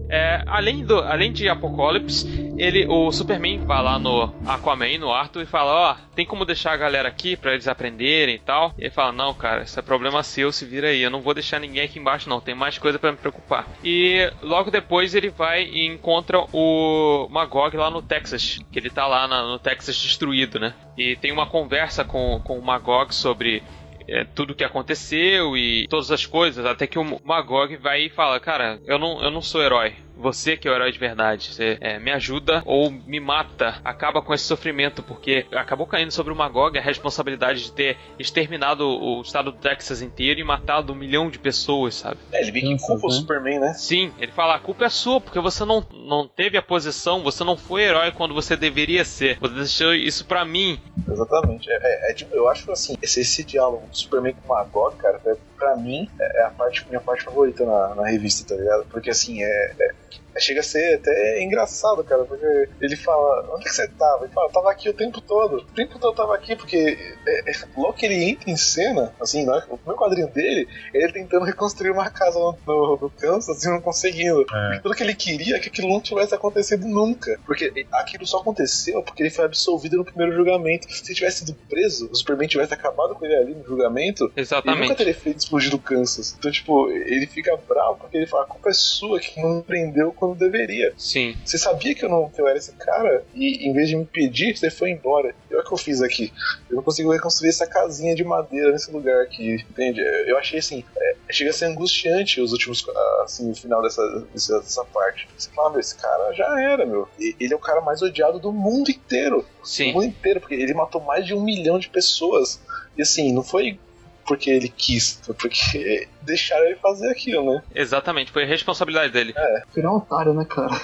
É, 0.10 0.42
além, 0.48 0.84
do, 0.86 1.00
além 1.00 1.32
de 1.32 1.50
Apocalypse, 1.50 2.26
ele, 2.58 2.86
o 2.88 3.12
Superman 3.12 3.60
vai 3.66 3.84
lá 3.84 4.00
no 4.00 4.32
Aquaman, 4.46 4.98
no 4.98 5.12
Arthur, 5.14 5.42
e 5.44 5.46
fala: 5.46 5.92
Ó, 5.92 5.96
tem 6.16 6.26
como 6.26 6.46
deixar 6.46 6.72
a 6.74 6.78
galera 6.78 7.08
aqui 7.10 7.36
pra 7.36 7.54
eles 7.54 7.68
aprenderem 7.68 8.36
e 8.36 8.40
tal? 8.40 8.74
E 8.78 8.84
ele 8.84 8.90
fala: 8.90 9.12
Não, 9.12 9.34
cara, 9.34 9.64
isso 9.64 9.80
é 9.80 9.84
problema 9.84 10.24
seu, 10.24 10.52
se 10.52 10.66
vira 10.66 10.88
aí. 10.88 11.02
Eu 11.02 11.10
não 11.12 11.22
vou 11.22 11.34
deixar 11.34 11.60
ninguém 11.60 11.84
aqui 11.84 12.00
embaixo, 12.00 12.30
não. 12.30 12.40
Tem 12.42 12.56
mais 12.56 12.78
coisa 12.78 12.98
pra 12.98 13.12
me 13.12 13.18
preocupar. 13.18 13.68
E 13.84 14.32
logo 14.42 14.72
depois 14.72 15.14
ele 15.14 15.30
vai 15.30 15.64
e 15.64 15.86
encontra 15.86 16.40
o 16.54 17.28
Magog 17.30 17.76
lá 17.78 17.90
no 17.92 18.02
Texas, 18.02 18.60
que 18.72 18.80
ele 18.80 18.90
tá 18.90 19.06
lá 19.08 19.28
na- 19.28 19.44
no 19.44 19.60
Texas 19.60 19.96
destruído, 20.02 20.60
né? 20.60 20.74
E 20.98 21.16
tem 21.16 21.32
uma 21.32 21.46
conversa 21.46 22.04
com, 22.04 22.40
com 22.44 22.58
o 22.58 22.66
Magog 22.66 23.14
sobre 23.14 23.62
é, 24.08 24.24
tudo 24.24 24.56
que 24.56 24.64
aconteceu 24.64 25.58
e 25.58 25.88
todas 25.88 26.12
as 26.12 26.26
coisas, 26.26 26.66
até 26.66 26.88
que 26.88 27.00
o 27.00 27.20
Magog 27.24 27.76
vai 27.78 28.06
e 28.06 28.10
fala, 28.10 28.40
cara, 28.40 28.80
eu 28.86 28.98
não, 28.98 29.22
eu 29.22 29.30
não 29.30 29.42
sou 29.42 29.62
herói. 29.62 29.96
Você 30.18 30.58
que 30.58 30.68
é 30.68 30.72
o 30.72 30.76
herói 30.76 30.92
de 30.92 31.00
verdade. 31.00 31.54
Você 31.54 31.78
é, 31.80 32.00
me 32.00 32.12
ajuda 32.12 32.62
ou 32.66 32.90
me 32.92 33.20
mata, 33.20 33.80
acaba 33.84 34.22
com 34.22 34.34
esse 34.34 34.44
sofrimento, 34.46 35.02
porque 35.04 35.46
acabou 35.52 35.86
caindo 35.86 36.12
sobre 36.12 36.34
o 36.34 36.36
Magog 36.36 36.78
a 36.78 36.82
responsabilidade 36.82 37.64
de 37.64 37.72
ter 37.72 37.98
exterminado 38.20 38.88
o 38.88 39.22
estado 39.22 39.52
do 39.52 39.58
Texas 39.58 40.02
inteiro 40.02 40.40
e 40.40 40.44
matado 40.44 40.94
um 40.94 40.96
milhão 40.96 41.30
de 41.30 41.40
pessoas, 41.40 41.96
sabe? 41.96 42.18
É, 42.32 42.42
ele 42.42 42.52
meio 42.52 42.78
que 42.78 42.84
culpa 42.86 43.08
o 43.08 43.10
né? 43.10 43.16
Superman, 43.16 43.60
né? 43.60 43.74
Sim, 43.74 44.12
ele 44.20 44.32
fala: 44.32 44.56
a 44.56 44.60
culpa 44.60 44.86
é 44.86 44.90
sua, 44.90 45.22
porque 45.22 45.40
você 45.40 45.64
não, 45.66 45.86
não 45.92 46.28
teve 46.28 46.58
a 46.58 46.62
posição, 46.62 47.24
você 47.24 47.44
não 47.44 47.56
foi 47.58 47.84
herói 47.84 48.12
quando 48.12 48.34
você 48.34 48.56
deveria 48.56 49.04
ser. 49.06 49.38
Você 49.40 49.54
deixou 49.54 49.94
isso 49.94 50.26
pra 50.26 50.44
mim. 50.46 50.80
Exatamente. 51.10 51.70
É, 51.72 51.76
é- 51.76 52.12
é 52.12 52.14
tipo, 52.14 52.36
eu 52.36 52.48
acho 52.50 52.72
assim, 52.72 52.96
esse, 53.02 53.22
esse 53.22 53.44
diálogo 53.44 53.88
do 53.88 53.96
Superman 53.98 54.34
com 54.34 54.46
o 54.54 54.56
Magog, 54.56 54.96
cara, 54.98 55.20
é, 55.26 55.36
pra 55.58 55.76
mim, 55.76 56.08
é, 56.20 56.42
é 56.42 56.46
a 56.46 56.50
parte, 56.50 56.86
minha 56.88 57.00
parte 57.02 57.24
favorita 57.24 57.66
na, 57.66 57.96
na 57.96 58.08
revista, 58.08 58.48
tá 58.48 58.60
ligado? 58.62 58.86
Porque 58.86 59.10
assim, 59.10 59.42
é, 59.42 59.46
é- 59.46 59.76
é- 59.80 59.92
chega 60.40 60.60
a 60.60 60.64
ser 60.64 60.96
até 60.96 61.44
engraçado, 61.44 62.04
cara, 62.04 62.24
porque 62.24 62.70
ele 62.82 62.96
fala, 62.96 63.56
onde 63.56 63.66
é 63.66 63.70
que 63.70 63.76
você 63.76 63.88
tava? 63.88 64.26
Ele 64.26 64.34
fala, 64.34 64.50
tava 64.52 64.72
aqui 64.72 64.90
o 64.90 64.94
tempo 64.94 65.20
todo. 65.22 65.58
O 65.58 65.74
tempo 65.74 65.98
todo 66.00 66.12
eu 66.12 66.16
tava 66.16 66.36
aqui, 66.36 66.56
porque 66.56 66.98
é, 67.26 67.52
é, 67.52 67.54
logo 67.76 67.94
que 67.94 68.06
ele 68.06 68.24
entra 68.24 68.50
em 68.50 68.58
cena, 68.58 69.14
assim, 69.20 69.46
né, 69.46 69.64
o 69.70 69.78
primeiro 69.78 70.00
quadrinho 70.00 70.28
dele, 70.28 70.68
é 70.94 71.04
ele 71.04 71.14
tentando 71.14 71.46
reconstruir 71.46 71.92
uma 71.92 72.10
casa 72.10 72.40
no, 72.40 72.58
no, 72.66 72.98
no 73.02 73.10
Kansas 73.10 73.64
e 73.64 73.70
não 73.70 73.82
conseguindo. 73.82 74.46
É. 74.54 74.80
Tudo 74.80 74.96
que 74.96 75.04
ele 75.04 75.16
queria 75.16 75.56
é 75.56 75.60
que 75.60 75.70
aquilo 75.70 75.90
não 75.90 76.02
tivesse 76.02 76.34
acontecido 76.34 76.88
nunca. 76.88 77.40
Porque 77.46 77.86
aquilo 77.92 78.26
só 78.26 78.40
aconteceu 78.40 79.02
porque 79.04 79.24
ele 79.24 79.30
foi 79.30 79.46
absolvido 79.46 79.98
no 79.98 80.06
primeiro 80.06 80.36
julgamento. 80.36 80.92
Se 80.92 81.08
ele 81.08 81.16
tivesse 81.16 81.40
sido 81.40 81.56
preso, 81.68 82.10
o 82.12 82.16
Superman 82.16 82.48
tivesse 82.48 82.74
acabado 82.74 83.16
com 83.16 83.26
ele 83.26 83.36
ali 83.36 83.56
no 83.56 83.66
julgamento, 83.66 84.24
ele 84.24 84.32
nunca 84.32 84.42
Exatamente. 84.42 84.96
teria 84.96 85.16
feito 85.16 85.40
explodir 85.40 85.74
o 85.74 85.80
Kansas. 85.80 86.36
Então, 86.38 86.52
tipo, 86.52 86.90
ele 86.92 87.26
fica 87.26 87.58
bravo 87.68 87.98
porque 88.00 88.18
ele 88.18 88.28
fala: 88.28 88.44
a 88.44 88.48
culpa 88.48 88.70
é 88.70 88.74
sua 88.74 89.20
que 89.20 89.42
não 89.42 89.64
me 89.68 89.88
prendeu 89.98 90.14
quando 90.14 90.36
deveria. 90.36 90.94
Sim. 90.98 91.36
Você 91.44 91.58
sabia 91.58 91.96
que 91.96 92.06
eu 92.06 92.10
não 92.10 92.30
que 92.30 92.40
eu 92.40 92.48
era 92.48 92.58
esse 92.58 92.74
cara 92.74 93.24
e 93.34 93.68
em 93.68 93.74
vez 93.74 93.90
de 93.90 93.96
me 93.96 94.04
impedir, 94.04 94.56
você 94.56 94.70
foi 94.70 94.92
embora. 94.92 95.34
E 95.50 95.56
olha 95.56 95.64
o 95.64 95.68
que 95.68 95.74
eu 95.74 95.78
fiz 95.78 96.02
aqui. 96.02 96.32
Eu 96.70 96.76
não 96.76 96.84
consigo 96.84 97.12
reconstruir 97.12 97.50
essa 97.50 97.66
casinha 97.66 98.14
de 98.14 98.24
madeira 98.24 98.72
nesse 98.72 98.92
lugar 98.92 99.24
aqui, 99.24 99.66
entende? 99.70 100.02
Eu 100.02 100.38
achei 100.38 100.60
assim, 100.60 100.84
é, 100.96 101.16
chega 101.32 101.50
a 101.50 101.54
ser 101.54 101.66
angustiante 101.66 102.40
os 102.40 102.52
últimos, 102.52 102.86
ah, 102.88 103.22
assim, 103.24 103.50
o 103.50 103.56
final 103.56 103.82
dessa, 103.82 104.02
dessa, 104.34 104.60
dessa 104.60 104.86
parte. 104.86 105.28
Você 105.36 105.50
fala, 105.52 105.72
meu, 105.72 105.80
esse 105.80 105.96
cara 105.96 106.34
já 106.34 106.62
era, 106.62 106.86
meu. 106.86 107.08
Ele 107.20 107.54
é 107.54 107.56
o 107.56 107.60
cara 107.60 107.82
mais 107.82 108.02
odiado 108.02 108.40
do 108.40 108.52
mundo 108.52 108.92
inteiro. 108.92 109.46
Sim. 109.64 109.88
Do 109.88 109.94
mundo 109.96 110.06
inteiro, 110.06 110.40
porque 110.40 110.56
ele 110.56 110.74
matou 110.74 111.02
mais 111.02 111.26
de 111.26 111.34
um 111.34 111.42
milhão 111.42 111.80
de 111.80 111.90
pessoas. 111.90 112.60
E 112.98 113.02
assim, 113.02 113.32
não 113.32 113.44
foi 113.44 113.80
porque 114.28 114.50
ele 114.50 114.70
quis, 114.70 115.20
foi 115.24 115.34
porque 115.34 116.08
deixaram 116.22 116.66
ele 116.66 116.76
fazer 116.76 117.10
aquilo, 117.10 117.54
né? 117.54 117.64
Exatamente, 117.74 118.32
foi 118.32 118.44
a 118.44 118.48
responsabilidade 118.48 119.12
dele. 119.14 119.34
Virar 119.74 119.92
um 119.92 119.98
otário, 119.98 120.34
né, 120.34 120.46
cara? 120.46 120.80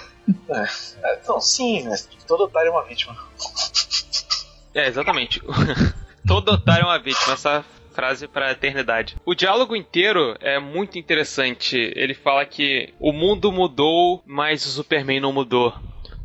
É, 0.49 1.19
não, 1.27 1.41
sim, 1.41 1.83
mas 1.87 2.07
todo 2.25 2.45
otário 2.45 2.69
é 2.69 2.71
uma 2.71 2.83
vítima. 2.85 3.15
É, 4.73 4.87
exatamente. 4.87 5.41
Todo 6.25 6.53
otário 6.53 6.83
é 6.83 6.85
uma 6.85 6.99
vítima, 6.99 7.33
essa 7.33 7.65
frase 7.93 8.27
pra 8.27 8.51
eternidade. 8.51 9.17
O 9.25 9.35
diálogo 9.35 9.75
inteiro 9.75 10.35
é 10.39 10.57
muito 10.57 10.97
interessante. 10.97 11.91
Ele 11.95 12.13
fala 12.13 12.45
que 12.45 12.93
o 12.99 13.11
mundo 13.11 13.51
mudou, 13.51 14.23
mas 14.25 14.65
o 14.65 14.69
Superman 14.69 15.19
não 15.19 15.33
mudou. 15.33 15.73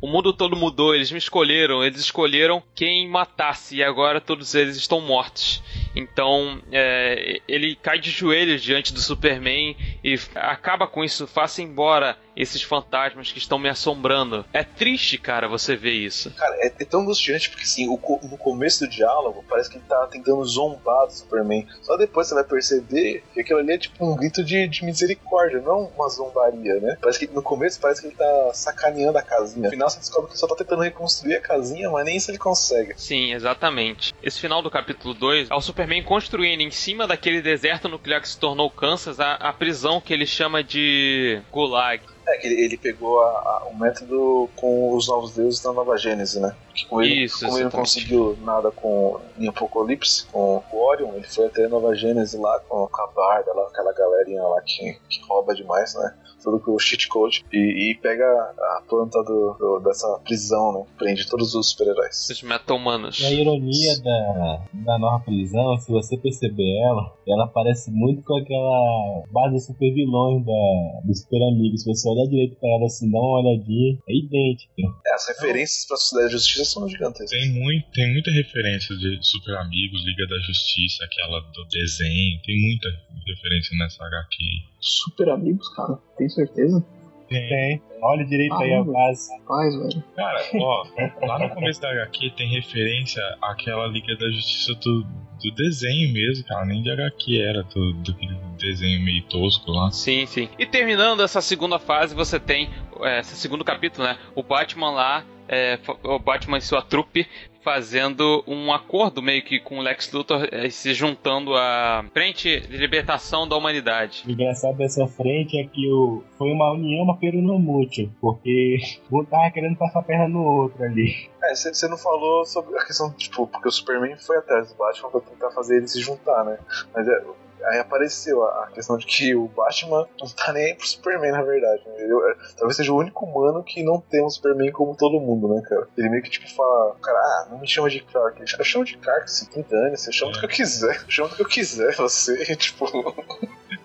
O 0.01 0.07
mundo 0.07 0.33
todo 0.33 0.55
mudou, 0.55 0.95
eles 0.95 1.11
me 1.11 1.19
escolheram, 1.19 1.83
eles 1.83 1.99
escolheram 1.99 2.63
quem 2.73 3.09
matasse 3.09 3.77
e 3.77 3.83
agora 3.83 4.21
todos 4.21 4.55
eles 4.55 4.77
estão 4.77 5.01
mortos. 5.01 5.61
Então 5.95 6.61
é, 6.71 7.41
ele 7.49 7.77
cai 7.77 7.99
de 7.99 8.11
joelhos 8.11 8.63
diante 8.63 8.93
do 8.93 9.01
Superman 9.01 9.77
e 10.03 10.19
acaba 10.35 10.87
com 10.87 11.05
isso, 11.05 11.27
faça 11.27 11.63
embora 11.63 12.17
esses 12.39 12.63
fantasmas 12.63 13.33
que 13.33 13.39
estão 13.39 13.59
me 13.59 13.69
assombrando. 13.69 14.45
É 14.53 14.63
triste, 14.63 15.19
cara, 15.19 15.49
você 15.49 15.75
ver 15.75 15.93
isso. 15.93 16.31
Cara, 16.31 16.55
é, 16.59 16.67
é 16.67 16.85
tão 16.85 17.01
angustiante 17.01 17.51
porque 17.51 17.65
assim, 17.65 17.89
o 17.89 17.99
no 18.23 18.39
começo 18.39 18.85
do 18.85 18.91
diálogo 18.91 19.45
parece 19.49 19.69
que 19.69 19.77
ele 19.77 19.85
tá 19.89 20.07
tentando 20.07 20.45
zombar 20.45 21.07
do 21.07 21.13
Superman. 21.13 21.67
Só 21.83 21.97
depois 21.97 22.29
você 22.29 22.35
vai 22.35 22.45
perceber 22.45 23.25
que 23.35 23.41
aquilo 23.41 23.59
ali 23.59 23.73
é 23.73 23.79
tipo 23.79 24.05
um 24.05 24.15
grito 24.15 24.45
de, 24.45 24.69
de 24.69 24.85
misericórdia, 24.85 25.61
não 25.61 25.91
uma 25.97 26.09
zombaria, 26.09 26.79
né? 26.81 26.97
Parece 27.01 27.19
que 27.19 27.35
no 27.35 27.43
começo 27.43 27.81
parece 27.81 28.03
que 28.03 28.07
ele 28.07 28.17
tá 28.17 28.51
sacaneando 28.55 29.19
a 29.19 29.23
casinha. 29.23 29.65
No 29.65 29.71
final 29.71 29.91
você 29.91 29.99
descobre 29.99 30.27
que 30.27 30.33
ele 30.35 30.41
só 30.41 30.47
tá 30.47 30.55
tentando 30.55 30.83
reconstruir 30.83 31.37
a 31.37 31.41
casinha, 31.41 31.91
mas 31.91 32.05
nem 32.05 32.17
isso 32.17 32.31
ele 32.31 32.39
consegue. 32.39 32.95
Sim, 32.97 33.33
exatamente. 33.33 34.15
Esse 34.23 34.39
final 34.39 34.63
do 34.63 34.71
capítulo 34.71 35.13
2 35.13 35.51
é 35.51 35.55
o 35.55 35.61
Superman 35.61 35.78
construindo 36.03 36.61
em 36.61 36.71
cima 36.71 37.07
daquele 37.07 37.41
deserto 37.41 37.89
nuclear 37.89 38.21
que 38.21 38.29
se 38.29 38.39
tornou 38.39 38.71
Kansas 38.71 39.21
a, 39.21 39.35
a 39.35 39.53
prisão 39.53 40.01
que 40.01 40.13
ele 40.13 40.27
chama 40.27 40.63
de 40.63 41.41
Gulag. 41.53 42.03
É 42.27 42.37
que 42.39 42.47
ele, 42.47 42.61
ele 42.65 42.77
pegou 42.77 43.21
a- 43.23 43.25
a- 43.27 43.69
o 43.71 43.79
método 43.79 44.51
com 44.57 44.95
os 44.95 45.09
novos 45.09 45.35
deuses 45.35 45.63
da 45.63 45.73
Nova 45.73 45.97
Gênese, 45.97 46.39
né? 46.41 46.55
Que 46.75 46.87
com 46.87 47.03
ele, 47.03 47.25
Isso, 47.25 47.45
como 47.45 47.57
ele 47.57 47.65
não 47.65 47.71
conseguiu 47.71 48.37
nada 48.43 48.71
com 48.71 49.19
em 49.39 49.49
Apocalipse, 49.49 50.27
com 50.27 50.63
o 50.71 50.77
Orion, 50.89 51.15
ele 51.15 51.25
foi 51.25 51.47
até 51.47 51.65
a 51.65 51.69
Nova 51.69 51.95
Gênese 51.95 52.37
lá 52.37 52.61
com, 52.69 52.87
com 52.87 53.03
a 53.03 53.07
Barda, 53.07 53.53
lá, 53.55 53.67
aquela 53.69 53.93
galerinha 53.95 54.43
lá 54.43 54.61
que, 54.61 54.99
que 55.09 55.21
rouba 55.27 55.55
demais, 55.55 55.95
né? 55.95 56.15
Tudo 56.43 56.61
com 56.61 56.73
o 56.73 56.79
cheat 56.79 57.09
code. 57.09 57.45
E, 57.53 57.91
e 57.91 57.95
pega 58.01 58.25
a 58.25 58.83
planta 58.89 59.23
do, 59.25 59.57
do- 59.59 59.81
dessa 59.81 60.07
prisão, 60.25 60.73
né? 60.73 60.85
Prende 60.97 61.29
todos 61.29 61.55
os 61.55 61.71
super-heróis. 61.71 62.29
Os 62.31 62.43
meta-humanos. 62.43 63.19
E 63.21 63.27
a 63.27 63.31
ironia 63.33 64.01
da, 64.01 64.61
da 64.73 64.99
nova 64.99 65.25
prisão, 65.25 65.77
se 65.79 65.91
você 65.91 66.17
perceber 66.17 66.79
ela, 66.85 67.13
ela 67.29 67.47
parece 67.49 67.91
muito 67.91 68.23
com 68.23 68.37
aquela 68.37 69.25
base 69.31 69.67
super 69.67 69.93
vilões 69.93 70.45
da, 70.45 71.01
do 71.05 71.15
Super 71.15 71.43
Amigo. 71.49 71.77
Se 71.77 71.87
você 71.87 72.09
olhar 72.09 72.27
direito 72.29 72.57
pra 72.57 72.69
ela 72.71 72.87
assim, 72.87 73.11
dá 73.11 73.19
uma 73.19 73.41
olhadinha, 73.41 73.99
é 74.09 74.15
idêntico. 74.15 74.73
É, 75.07 75.15
as 75.15 75.29
referências 75.29 75.87
pra 75.87 75.97
Sociedade 75.97 76.33
da 76.33 76.39
Justiça 76.39 76.65
são 76.65 76.89
gigantescas. 76.89 77.31
Tem, 77.31 77.53
muito, 77.53 77.91
tem 77.93 78.13
muita 78.13 78.31
referência 78.31 78.97
de 78.97 79.19
Super 79.23 79.57
Amigos, 79.57 80.05
Liga 80.05 80.27
da 80.27 80.39
Justiça, 80.47 81.05
aquela 81.05 81.41
do 81.41 81.65
desenho. 81.69 82.41
Tem 82.45 82.61
muita 82.61 82.89
referência 83.27 83.77
nessa 83.79 84.05
HQ. 84.05 84.37
Super 84.81 85.31
amigos, 85.31 85.69
cara. 85.75 85.99
Tem 86.17 86.29
certeza? 86.29 86.85
Tem. 87.29 87.83
Olha 88.01 88.25
direito 88.25 88.55
aí 88.55 88.73
a 88.75 88.81
Ah, 88.81 88.85
base. 88.85 89.29
Faz, 89.47 89.75
velho. 89.77 90.05
Cara, 90.17 90.41
ó, 90.55 90.85
lá 91.27 91.39
no 91.39 91.55
começo 91.55 91.81
da 91.81 91.91
HQ 91.91 92.31
tem 92.37 92.49
referência 92.49 93.23
àquela 93.43 93.87
Liga 93.87 94.17
da 94.17 94.31
Justiça 94.31 94.75
do, 94.75 95.03
do 95.03 95.51
desenho 95.57 96.13
mesmo, 96.13 96.45
cara. 96.47 96.65
Nem 96.65 96.83
de 96.83 96.91
HQ 96.91 97.41
era, 97.41 97.63
do, 97.65 97.93
do 97.95 98.13
aquele 98.13 98.37
desenho 98.59 99.01
meio 99.05 99.23
tosco 99.25 99.71
lá. 99.71 99.91
Sim, 99.91 100.27
sim. 100.27 100.49
E 100.59 100.65
terminando 100.65 101.23
essa 101.23 101.41
segunda 101.41 101.79
fase, 101.79 102.15
você 102.15 102.39
tem 102.41 102.71
é, 103.03 103.21
esse 103.21 103.37
segundo 103.37 103.65
capítulo, 103.65 104.07
né? 104.07 104.17
O 104.35 104.43
Batman 104.43 104.91
lá, 104.91 105.25
é, 105.49 105.79
o 106.05 106.19
Batman 106.19 106.59
e 106.59 106.63
sua 106.63 106.83
trupe 106.83 107.27
fazendo 107.69 108.43
um 108.47 108.73
acordo 108.73 109.21
meio 109.21 109.45
que 109.45 109.61
com 109.61 109.79
o 109.79 109.83
Lex 109.83 110.11
Luthor 110.13 110.49
é, 110.51 110.71
se 110.71 110.95
juntando 110.95 111.55
à 111.55 112.03
frente 112.15 112.61
de 112.61 112.77
libertação 112.79 113.47
da 113.47 113.57
humanidade. 113.57 114.25
O 114.27 114.31
engraçado 114.31 114.79
dessa 114.79 115.07
frente 115.07 115.59
é 115.59 115.65
que 115.65 115.87
o, 115.91 116.23
foi 116.39 116.51
uma 116.51 116.73
união, 116.73 117.05
mas 117.05 117.19
pelo 117.19 117.43
não 117.43 117.59
mútuo, 117.59 118.11
porque 118.21 118.79
um 119.13 119.25
tava 119.25 119.51
querendo 119.51 119.77
passar 119.77 119.99
a 119.99 120.03
perna 120.03 120.29
no 120.29 120.43
outro 120.43 120.83
ali. 120.83 121.29
É, 121.43 121.55
você 121.55 121.89
não 121.89 121.99
falou 121.99 122.45
sobre 122.47 122.75
a 122.79 122.85
questão, 122.87 123.13
tipo, 123.13 123.47
porque 123.47 123.69
o 123.69 123.73
Superman 123.73 124.17
foi 124.17 124.39
atrás 124.39 124.73
do 124.73 124.79
Batman 124.79 125.11
pra 125.11 125.21
tentar 125.21 125.51
fazer 125.51 125.77
ele 125.77 125.89
se 125.89 126.01
juntar, 126.01 126.45
né? 126.45 126.59
Mas 126.95 127.07
é, 127.07 127.23
aí 127.65 127.79
apareceu 127.79 128.43
a, 128.43 128.69
questão 128.69 128.97
de 128.97 129.07
que 129.07 129.35
o 129.35 129.49
Batman 129.49 130.07
não 130.21 130.29
tá 130.29 130.53
nem 130.53 130.67
aí 130.67 130.75
pro 130.75 130.87
Superman, 130.87 131.33
na 131.33 131.43
verdade. 131.43 131.83
né? 131.87 131.95
Ele, 131.99 132.13
é, 132.13 132.37
talvez 132.57 132.77
seja 132.77 132.93
o 132.93 132.99
único 132.99 133.25
humano 133.25 133.63
que 133.63 133.83
não 133.83 134.01
tem 134.01 134.25
um 134.25 134.31
Superman 134.31 134.73
como 134.73 134.97
todo 134.97 135.21
mundo, 135.21 135.49
né, 135.55 135.63
cara? 135.69 135.89
Ele 135.97 136.09
meio 136.09 136.23
que, 136.23 136.31
tipo, 136.31 136.49
fala, 136.55 136.95
cara, 137.03 137.19
ah, 137.19 137.49
não 137.51 137.59
me 137.59 137.69
chama 137.69 137.91
de 137.91 138.01
Clark. 138.01 138.41
Eu 138.59 138.65
chamo 138.65 138.85
de 138.85 138.97
Clark, 138.97 139.31
se 139.31 139.49
que 139.49 139.63
dane, 139.63 139.97
você 139.97 140.13
chama 140.13 140.33
do 140.33 140.39
que 140.39 140.45
eu 140.45 140.51
quiser. 140.51 140.97
Eu 141.03 141.11
chamo 141.11 141.29
do 141.29 141.37
que 141.37 141.43
eu 141.43 141.49
quiser, 141.49 141.95
você, 141.97 142.45
tipo... 142.57 142.87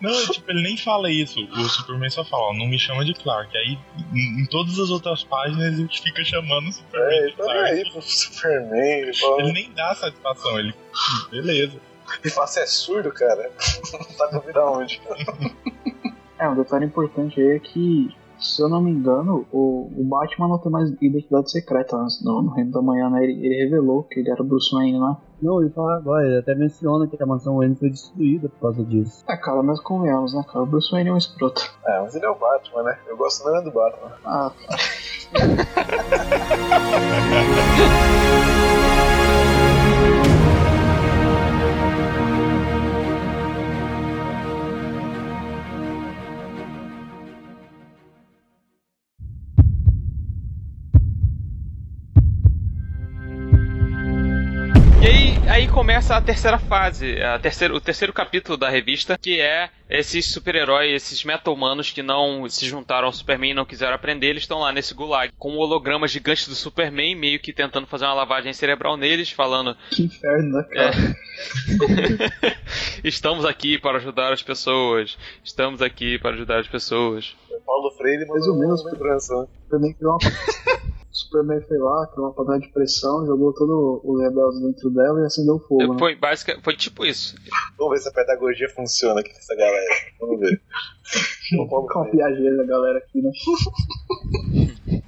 Não, 0.03 0.28
tipo, 0.28 0.51
ele 0.51 0.61
nem 0.63 0.76
fala 0.76 1.09
isso. 1.09 1.39
O 1.39 1.69
Superman 1.69 2.09
só 2.09 2.26
fala, 2.26 2.49
ó, 2.49 2.53
não 2.53 2.67
me 2.67 2.78
chama 2.78 3.05
de 3.05 3.13
Clark. 3.13 3.55
Aí, 3.55 3.78
em, 4.13 4.45
todas 4.47 4.78
as 4.78 4.89
outras 4.89 5.24
páginas, 5.24 5.80
ele 5.80 5.88
fica 5.88 6.24
chamando 6.26 6.67
o 6.67 6.74
Superman 6.74 7.09
É, 7.09 7.24
ele 7.24 7.32
tá 7.32 7.53
aí 7.53 7.89
pro 7.89 8.01
Superman. 8.01 8.99
Ele 8.99 9.13
fala, 9.13 9.41
Ele 9.41 9.53
nem 9.53 9.71
dá 9.71 9.95
satisfação, 9.95 10.59
ele. 10.59 10.74
Beleza. 11.32 11.80
Ele 12.22 12.34
fala, 12.34 12.47
você 12.47 12.59
é 12.61 12.66
surdo, 12.66 13.11
cara? 13.11 13.49
tá 14.18 14.28
com 14.28 14.39
vida 14.39 14.66
onde? 14.66 15.01
É, 16.39 16.49
um 16.49 16.55
detalhe 16.55 16.86
importante 16.86 17.39
aí 17.39 17.51
é 17.55 17.59
que, 17.59 18.14
se 18.38 18.61
eu 18.61 18.68
não 18.68 18.82
me 18.82 18.91
engano, 18.91 19.45
o, 19.49 19.89
o 19.95 20.03
Batman 20.03 20.49
não 20.49 20.57
tem 20.57 20.70
mais 20.70 20.89
identidade 20.89 21.49
secreta 21.49 21.95
né? 21.95 22.05
no, 22.22 22.41
no 22.41 22.51
Reino 22.51 22.70
da 22.72 22.82
Manhã, 22.82 23.09
né? 23.09 23.24
Ele, 23.24 23.45
ele 23.45 23.64
revelou 23.64 24.03
que 24.03 24.20
ele 24.20 24.30
era 24.30 24.43
Bruce 24.43 24.76
Wayne, 24.76 24.99
né? 24.99 25.16
Não, 25.41 25.61
ele 25.61 25.70
fala 25.70 25.95
agora, 25.95 26.26
ele 26.26 26.39
até 26.39 26.53
menciona 26.53 27.07
que 27.07 27.22
a 27.22 27.26
mansão 27.26 27.55
Wayne 27.57 27.76
foi 27.76 27.89
destruída 27.89 28.49
por 28.49 28.59
causa 28.59 28.84
disso. 28.84 29.24
É, 29.30 29.38
cara, 29.38 29.64
mas 29.64 29.80
convenhamos, 29.80 30.34
né, 30.34 30.43
cara? 30.45 30.64
O 30.64 30.66
Bruce 30.66 30.91
Wayne 30.91 31.11
é 31.11 31.14
um 31.14 31.18
escroto. 31.18 31.74
É, 31.86 32.01
mas 32.01 32.14
ele 32.14 32.26
é 32.26 32.30
o 32.30 32.36
Batman, 32.36 32.84
né? 32.84 32.99
Eu 33.07 33.16
gosto 33.16 33.45
mesmo 33.45 33.64
do 33.64 33.72
Batman. 33.72 34.11
Ah, 34.26 34.51
E 39.09 39.09
começa 55.74 56.15
a 56.15 56.21
terceira 56.21 56.59
fase, 56.59 57.19
a 57.19 57.39
terceiro, 57.39 57.76
o 57.76 57.82
terceiro 57.82 58.13
capítulo 58.13 58.55
da 58.55 58.69
revista, 58.69 59.17
que 59.17 59.41
é 59.41 59.71
esses 59.89 60.32
super-heróis, 60.32 60.93
esses 60.93 61.26
meta-humanos 61.26 61.89
que 61.89 62.03
não 62.03 62.47
se 62.47 62.67
juntaram 62.67 63.07
ao 63.07 63.13
Superman 63.13 63.51
e 63.51 63.55
não 63.55 63.65
quiseram 63.65 63.95
aprender, 63.95 64.28
eles 64.28 64.43
estão 64.43 64.59
lá 64.59 64.71
nesse 64.71 64.93
gulag 64.93 65.32
com 65.36 65.53
o 65.53 65.57
holograma 65.57 66.07
gigante 66.07 66.47
do 66.47 66.53
Superman, 66.53 67.15
meio 67.15 67.39
que 67.39 67.51
tentando 67.51 67.88
fazer 67.88 68.05
uma 68.05 68.13
lavagem 68.13 68.53
cerebral 68.53 68.95
neles, 68.95 69.32
falando 69.32 69.76
Que 69.89 70.03
inferno, 70.03 70.57
né, 70.59 70.63
cara? 70.71 70.93
estamos 73.03 73.43
aqui 73.43 73.80
para 73.80 73.97
ajudar 73.97 74.32
as 74.32 74.43
pessoas, 74.43 75.17
estamos 75.43 75.82
aqui 75.82 76.19
para 76.19 76.36
ajudar 76.36 76.59
as 76.59 76.67
pessoas. 76.67 77.36
Paulo 77.65 77.89
Freire 77.97 78.28
Mais 78.28 78.47
ou 78.47 78.59
menos. 78.59 78.86
lembrança. 78.86 79.34
né? 79.41 79.47
Superman 79.63 79.93
criou 79.93 80.19
uma. 80.21 80.93
Superman 81.14 81.61
foi 81.61 81.78
lá, 81.78 82.07
criou 82.07 82.28
uma 82.28 82.34
panela 82.34 82.59
de 82.59 82.70
pressão, 82.70 83.26
jogou 83.26 83.53
todo 83.53 84.01
o 84.03 84.18
rebelde 84.20 84.61
dentro 84.61 84.89
dela 84.89 85.22
e 85.22 85.26
acendeu 85.26 85.59
fogo. 85.59 85.93
né? 85.93 85.99
Foi, 85.99 86.16
basica, 86.16 86.59
foi 86.64 86.76
tipo 86.76 87.05
isso. 87.05 87.36
Vamos 87.78 87.93
ver 87.93 87.99
se 88.01 88.09
a 88.09 88.11
pedagogia 88.11 88.68
funciona 88.70 89.20
aqui 89.22 89.30
com 89.32 89.38
essa 89.38 89.55
galera. 89.55 89.95
Vamos 90.20 90.39
ver. 90.39 90.59
Paulo 91.70 91.88
Com 91.88 91.99
a 91.99 92.05
Freire. 92.09 92.18
piageira 92.18 92.57
da 92.57 92.64
galera 92.66 92.97
aqui, 92.97 93.22
né? 93.22 93.32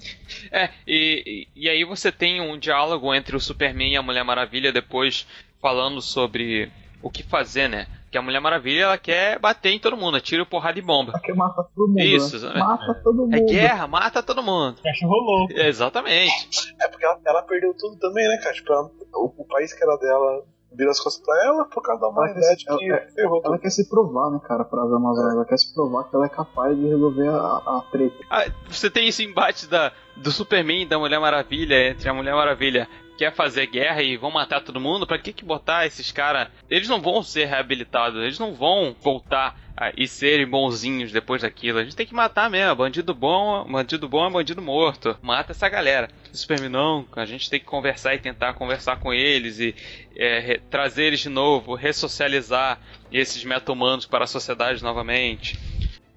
É, 0.51 0.70
e, 0.88 1.47
e 1.56 1.66
e 1.66 1.70
aí 1.70 1.84
você 1.84 2.12
tem 2.12 2.39
um 2.39 2.58
diálogo 2.58 3.14
entre 3.14 3.36
o 3.36 3.39
Superman 3.39 3.91
e 3.91 3.97
a 3.97 4.01
Mulher 4.01 4.24
Maravilha 4.24 4.72
depois 4.72 5.28
falando 5.62 6.01
sobre 6.01 6.72
o 7.01 7.10
que 7.10 7.24
fazer, 7.24 7.68
né? 7.68 7.88
Que 8.16 8.20
a 8.20 8.22
Mulher 8.22 8.39
Maravilha 8.39 8.84
ela 8.84 8.97
quer 8.97 9.38
bater 9.39 9.72
em 9.72 9.80
todo 9.80 9.97
mundo, 9.97 10.22
tira 10.22 10.45
porrada 10.45 10.80
e 10.80 10.82
bomba. 10.82 11.11
Ela 11.11 11.20
quer 11.22 11.36
matar 11.36 11.63
todo 11.76 11.88
mundo. 11.89 11.99
Isso, 11.99 12.32
né? 12.32 12.38
exatamente. 12.38 12.59
Mata 12.66 13.01
todo 13.03 13.18
mundo. 13.24 13.36
É 13.36 13.39
guerra, 13.41 13.88
mata 13.88 14.24
todo 14.24 14.41
mundo. 14.41 14.78
Cachorro 14.82 15.18
louco. 15.18 15.53
Exatamente. 15.53 16.74
É 16.82 16.88
porque 16.88 17.03
ela, 17.05 17.20
ela 17.26 17.41
perdeu 17.43 17.74
tudo 17.78 17.97
também, 17.99 18.26
né, 18.26 18.38
cara? 18.38 18.55
Tipo, 18.55 18.72
ela- 18.72 18.89
o, 19.16 19.34
o 19.41 19.45
país 19.47 19.74
que 19.74 19.84
era 19.84 19.97
dela 19.97 20.43
virou 20.78 20.91
as 20.91 20.99
costas 21.01 21.22
pra 21.26 21.45
ela 21.45 21.66
por 21.66 21.82
causa 21.84 21.99
da 22.01 22.07
humanidade 22.07 22.63
que 22.63 22.70
ela- 22.70 22.80
ferrou 23.13 23.41
Ela 23.43 23.55
tudo. 23.55 23.59
quer 23.61 23.70
se 23.70 23.89
provar, 23.89 24.30
né, 24.32 24.39
cara, 24.47 24.63
para 24.63 24.82
as 24.84 24.91
Amazonas. 24.93 25.34
Ela 25.36 25.45
quer 25.45 25.57
se 25.57 25.74
provar 25.74 26.03
que 26.09 26.16
ela 26.16 26.26
é 26.26 26.30
capaz 26.30 26.78
de 26.78 26.88
resolver 26.88 27.28
a, 27.28 27.34
a 27.34 27.84
treta. 27.91 28.16
Ah, 28.30 28.45
você 28.70 28.89
tem 28.89 29.09
esse 29.09 29.26
embate 29.26 29.68
da, 29.68 29.91
do 30.16 30.32
Superman 30.32 30.84
e 30.84 30.86
da 30.86 30.97
Mulher 30.97 31.20
Maravilha 31.20 31.89
entre 31.89 32.07
a 32.07 32.13
Mulher 32.13 32.34
Maravilha 32.34 32.88
quer 33.18 33.34
fazer 33.34 33.68
guerra 33.68 34.01
e 34.01 34.18
vão 34.18 34.32
matar 34.32 34.61
todo 34.61 34.80
mundo, 34.80 35.07
pra 35.07 35.18
que 35.18 35.34
que 35.34 35.45
botar 35.45 35.86
esses 35.86 36.11
caras? 36.11 36.49
Eles 36.70 36.88
não 36.88 37.01
vão 37.01 37.24
ser 37.24 37.45
reabilitados, 37.45 38.22
eles 38.22 38.39
não 38.39 38.53
vão 38.53 38.95
voltar 39.01 39.59
ah, 39.78 39.91
e 39.97 40.07
serem 40.07 40.47
bonzinhos 40.47 41.11
depois 41.11 41.41
daquilo. 41.41 41.80
A 41.80 41.84
gente 41.84 41.95
tem 41.95 42.05
que 42.05 42.13
matar 42.13 42.49
mesmo, 42.49 42.76
bandido 42.76 43.13
bom, 43.13 43.66
bandido 43.70 44.07
bom 44.07 44.26
é 44.26 44.30
bandido 44.30 44.61
morto. 44.61 45.18
Mata 45.22 45.51
essa 45.51 45.68
galera. 45.68 46.09
Superman 46.32 46.70
não, 46.70 47.05
a 47.16 47.26
gente 47.26 47.49
tem 47.49 47.59
que 47.59 47.66
conversar 47.66 48.16
e 48.16 48.20
tentar 48.20 48.53
conversar 48.53 48.99
com 48.99 49.13
eles 49.13 49.59
e 49.59 49.76
é, 50.16 50.59
trazer 50.70 51.05
eles 51.05 51.20
de 51.20 51.30
novo, 51.30 51.76
ressocializar 51.76 52.80
esses 53.11 53.43
meta-humanos 53.43 54.05
para 54.05 54.24
a 54.24 54.28
sociedade 54.28 54.84
novamente. 54.84 55.59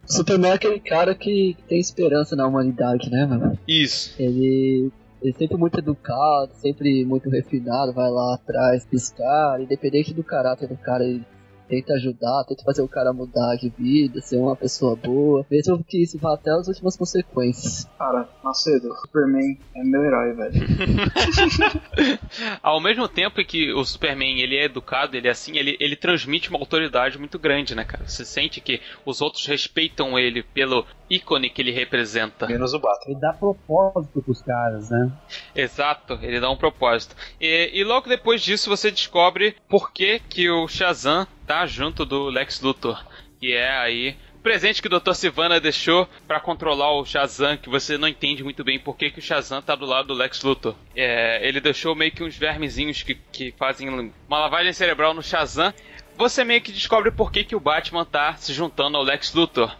Superman 0.07 0.53
é 0.53 0.55
aquele 0.55 0.81
cara 0.81 1.15
que 1.15 1.57
tem 1.69 1.79
esperança 1.79 2.35
na 2.35 2.47
humanidade, 2.47 3.11
né, 3.11 3.27
mano? 3.27 3.59
Isso. 3.69 4.15
Ele, 4.19 4.91
ele 5.21 5.33
sempre 5.33 5.57
muito 5.57 5.79
educado, 5.79 6.53
sempre 6.55 7.05
muito 7.05 7.29
refinado, 7.29 7.93
vai 7.93 8.11
lá 8.11 8.35
atrás 8.35 8.85
dos 8.87 9.11
caras, 9.11 9.63
independente 9.63 10.15
do 10.15 10.23
caráter 10.23 10.69
do 10.69 10.77
cara, 10.77 11.05
ele 11.05 11.25
tenta 11.69 11.95
ajudar, 11.95 12.45
tenta 12.45 12.65
fazer 12.65 12.83
o 12.83 12.89
cara 12.89 13.13
mudar 13.13 13.57
de 13.57 13.69
vida, 13.69 14.21
ser 14.21 14.37
uma 14.37 14.57
pessoa 14.57 14.97
boa, 14.97 15.45
mesmo 15.51 15.83
que 15.85 16.03
isso 16.03 16.19
vá 16.19 16.35
até 16.35 16.51
as 16.51 16.69
últimas 16.69 16.97
consequências. 16.97 17.85
Cara, 17.99 18.29
Macedo, 18.43 18.95
Superman 18.97 19.59
é 19.77 19.85
meu 19.85 20.03
herói, 20.03 20.33
velho. 20.33 20.55
Ao 22.63 22.81
mesmo 22.81 23.09
tempo 23.09 23.45
que 23.45 23.73
o 23.73 23.85
Superman 23.85 24.41
ele 24.41 24.57
é 24.57 24.65
educado, 24.65 25.17
ele 25.17 25.29
é 25.29 25.31
assim, 25.31 25.57
ele, 25.57 25.77
ele 25.79 25.97
transmite 25.97 26.51
uma 26.51 26.59
autoridade 26.59 27.19
muito 27.19 27.39
grande, 27.39 27.75
né, 27.75 27.85
cara? 27.85 28.07
Você 28.07 28.25
sente 28.25 28.61
que 28.61 28.81
os 29.05 29.21
outros 29.21 29.47
respeitam 29.47 30.19
ele 30.19 30.43
pelo 30.43 30.87
ícone 31.11 31.51
que 31.51 31.61
ele 31.61 31.73
representa. 31.73 32.47
Menos 32.47 32.75
o 32.75 32.79
Batman. 32.79 33.13
Ele 33.13 33.21
dá 33.21 33.33
propósito 33.33 34.23
pros 34.23 34.43
caras, 34.43 34.91
né? 34.91 35.11
Exato, 35.55 36.19
ele 36.23 36.41
dá 36.41 36.51
um 36.51 36.57
propósito. 36.57 37.15
E, 37.41 37.71
e 37.75 37.85
logo 37.85 38.09
depois 38.09 38.43
disso 38.43 38.71
você 38.71 38.91
descobre 38.91 39.57
por 39.69 39.93
que, 39.93 40.21
que 40.21 40.51
o 40.51 40.69
Shazam 40.69 41.27
tá 41.49 41.67
junto 41.67 42.05
do 42.05 42.29
Lex 42.29 42.61
Luthor. 42.61 43.03
Que 43.41 43.55
é 43.55 43.71
aí 43.79 44.17
presente 44.43 44.81
que 44.81 44.89
o 44.89 45.01
Dr. 45.01 45.15
Sivana 45.15 45.61
deixou 45.61 46.09
pra 46.27 46.41
controlar 46.41 46.93
o 46.93 47.05
Shazam, 47.05 47.57
que 47.57 47.69
você 47.69 47.99
não 47.99 48.07
entende 48.09 48.45
muito 48.45 48.63
bem 48.63 48.79
por 48.79 48.97
que, 48.97 49.11
que 49.11 49.19
o 49.19 49.23
Shazam 49.23 49.61
tá 49.61 49.75
do 49.75 49.85
lado 49.85 50.09
do 50.09 50.15
Lex 50.15 50.43
Luthor. 50.43 50.75
É, 50.95 51.47
ele 51.47 51.61
deixou 51.61 51.95
meio 51.95 52.13
que 52.13 52.23
uns 52.23 52.37
vermezinhos 52.37 53.03
que, 53.03 53.15
que 53.15 53.53
fazem 53.59 53.89
uma 53.89 54.39
lavagem 54.39 54.73
cerebral 54.73 55.13
no 55.13 55.23
Shazam. 55.23 55.73
Você 56.17 56.45
meio 56.45 56.61
que 56.61 56.73
descobre 56.73 57.11
por 57.11 57.31
que, 57.31 57.45
que 57.45 57.57
o 57.57 57.61
Batman 57.61 58.05
tá 58.05 58.35
se 58.37 58.53
juntando 58.53 58.97
ao 58.97 59.03
Lex 59.03 59.33
Luthor. 59.35 59.75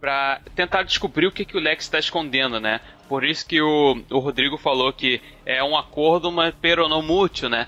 Pra 0.00 0.40
tentar 0.54 0.84
descobrir 0.84 1.26
o 1.26 1.32
que, 1.32 1.44
que 1.44 1.56
o 1.56 1.60
Lex 1.60 1.84
está 1.84 1.98
escondendo, 1.98 2.60
né? 2.60 2.80
Por 3.08 3.24
isso 3.24 3.46
que 3.46 3.60
o, 3.60 4.00
o 4.10 4.18
Rodrigo 4.18 4.58
falou 4.58 4.92
que 4.92 5.20
é 5.46 5.64
um 5.64 5.76
acordo, 5.76 6.30
mas 6.30 6.54
pero 6.60 6.88
não 6.88 7.00
mútuo, 7.00 7.48
né? 7.48 7.66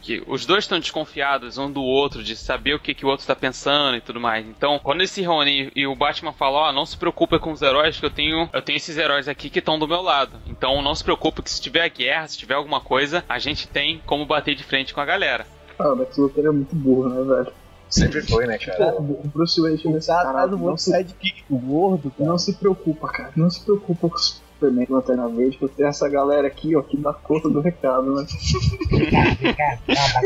Que 0.00 0.22
os 0.26 0.46
dois 0.46 0.64
estão 0.64 0.78
desconfiados 0.78 1.58
um 1.58 1.70
do 1.70 1.82
outro, 1.82 2.22
de 2.22 2.36
saber 2.36 2.74
o 2.74 2.78
que, 2.78 2.94
que 2.94 3.04
o 3.04 3.08
outro 3.08 3.22
está 3.22 3.34
pensando 3.34 3.96
e 3.96 4.00
tudo 4.00 4.20
mais. 4.20 4.46
Então, 4.46 4.78
quando 4.78 5.00
eles 5.00 5.10
se 5.10 5.22
reúnem 5.22 5.70
e 5.74 5.86
o 5.86 5.96
Batman 5.96 6.32
fala, 6.32 6.68
ó, 6.68 6.72
não 6.72 6.86
se 6.86 6.96
preocupe 6.96 7.38
com 7.38 7.50
os 7.50 7.60
heróis, 7.60 7.98
que 7.98 8.06
eu 8.06 8.10
tenho, 8.10 8.48
eu 8.52 8.62
tenho 8.62 8.76
esses 8.76 8.96
heróis 8.96 9.28
aqui 9.28 9.50
que 9.50 9.58
estão 9.58 9.78
do 9.78 9.88
meu 9.88 10.00
lado. 10.00 10.38
Então 10.46 10.80
não 10.80 10.94
se 10.94 11.02
preocupe 11.02 11.42
que 11.42 11.50
se 11.50 11.60
tiver 11.60 11.88
guerra, 11.88 12.28
se 12.28 12.38
tiver 12.38 12.54
alguma 12.54 12.80
coisa, 12.80 13.24
a 13.28 13.38
gente 13.38 13.66
tem 13.66 14.00
como 14.06 14.24
bater 14.24 14.54
de 14.54 14.62
frente 14.62 14.94
com 14.94 15.00
a 15.00 15.04
galera. 15.04 15.46
Cara, 15.76 15.92
o 15.92 15.96
Lex 15.96 16.16
Luthor 16.16 16.46
é 16.46 16.50
muito 16.50 16.74
burro, 16.74 17.08
né, 17.08 17.36
velho? 17.36 17.52
Sempre 17.96 18.22
foi, 18.22 18.46
né, 18.46 18.58
cara? 18.58 18.94
O 19.00 19.12
o 19.24 19.28
Bruce 19.28 19.58
Wayne 19.60 19.78
chega 19.78 19.94
nesse 19.94 20.08
Tá, 20.08 20.22
cara, 20.22 20.40
tá 20.40 20.46
no 20.46 20.52
não 20.52 20.58
mundo 20.58 20.78
se, 20.78 20.90
sidekick 20.90 21.44
gordo, 21.50 22.10
cara. 22.10 22.28
não 22.30 22.38
se 22.38 22.52
preocupa, 22.52 23.08
cara. 23.08 23.32
Não 23.34 23.48
se 23.48 23.60
preocupa 23.64 24.08
com 24.10 24.16
o 24.16 24.18
Superman, 24.18 24.86
Lanterna 24.88 25.28
Verde, 25.28 25.56
porque 25.58 25.76
tem 25.76 25.86
essa 25.86 26.06
galera 26.08 26.46
aqui, 26.46 26.76
ó, 26.76 26.82
que 26.82 26.96
dá 26.96 27.14
conta 27.14 27.48
do 27.48 27.60
recado, 27.60 28.14
né? 28.14 28.26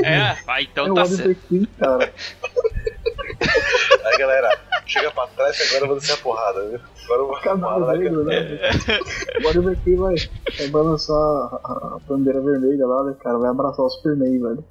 É, 0.04 0.36
ah, 0.46 0.62
então 0.62 0.86
é 0.86 0.90
o 0.90 0.94
tá 0.94 1.02
Oliver 1.02 1.26
certo. 1.26 1.46
Queen, 1.48 1.68
cara. 1.78 2.12
Aí, 4.04 4.18
galera, 4.18 4.58
chega 4.86 5.10
pra 5.12 5.26
trás 5.28 5.56
que 5.56 5.62
agora 5.68 5.84
eu 5.84 5.88
vou 5.88 5.98
descer 5.98 6.14
a 6.14 6.16
porrada, 6.16 6.68
viu? 6.68 6.80
Agora 7.04 7.20
eu 7.20 7.26
vou 7.28 7.40
porrada, 7.40 7.98
negro, 7.98 8.24
né? 8.24 8.70
O 9.38 9.96
vai, 9.96 10.14
vai 10.58 10.68
balançar 10.68 11.16
a 11.16 11.98
bandeira 12.08 12.40
vermelha 12.40 12.86
lá, 12.86 13.04
né, 13.04 13.14
cara? 13.22 13.38
Vai 13.38 13.50
abraçar 13.50 13.84
o 13.84 13.90
Superman, 13.90 14.40
velho. 14.40 14.64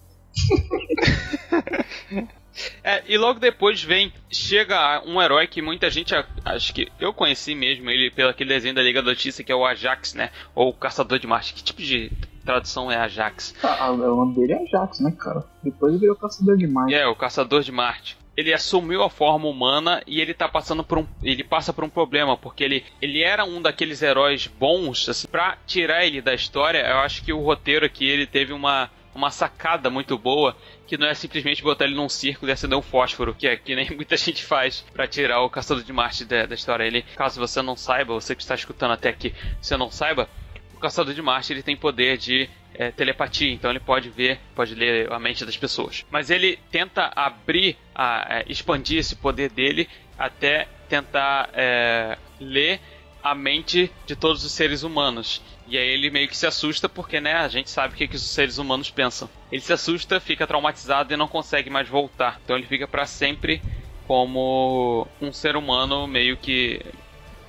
É, 2.83 3.03
e 3.07 3.17
logo 3.17 3.39
depois 3.39 3.83
vem, 3.83 4.11
chega 4.29 5.01
um 5.05 5.21
herói 5.21 5.47
que 5.47 5.61
muita 5.61 5.89
gente, 5.89 6.13
acho 6.45 6.73
que 6.73 6.91
eu 6.99 7.13
conheci 7.13 7.55
mesmo 7.55 7.89
ele 7.89 8.11
pelo 8.11 8.29
aquele 8.29 8.49
desenho 8.49 8.75
da 8.75 8.81
Liga 8.81 9.01
da 9.01 9.13
Justiça 9.13 9.43
que 9.43 9.51
é 9.51 9.55
o 9.55 9.65
Ajax, 9.65 10.13
né? 10.13 10.31
Ou 10.53 10.69
o 10.69 10.73
Caçador 10.73 11.19
de 11.19 11.27
Marte. 11.27 11.53
Que 11.53 11.63
tipo 11.63 11.81
de 11.81 12.11
tradução 12.43 12.91
é 12.91 12.97
Ajax? 12.97 13.53
Ah, 13.63 13.91
o 13.91 13.97
nome 13.97 14.35
dele 14.35 14.53
é 14.53 14.63
Ajax, 14.63 14.99
né, 14.99 15.11
cara? 15.17 15.43
Depois 15.63 15.91
ele 15.91 16.01
virou 16.01 16.15
caçador 16.15 16.57
de 16.57 16.67
Marte. 16.67 16.93
É, 16.93 17.07
o 17.07 17.15
Caçador 17.15 17.61
de 17.61 17.71
Marte. 17.71 18.17
Ele 18.35 18.53
assumiu 18.53 19.03
a 19.03 19.09
forma 19.09 19.47
humana 19.47 20.01
e 20.07 20.21
ele 20.21 20.33
tá 20.33 20.47
passando 20.47 20.83
por 20.83 20.97
um. 20.97 21.05
Ele 21.21 21.43
passa 21.43 21.73
por 21.73 21.83
um 21.83 21.89
problema, 21.89 22.37
porque 22.37 22.63
ele, 22.63 22.85
ele 23.01 23.21
era 23.21 23.43
um 23.43 23.61
daqueles 23.61 24.01
heróis 24.01 24.47
bons, 24.47 25.09
assim, 25.09 25.27
pra 25.27 25.57
tirar 25.67 26.05
ele 26.05 26.21
da 26.21 26.33
história, 26.33 26.79
eu 26.79 26.99
acho 26.99 27.23
que 27.23 27.33
o 27.33 27.41
roteiro 27.41 27.85
aqui 27.85 28.07
ele 28.07 28.25
teve 28.25 28.53
uma, 28.53 28.89
uma 29.13 29.31
sacada 29.31 29.89
muito 29.89 30.17
boa, 30.17 30.55
que 30.87 30.97
não 30.97 31.07
é 31.07 31.13
simplesmente 31.13 31.63
botar 31.63 31.85
ele 31.85 31.95
num 31.95 32.09
círculo 32.09 32.49
e 32.49 32.53
acender 32.53 32.77
um 32.77 32.81
fósforo, 32.81 33.33
que 33.33 33.47
é 33.47 33.55
que 33.55 33.75
nem 33.75 33.89
muita 33.95 34.15
gente 34.17 34.43
faz 34.43 34.85
pra 34.93 35.07
tirar 35.07 35.41
o 35.41 35.49
Caçador 35.49 35.83
de 35.83 35.93
Marte 35.93 36.25
da, 36.25 36.45
da 36.45 36.55
história. 36.55 36.83
Ele, 36.83 37.01
caso 37.15 37.39
você 37.39 37.61
não 37.61 37.75
saiba, 37.75 38.13
você 38.13 38.35
que 38.35 38.41
está 38.41 38.55
escutando 38.55 38.91
até 38.91 39.09
aqui, 39.09 39.33
você 39.61 39.75
não 39.75 39.91
saiba, 39.91 40.29
o 40.75 40.79
Caçador 40.79 41.13
de 41.13 41.21
Marte 41.21 41.51
ele 41.51 41.63
tem 41.63 41.75
poder 41.75 42.17
de 42.17 42.49
é, 42.73 42.91
telepatia, 42.91 43.51
então 43.51 43.69
ele 43.69 43.79
pode 43.79 44.09
ver, 44.09 44.39
pode 44.55 44.73
ler 44.73 45.11
a 45.11 45.19
mente 45.19 45.43
das 45.45 45.57
pessoas. 45.57 46.05
Mas 46.09 46.29
ele 46.29 46.57
tenta 46.71 47.11
abrir, 47.15 47.77
a, 47.93 48.37
é, 48.37 48.45
expandir 48.47 48.99
esse 48.99 49.15
poder 49.15 49.49
dele 49.49 49.89
até 50.17 50.67
tentar 50.87 51.49
é, 51.53 52.17
ler 52.39 52.79
a 53.21 53.35
mente 53.35 53.91
de 54.05 54.15
todos 54.15 54.43
os 54.45 54.51
seres 54.51 54.83
humanos. 54.83 55.41
E 55.69 55.77
aí 55.77 55.87
ele 55.87 56.09
meio 56.09 56.27
que 56.27 56.35
se 56.35 56.47
assusta 56.47 56.89
porque, 56.89 57.21
né, 57.21 57.33
a 57.33 57.47
gente 57.47 57.69
sabe 57.69 57.93
o 57.93 57.97
que, 57.97 58.07
que 58.07 58.15
os 58.15 58.23
seres 58.23 58.57
humanos 58.57 58.89
pensam. 58.89 59.29
Ele 59.51 59.61
se 59.61 59.71
assusta, 59.71 60.19
fica 60.19 60.47
traumatizado 60.47 61.13
e 61.13 61.17
não 61.17 61.27
consegue 61.27 61.69
mais 61.69 61.87
voltar. 61.87 62.39
Então 62.43 62.57
ele 62.57 62.65
fica 62.65 62.87
para 62.87 63.05
sempre 63.05 63.61
como 64.07 65.07
um 65.21 65.31
ser 65.31 65.55
humano 65.55 66.07
meio 66.07 66.35
que 66.35 66.81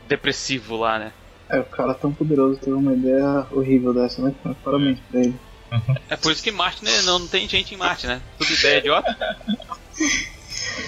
depressivo 0.07 0.77
lá, 0.77 0.99
né? 0.99 1.13
É, 1.49 1.61
o 1.61 1.65
cara 1.65 1.95
tão 1.95 2.13
poderoso 2.13 2.61
teve 2.61 2.73
uma 2.73 2.93
ideia 2.93 3.47
horrível 3.51 3.95
dessa, 3.95 4.21
né? 4.21 4.35
Parabéns 4.63 4.99
pra 5.11 5.21
ele. 5.21 5.35
É 6.09 6.17
por 6.17 6.31
isso 6.31 6.43
que 6.43 6.51
Marte 6.51 6.85
né, 6.85 7.03
não, 7.03 7.21
não 7.21 7.29
tem 7.29 7.49
gente 7.49 7.75
em 7.75 7.79
Marte, 7.79 8.07
né? 8.07 8.21
Tudo 8.37 8.53
ideia 8.53 8.79
idiota. 8.79 9.17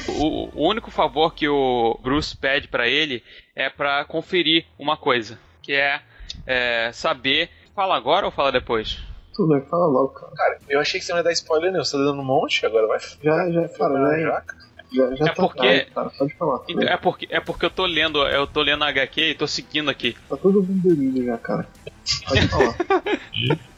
O, 0.08 0.50
o 0.54 0.68
único 0.68 0.90
favor 0.90 1.34
que 1.34 1.48
o 1.48 1.98
Bruce 2.02 2.36
pede 2.36 2.68
pra 2.68 2.88
ele 2.88 3.22
é 3.54 3.70
pra 3.70 4.04
conferir 4.04 4.66
uma 4.78 4.96
coisa, 4.96 5.38
que 5.62 5.72
é, 5.72 6.00
é, 6.46 6.90
saber. 6.92 7.50
Fala 7.74 7.96
agora 7.96 8.26
ou 8.26 8.32
fala 8.32 8.52
depois? 8.52 8.98
Tudo, 9.34 9.48
vai 9.48 9.62
fala 9.62 9.86
logo, 9.86 10.08
cara. 10.10 10.32
Cara, 10.36 10.58
eu 10.68 10.78
achei 10.80 11.00
que 11.00 11.06
você 11.06 11.12
não 11.12 11.18
ia 11.20 11.24
dar 11.24 11.32
spoiler, 11.32 11.72
não. 11.72 11.82
Você 11.84 11.96
tá 11.96 12.04
dando 12.04 12.20
um 12.20 12.24
monte, 12.24 12.64
agora 12.66 12.86
vai. 12.86 12.98
Já, 13.00 13.50
já, 13.50 13.68
cara, 13.70 13.94
já, 13.94 14.18
já. 14.20 14.42
já, 14.92 15.14
já 15.16 15.24
É 15.24 15.28
tá 15.28 15.32
porque- 15.34 15.58
tarde, 15.58 15.84
cara, 15.90 16.10
pode 16.10 16.34
falar. 16.34 16.60
Então, 16.68 16.86
é 16.88 16.96
porque 16.98 17.26
é 17.30 17.40
porque 17.40 17.64
eu 17.66 17.70
tô 17.70 17.86
lendo, 17.86 18.18
eu 18.28 18.46
tô 18.46 18.60
lendo 18.60 18.84
a 18.84 18.88
HQ 18.88 19.22
e 19.30 19.34
tô 19.34 19.46
seguindo 19.46 19.90
aqui. 19.90 20.14
Tá 20.28 20.36
todo 20.36 20.62
mundo 20.62 20.82
dormindo 20.88 21.24
já, 21.24 21.38
cara. 21.38 21.66
Pode 22.28 22.48
falar. 22.48 22.74
Po- 22.74 22.84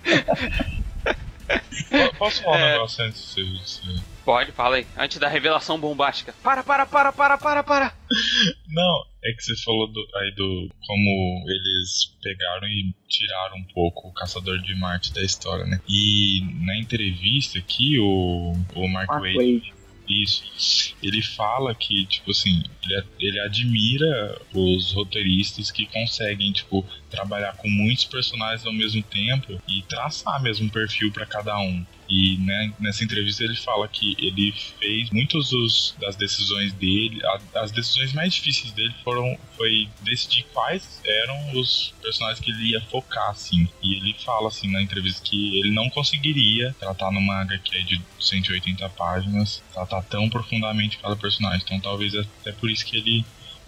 Posso 2.19 2.43
falar 2.43 2.59
É. 2.59 2.65
um 2.65 2.73
negócio 2.73 3.05
antes 3.05 3.35
de 3.35 3.45
você. 3.59 3.83
Pode, 4.25 4.53
fala 4.53 4.77
aí. 4.77 4.87
Antes 4.97 5.19
da 5.19 5.29
revelação 5.29 5.79
bombástica. 5.79 6.35
Para, 6.43 6.63
para, 6.63 6.87
para, 6.87 7.13
para, 7.13 7.37
para, 7.39 7.63
para. 7.63 7.93
Não, 8.69 9.03
é 9.23 9.33
que 9.33 9.43
você 9.43 9.55
falou 9.63 9.87
do- 9.87 10.09
aí 10.17 10.31
do 10.35 10.69
como 10.87 11.45
eles 11.47 12.17
pegaram 12.23 12.67
e 12.67 12.95
tiraram 13.09 13.57
um 13.59 13.65
pouco 13.75 14.09
o 14.09 14.13
Caçador 14.15 14.59
de 14.61 14.75
Marte 14.77 15.13
da 15.13 15.23
história, 15.23 15.67
né? 15.67 15.79
E 15.89 16.43
na 16.65 16.79
entrevista 16.79 17.59
aqui, 17.59 17.99
o, 17.99 18.53
o 18.75 18.89
Mark, 18.89 19.09
Mark 19.09 19.23
Wade, 19.23 19.37
Wade. 19.37 19.73
isso, 20.09 20.95
ele 21.03 21.23
fala 21.23 21.75
que, 21.75 22.07
tipo 22.07 22.31
assim, 22.31 22.63
ele, 22.83 23.05
ele 23.21 23.41
admira 23.41 24.41
os 24.55 24.93
roteiristas 24.93 25.71
que 25.71 25.87
conseguem, 25.87 26.51
tipo, 26.53 26.85
trabalhar 27.11 27.57
com 27.57 27.69
muitos 27.69 28.05
personagens 28.07 28.67
ao 28.67 28.73
mesmo 28.73 29.03
tempo 29.03 29.61
e 29.69 29.83
traçar 29.83 30.43
mesmo 30.43 30.67
um 30.67 30.71
perfil 30.71 31.13
pra 31.13 31.27
cada 31.27 31.59
um. 31.59 31.85
E 32.09 32.45
né, 32.45 32.75
nessa 32.81 33.03
entrevista 33.05 33.45
ele 33.45 33.57
fala 33.57 33.89
que 33.89 34.15
ele 34.19 34.53
fez 34.79 35.09
muitos 35.13 35.49
dos, 35.49 35.97
das 36.01 36.17
decisões 36.17 36.73
dele, 36.75 37.19
a- 37.25 37.63
as 37.63 37.73
decisões 37.73 38.13
mais 38.13 38.35
difíceis 38.35 38.75
dele 38.75 38.93
foram 39.03 39.25
foi 39.57 39.71
decidir 40.03 40.45
quais 40.53 41.01
eram 41.07 41.61
os 41.61 41.95
personagens 42.03 42.41
que 42.45 42.51
ele 42.51 42.73
ia 42.73 42.81
focar, 42.91 43.31
assim. 43.31 43.65
E 43.83 43.97
ele 43.97 44.15
fala 44.25 44.49
assim 44.49 44.71
na 44.71 44.83
entrevista 44.83 45.23
que 45.25 45.59
ele 45.61 45.73
não 45.75 45.89
conseguiria 45.91 46.75
tratar 46.79 47.11
numa 47.11 47.41
HQ 47.43 47.85
de 47.85 47.97
180 48.21 48.89
páginas, 48.91 49.63
tratar 49.73 50.03
tão 50.03 50.29
profundamente 50.29 50.99
cada 51.01 51.17
personagem. 51.17 51.63
Então 51.65 51.81
talvez 51.81 52.13
até 52.15 52.53
por 52.61 52.71
isso 52.71 52.85
que 52.87 52.97
ele 52.97 53.25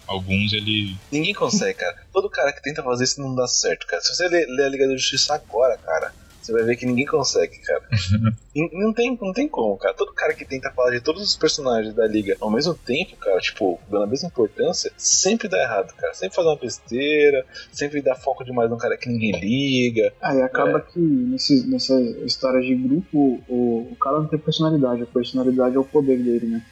alguns 0.07 0.53
ele 0.53 0.95
Ninguém 1.11 1.33
consegue, 1.33 1.73
cara. 1.79 1.93
Todo 2.13 2.29
cara 2.29 2.53
que 2.53 2.61
tenta 2.61 2.81
fazer 2.83 3.03
isso 3.03 3.21
não 3.21 3.35
dá 3.35 3.45
certo, 3.47 3.85
cara. 3.87 4.01
Se 4.01 4.15
você 4.15 4.27
ler, 4.29 4.45
ler 4.47 4.65
a 4.65 4.69
Liga 4.69 4.87
da 4.87 4.93
Justiça 4.95 5.33
agora, 5.35 5.77
cara, 5.77 6.13
você 6.47 6.53
vai 6.53 6.63
ver 6.63 6.77
que 6.77 6.85
ninguém 6.85 7.05
consegue, 7.05 7.57
cara. 7.59 7.83
Não, 8.73 8.91
tem, 8.91 9.15
não 9.21 9.33
tem 9.33 9.47
como, 9.47 9.77
cara. 9.77 9.93
Todo 9.93 10.11
cara 10.13 10.33
que 10.33 10.43
tenta 10.43 10.71
falar 10.71 10.89
de 10.89 10.99
todos 10.99 11.21
os 11.21 11.35
personagens 11.35 11.93
da 11.93 12.07
Liga 12.07 12.35
ao 12.41 12.49
mesmo 12.49 12.73
tempo, 12.73 13.15
cara, 13.17 13.39
tipo, 13.39 13.79
dando 13.87 14.05
a 14.05 14.07
mesma 14.07 14.29
importância, 14.29 14.91
sempre 14.97 15.47
dá 15.47 15.61
errado, 15.61 15.93
cara. 15.93 16.11
Sempre 16.15 16.37
faz 16.37 16.47
uma 16.47 16.55
besteira, 16.55 17.45
sempre 17.71 18.01
dá 18.01 18.15
foco 18.15 18.43
demais 18.43 18.67
num 18.67 18.77
cara 18.77 18.97
que 18.97 19.09
ninguém 19.09 19.39
liga. 19.39 20.11
Ah, 20.19 20.33
e 20.33 20.41
acaba 20.41 20.81
que 20.81 20.99
nesse, 20.99 21.67
nessa 21.67 22.01
história 22.25 22.59
de 22.59 22.73
grupo, 22.73 23.39
o, 23.47 23.91
o 23.91 23.95
cara 23.97 24.21
não 24.21 24.27
tem 24.27 24.39
personalidade, 24.39 25.03
a 25.03 25.05
personalidade 25.05 25.75
é 25.75 25.79
o 25.79 25.85
poder 25.85 26.17
dele, 26.17 26.47
né? 26.47 26.65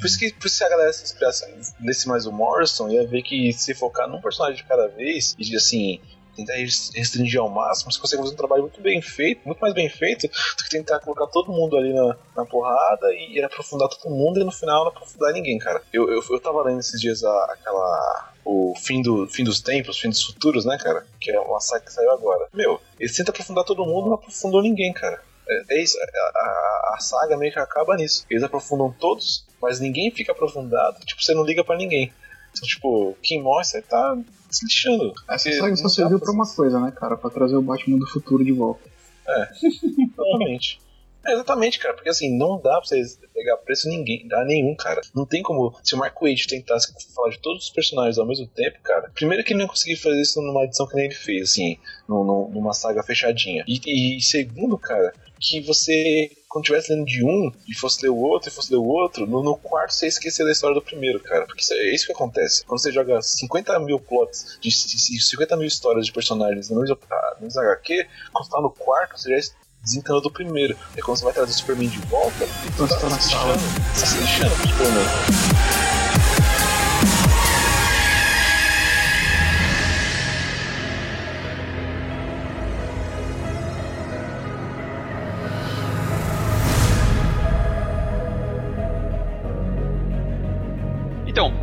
Por 0.00 0.06
isso 0.06 0.18
que, 0.18 0.32
por 0.32 0.46
isso 0.48 0.58
que 0.58 0.64
a 0.64 0.70
galera 0.70 0.92
se 0.92 1.04
inspirasse 1.04 1.46
nesse 1.78 2.08
mais 2.08 2.26
o 2.26 2.32
Morrison, 2.32 2.88
ia 2.88 3.06
ver 3.06 3.22
que 3.22 3.52
se 3.52 3.74
focar 3.74 4.08
num 4.08 4.20
personagem 4.20 4.56
de 4.56 4.64
cada 4.64 4.88
vez 4.88 5.36
e 5.38 5.54
assim. 5.54 6.00
Tentar 6.36 6.54
res- 6.54 6.90
restringir 6.94 7.40
ao 7.40 7.48
máximo, 7.50 7.92
você 7.92 8.00
consegue 8.00 8.22
fazer 8.22 8.34
um 8.34 8.36
trabalho 8.38 8.62
muito 8.62 8.80
bem 8.80 9.02
feito, 9.02 9.42
muito 9.44 9.58
mais 9.60 9.74
bem 9.74 9.88
feito 9.88 10.26
do 10.28 10.64
que 10.64 10.70
tentar 10.70 10.98
colocar 11.00 11.26
todo 11.26 11.52
mundo 11.52 11.76
ali 11.76 11.92
na, 11.92 12.16
na 12.36 12.46
porrada 12.46 13.12
e, 13.12 13.42
aprofundar 13.42 13.88
todo 13.88 14.10
mundo 14.14 14.40
e 14.40 14.44
no 14.44 14.50
final 14.52 14.80
não 14.84 14.88
aprofundar 14.92 15.32
ninguém, 15.32 15.58
cara. 15.58 15.82
Eu, 15.92 16.10
eu, 16.10 16.22
eu 16.30 16.40
tava 16.40 16.62
lendo 16.62 16.80
esses 16.80 17.00
dias 17.00 17.22
a- 17.22 17.44
aquela. 17.52 18.32
O 18.44 18.74
fim, 18.76 19.00
do, 19.02 19.28
fim 19.28 19.44
dos 19.44 19.60
tempos, 19.60 19.98
fim 20.00 20.08
dos 20.08 20.22
futuros, 20.24 20.64
né, 20.64 20.76
cara? 20.76 21.06
Que 21.20 21.30
é 21.30 21.38
uma 21.38 21.60
saga 21.60 21.84
que 21.84 21.92
saiu 21.92 22.10
agora. 22.10 22.48
Meu, 22.52 22.80
eles 22.98 23.14
tentam 23.14 23.30
aprofundar 23.32 23.64
todo 23.64 23.84
mundo, 23.84 24.06
não 24.08 24.14
aprofundou 24.14 24.60
ninguém, 24.62 24.92
cara. 24.92 25.22
É, 25.48 25.74
é 25.76 25.82
isso, 25.82 25.96
a, 25.98 26.38
a- 26.38 26.94
a 26.96 27.00
saga 27.00 27.36
meio 27.36 27.52
que 27.52 27.58
acaba 27.58 27.94
nisso. 27.96 28.24
Eles 28.30 28.42
aprofundam 28.42 28.90
todos, 28.98 29.44
mas 29.60 29.78
ninguém 29.80 30.10
fica 30.10 30.32
aprofundado. 30.32 30.98
Tipo, 31.04 31.22
você 31.22 31.34
não 31.34 31.44
liga 31.44 31.62
pra 31.62 31.76
ninguém. 31.76 32.12
Então, 32.50 32.66
tipo, 32.68 33.16
quem 33.22 33.40
morre, 33.40 33.64
você 33.64 33.80
tá 33.80 34.16
se 34.52 34.64
lixando. 34.64 35.12
Essa 35.30 35.50
saga 35.58 35.76
só 35.76 35.88
serviu 35.88 36.18
pra 36.20 36.32
uma 36.32 36.46
coisa, 36.54 36.78
né, 36.80 36.90
cara? 36.92 37.16
Pra 37.16 37.30
trazer 37.30 37.56
o 37.56 37.62
Batman 37.62 37.98
do 37.98 38.06
futuro 38.06 38.44
de 38.44 38.52
volta. 38.52 38.88
Exatamente. 39.62 40.80
É, 41.24 41.34
exatamente, 41.34 41.78
cara, 41.78 41.94
porque 41.94 42.08
assim, 42.08 42.36
não 42.36 42.56
dá 42.60 42.72
pra 42.78 42.80
vocês 42.84 43.16
pegar 43.32 43.56
preço 43.58 43.88
ninguém, 43.88 44.26
dá 44.26 44.44
nenhum, 44.44 44.74
cara. 44.74 45.00
Não 45.14 45.24
tem 45.24 45.40
como. 45.40 45.72
Se 45.84 45.94
o 45.94 45.98
Mark 45.98 46.20
Wade 46.20 46.48
tentasse 46.48 46.92
falar 47.14 47.30
de 47.30 47.38
todos 47.38 47.62
os 47.66 47.70
personagens 47.70 48.18
ao 48.18 48.26
mesmo 48.26 48.48
tempo, 48.48 48.80
cara, 48.82 49.08
primeiro 49.14 49.44
que 49.44 49.52
ele 49.52 49.58
não 49.58 49.66
ia 49.66 49.70
conseguir 49.70 49.94
fazer 49.94 50.20
isso 50.20 50.42
numa 50.42 50.64
edição 50.64 50.84
que 50.88 50.96
nem 50.96 51.04
ele 51.04 51.14
fez, 51.14 51.50
assim, 51.50 51.76
num- 52.08 52.24
num- 52.24 52.48
numa 52.50 52.72
saga 52.74 53.04
fechadinha. 53.04 53.62
E, 53.68 54.16
e 54.16 54.20
segundo, 54.20 54.76
cara, 54.76 55.12
que 55.38 55.60
você, 55.60 56.28
quando 56.52 56.64
estivesse 56.64 56.92
lendo 56.92 57.06
de 57.06 57.24
um 57.24 57.50
e 57.66 57.74
fosse 57.74 58.02
ler 58.02 58.10
o 58.10 58.16
outro 58.18 58.50
e 58.50 58.52
fosse 58.52 58.70
ler 58.70 58.76
o 58.78 58.84
outro, 58.84 59.26
no, 59.26 59.42
no 59.42 59.56
quarto 59.56 59.94
você 59.94 60.04
ia 60.04 60.08
esquecer 60.10 60.44
da 60.44 60.52
história 60.52 60.74
do 60.74 60.82
primeiro, 60.82 61.18
cara. 61.20 61.46
Porque 61.46 61.62
isso 61.62 61.72
é 61.72 61.78
é 61.78 61.94
isso 61.94 62.04
que 62.06 62.12
acontece. 62.12 62.62
Quando 62.66 62.78
você 62.80 62.92
joga 62.92 63.22
50 63.22 63.78
mil 63.80 63.98
plots 63.98 64.58
de, 64.60 64.68
de- 64.68 64.96
de 65.16 65.24
50 65.24 65.56
mil 65.56 65.66
histórias 65.66 66.04
de 66.04 66.12
personagens 66.12 66.68
no 66.68 66.78
mesmo, 66.80 66.98
ah, 67.10 67.36
no 67.40 67.46
mesmo 67.46 67.58
HQ, 67.60 68.06
quando 68.32 68.44
você 68.44 68.50
tá 68.50 68.60
no 68.60 68.70
quarto, 68.70 69.18
você 69.18 69.40
já 69.40 69.50
desencanou 69.82 70.20
do 70.20 70.30
primeiro. 70.30 70.76
E 70.96 71.00
quando 71.00 71.16
você 71.18 71.24
vai 71.24 71.32
trazer 71.32 71.50
o 71.52 71.54
Superman 71.54 71.88
de 71.88 71.98
volta, 72.06 72.44
Então 72.66 72.86
você 72.86 73.00
tá 73.00 73.08
na 73.08 73.18
se 73.18 73.28
lixando, 73.34 73.58
você 73.94 74.00
tá 74.00 74.06
se 74.06 74.18
lixando 74.18 74.54
Superman. 74.68 75.51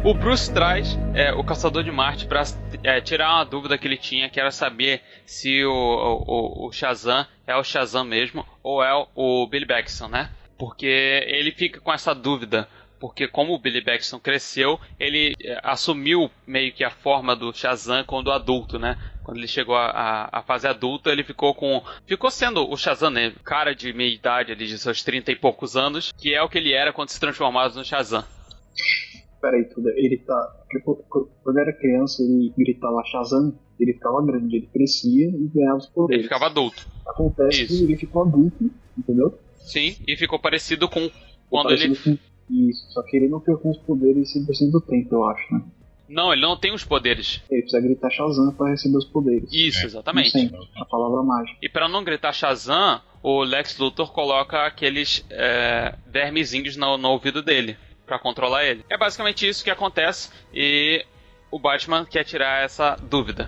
O 0.09 0.13
Bruce 0.15 0.51
traz 0.51 0.97
é, 1.13 1.31
o 1.33 1.43
Caçador 1.43 1.83
de 1.83 1.91
Marte 1.91 2.25
pra 2.25 2.41
é, 2.83 2.99
tirar 2.99 3.31
uma 3.31 3.45
dúvida 3.45 3.77
que 3.77 3.85
ele 3.87 3.95
tinha, 3.95 4.27
que 4.27 4.39
era 4.39 4.49
saber 4.49 5.03
se 5.23 5.63
o, 5.63 5.71
o, 5.71 6.65
o 6.65 6.71
Shazam 6.71 7.27
é 7.45 7.55
o 7.55 7.63
Shazam 7.63 8.05
mesmo 8.05 8.43
ou 8.63 8.83
é 8.83 8.91
o 9.13 9.45
Billy 9.45 9.65
Baxton, 9.65 10.07
né? 10.07 10.31
Porque 10.57 10.87
ele 11.27 11.51
fica 11.51 11.79
com 11.79 11.93
essa 11.93 12.15
dúvida. 12.15 12.67
Porque 12.99 13.27
como 13.27 13.53
o 13.53 13.59
Billy 13.59 13.81
Baxton 13.81 14.19
cresceu, 14.19 14.79
ele 14.99 15.35
é, 15.43 15.59
assumiu 15.61 16.31
meio 16.47 16.73
que 16.73 16.83
a 16.83 16.89
forma 16.89 17.35
do 17.35 17.53
Shazam 17.53 18.03
quando 18.03 18.31
adulto, 18.31 18.79
né? 18.79 18.97
Quando 19.23 19.37
ele 19.37 19.47
chegou 19.47 19.75
à 19.77 20.43
fase 20.47 20.67
adulta, 20.67 21.11
ele 21.11 21.23
ficou 21.23 21.53
com. 21.53 21.83
Ficou 22.07 22.31
sendo 22.31 22.67
o 22.67 22.75
Shazam, 22.75 23.11
né? 23.11 23.31
Cara 23.43 23.75
de 23.75 23.93
meia 23.93 24.11
idade, 24.11 24.51
ali, 24.51 24.65
de 24.65 24.79
seus 24.79 25.03
30 25.03 25.31
e 25.31 25.35
poucos 25.35 25.77
anos, 25.77 26.11
que 26.17 26.33
é 26.33 26.41
o 26.41 26.49
que 26.49 26.57
ele 26.57 26.73
era 26.73 26.91
quando 26.91 27.09
se 27.09 27.19
transformava 27.19 27.75
no 27.75 27.85
Shazam. 27.85 28.25
Pera 29.41 29.55
aí, 29.57 29.63
tudo. 29.65 29.89
Ele 29.89 30.17
tá. 30.17 30.55
Quando 31.43 31.57
era 31.59 31.71
criança, 31.73 32.21
ele 32.21 32.53
gritava 32.57 33.01
Shazam, 33.05 33.53
ele 33.79 33.93
ficava 33.93 34.23
grande, 34.25 34.57
ele 34.57 34.67
crescia 34.67 35.27
e 35.29 35.47
ganhava 35.53 35.77
os 35.77 35.87
poderes. 35.87 36.19
Ele 36.21 36.23
ficava 36.29 36.45
adulto. 36.47 36.87
Acontece 37.07 37.63
Isso. 37.63 37.77
que 37.77 37.83
ele 37.83 37.97
ficou 37.97 38.23
adulto, 38.23 38.69
entendeu? 38.97 39.37
Sim, 39.57 39.95
e 40.07 40.15
ficou 40.17 40.39
parecido 40.39 40.87
com 40.89 41.09
quando 41.49 41.71
ele. 41.71 41.87
Parecido 41.89 42.17
com- 42.17 42.29
Isso, 42.69 42.91
só 42.91 43.01
que 43.03 43.15
ele 43.17 43.27
não 43.29 43.39
ficou 43.39 43.57
com 43.59 43.69
os 43.71 43.77
poderes 43.77 44.33
100% 44.33 44.71
do 44.71 44.81
tempo, 44.81 45.15
eu 45.15 45.23
acho, 45.25 45.53
né? 45.53 45.61
Não, 46.09 46.33
ele 46.33 46.41
não 46.41 46.57
tem 46.57 46.73
os 46.73 46.83
poderes. 46.83 47.39
Ele 47.51 47.61
precisa 47.61 47.81
gritar 47.83 48.09
Shazam 48.09 48.51
pra 48.53 48.69
receber 48.71 48.97
os 48.97 49.05
poderes. 49.05 49.47
Isso, 49.53 49.83
É. 49.83 49.85
exatamente. 49.85 50.51
A 50.75 50.83
palavra 50.85 51.21
mágica. 51.21 51.55
E 51.61 51.69
pra 51.69 51.87
não 51.87 52.03
gritar 52.03 52.33
Shazam, 52.33 52.99
o 53.21 53.43
Lex 53.43 53.77
Luthor 53.77 54.11
coloca 54.11 54.65
aqueles 54.65 55.23
é, 55.29 55.93
vermezinhos 56.07 56.75
no, 56.75 56.97
no 56.97 57.09
ouvido 57.09 57.43
dele 57.43 57.77
pra 58.09 58.19
controlar 58.19 58.65
ele. 58.65 58.83
É 58.89 58.97
basicamente 58.97 59.47
isso 59.47 59.63
que 59.63 59.69
acontece 59.69 60.31
e 60.51 61.05
o 61.51 61.59
Batman 61.59 62.05
quer 62.05 62.23
tirar 62.23 62.63
essa 62.63 62.95
dúvida. 62.95 63.47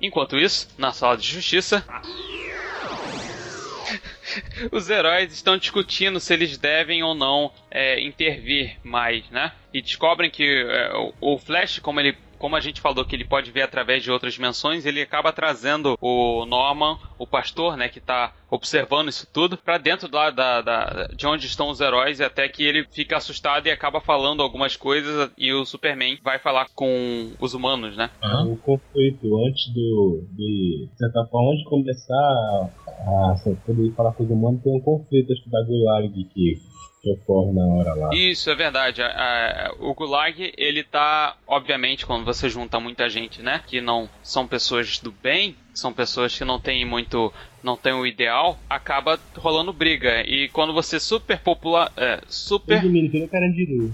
Enquanto 0.00 0.38
isso, 0.38 0.68
na 0.78 0.92
sala 0.92 1.16
de 1.16 1.28
justiça, 1.28 1.84
os 4.72 4.88
heróis 4.88 5.32
estão 5.32 5.58
discutindo 5.58 6.20
se 6.20 6.32
eles 6.32 6.56
devem 6.56 7.02
ou 7.02 7.14
não 7.14 7.52
é, 7.70 8.00
intervir 8.00 8.78
mais, 8.82 9.28
né? 9.30 9.52
E 9.74 9.82
descobrem 9.82 10.30
que 10.30 10.44
é, 10.44 10.90
o 11.20 11.38
Flash, 11.38 11.80
como 11.80 12.00
ele 12.00 12.16
como 12.38 12.56
a 12.56 12.60
gente 12.60 12.80
falou 12.80 13.04
que 13.04 13.14
ele 13.16 13.24
pode 13.24 13.50
ver 13.50 13.62
através 13.62 14.02
de 14.02 14.10
outras 14.10 14.34
dimensões, 14.34 14.86
ele 14.86 15.02
acaba 15.02 15.32
trazendo 15.32 15.96
o 16.00 16.44
Norman, 16.46 16.96
o 17.18 17.26
pastor, 17.26 17.76
né, 17.76 17.88
que 17.88 18.00
tá 18.00 18.32
observando 18.50 19.08
isso 19.08 19.26
tudo, 19.32 19.56
pra 19.58 19.76
dentro 19.76 20.08
lá 20.10 20.30
da, 20.30 20.62
da- 20.62 21.08
de 21.14 21.26
onde 21.26 21.46
estão 21.46 21.68
os 21.68 21.80
heróis, 21.80 22.20
e 22.20 22.24
até 22.24 22.48
que 22.48 22.62
ele 22.64 22.86
fica 22.92 23.16
assustado 23.16 23.66
e 23.66 23.70
acaba 23.70 24.00
falando 24.00 24.42
algumas 24.42 24.76
coisas, 24.76 25.30
e 25.36 25.52
o 25.52 25.64
Superman 25.66 26.18
vai 26.22 26.38
falar 26.38 26.66
com 26.74 27.32
os 27.38 27.52
humanos, 27.54 27.96
né? 27.96 28.10
O 28.52 28.56
conflito 28.56 29.26
antes 29.46 29.72
do. 29.74 30.24
De, 30.32 30.88
de 30.90 30.96
certa 30.96 31.24
forma, 31.30 31.56
de 31.56 31.64
começar 31.64 32.14
a, 32.14 33.32
a 33.32 33.34
poder 33.66 33.92
falar 33.94 34.12
com 34.14 34.24
os 34.24 34.30
humanos, 34.30 34.62
tem 34.62 34.74
um 34.76 34.80
conflito 34.80 35.32
acho 35.32 35.42
que 35.44 35.50
da 35.50 35.62
Gulag 35.66 36.08
que 36.32 36.54
na 37.54 37.66
hora 37.66 37.94
lá. 37.94 38.10
Isso, 38.14 38.50
é 38.50 38.54
verdade. 38.54 39.02
A- 39.02 39.06
a- 39.08 39.74
o 39.78 39.94
Gulag, 39.94 40.52
ele 40.56 40.82
tá, 40.82 41.36
obviamente, 41.46 42.04
quando 42.04 42.24
você 42.24 42.48
junta 42.48 42.80
muita 42.80 43.08
gente, 43.08 43.42
né? 43.42 43.62
Que 43.66 43.80
não 43.80 44.08
são 44.22 44.46
pessoas 44.46 44.98
do 44.98 45.12
bem, 45.12 45.56
são 45.74 45.92
pessoas 45.92 46.36
que 46.36 46.44
não 46.44 46.58
têm 46.58 46.84
muito. 46.84 47.32
não 47.62 47.76
têm 47.76 47.92
o 47.92 48.06
ideal, 48.06 48.56
acaba 48.70 49.18
rolando 49.36 49.72
briga. 49.72 50.22
E 50.22 50.48
quando 50.50 50.72
você 50.72 51.00
super 51.00 51.38
popular. 51.38 51.92
É, 51.96 52.20
super. 52.28 52.76
Resumindo, 52.76 53.28
Carandiru. 53.28 53.92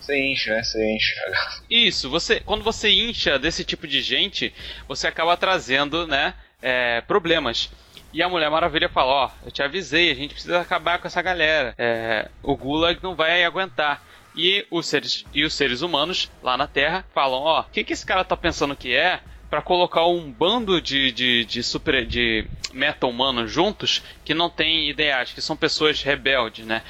Você 0.00 0.18
enche, 0.18 0.50
né? 0.50 0.62
Você 0.62 0.94
enche. 0.94 1.14
Isso, 1.70 2.10
você, 2.10 2.40
quando 2.40 2.62
você 2.62 2.90
incha 2.90 3.38
desse 3.38 3.64
tipo 3.64 3.86
de 3.86 4.00
gente, 4.02 4.52
você 4.86 5.06
acaba 5.06 5.36
trazendo, 5.36 6.06
né, 6.06 6.34
é, 6.60 7.00
problemas. 7.02 7.70
E 8.14 8.22
a 8.22 8.28
Mulher 8.28 8.48
Maravilha 8.48 8.88
fala, 8.88 9.10
ó, 9.10 9.30
eu 9.44 9.50
te 9.50 9.60
avisei, 9.60 10.08
a 10.08 10.14
gente 10.14 10.34
precisa 10.34 10.60
acabar 10.60 11.00
com 11.00 11.08
essa 11.08 11.20
galera. 11.20 11.74
É, 11.76 12.30
o 12.44 12.56
Gulag 12.56 13.00
não 13.02 13.16
vai 13.16 13.42
aguentar. 13.42 14.00
E 14.36 14.64
os 14.70 14.86
seres, 14.86 15.26
e 15.34 15.44
os 15.44 15.52
seres 15.52 15.82
humanos 15.82 16.30
lá 16.40 16.56
na 16.56 16.68
Terra 16.68 17.04
falam, 17.12 17.40
ó, 17.40 17.62
o 17.62 17.64
que, 17.64 17.82
que 17.82 17.92
esse 17.92 18.06
cara 18.06 18.22
tá 18.24 18.36
pensando 18.36 18.76
que 18.76 18.94
é 18.94 19.20
pra 19.50 19.60
colocar 19.60 20.06
um 20.06 20.30
bando 20.30 20.80
de, 20.80 21.10
de, 21.10 21.44
de 21.44 21.62
super 21.64 22.06
de 22.06 22.46
meta-humanos 22.72 23.50
juntos 23.50 24.00
que 24.24 24.32
não 24.32 24.48
tem 24.48 24.88
ideais, 24.88 25.32
que 25.32 25.42
são 25.42 25.56
pessoas 25.56 26.00
rebeldes, 26.00 26.64
né? 26.64 26.82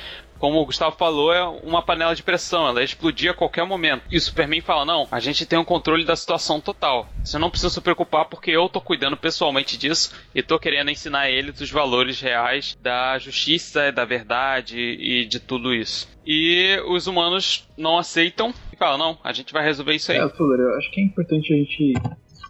Como 0.44 0.60
o 0.60 0.66
Gustavo 0.66 0.94
falou, 0.94 1.32
é 1.32 1.42
uma 1.42 1.80
panela 1.80 2.14
de 2.14 2.22
pressão, 2.22 2.68
ela 2.68 2.84
explodia 2.84 3.30
a 3.30 3.34
qualquer 3.34 3.64
momento. 3.64 4.02
E 4.10 4.18
o 4.18 4.20
Superman 4.20 4.60
fala: 4.60 4.84
Não, 4.84 5.08
a 5.10 5.18
gente 5.18 5.46
tem 5.46 5.58
um 5.58 5.64
controle 5.64 6.04
da 6.04 6.14
situação 6.14 6.60
total. 6.60 7.08
Você 7.24 7.38
não 7.38 7.48
precisa 7.48 7.70
se 7.70 7.80
preocupar 7.80 8.26
porque 8.26 8.50
eu 8.50 8.68
tô 8.68 8.78
cuidando 8.78 9.16
pessoalmente 9.16 9.78
disso 9.78 10.12
e 10.34 10.42
tô 10.42 10.58
querendo 10.58 10.90
ensinar 10.90 11.30
ele 11.30 11.50
dos 11.50 11.70
valores 11.70 12.20
reais 12.20 12.76
da 12.78 13.18
justiça, 13.18 13.90
da 13.90 14.04
verdade 14.04 14.78
e 14.78 15.24
de 15.24 15.40
tudo 15.40 15.74
isso. 15.74 16.06
E 16.26 16.78
os 16.88 17.06
humanos 17.06 17.66
não 17.74 17.96
aceitam 17.96 18.52
e 18.70 18.76
falam: 18.76 18.98
Não, 18.98 19.18
a 19.24 19.32
gente 19.32 19.50
vai 19.50 19.64
resolver 19.64 19.94
isso 19.94 20.12
aí. 20.12 20.18
É, 20.18 20.28
Fuller, 20.28 20.60
eu 20.60 20.76
acho 20.76 20.90
que 20.90 21.00
é 21.00 21.04
importante 21.04 21.54
a 21.54 21.56
gente 21.56 21.94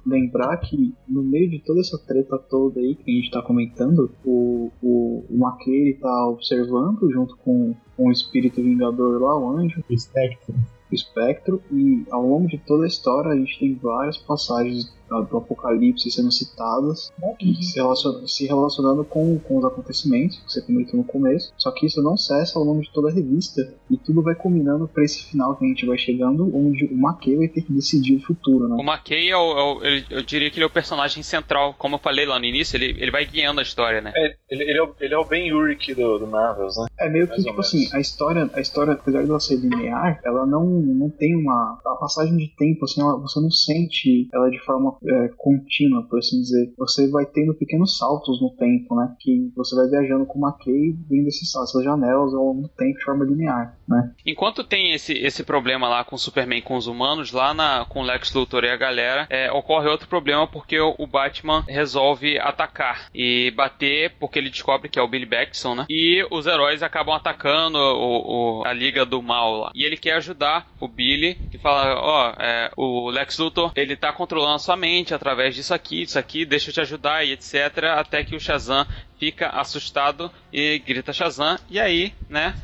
lembrar 0.07 0.57
que 0.59 0.95
no 1.09 1.23
meio 1.23 1.51
de 1.51 1.59
toda 1.61 1.81
essa 1.81 1.99
treta 1.99 2.39
toda 2.39 2.81
aí 2.81 2.95
que 2.95 3.11
a 3.11 3.15
gente 3.15 3.31
tá 3.31 3.43
comentando, 3.43 4.11
o, 4.25 4.71
o, 4.83 5.25
o 5.29 5.35
McKay 5.35 5.75
ele 5.75 5.95
tá 5.95 6.27
observando 6.29 7.11
junto 7.11 7.37
com, 7.39 7.75
com 7.97 8.09
o 8.09 8.13
espírito 8.13 8.63
vingador 8.63 9.21
lá, 9.21 9.39
o 9.39 9.57
anjo, 9.57 9.83
O 9.89 9.99
Spectre. 9.99 10.55
o 10.91 10.95
espectro, 10.95 11.63
e 11.73 12.05
ao 12.11 12.27
longo 12.27 12.49
de 12.49 12.59
toda 12.59 12.85
a 12.85 12.89
história 12.89 13.33
a 13.33 13.37
gente 13.37 13.59
tem 13.59 13.75
várias 13.75 14.19
passagens 14.19 14.95
do 15.23 15.37
Apocalipse 15.37 16.11
sendo 16.11 16.31
citadas 16.33 17.13
e 17.41 17.55
se, 17.63 17.77
relacion- 17.79 18.27
se 18.27 18.47
relacionando 18.47 19.05
com, 19.05 19.39
com 19.39 19.59
os 19.59 19.65
acontecimentos 19.65 20.37
que 20.39 20.53
você 20.53 20.63
comentou 20.63 20.97
no 20.99 21.05
começo. 21.05 21.53
Só 21.57 21.71
que 21.71 21.87
isso 21.87 22.03
não 22.03 22.17
cessa 22.17 22.59
ao 22.59 22.65
longo 22.65 22.83
de 22.83 22.93
toda 22.93 23.09
a 23.09 23.13
revista 23.13 23.75
e 23.91 23.97
tudo 23.97 24.23
vai 24.23 24.35
culminando 24.35 24.89
para 24.89 25.05
esse 25.05 25.23
final 25.25 25.57
que 25.57 25.65
a 25.65 25.69
gente 25.69 25.87
vai 25.87 25.99
chegando, 25.99 26.51
onde 26.57 26.85
o 26.87 26.95
McKay 26.95 27.37
vai 27.37 27.49
ter 27.49 27.63
que 27.63 27.73
decidir 27.73 28.17
o 28.17 28.21
futuro, 28.21 28.69
né? 28.69 28.77
O 28.77 28.83
McKay 28.83 29.31
é 29.31 29.37
o, 29.37 29.59
é 29.59 29.63
o- 29.63 29.85
ele- 29.85 30.07
eu 30.11 30.23
diria 30.23 30.51
que 30.51 30.57
ele 30.57 30.65
é 30.65 30.67
o 30.67 30.71
personagem 30.71 31.23
central, 31.23 31.75
como 31.79 31.97
eu 31.97 31.99
falei 32.01 32.27
lá 32.27 32.39
no 32.39 32.45
início, 32.45 32.77
ele, 32.77 32.97
ele 33.01 33.11
vai 33.11 33.25
guiando 33.27 33.61
a 33.61 33.63
história, 33.63 34.01
né? 34.01 34.13
É, 34.17 34.37
ele, 34.51 34.65
ele, 34.65 34.79
é 34.79 34.83
o, 34.83 34.95
ele 35.01 35.15
é 35.15 35.19
o 35.19 35.25
Ben 35.25 35.53
Urich 35.53 35.95
do, 35.95 36.19
do 36.19 36.27
Marvels, 36.27 36.77
né? 36.77 36.87
É 36.99 37.09
meio 37.09 37.27
que, 37.27 37.33
Mais 37.33 37.45
tipo 37.45 37.61
assim, 37.61 37.89
a 37.93 38.01
história, 38.01 38.51
a 38.55 38.61
história, 38.61 38.93
apesar 38.95 39.25
dela 39.25 39.41
ser 39.41 39.57
linear, 39.57 40.21
ela 40.25 40.47
não, 40.47 40.65
não 40.65 41.11
tem 41.11 41.35
uma. 41.37 41.79
A 41.85 41.97
passagem 41.97 42.37
de 42.37 42.49
tempo, 42.57 42.85
assim, 42.85 43.01
ela- 43.01 43.19
você 43.19 43.41
não 43.41 43.51
sente 43.51 44.29
ela 44.33 44.51
de 44.51 44.59
forma 44.65 44.97
é, 45.07 45.29
contínua, 45.37 46.03
por 46.09 46.19
assim 46.19 46.41
dizer. 46.41 46.73
Você 46.79 47.09
vai 47.11 47.27
tendo 47.27 47.55
pequenos 47.55 47.97
saltos 47.99 48.41
no 48.41 48.51
tempo, 48.57 48.95
né? 48.97 49.15
Que 49.21 49.51
você 49.57 49.75
vai 49.77 49.89
viajando 49.89 50.27
com 50.27 50.39
uma 50.39 50.57
key 50.59 50.97
vendo 51.09 51.29
esses 51.29 51.51
saltos, 51.51 51.71
essas 51.71 51.85
janelas 51.85 52.33
longo 52.33 52.63
do 52.63 52.69
tempo 52.69 52.99
de 52.99 53.05
forma 53.05 53.25
linear, 53.25 53.77
né? 53.89 54.13
Enquanto 54.27 54.65
tem 54.65 54.93
esse, 54.93 55.13
esse 55.15 55.43
problema 55.45 55.89
lá 55.89 56.05
com 56.05 56.17
Superman 56.17 56.63
com 56.63 56.77
os 56.77 56.87
humanos, 56.87 57.33
lá 57.33 57.53
na, 57.55 57.85
com 57.89 58.03
Lex 58.03 58.33
Luthor 58.33 58.65
e 58.65 58.71
a 58.71 58.77
galera, 58.77 59.27
é, 59.31 59.51
ocorre 59.53 59.89
outro 59.89 60.09
problema 60.09 60.47
porque 60.47 60.79
o, 60.79 60.95
o 60.99 61.07
Batman 61.07 61.65
resolve 61.69 62.39
atacar 62.39 63.09
e 63.15 63.51
bater 63.57 64.13
porque 64.19 64.39
ele 64.39 64.51
descobre 64.51 64.89
que 64.89 64.99
é 64.99 65.03
o 65.03 65.09
Billy 65.09 65.27
Batson, 65.27 65.75
né? 65.75 65.87
E 65.91 66.27
os 66.31 66.47
heróis 66.47 66.83
acabam 66.83 67.15
atacando 67.15 67.79
o, 67.79 68.61
o- 68.61 68.65
a 68.65 68.73
Liga 68.73 69.05
do 69.05 69.23
Mal 69.23 69.57
lá. 69.57 69.71
E 69.75 69.85
ele 69.85 69.97
quer 69.97 70.13
ajudar 70.15 70.67
o 70.81 70.89
Billy 70.89 71.37
e 71.53 71.59
fala, 71.59 71.95
ó, 72.01 72.31
é, 72.39 72.71
o 72.77 73.11
Lex 73.11 73.39
Luthor, 73.39 73.73
ele 73.77 73.97
tá 73.97 74.13
controlando 74.13 74.55
a 74.55 74.59
sua 74.59 74.77
mente 74.85 75.15
através 75.15 75.55
disso 75.55 75.73
aqui, 75.73 76.05
disso 76.05 76.19
aqui, 76.19 76.45
deixa 76.45 76.69
eu 76.69 76.75
te 76.75 76.81
ajudar 76.83 77.25
e 77.25 77.33
etc. 77.33 77.55
Até 77.97 78.23
que 78.23 78.37
o 78.37 78.41
Shazam 78.41 78.87
fica 79.19 79.49
assustado 79.49 80.31
e 80.53 80.79
grita 80.79 81.11
Shazam. 81.11 81.57
E 81.71 81.81
aí, 81.81 82.13
né? 82.29 82.55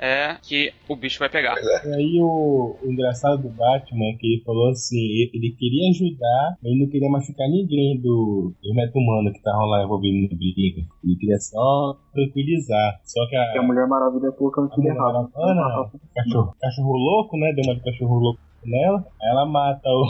é 0.00 0.36
que 0.42 0.72
o 0.88 0.96
bicho 0.96 1.18
vai 1.18 1.28
pegar. 1.28 1.56
E 1.60 1.94
aí 1.94 2.18
o, 2.22 2.78
o 2.82 2.90
engraçado 2.90 3.42
do 3.42 3.50
Batman 3.50 4.06
é 4.06 4.16
que 4.16 4.26
ele 4.26 4.42
falou 4.42 4.70
assim, 4.70 4.96
ele, 4.96 5.30
ele 5.34 5.54
queria 5.58 5.90
ajudar, 5.90 6.56
mas 6.62 6.72
ele 6.72 6.80
não 6.80 6.90
queria 6.90 7.10
machucar 7.10 7.46
ninguém 7.50 8.00
do, 8.00 8.54
do 8.62 8.74
meta 8.74 8.98
humano 8.98 9.30
que 9.30 9.36
estavam 9.36 9.66
lá 9.66 9.84
envolvido 9.84 10.16
no 10.16 10.38
briga. 10.38 10.80
Ele 11.04 11.16
queria 11.16 11.38
só 11.38 11.98
tranquilizar. 12.14 12.98
Só 13.04 13.28
que 13.28 13.36
a, 13.36 13.60
a 13.60 13.62
Mulher 13.62 13.86
Maravilha 13.86 14.32
colocando 14.32 14.70
tudo 14.70 14.84
Mulher 14.84 14.96
errado. 14.96 15.30
Maravilha, 15.34 16.00
cachorro, 16.14 16.54
cachorro 16.58 16.96
louco, 16.96 17.36
né? 17.36 17.52
Deu 17.52 17.64
uma 17.66 17.74
de 17.74 17.84
cachorro 17.84 18.18
louco 18.18 18.40
nela. 18.64 19.04
Aí 19.20 19.30
ela 19.30 19.44
mata 19.44 19.86
o, 19.86 20.06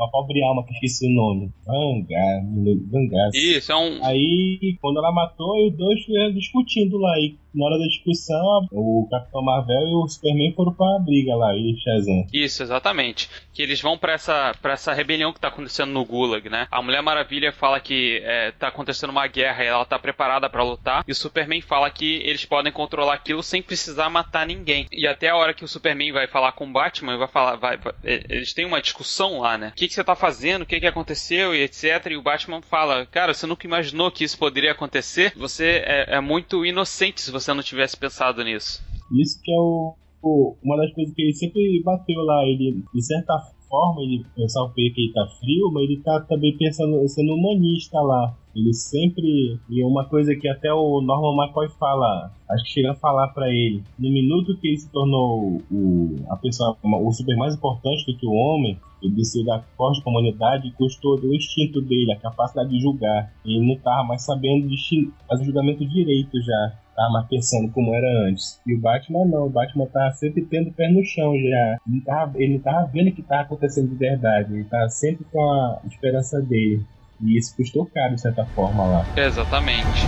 uma 0.00 0.10
pobre 0.10 0.42
alma 0.42 0.64
que 0.64 0.72
esqueci 0.72 1.06
o 1.06 1.14
nome. 1.14 1.52
Vangar, 1.66 2.42
Vangar. 2.90 3.30
Isso, 3.34 3.70
é 3.70 3.76
um. 3.76 4.02
Aí, 4.04 4.78
quando 4.80 4.98
ela 4.98 5.12
matou, 5.12 5.68
os 5.68 5.76
dois 5.76 6.00
discutindo 6.34 6.96
lá. 6.96 7.12
E 7.18 7.36
na 7.54 7.66
hora 7.66 7.78
da 7.78 7.86
discussão, 7.86 8.66
o 8.72 9.06
Capitão 9.10 9.42
Marvel 9.42 9.80
e 9.82 9.94
o 9.96 10.08
Superman 10.08 10.52
foram 10.54 10.72
pra 10.74 10.86
briga 11.04 11.34
lá, 11.36 11.54
e 11.54 11.74
Shazam. 11.82 12.26
Isso, 12.32 12.62
exatamente. 12.62 13.28
Que 13.52 13.62
eles 13.62 13.80
vão 13.80 13.98
pra 13.98 14.12
essa, 14.14 14.54
pra 14.60 14.72
essa 14.74 14.92
rebelião 14.92 15.32
que 15.32 15.40
tá 15.40 15.48
acontecendo 15.48 15.90
no 15.90 16.04
Gulag, 16.04 16.48
né? 16.48 16.66
A 16.70 16.80
Mulher 16.82 17.02
Maravilha 17.02 17.52
fala 17.52 17.80
que 17.80 18.20
é, 18.24 18.52
tá 18.52 18.68
acontecendo 18.68 19.10
uma 19.10 19.26
guerra 19.26 19.64
e 19.64 19.66
ela 19.66 19.84
tá 19.84 19.98
preparada 19.98 20.48
pra 20.48 20.62
lutar. 20.62 21.04
E 21.06 21.12
o 21.12 21.14
Superman 21.14 21.60
fala 21.60 21.90
que 21.90 22.16
eles 22.24 22.44
podem 22.44 22.72
controlar 22.72 23.14
aquilo 23.14 23.42
sem 23.42 23.62
precisar 23.62 24.08
matar 24.10 24.46
ninguém. 24.46 24.86
E 24.92 25.06
até 25.06 25.28
a 25.28 25.36
hora 25.36 25.54
que 25.54 25.64
o 25.64 25.68
Superman 25.68 26.12
vai 26.12 26.26
falar 26.26 26.52
com 26.52 26.66
o 26.66 26.72
Batman, 26.72 27.16
vai 27.18 27.28
falar. 27.28 27.56
Vai, 27.56 27.76
vai- 27.76 27.94
é, 28.04 28.24
eles 28.28 28.52
têm 28.54 28.64
uma 28.64 28.80
discussão 28.80 29.40
lá, 29.40 29.58
né? 29.58 29.68
O 29.68 29.76
que, 29.76 29.88
que 29.88 29.94
você 29.94 30.04
tá 30.04 30.14
fazendo? 30.14 30.62
O 30.62 30.66
que, 30.66 30.78
que 30.80 30.86
aconteceu? 30.86 31.54
E 31.54 31.62
etc. 31.62 32.06
E 32.10 32.16
o 32.16 32.22
Batman 32.22 32.62
fala: 32.62 33.06
Cara, 33.06 33.34
você 33.34 33.46
nunca 33.46 33.66
imaginou 33.66 34.10
que 34.10 34.24
isso 34.24 34.38
poderia 34.38 34.72
acontecer? 34.72 35.32
Você 35.36 35.82
é, 35.84 36.16
é 36.16 36.20
muito 36.20 36.64
inocente 36.64 37.20
se 37.20 37.30
você 37.30 37.39
não 37.48 37.62
tivesse 37.62 37.96
pensado 37.96 38.42
nisso. 38.44 38.82
Isso 39.12 39.40
que 39.42 39.50
é 39.52 39.58
o, 39.58 39.94
o- 40.22 40.56
uma 40.62 40.76
das 40.76 40.92
coisas 40.92 41.14
que 41.14 41.22
ele 41.22 41.32
sempre 41.34 41.82
bateu 41.84 42.20
lá. 42.22 42.44
Ele, 42.46 42.82
de 42.94 43.02
certa 43.02 43.38
forma, 43.68 44.02
ele 44.02 44.24
pensava 44.36 44.70
que 44.74 44.80
ele 44.82 45.12
tá 45.12 45.26
frio, 45.38 45.70
mas 45.72 45.84
ele 45.84 46.00
tá 46.00 46.20
também 46.28 46.56
pensando, 46.56 47.06
sendo 47.08 47.34
humanista 47.34 48.00
lá. 48.00 48.34
Ele 48.54 48.72
sempre. 48.74 49.58
E 49.68 49.82
uma 49.84 50.04
coisa 50.06 50.34
que 50.34 50.48
até 50.48 50.72
o 50.72 51.00
Norman 51.00 51.44
McCoy 51.44 51.68
fala, 51.78 52.32
acho 52.50 52.64
que 52.64 52.70
chega 52.70 52.90
a 52.90 52.96
falar 52.96 53.28
pra 53.28 53.48
ele. 53.48 53.82
No 53.98 54.10
minuto 54.10 54.56
que 54.58 54.66
ele 54.68 54.76
se 54.78 54.90
tornou 54.90 55.62
o, 55.70 56.16
a 56.28 56.36
pessoa, 56.36 56.76
o 56.82 57.12
super 57.12 57.36
mais 57.36 57.54
importante 57.54 58.04
do 58.06 58.16
que 58.18 58.26
o 58.26 58.32
homem, 58.32 58.76
ele 59.00 59.14
desceu 59.14 59.44
da 59.44 59.60
forte 59.76 60.02
comunidade 60.02 60.72
custou 60.72 61.16
do 61.18 61.32
instinto 61.34 61.80
dele, 61.80 62.12
a 62.12 62.16
capacidade 62.18 62.70
de 62.70 62.80
julgar. 62.80 63.32
Ele 63.46 63.60
não 63.64 63.76
tava 63.76 64.02
mais 64.02 64.22
sabendo 64.24 64.68
distin- 64.68 65.12
fazer 65.28 65.44
julgamento 65.44 65.86
direito 65.86 66.36
já. 66.42 66.72
Tava 67.00 67.12
mais 67.12 67.28
pensando 67.28 67.72
como 67.72 67.94
era 67.94 68.28
antes. 68.28 68.60
E 68.66 68.74
o 68.74 68.78
Batman 68.78 69.24
não, 69.24 69.46
o 69.46 69.48
Batman 69.48 69.86
tava 69.86 70.10
sempre 70.10 70.42
tendo 70.42 70.68
o 70.68 70.72
pé 70.74 70.86
no 70.90 71.02
chão 71.02 71.32
já. 71.34 71.78
Ele 71.88 72.00
tava, 72.02 72.32
ele 72.36 72.58
tava 72.58 72.86
vendo 72.92 73.08
o 73.08 73.14
que 73.14 73.22
tava 73.22 73.40
acontecendo 73.40 73.88
de 73.88 73.94
verdade. 73.94 74.52
Ele 74.52 74.64
tava 74.64 74.86
sempre 74.90 75.24
com 75.32 75.40
a 75.40 75.80
esperança 75.86 76.42
dele. 76.42 76.84
E 77.22 77.38
isso 77.38 77.56
custou 77.56 77.86
caro, 77.86 78.16
de 78.16 78.20
certa 78.20 78.44
forma, 78.44 78.84
lá. 78.84 79.06
Exatamente. 79.16 80.02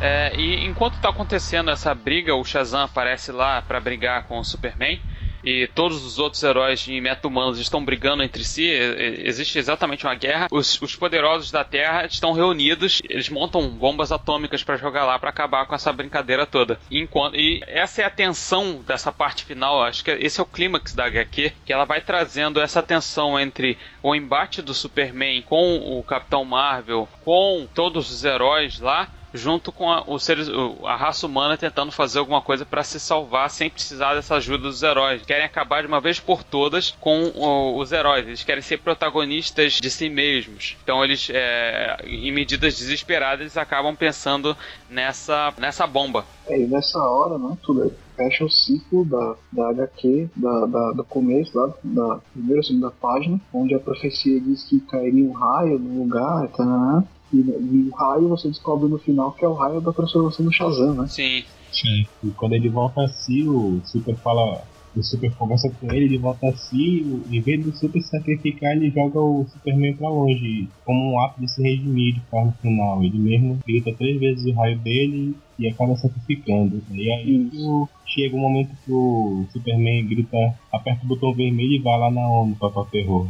É, 0.00 0.34
e 0.34 0.64
enquanto 0.64 0.98
tá 0.98 1.10
acontecendo 1.10 1.70
essa 1.70 1.94
briga, 1.94 2.34
o 2.34 2.42
Shazam 2.42 2.84
aparece 2.84 3.30
lá 3.32 3.60
pra 3.60 3.78
brigar 3.78 4.26
com 4.26 4.38
o 4.38 4.44
Superman. 4.44 4.98
E 5.48 5.66
todos 5.68 6.04
os 6.04 6.18
outros 6.18 6.42
heróis 6.42 6.80
de 6.80 7.00
meta-humanos 7.00 7.58
estão 7.58 7.82
brigando 7.82 8.22
entre 8.22 8.44
si. 8.44 8.66
Existe 8.68 9.58
exatamente 9.58 10.04
uma 10.04 10.14
guerra. 10.14 10.46
Os, 10.50 10.78
os 10.82 10.94
poderosos 10.94 11.50
da 11.50 11.64
Terra 11.64 12.04
estão 12.04 12.32
reunidos. 12.32 13.00
Eles 13.08 13.30
montam 13.30 13.66
bombas 13.70 14.12
atômicas 14.12 14.62
pra 14.62 14.76
jogar 14.76 15.06
lá 15.06 15.18
pra 15.18 15.30
acabar 15.30 15.64
com 15.64 15.74
essa 15.74 15.90
brincadeira 15.90 16.44
toda. 16.44 16.78
E, 16.90 17.00
enquanto, 17.00 17.34
e 17.34 17.62
essa 17.66 18.02
é 18.02 18.04
a 18.04 18.10
tensão 18.10 18.84
dessa 18.86 19.10
parte 19.10 19.46
final. 19.46 19.82
Acho 19.82 20.04
que 20.04 20.10
esse 20.10 20.38
é 20.38 20.42
o 20.42 20.46
clímax 20.46 20.92
da 20.92 21.06
HQ. 21.06 21.54
Que 21.64 21.72
ela 21.72 21.86
vai 21.86 22.02
trazendo 22.02 22.60
essa 22.60 22.82
tensão 22.82 23.40
entre 23.40 23.78
o 24.02 24.14
embate 24.14 24.60
do 24.60 24.74
Superman 24.74 25.40
com 25.40 25.78
o 25.98 26.02
Capitão 26.02 26.44
Marvel, 26.44 27.08
com 27.24 27.66
todos 27.74 28.10
os 28.10 28.22
heróis 28.22 28.80
lá 28.80 29.08
junto 29.34 29.70
com 29.72 29.90
a, 29.90 30.02
os 30.06 30.22
seres, 30.22 30.48
a 30.84 30.96
raça 30.96 31.26
humana 31.26 31.56
tentando 31.56 31.92
fazer 31.92 32.18
alguma 32.18 32.40
coisa 32.42 32.64
pra 32.64 32.82
se 32.82 32.98
salvar 32.98 33.50
sem 33.50 33.68
precisar 33.70 34.14
dessa 34.14 34.36
ajuda 34.36 34.58
dos 34.64 34.82
heróis. 34.82 35.22
Querem 35.22 35.44
acabar 35.44 35.82
de 35.82 35.88
uma 35.88 36.00
vez 36.00 36.18
por 36.20 36.42
todas 36.42 36.90
com 37.00 37.24
o- 37.34 37.78
os 37.78 37.92
heróis. 37.92 38.26
Eles 38.26 38.42
querem 38.44 38.62
ser 38.62 38.78
protagonistas 38.78 39.74
de 39.74 39.90
si 39.90 40.08
mesmos. 40.08 40.76
Então 40.82 41.04
eles, 41.04 41.28
é, 41.32 41.96
em 42.06 42.32
medidas 42.32 42.76
desesperadas, 42.78 43.40
eles 43.40 43.56
acabam 43.56 43.94
pensando 43.94 44.56
nessa, 44.88 45.52
nessa 45.58 45.86
bomba. 45.86 46.24
É, 46.46 46.58
e 46.60 46.66
nessa 46.66 46.98
hora, 46.98 47.38
né, 47.38 47.56
tudo 47.62 47.92
fecha 48.16 48.44
o 48.44 48.50
ciclo 48.50 49.04
da, 49.04 49.36
da 49.52 49.68
HQ, 49.70 50.28
da, 50.34 50.66
da- 50.66 50.92
do 50.92 51.04
começo, 51.04 51.56
lá, 51.56 51.72
da 51.84 52.18
primeira 52.32 52.58
ou 52.60 52.64
segunda 52.64 52.90
página, 52.90 53.40
onde 53.52 53.74
a 53.74 53.78
profecia 53.78 54.40
diz 54.40 54.64
que 54.68 54.80
cairia 54.80 55.24
um 55.24 55.32
raio 55.32 55.78
no 55.78 56.02
lugar, 56.02 56.48
tá, 56.48 57.04
e, 57.32 57.36
e 57.38 57.88
o 57.90 57.94
raio 57.94 58.28
você 58.28 58.48
descobre 58.48 58.88
no 58.88 58.98
final 58.98 59.32
que 59.32 59.44
é 59.44 59.48
o 59.48 59.54
raio 59.54 59.80
da 59.80 59.92
transformação 59.92 60.44
do 60.44 60.52
Shazam, 60.52 60.94
né? 60.94 61.06
Sim. 61.08 61.42
Sim. 61.70 62.06
E 62.24 62.30
quando 62.30 62.54
ele 62.54 62.68
volta 62.68 63.02
a 63.02 63.08
si, 63.08 63.46
o 63.46 63.80
Super 63.84 64.16
fala. 64.16 64.62
O 64.96 65.02
Super 65.02 65.30
conversa 65.34 65.70
com 65.78 65.92
ele, 65.92 66.06
ele 66.06 66.18
volta 66.18 66.48
a 66.48 66.56
si, 66.56 67.04
o- 67.06 67.22
em 67.32 67.40
vez 67.42 67.62
do 67.62 67.76
Super 67.76 68.00
se 68.00 68.08
sacrificar, 68.08 68.72
ele 68.72 68.90
joga 68.90 69.20
o 69.20 69.46
Superman 69.52 69.94
pra 69.94 70.08
longe, 70.08 70.66
como 70.84 71.12
um 71.12 71.20
ato 71.20 71.38
de 71.40 71.46
se 71.48 71.62
redimir 71.62 72.14
de 72.14 72.20
forma 72.22 72.52
final. 72.62 73.04
Ele 73.04 73.18
mesmo 73.18 73.58
grita 73.64 73.92
três 73.92 74.18
vezes 74.18 74.46
o 74.46 74.52
raio 74.54 74.78
dele 74.78 75.36
e 75.58 75.68
acaba 75.68 75.94
sacrificando. 75.94 76.82
E 76.90 77.12
aí 77.12 77.50
o- 77.54 77.86
chega 78.06 78.34
um 78.34 78.40
momento 78.40 78.70
que 78.84 78.90
o 78.90 79.44
Superman 79.52 80.06
grita, 80.06 80.54
aperta 80.72 81.04
o 81.04 81.08
botão 81.08 81.34
vermelho 81.34 81.74
e 81.74 81.78
vai 81.82 81.98
lá 81.98 82.10
na 82.10 82.26
ONU 82.28 82.56
pra 82.56 82.68
o 82.68 82.84
terror. 82.86 83.28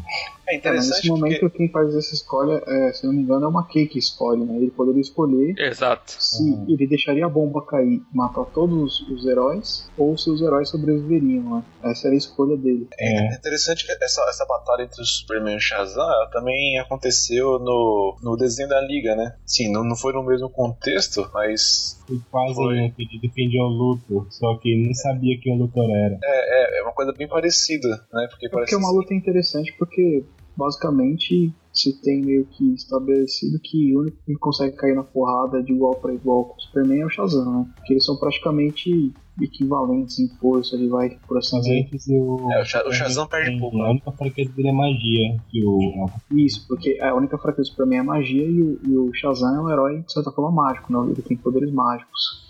É 0.49 0.55
É, 0.55 0.57
mas 0.57 0.59
interessante 0.59 0.89
nesse 0.97 1.09
porque 1.09 1.21
momento 1.21 1.51
quem 1.51 1.71
faz 1.71 1.95
essa 1.95 2.15
escolha, 2.15 2.63
é, 2.67 2.93
se 2.93 3.07
não 3.07 3.13
me 3.13 3.23
engano, 3.23 3.45
é 3.45 3.49
uma 3.49 3.67
Kay 3.67 3.87
que 3.87 3.99
escolhe, 3.99 4.45
né? 4.45 4.57
Ele 4.57 4.71
poderia 4.71 5.01
escolher 5.01 5.55
Exato. 5.59 6.15
se 6.19 6.43
ele 6.69 6.87
deixaria 6.87 7.27
a 7.27 7.29
bomba 7.29 7.65
cair 7.67 8.01
e 8.13 8.17
matar 8.17 8.45
todos 8.47 9.01
os 9.11 9.27
heróis, 9.27 9.91
ou 9.97 10.17
se 10.17 10.31
os 10.31 10.41
heróis 10.41 10.69
sobreviveriam, 10.71 11.57
né? 11.57 11.65
Essa 11.85 12.09
era 12.09 12.15
a 12.15 12.19
escolha 12.19 12.57
dele. 12.57 12.89
É, 12.99 13.33
É 13.33 13.35
interessante 13.37 13.85
que 13.85 13.93
essa, 13.93 14.23
essa 14.29 14.47
batalha 14.47 14.83
entre 14.85 15.03
o 15.03 15.05
Superman 15.05 15.55
e 15.55 15.57
o 15.57 15.61
Shazam 15.61 16.03
ela 16.05 16.31
também 16.31 16.79
aconteceu 16.79 17.59
no, 17.59 18.17
no 18.23 18.37
desenho 18.37 18.69
da 18.69 18.81
Liga, 18.81 19.15
né? 19.15 19.37
Sim, 19.47 19.71
não, 19.71 19.85
não 19.85 19.97
foi 19.97 20.13
no 20.13 20.23
mesmo 20.25 20.49
contexto, 20.49 21.29
mas 21.35 22.01
foi 22.07 22.19
quase 22.31 22.55
Foi. 22.55 22.81
um 22.81 22.91
que 22.93 23.03
ele 23.03 23.21
defendia 23.21 23.63
o 23.63 23.69
Luthor, 23.69 24.27
só 24.31 24.57
que 24.59 24.71
ele 24.71 24.85
nem 24.85 24.95
sabia 24.95 25.39
quem 25.43 25.55
o 25.55 25.59
Luthor 25.59 25.91
era. 25.91 26.19
é, 26.23 26.81
é 26.81 26.83
uma 26.83 26.93
coisa 26.93 27.13
bem 27.13 27.29
parecida, 27.29 27.89
né? 28.13 28.27
Porque 28.31 28.47
É 28.47 28.51
parece 28.51 28.73
porque 28.73 28.75
é 28.75 28.79
uma 28.79 28.91
luta 28.93 29.15
interessante 29.15 29.75
porque 29.79 30.25
basicamente 30.59 31.55
se 31.73 32.01
tem 32.03 32.23
meio 32.25 32.45
que 32.47 32.75
estabelecido 32.75 33.59
que 33.63 33.95
o 33.97 34.01
único 34.01 34.17
que 34.27 34.35
consegue 34.35 34.77
cair 34.77 34.97
na 34.97 35.05
porrada 35.05 35.63
de 35.63 35.73
igual 35.73 35.95
para 36.01 36.13
igual 36.13 36.47
com 36.47 36.57
o 36.57 36.61
Superman 36.61 37.01
é 37.03 37.07
o 37.07 37.11
Shazam, 37.11 37.45
né? 37.61 37.67
Porque 37.77 37.93
eles 37.95 38.05
são 38.05 38.17
praticamente 38.19 39.15
equivalentes 39.41 40.19
em 40.19 40.29
força, 40.41 40.75
ele 40.75 40.89
vai, 40.89 41.11
por 41.29 41.39
assim 41.39 41.57
Mas 41.57 41.65
dizer. 41.93 42.19
o. 42.21 42.51
É, 42.53 42.61
o 42.61 42.65
Sha- 42.65 42.85
o 42.89 42.93
Shazam 42.93 43.29
perde 43.29 43.51
tem- 43.51 43.61
pouco? 43.61 43.77
A 43.81 43.91
única 43.91 44.11
fraqueza 44.11 44.53
dele 44.53 44.69
é 44.69 44.73
magia. 44.73 45.41
Que 45.49 45.65
o, 45.65 45.79
Isso, 46.33 46.67
porque 46.67 46.99
a 47.01 47.15
única 47.15 47.39
fraqueza 47.39 47.69
do 47.69 47.71
Superman 47.73 47.99
é 47.99 48.01
a 48.01 48.05
magia 48.05 48.45
e 48.45 48.61
o, 48.63 48.81
e 48.85 48.97
o 48.97 49.11
Shazam 49.15 49.55
é 49.55 49.61
um 49.63 49.71
herói, 49.71 50.03
de 50.03 50.13
certa 50.13 50.33
forma, 50.33 50.51
mágico, 50.51 50.93
né? 50.93 51.13
Ele 51.13 51.23
tem 51.23 51.37
poderes 51.37 51.73
mágicos. 51.73 52.48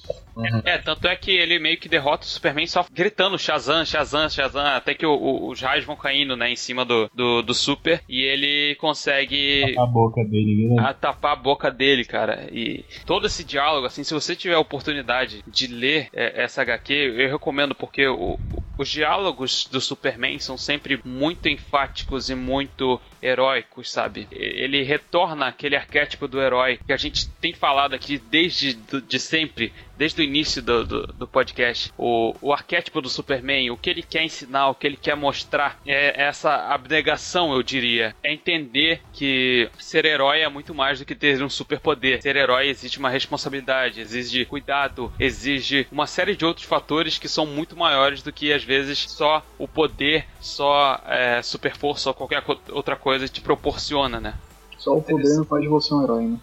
É, 0.64 0.78
tanto 0.78 1.06
é 1.08 1.16
que 1.16 1.30
ele 1.30 1.58
meio 1.58 1.76
que 1.78 1.88
derrota 1.88 2.24
o 2.24 2.28
Superman 2.28 2.66
só 2.66 2.84
gritando 2.92 3.38
Shazam, 3.38 3.84
Shazam, 3.84 4.28
Shazam, 4.28 4.66
até 4.66 4.94
que 4.94 5.04
o- 5.06 5.12
o- 5.14 5.50
os 5.50 5.60
raios 5.60 5.84
vão 5.84 5.96
caindo, 5.96 6.36
né, 6.36 6.50
em 6.50 6.56
cima 6.56 6.84
do, 6.84 7.10
do, 7.14 7.42
do 7.42 7.54
Super 7.54 8.02
e 8.08 8.22
ele 8.22 8.74
consegue 8.76 9.74
a 9.78 9.86
boca 9.86 10.22
dele, 10.24 10.68
né? 10.74 10.82
a 10.88 10.94
tapar 10.94 11.32
a 11.32 11.36
boca 11.36 11.70
dele, 11.70 12.04
cara. 12.04 12.48
E 12.52 12.84
todo 13.04 13.26
esse 13.26 13.42
diálogo, 13.44 13.86
assim, 13.86 14.04
se 14.04 14.14
você 14.14 14.36
tiver 14.36 14.54
a 14.54 14.60
oportunidade 14.60 15.42
de 15.46 15.66
ler 15.66 16.08
é, 16.12 16.42
essa 16.44 16.62
HQ, 16.62 16.92
eu 17.18 17.30
recomendo 17.30 17.74
porque 17.74 18.06
o- 18.06 18.38
os 18.76 18.88
diálogos 18.88 19.66
do 19.70 19.80
Superman 19.80 20.38
são 20.38 20.56
sempre 20.56 21.00
muito 21.04 21.48
enfáticos 21.48 22.30
e 22.30 22.34
muito 22.36 23.00
heróicos, 23.20 23.90
sabe? 23.90 24.28
Ele 24.30 24.82
retorna 24.84 25.46
aquele 25.46 25.74
arquétipo 25.74 26.28
do 26.28 26.40
herói 26.40 26.78
que 26.86 26.92
a 26.92 26.96
gente 26.96 27.28
tem 27.40 27.52
falado 27.52 27.94
aqui 27.94 28.18
desde 28.18 28.74
de 28.74 29.18
sempre, 29.18 29.72
desde 29.98 30.22
o 30.22 30.24
início 30.24 30.62
do, 30.62 30.86
do, 30.86 31.06
do 31.08 31.26
podcast. 31.26 31.92
O, 31.98 32.34
o 32.40 32.52
arquétipo 32.52 33.02
do 33.02 33.08
Superman, 33.10 33.70
o 33.70 33.76
que 33.76 33.90
ele 33.90 34.02
quer 34.02 34.24
ensinar, 34.24 34.68
o 34.68 34.74
que 34.74 34.86
ele 34.86 34.96
quer 34.96 35.16
mostrar, 35.16 35.80
é 35.84 36.22
essa 36.22 36.54
abnegação, 36.72 37.52
eu 37.52 37.62
diria. 37.62 38.14
É 38.22 38.32
entender 38.32 39.02
que 39.12 39.68
ser 39.78 40.04
herói 40.04 40.40
é 40.40 40.48
muito 40.48 40.72
mais 40.72 41.00
do 41.00 41.04
que 41.04 41.16
ter 41.16 41.42
um 41.42 41.50
superpoder. 41.50 42.22
Ser 42.22 42.36
herói 42.36 42.68
exige 42.68 42.98
uma 42.98 43.10
responsabilidade, 43.10 44.00
exige 44.00 44.44
cuidado, 44.44 45.12
exige 45.18 45.86
uma 45.90 46.06
série 46.06 46.36
de 46.36 46.44
outros 46.44 46.64
fatores 46.64 47.18
que 47.18 47.28
são 47.28 47.44
muito 47.44 47.76
maiores 47.76 48.22
do 48.22 48.32
que 48.32 48.52
às 48.52 48.62
vezes 48.62 48.98
só 49.10 49.44
o 49.58 49.66
poder, 49.66 50.26
só 50.40 51.00
é, 51.06 51.42
super 51.42 51.76
força 51.76 52.10
ou 52.10 52.14
qualquer 52.14 52.44
outra 52.70 52.94
coisa 52.94 53.26
te 53.26 53.40
proporciona, 53.40 54.20
né? 54.20 54.34
Só 54.76 54.96
o 54.96 55.02
poder 55.02 55.36
não 55.36 55.44
faz 55.44 55.62
de 55.62 55.68
você 55.68 55.92
um 55.92 56.04
herói, 56.04 56.24
né? 56.24 56.38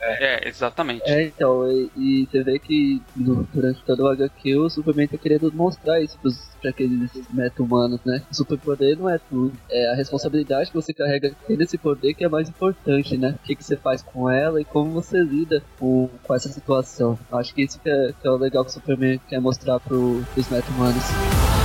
É, 0.00 0.48
exatamente. 0.48 1.02
É, 1.08 1.22
então, 1.24 1.66
e, 1.70 1.90
e 1.96 2.26
você 2.30 2.42
vê 2.42 2.58
que 2.58 3.00
no- 3.14 3.44
durante 3.52 3.82
todo 3.84 4.00
o 4.00 4.08
HQ 4.08 4.56
o 4.56 4.68
Superman 4.68 5.06
tá 5.08 5.16
querendo 5.16 5.52
mostrar 5.52 6.00
isso 6.00 6.18
pros, 6.18 6.38
pra 6.60 6.70
aqueles 6.70 7.10
meta-humanos, 7.32 8.00
né? 8.04 8.22
O 8.30 8.34
superpoder 8.34 8.98
não 8.98 9.08
é 9.08 9.18
tudo. 9.18 9.52
É 9.70 9.92
a 9.92 9.94
responsabilidade 9.94 10.70
que 10.70 10.74
você 10.76 10.92
carrega 10.92 11.34
tendo 11.46 11.62
esse 11.62 11.78
poder 11.78 12.14
que 12.14 12.24
é 12.24 12.28
mais 12.28 12.48
importante, 12.48 13.16
né? 13.16 13.36
O 13.42 13.46
que, 13.46 13.54
que 13.54 13.64
você 13.64 13.76
faz 13.76 14.02
com 14.02 14.28
ela 14.28 14.60
e 14.60 14.64
como 14.64 14.90
você 14.90 15.22
lida 15.22 15.62
com, 15.78 16.10
com 16.22 16.34
essa 16.34 16.48
situação. 16.48 17.18
Acho 17.30 17.54
que 17.54 17.62
isso 17.62 17.78
que 17.80 17.88
é, 17.88 18.12
que 18.20 18.26
é 18.26 18.30
o 18.30 18.36
legal 18.36 18.64
que 18.64 18.70
o 18.70 18.74
Superman 18.74 19.20
quer 19.28 19.40
mostrar 19.40 19.78
pro, 19.80 20.22
pros 20.34 20.48
meta-humanos. 20.50 21.61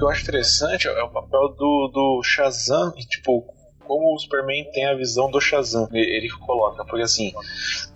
Que 0.00 0.04
eu 0.04 0.08
acho 0.08 0.22
interessante 0.22 0.88
é 0.88 1.02
o 1.02 1.10
papel 1.10 1.48
do, 1.50 1.90
do 1.92 2.22
Shazam 2.24 2.92
e, 2.96 3.04
tipo, 3.04 3.44
como 3.86 4.14
o 4.14 4.18
Superman 4.18 4.64
tem 4.72 4.86
a 4.86 4.94
visão 4.94 5.30
do 5.30 5.40
Shazam. 5.40 5.88
Ele, 5.92 6.28
coloca, 6.46 6.84
porque 6.86 7.02
assim, 7.02 7.32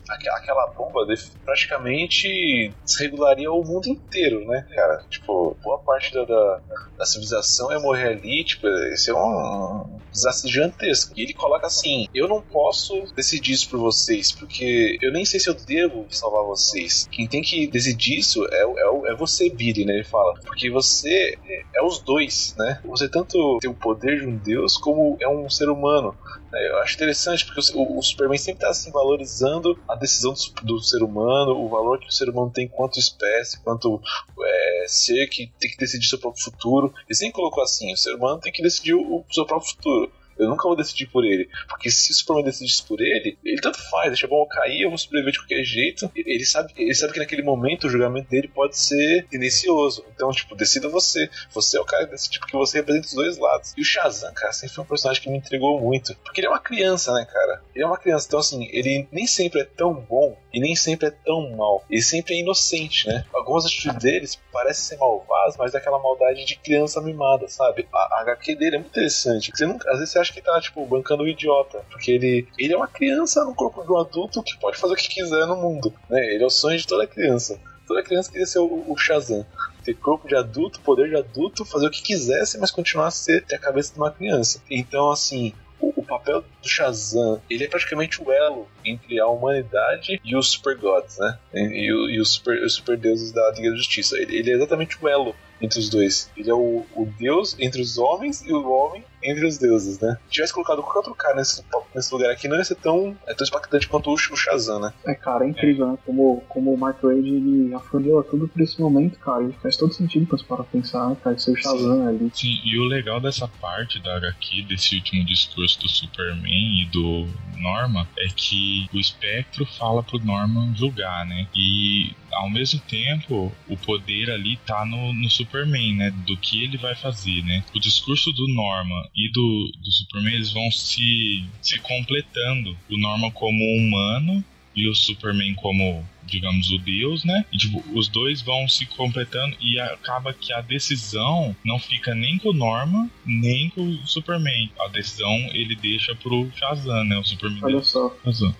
aquela 0.09 0.66
bomba 0.68 1.06
praticamente 1.44 2.72
desregularia 2.85 3.51
o 3.51 3.64
mundo 3.64 3.89
inteiro, 3.89 4.44
né, 4.47 4.66
cara? 4.74 5.05
Tipo, 5.09 5.56
boa 5.62 5.78
parte 5.78 6.12
da, 6.12 6.24
da, 6.24 6.60
da 6.98 7.06
civilização 7.06 7.70
ia 7.72 7.81
morrer 7.81 8.09
ali, 8.09 8.44
tipo, 8.44 8.66
esse 8.68 9.10
é 9.10 9.14
um 9.14 9.98
desastre 10.12 10.51
gigantesco. 10.51 11.12
E 11.16 11.22
ele 11.22 11.35
coloca 11.35 11.66
assim: 11.66 12.06
eu 12.14 12.28
não 12.28 12.40
posso 12.40 13.12
decidir 13.14 13.52
isso 13.52 13.68
por 13.68 13.81
vocês, 13.81 14.32
porque 14.32 14.97
eu 15.02 15.12
nem 15.12 15.24
sei 15.24 15.40
se 15.40 15.48
eu 15.48 15.55
devo 15.55 16.06
salvar 16.10 16.44
vocês. 16.44 17.09
Quem 17.10 17.26
tem 17.26 17.43
que 17.43 17.66
decidir 17.66 18.18
isso 18.18 18.47
é, 18.51 18.62
é, 18.62 19.12
é 19.12 19.14
você, 19.16 19.51
Billy, 19.51 19.85
né? 19.85 19.94
Ele 19.94 20.05
fala. 20.05 20.35
Porque 20.44 20.70
você 20.70 21.39
é, 21.44 21.62
é 21.76 21.82
os 21.82 21.98
dois, 21.98 22.55
né? 22.59 22.81
Você 22.85 23.09
tanto 23.09 23.59
tem 23.60 23.70
o 23.70 23.74
poder 23.74 24.20
de 24.20 24.26
um 24.26 24.36
deus 24.36 24.76
como 24.76 25.16
é 25.20 25.28
um 25.28 25.51
ser 25.51 25.68
humano. 25.68 26.16
né? 26.52 26.68
Eu 26.68 26.78
acho 26.78 26.94
interessante 26.94 27.44
porque 27.44 27.60
o, 27.74 27.98
o 27.98 28.02
Superman 28.02 28.39
sempre 28.39 28.59
está 28.59 28.68
assim, 28.68 28.90
valorizando 28.90 29.78
a 29.89 29.94
decisão 29.95 30.33
do, 30.33 30.66
do 30.66 30.81
ser 30.81 31.03
humano, 31.03 31.53
o 31.53 31.69
valor 31.69 31.99
que 31.99 32.09
o 32.09 32.12
ser 32.12 32.29
humano 32.29 32.51
tem 32.51 32.69
quanto 32.69 32.99
espécie, 32.99 33.61
quanto 33.61 34.01
é, 34.41 34.85
ser 34.89 35.27
que 35.29 35.51
tem 35.59 35.71
que 35.71 35.77
decidir 35.77 36.07
seu 36.07 36.19
próprio 36.19 36.43
futuro. 36.43 36.93
Ele 37.07 37.15
sempre 37.15 37.35
colocou 37.35 37.62
assim: 37.62 37.93
o 37.93 37.97
ser 37.97 38.15
humano 38.15 38.41
tem 38.41 38.53
que 38.53 38.62
decidir 38.62 38.95
o, 38.95 39.19
o 39.19 39.25
seu 39.31 39.47
próprio 39.47 39.71
futuro. 39.71 40.12
Eu 40.39 40.48
nunca 40.48 40.66
vou 40.66 40.77
decidir 40.77 41.06
por 41.06 41.24
ele. 41.24 41.48
Porque 41.69 41.90
se 41.90 42.12
o 42.12 42.15
Superman 42.15 42.44
decidisse 42.44 42.82
por 42.85 43.01
ele, 43.01 43.39
ele 43.44 43.61
tanto 43.61 43.78
faz, 43.90 44.09
deixa 44.09 44.27
a 44.27 44.28
bomba 44.28 44.48
cair, 44.48 44.82
eu 44.82 44.89
vou 44.89 44.98
sobreviver 44.98 45.32
de 45.32 45.39
qualquer 45.39 45.65
jeito. 45.65 46.11
Ele 46.15 46.44
sabe, 46.44 46.73
ele 46.77 46.94
sabe 46.94 47.12
que 47.12 47.19
naquele 47.19 47.43
momento 47.43 47.86
o 47.86 47.90
julgamento 47.90 48.28
dele 48.28 48.48
pode 48.48 48.77
ser 48.77 49.27
tendencioso. 49.28 50.05
Então, 50.15 50.31
tipo, 50.31 50.55
decida 50.55 50.89
você. 50.89 51.28
Você 51.52 51.77
é 51.77 51.81
o 51.81 51.85
cara 51.85 52.05
que 52.05 52.12
decide 52.12 52.39
porque 52.39 52.56
você 52.56 52.78
representa 52.78 53.06
os 53.06 53.15
dois 53.15 53.39
lados. 53.39 53.73
E 53.77 53.82
o 53.82 53.85
Shazam, 53.85 54.32
cara, 54.35 54.52
sempre 54.52 54.74
foi 54.74 54.85
um 54.85 54.86
personagem 54.86 55.23
que 55.23 55.31
me 55.31 55.39
intrigou 55.39 55.81
muito. 55.81 56.15
Porque 56.24 56.40
ele 56.40 56.47
é 56.47 56.51
uma 56.51 56.61
criança, 56.61 57.12
né, 57.12 57.24
cara? 57.24 57.62
Ele 57.74 57.85
é 57.85 57.86
uma 57.86 57.98
criança. 57.98 58.27
Então, 58.27 58.40
assim, 58.40 58.69
ele 58.73 59.09
nem 59.12 59.27
sempre 59.27 59.61
é 59.61 59.65
tão 59.65 59.94
bom 59.94 60.36
e 60.52 60.61
nem 60.61 60.74
sempre 60.77 61.09
é 61.09 61.11
tão 61.11 61.51
mal. 61.56 61.85
Ele 61.90 62.02
sempre 62.02 62.35
é 62.35 62.39
inocente, 62.39 63.09
né? 63.09 63.24
Algumas 63.32 63.66
atitudes 63.66 64.02
deles 64.02 64.40
parecem 64.52 64.85
ser 64.85 64.97
malvadas, 64.98 65.56
mas 65.56 65.74
é 65.74 65.78
aquela 65.78 65.98
maldade 65.98 66.44
de 66.44 66.56
criança 66.56 67.01
mimada, 67.01 67.48
sabe? 67.48 67.86
A, 67.93 68.19
a 68.19 68.20
HQ 68.23 68.55
dele 68.55 68.77
é 68.77 68.78
muito 68.78 68.90
interessante. 68.90 69.51
Você 69.55 69.66
nunca, 69.66 69.90
às 69.90 69.98
vezes 69.98 70.12
você 70.12 70.19
acha 70.24 70.32
que 70.32 70.42
tá, 70.42 70.60
tipo, 70.60 70.84
bancando 70.86 71.22
o 71.22 71.28
idiota. 71.28 71.84
Porque 71.90 72.10
ele, 72.10 72.48
ele 72.59 72.72
é 72.72 72.76
uma 72.76 72.88
criança 72.88 73.44
no 73.44 73.55
corpo 73.55 73.82
de 73.82 73.92
um 73.92 73.98
adulto 73.98 74.42
que 74.42 74.59
pode 74.59 74.76
fazer 74.76 74.94
o 74.94 74.96
que 74.96 75.09
quiser 75.09 75.46
no 75.46 75.56
mundo, 75.56 75.92
né? 76.09 76.34
Ele 76.34 76.42
é 76.42 76.46
o 76.46 76.51
sonho 76.51 76.78
de 76.78 76.86
toda 76.86 77.06
criança. 77.06 77.60
Toda 77.86 78.02
criança 78.02 78.30
queria 78.30 78.46
ser 78.46 78.59
o, 78.59 78.84
o 78.88 78.96
Shazam. 78.96 79.46
Ter 79.84 79.94
corpo 79.94 80.26
de 80.26 80.34
adulto, 80.34 80.80
poder 80.80 81.10
de 81.10 81.16
adulto, 81.16 81.64
fazer 81.64 81.86
o 81.86 81.90
que 81.90 82.02
quisesse, 82.02 82.59
mas 82.59 82.70
continuar 82.70 83.09
a 83.09 83.10
ser 83.10 83.44
ter 83.44 83.56
a 83.56 83.59
cabeça 83.59 83.92
de 83.92 83.98
uma 83.98 84.10
criança. 84.10 84.62
Então, 84.70 85.10
assim, 85.10 85.52
o, 85.78 86.02
papel 86.02 86.40
do 86.40 86.68
Shazam, 86.68 87.40
ele 87.51 87.64
é 87.64 87.68
praticamente 87.68 88.22
o 88.22 88.32
elo 88.32 88.68
entre 88.84 89.20
a 89.20 89.26
humanidade 89.26 90.20
e 90.24 90.36
os 90.36 90.51
super 90.51 90.76
gods, 90.76 91.18
né? 91.18 91.38
E, 91.52 91.86
e 91.86 92.20
os 92.20 92.32
super, 92.32 92.62
os 92.62 92.74
super 92.74 92.96
deuses 92.96 93.32
da 93.32 93.51
Liga 93.51 93.70
da 93.70 93.76
Justiça. 93.76 94.16
Ele, 94.16 94.36
ele 94.36 94.51
é 94.51 94.55
exatamente 94.55 94.96
o 95.02 95.09
elo 95.09 95.34
entre 95.60 95.78
os 95.78 95.88
dois. 95.88 96.30
Ele 96.36 96.51
é 96.51 96.55
o, 96.55 96.86
o 96.94 97.06
deus 97.18 97.56
entre 97.59 97.80
os 97.80 97.98
homens 97.98 98.42
e 98.42 98.52
o 98.52 98.70
homem 98.70 99.05
entre 99.24 99.46
os 99.46 99.59
deuses, 99.59 99.98
né? 99.98 100.16
Se 100.26 100.34
tivesse 100.34 100.52
colocado 100.52 100.82
qualquer 100.82 100.98
outro 100.98 101.14
cara 101.14 101.36
nesse, 101.36 101.64
nesse 101.94 102.12
lugar 102.12 102.30
aqui, 102.30 102.46
não 102.46 102.56
ia 102.56 102.64
ser 102.64 102.76
tão, 102.76 103.16
é 103.26 103.34
tão 103.34 103.46
impactante 103.46 103.88
quanto 103.88 104.10
o, 104.10 104.14
o 104.14 104.36
Shazam, 104.36 104.80
né? 104.80 104.92
É, 105.06 105.14
cara, 105.14 105.44
é 105.44 105.48
incrível, 105.48 105.88
né? 105.88 105.98
Como, 106.05 106.42
como 106.48 106.72
o 106.72 106.78
Mark 106.78 107.02
Wade 107.02 107.28
ele 107.28 107.74
afunilou 107.74 108.22
tudo 108.22 108.48
por 108.48 108.60
esse 108.60 108.80
momento, 108.80 109.18
cara. 109.18 109.44
E 109.44 109.52
faz 109.55 109.76
todo 109.76 109.92
sentido 109.92 110.26
pra 110.26 110.38
parar 110.46 110.64
pensar, 110.64 111.09
né, 111.09 111.16
cara? 111.22 111.38
Ser 111.38 111.52
o 111.52 111.56
Shazam 111.56 112.06
ali. 112.06 112.30
Sim, 112.34 112.60
e 112.64 112.78
o 112.78 112.84
legal 112.84 113.20
dessa 113.20 113.48
parte 113.48 114.01
da 114.01 114.16
HQ, 114.16 114.62
desse 114.68 114.96
último 114.96 115.24
discurso 115.24 115.80
do 115.80 115.88
Superman 115.88 116.82
e 116.82 116.86
do 116.86 117.26
Norma, 117.59 118.06
é 118.18 118.26
que 118.34 118.88
o 118.92 118.98
espectro 118.98 119.64
fala 119.64 120.02
pro 120.02 120.18
Norman 120.18 120.74
julgar, 120.74 121.24
né? 121.26 121.48
E 121.55 122.12
ao 122.34 122.51
mesmo 122.51 122.80
tempo, 122.80 123.52
o 123.68 123.76
poder 123.76 124.30
ali 124.30 124.56
tá 124.59 124.84
no, 124.84 125.12
no 125.12 125.30
Superman, 125.30 125.94
né? 125.94 126.10
Do 126.26 126.36
que 126.36 126.62
ele 126.62 126.76
vai 126.76 126.94
fazer, 126.94 127.42
né? 127.44 127.64
O 127.74 127.80
discurso 127.80 128.32
do 128.32 128.48
Norman 128.48 129.09
e 129.16 129.31
do, 129.31 129.73
do 129.82 129.93
Superman, 129.93 130.35
eles 130.35 130.53
vão 130.53 130.70
se, 130.70 131.45
se 131.62 131.78
completando. 131.81 132.77
O 132.91 132.99
Norman 132.99 133.31
como 133.31 133.62
humano 133.77 134.45
e 134.74 134.89
o 134.89 134.95
Superman 134.95 135.55
como 135.55 136.05
digamos, 136.27 136.70
o 136.70 136.78
Deus, 136.78 137.24
né? 137.24 137.45
E, 137.53 137.59
tipo, 137.59 137.82
os 137.93 138.09
dois 138.09 138.43
vão 138.43 138.69
se 138.69 138.86
completando 138.86 139.57
e 139.61 139.78
acaba 139.78 140.32
que 140.32 140.53
a 140.53 140.61
decisão 140.61 141.55
não 141.65 141.78
fica 141.78 142.15
nem 142.15 142.39
com 142.39 142.51
o 142.51 142.53
Norman, 142.53 143.11
nem 143.24 143.70
com 143.70 143.82
o 143.82 144.07
Superman. 144.07 144.70
A 144.81 144.89
decisão 144.89 145.32
ele 145.53 145.77
deixa 145.77 146.15
pro 146.15 146.49
Shazam, 146.55 147.05
né? 147.05 147.19
O 147.19 147.24
Superman 147.24 147.61
Olha 147.62 147.82
só, 147.82 148.15
Shazam. 148.24 148.55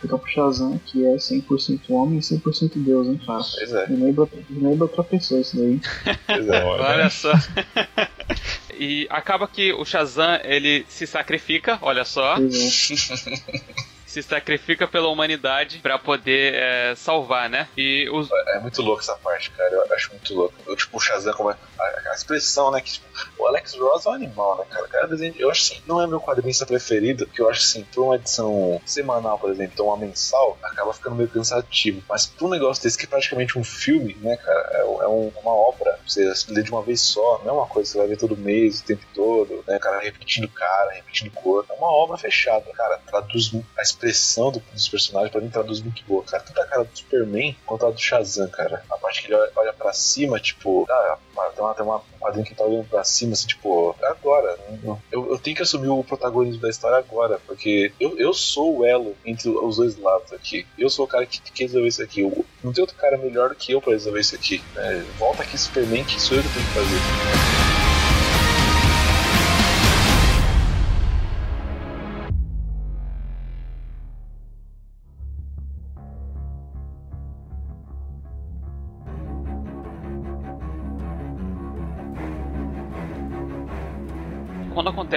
fica 0.00 0.18
pro 0.18 0.30
Shazam, 0.30 0.80
que 0.86 1.04
é 1.04 1.16
100% 1.16 1.80
homem 1.90 2.18
e 2.18 2.22
100% 2.22 2.72
Deus, 2.76 3.06
hein, 3.08 3.20
cara? 3.24 3.42
Pois 3.42 3.72
é. 3.72 3.88
Me 3.88 3.96
lembra, 3.96 4.28
me 4.48 4.60
lembra 4.60 4.84
outra 4.84 5.04
pessoa 5.04 5.40
isso 5.40 5.56
daí. 5.56 5.80
Pois 6.26 6.48
é. 6.48 6.64
Olha 6.64 7.10
só. 7.10 7.32
E 8.78 9.06
acaba 9.10 9.48
que 9.48 9.72
o 9.72 9.84
Shazam 9.84 10.40
ele 10.44 10.86
se 10.88 11.06
sacrifica, 11.06 11.78
olha 11.82 12.04
só, 12.04 12.36
é. 12.36 12.38
se 14.08 14.22
sacrifica 14.22 14.88
pela 14.88 15.08
humanidade 15.08 15.78
pra 15.80 15.98
poder 15.98 16.54
é, 16.54 16.94
salvar, 16.96 17.48
né? 17.50 17.68
E 17.76 18.08
os, 18.10 18.28
É 18.48 18.58
muito 18.58 18.80
louco 18.82 19.00
essa 19.02 19.14
parte, 19.16 19.50
cara. 19.50 19.70
Eu 19.70 19.94
acho 19.94 20.10
muito 20.10 20.34
louco. 20.34 20.54
Eu, 20.66 20.74
tipo, 20.74 20.96
o 20.96 21.00
Shazam, 21.00 21.34
como 21.34 21.50
é, 21.50 21.56
a, 21.78 22.10
a 22.10 22.14
expressão, 22.14 22.70
né? 22.70 22.80
Que, 22.80 22.92
tipo, 22.92 23.06
o 23.38 23.46
Alex 23.46 23.74
Ross 23.74 24.06
é 24.06 24.08
um 24.08 24.12
animal, 24.14 24.58
né, 24.58 24.64
cara? 24.70 24.88
Cara, 24.88 25.06
desenho, 25.08 25.34
eu 25.38 25.50
acho 25.50 25.60
assim, 25.72 25.82
não 25.86 26.00
é 26.00 26.06
meu 26.06 26.20
quadrinista 26.20 26.64
preferido, 26.64 27.26
porque 27.26 27.42
eu 27.42 27.50
acho 27.50 27.60
assim, 27.60 27.84
pra 27.84 28.02
uma 28.02 28.16
edição 28.16 28.80
semanal, 28.86 29.38
por 29.38 29.50
exemplo, 29.50 29.72
então 29.74 29.86
uma 29.86 29.96
mensal, 29.98 30.58
acaba 30.62 30.92
ficando 30.94 31.16
meio 31.16 31.28
cansativo. 31.28 32.02
Mas 32.08 32.24
pra 32.26 32.46
um 32.46 32.50
negócio 32.50 32.82
desse 32.82 32.96
que 32.96 33.04
é 33.04 33.08
praticamente 33.08 33.58
um 33.58 33.64
filme, 33.64 34.14
né, 34.22 34.36
cara? 34.38 34.68
É, 34.72 34.80
é 34.80 35.08
um- 35.08 35.30
uma 35.42 35.52
obra. 35.52 35.98
Você 36.06 36.32
lê 36.48 36.62
de 36.62 36.70
uma 36.70 36.82
vez 36.82 37.02
só, 37.02 37.42
não 37.44 37.50
é 37.50 37.52
uma 37.52 37.66
coisa 37.66 37.86
que 37.88 37.92
você 37.92 37.98
vai 37.98 38.06
ver 38.08 38.16
todo 38.16 38.36
mês, 38.36 38.80
o 38.80 38.84
tempo 38.84 39.04
todo, 39.14 39.62
né, 39.68 39.78
cara? 39.78 40.00
Repetindo 40.00 40.48
cara, 40.48 40.92
repetindo 40.92 41.30
cor. 41.32 41.66
É 41.68 41.72
uma 41.74 41.92
obra 41.92 42.16
fechada, 42.16 42.64
cara. 42.72 42.98
Traduz 43.06 43.52
a 43.76 43.82
expressão 43.98 44.50
do- 44.52 44.62
dos 44.72 44.88
personagens, 44.88 45.32
pra 45.32 45.40
mim, 45.40 45.50
traduz 45.50 45.80
muito 45.80 46.02
boa, 46.06 46.22
cara. 46.22 46.42
Tanto 46.42 46.60
a 46.60 46.66
cara 46.66 46.84
do 46.84 46.96
Superman 46.96 47.56
quanto 47.66 47.84
a 47.86 47.90
do 47.90 47.98
Shazam, 48.00 48.48
cara. 48.48 48.82
A 48.90 48.96
parte 48.96 49.20
que 49.22 49.26
ele 49.28 49.34
olha, 49.34 49.50
olha 49.56 49.72
pra 49.72 49.92
cima, 49.92 50.38
tipo, 50.38 50.86
ah, 50.88 51.18
tem 51.54 51.64
uma, 51.64 51.74
tem 51.74 51.84
uma 51.84 51.96
um 51.96 52.18
quadrinho 52.20 52.44
que 52.46 52.54
tá 52.54 52.64
olhando 52.64 52.88
pra 52.88 53.02
cima, 53.04 53.32
assim, 53.32 53.46
tipo, 53.48 53.94
agora. 54.02 54.56
não- 54.82 55.00
Eu, 55.10 55.30
eu 55.30 55.38
tenho 55.38 55.56
que 55.56 55.62
assumir 55.62 55.88
o 55.88 56.04
protagonismo 56.04 56.60
da 56.60 56.68
história 56.68 56.98
agora, 56.98 57.40
porque 57.46 57.92
eu, 57.98 58.16
eu 58.18 58.32
sou 58.32 58.78
o 58.78 58.84
elo 58.84 59.16
entre 59.24 59.48
os 59.48 59.76
dois 59.76 59.96
lados 59.98 60.32
aqui. 60.32 60.66
Eu 60.78 60.88
sou 60.90 61.04
o 61.04 61.08
cara 61.08 61.26
que 61.26 61.40
tem 61.40 61.52
que 61.52 61.62
resolver 61.64 61.88
isso 61.88 62.02
aqui. 62.02 62.20
Eu- 62.20 62.44
não 62.62 62.72
tem 62.72 62.82
outro 62.82 62.96
cara 62.96 63.16
melhor 63.18 63.48
do 63.50 63.54
que 63.54 63.72
eu 63.72 63.80
pra 63.80 63.92
resolver 63.92 64.20
isso 64.20 64.34
aqui. 64.34 64.62
né? 64.74 65.04
volta 65.18 65.42
aqui, 65.42 65.56
Superman, 65.58 66.04
que 66.04 66.20
sou 66.20 66.36
eu 66.36 66.42
que 66.42 66.48
tenho 66.52 66.66
que 66.66 66.72
fazer. 66.72 67.77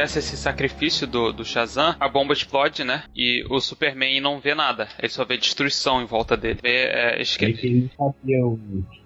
Acontece 0.01 0.19
esse 0.19 0.37
sacrifício 0.37 1.05
do, 1.05 1.31
do 1.31 1.45
Shazam, 1.45 1.95
a 1.99 2.09
bomba 2.09 2.33
explode, 2.33 2.83
né? 2.83 3.03
E 3.15 3.45
o 3.49 3.59
Superman 3.59 4.19
não 4.19 4.39
vê 4.39 4.55
nada. 4.55 4.87
Ele 4.97 5.09
só 5.09 5.23
vê 5.23 5.37
destruição 5.37 6.01
em 6.01 6.05
volta 6.05 6.35
dele. 6.35 6.59
Vê 6.61 6.85
é, 6.85 7.15
ele 7.15 7.89
sabia, 7.95 8.45
o, 8.45 8.59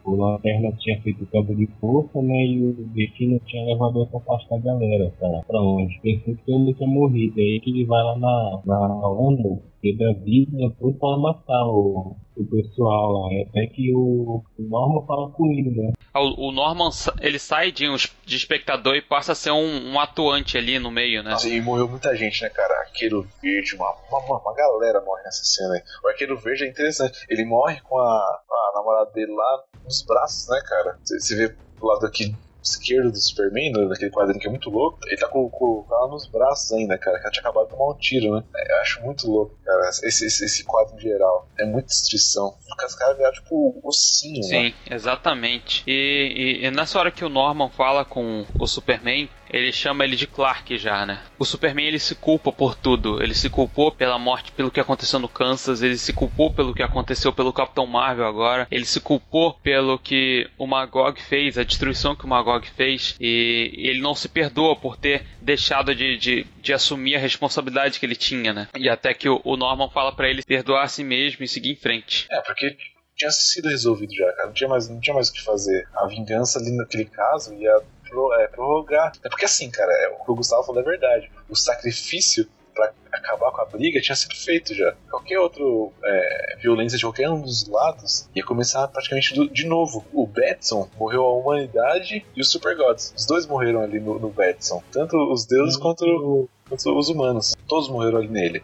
o 0.06 0.15
Lanterna 0.15 0.72
tinha 0.77 1.02
feito 1.02 1.23
o 1.23 1.27
campo 1.27 1.56
de 1.56 1.68
força, 1.82 2.22
né? 2.22 2.45
E 2.45 2.64
o 2.64 2.73
Destino 2.94 3.40
tinha 3.45 3.65
levado 3.65 4.03
essa 4.03 4.19
parte 4.19 4.48
da 4.49 4.57
galera, 4.60 5.11
pra, 5.19 5.41
pra 5.48 5.61
onde? 5.61 5.99
Pensou 6.02 6.36
que 6.36 6.52
ele 6.52 6.73
tinha 6.76 6.88
morrido. 6.88 7.40
Aí 7.40 7.60
que 7.60 7.72
ele 7.72 7.86
vai 7.86 8.03
lá 8.03 8.15
na, 8.18 8.61
na 8.65 9.07
ONU, 9.10 9.64
pega 9.82 10.11
a 10.11 10.14
vida, 10.14 10.76
tudo 10.80 10.98
pra 10.99 11.18
matar 11.18 11.65
o, 11.65 12.15
o 12.38 12.45
pessoal 12.45 13.11
lá. 13.14 13.41
Até 13.49 13.65
que 13.68 13.94
o, 13.95 14.44
o 14.60 14.64
Norman 14.64 15.06
fala 15.07 15.32
com 15.32 15.48
ele, 15.48 15.72
né? 15.72 15.94
o, 16.19 16.49
o 16.49 16.52
Norman 16.52 16.90
ele 17.19 17.40
sai 17.40 17.72
de, 17.72 17.90
um, 17.90 17.95
de 17.95 18.36
espectador 18.36 18.95
e 18.95 19.02
passa 19.02 19.34
a 19.34 19.36
ser 19.36 19.52
um, 19.52 19.91
um 19.91 19.99
atuante 19.99 20.57
ali 20.57 20.80
no 20.80 20.91
meio, 20.91 21.23
né? 21.23 21.32
Nossa, 21.32 21.49
e 21.49 21.60
morreu 21.61 21.90
muita 21.90 22.15
gente, 22.15 22.41
né, 22.41 22.49
cara? 22.49 22.73
Arqueiro 22.82 23.27
Verde, 23.41 23.76
uma, 23.76 23.94
uma, 24.10 24.40
uma 24.40 24.53
galera 24.53 25.02
morre 25.02 25.23
nessa 25.23 25.44
cena 25.44 25.73
aí. 25.73 25.82
O 26.03 26.07
Arqueiro 26.07 26.38
Verde 26.38 26.64
é 26.64 26.68
interessante. 26.68 27.26
Ele 27.30 27.45
morre 27.45 27.82
com 27.82 27.98
a, 27.98 28.44
com 28.48 28.56
a 28.56 28.72
namorada 28.76 29.11
dele 29.11 29.34
lá 29.34 29.64
nos 29.95 30.01
braços, 30.05 30.47
né, 30.49 30.59
cara? 30.65 30.97
Você 31.03 31.35
vê 31.35 31.47
do 31.80 31.85
lado 31.85 32.05
aqui 32.05 32.35
esquerdo 32.63 33.11
do 33.11 33.17
Superman, 33.22 33.72
né, 33.73 33.85
daquele 33.88 34.09
quadrinho 34.09 34.39
que 34.39 34.47
é 34.47 34.49
muito 34.49 34.72
louco, 34.72 34.97
ele 35.05 35.17
tá 35.17 35.27
com, 35.27 35.47
com, 35.51 35.85
ela 35.88 36.07
nos 36.07 36.26
braços 36.26 36.72
ainda, 36.72 36.97
cara, 36.97 37.17
que 37.19 37.23
ela 37.23 37.31
tinha 37.31 37.41
acabado 37.41 37.65
de 37.65 37.69
tomar 37.77 37.91
um 37.91 37.97
tiro, 37.99 38.34
né? 38.35 38.43
É, 38.55 38.72
Eu 38.72 38.81
acho 38.81 39.01
muito 39.03 39.30
louco, 39.30 39.55
cara, 39.63 39.88
esse, 39.89 40.26
esse, 40.26 40.45
esse 40.45 40.63
quadro 40.63 40.95
em 40.95 40.99
geral. 40.99 41.47
É 41.59 41.63
muita 41.65 41.89
destruição. 41.89 42.55
Porque 42.67 42.85
os 42.88 42.95
caras 42.95 43.17
viraram, 43.17 43.35
tipo, 43.35 43.80
ossinho, 43.84 44.41
né? 44.47 44.47
Sim, 44.47 44.73
exatamente. 44.89 45.84
E, 45.85 46.61
e- 46.63 46.65
e 46.65 46.72
nessa 46.72 46.97
hora 46.97 47.11
que 47.11 47.23
o 47.23 47.30
Norman 47.30 47.69
fala 47.69 48.03
com 48.03 48.43
o 48.59 48.65
Superman, 48.65 49.30
ele 49.56 49.72
chama 49.72 50.03
ele 50.03 50.18
de 50.18 50.27
Clark 50.27 50.77
já, 50.77 51.06
né? 51.06 51.23
O 51.40 51.45
Superman 51.45 51.88
ele 51.88 51.98
se 51.98 52.14
culpa 52.14 52.52
por 52.52 52.76
tudo. 52.76 53.23
Ele 53.23 53.34
se 53.34 53.49
culpou 53.49 53.90
pela 53.90 54.19
morte, 54.19 54.52
pelo 54.52 54.69
que 54.69 54.82
aconteceu 54.82 55.18
no 55.18 55.30
Kansas, 55.30 55.82
ele 55.82 55.98
se 55.98 56.11
culpou 56.11 56.53
pelo 56.53 56.73
que 56.73 56.84
aconteceu 56.84 57.32
pelo 57.32 57.53
Capitão 57.53 57.88
Marvel 57.88 58.26
agora, 58.26 58.68
ele 58.69 58.84
se 58.84 58.99
culpou 58.99 59.53
pelo 59.53 59.98
que 59.98 60.49
o 60.57 60.68
Magog 60.68 61.22
fez, 61.22 61.57
a 61.57 61.64
destruição 61.64 62.18
que 62.18 62.26
o 62.26 62.27
Magog 62.27 62.68
fez, 62.72 63.15
e 63.18 63.72
ele 63.77 64.02
não 64.02 64.14
se 64.14 64.27
perdoa 64.27 64.76
por 64.76 64.98
ter 64.98 65.26
deixado 65.41 65.95
de, 65.95 66.18
de, 66.18 66.45
de 66.61 66.73
assumir 66.73 67.15
a 67.15 67.19
responsabilidade 67.19 67.98
que 67.98 68.06
ele 68.06 68.15
tinha, 68.15 68.52
né? 68.52 68.68
E 68.76 68.90
até 68.90 69.14
que 69.14 69.30
o, 69.30 69.40
o 69.45 69.56
Norman 69.56 69.90
fala 69.90 70.14
pra 70.14 70.30
ele 70.30 70.44
perdoar 70.44 70.84
a 70.84 70.88
si 70.90 71.03
mesmo 71.03 71.45
e 71.45 71.48
seguir 71.48 71.72
em 71.72 71.77
frente. 71.77 72.27
É, 72.30 72.41
porque 72.41 72.76
tinha 73.15 73.32
sido 73.32 73.69
resolvido 73.69 74.14
já, 74.14 74.30
cara. 74.34 74.48
Não 74.48 74.53
tinha 74.53 74.69
mais, 74.69 74.90
não 74.90 74.99
tinha 74.99 75.14
mais 75.14 75.30
o 75.30 75.34
que 75.34 75.41
fazer. 75.41 75.88
A 75.94 76.07
vingança 76.07 76.60
ali 76.60 76.76
naquele 76.76 77.06
caso 77.06 77.53
ia 77.53 77.82
pro- 78.10 78.34
é, 78.36 78.48
prorrogar. 78.48 79.11
É 79.23 79.30
porque 79.30 79.45
assim, 79.45 79.69
cara, 79.69 79.91
é, 79.91 80.10
o 80.10 80.23
que 80.23 80.32
o 80.32 80.36
Gustavo 80.36 80.64
falou 80.64 80.82
é 80.82 80.86
verdade. 80.86 81.32
O 81.49 81.56
sacrifício 81.56 82.48
pra 82.73 82.91
acabar 83.11 83.52
com 83.52 83.61
a 83.61 83.65
briga 83.65 84.02
tinha 84.02 84.15
sido 84.15 84.36
feito 84.36 84.73
já. 84.76 84.94
Qualquer 85.10 85.40
outro 85.40 85.94
é, 86.03 86.57
violência 86.61 86.98
de 86.98 87.06
qualquer 87.06 87.30
um 87.30 87.40
dos 87.41 87.65
lados 87.69 88.30
ia 88.36 88.44
começar 88.44 88.86
praticamente 88.90 89.34
do- 89.34 89.48
de 89.49 89.65
novo. 89.65 90.06
O 90.11 90.27
Batson 90.27 90.90
morreu 90.98 91.23
a 91.23 91.34
humanidade 91.38 92.26
e 92.36 92.41
os 92.41 92.49
Super 92.52 92.76
Gods. 92.76 93.14
Os 93.15 93.26
dois 93.26 93.45
morreram 93.48 93.82
ali 93.82 93.99
no, 93.99 94.19
no 94.19 94.30
Batson. 94.30 94.84
Tanto 94.91 95.15
os 95.32 95.45
deuses 95.45 95.77
quanto, 95.77 96.49
quanto 96.68 96.98
os 96.99 97.07
humanos. 97.10 97.56
Todos 97.68 97.88
morreram 97.88 98.18
ali 98.18 98.27
nele. 98.27 98.64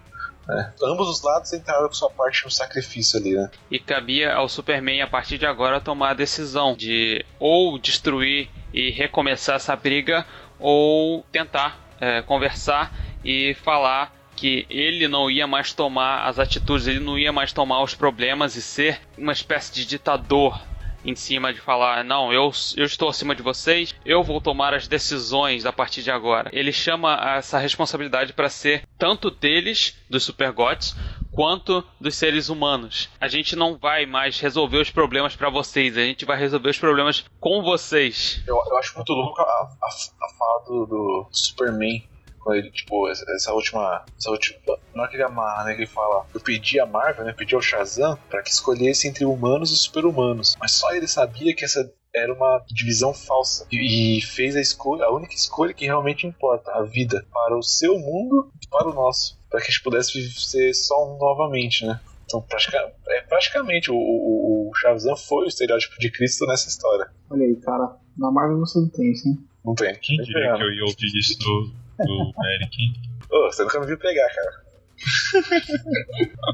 Né? 0.51 0.73
Ambos 0.83 1.07
os 1.07 1.21
lados 1.21 1.51
entraram 1.53 1.87
com 1.87 1.93
sua 1.93 2.09
parte 2.09 2.43
no 2.43 2.51
sacrifício 2.51 3.17
ali, 3.17 3.33
né? 3.33 3.49
E 3.69 3.79
cabia 3.79 4.33
ao 4.33 4.49
Superman, 4.49 5.01
a 5.01 5.07
partir 5.07 5.37
de 5.37 5.45
agora, 5.45 5.79
tomar 5.79 6.09
a 6.09 6.13
decisão 6.13 6.75
de 6.75 7.25
ou 7.39 7.79
destruir 7.79 8.49
e 8.73 8.91
recomeçar 8.91 9.55
essa 9.55 9.75
briga, 9.75 10.25
ou 10.59 11.23
tentar 11.31 11.79
é, 11.99 12.21
conversar 12.21 12.93
e 13.23 13.55
falar 13.63 14.13
que 14.35 14.65
ele 14.69 15.07
não 15.07 15.29
ia 15.29 15.47
mais 15.47 15.71
tomar 15.71 16.27
as 16.27 16.39
atitudes, 16.39 16.87
ele 16.87 16.99
não 16.99 17.17
ia 17.17 17.31
mais 17.31 17.53
tomar 17.53 17.81
os 17.83 17.93
problemas 17.93 18.55
e 18.55 18.61
ser 18.61 18.99
uma 19.17 19.31
espécie 19.31 19.73
de 19.73 19.85
ditador 19.85 20.59
em 21.03 21.15
cima 21.15 21.53
de 21.53 21.59
falar, 21.59 22.03
não, 22.03 22.31
eu, 22.31 22.51
eu 22.77 22.85
estou 22.85 23.09
acima 23.09 23.35
de 23.35 23.41
vocês, 23.41 23.95
eu 24.05 24.23
vou 24.23 24.41
tomar 24.41 24.73
as 24.73 24.87
decisões 24.87 25.65
a 25.65 25.73
partir 25.73 26.03
de 26.03 26.11
agora. 26.11 26.49
Ele 26.53 26.71
chama 26.71 27.15
essa 27.37 27.57
responsabilidade 27.57 28.33
para 28.33 28.49
ser 28.49 28.87
tanto 28.97 29.31
deles, 29.31 29.95
dos 30.09 30.23
Super 30.23 30.51
Gods, 30.51 30.95
quanto 31.31 31.83
dos 31.99 32.15
seres 32.15 32.49
humanos. 32.49 33.09
A 33.19 33.27
gente 33.27 33.55
não 33.55 33.77
vai 33.77 34.05
mais 34.05 34.39
resolver 34.39 34.77
os 34.77 34.91
problemas 34.91 35.35
para 35.35 35.49
vocês, 35.49 35.97
a 35.97 36.01
gente 36.01 36.25
vai 36.25 36.37
resolver 36.37 36.69
os 36.69 36.79
problemas 36.79 37.25
com 37.39 37.61
vocês. 37.63 38.43
Eu, 38.45 38.55
eu 38.55 38.77
acho 38.77 38.95
muito 38.95 39.13
louco 39.13 39.41
a, 39.41 39.43
a, 39.43 39.87
a 39.87 40.37
fala 40.37 40.63
do, 40.65 40.85
do 40.85 41.29
Superman. 41.31 42.10
Quando 42.43 42.57
ele, 42.57 42.71
tipo, 42.71 43.07
essa, 43.09 43.53
última. 43.53 44.03
Essa 44.17 44.31
última. 44.31 44.59
Na 44.95 45.03
hora 45.03 45.09
que 45.11 45.15
ele 45.17 45.23
amarra, 45.23 45.65
né? 45.65 45.73
Que 45.75 45.81
ele 45.81 45.87
fala. 45.87 46.25
Eu 46.33 46.39
pedi 46.41 46.79
a 46.79 46.85
Marvel, 46.85 47.25
né? 47.25 47.33
Pedi 47.33 47.53
ao 47.55 47.61
Shazam 47.61 48.17
pra 48.29 48.41
que 48.41 48.49
escolhesse 48.49 49.07
entre 49.07 49.25
humanos 49.25 49.71
e 49.71 49.77
super-humanos. 49.77 50.55
Mas 50.59 50.71
só 50.71 50.91
ele 50.93 51.07
sabia 51.07 51.55
que 51.55 51.63
essa 51.63 51.91
era 52.13 52.33
uma 52.33 52.61
divisão 52.67 53.13
falsa 53.13 53.65
e 53.71 54.17
e 54.17 54.21
fez 54.21 54.55
a 54.57 54.59
escolha, 54.61 55.05
a 55.05 55.13
única 55.13 55.33
escolha 55.33 55.73
que 55.73 55.85
realmente 55.85 56.27
importa, 56.27 56.69
a 56.73 56.83
vida, 56.83 57.25
para 57.31 57.57
o 57.57 57.63
seu 57.63 57.97
mundo 57.97 58.51
e 58.61 58.67
para 58.67 58.89
o 58.89 58.93
nosso, 58.93 59.39
para 59.49 59.61
que 59.61 59.67
a 59.67 59.69
gente 59.71 59.81
pudesse 59.81 60.29
ser 60.31 60.73
só 60.73 61.05
um 61.07 61.17
novamente, 61.17 61.85
né? 61.85 62.01
Então, 62.25 62.41
pratica- 62.41 62.91
é, 63.07 63.21
praticamente, 63.21 63.89
o, 63.91 63.95
o, 63.95 64.69
o 64.69 64.73
Shazam 64.75 65.15
foi 65.15 65.45
o 65.45 65.47
estereótipo 65.47 65.97
de 65.99 66.11
Cristo 66.11 66.45
nessa 66.45 66.67
história. 66.67 67.09
Olha 67.29 67.45
aí, 67.45 67.55
cara. 67.57 67.95
Na 68.17 68.29
Marvel 68.29 68.59
você 68.59 68.79
não 68.79 68.89
tem 68.89 69.11
isso, 69.11 69.29
hein? 69.29 69.37
Não 69.63 69.73
tem. 69.75 69.95
Quem 70.01 70.17
diria 70.17 70.53
que 70.55 70.63
eu 70.63 70.73
ia 70.73 70.83
ouvir 70.83 71.17
isso 71.17 71.39
do, 71.39 71.71
do 72.05 72.33
Eric? 72.55 72.93
Ô, 73.29 73.51
você 73.51 73.63
nunca 73.63 73.79
me 73.79 73.87
viu 73.87 73.97
pegar, 73.97 74.27
cara. 74.29 74.71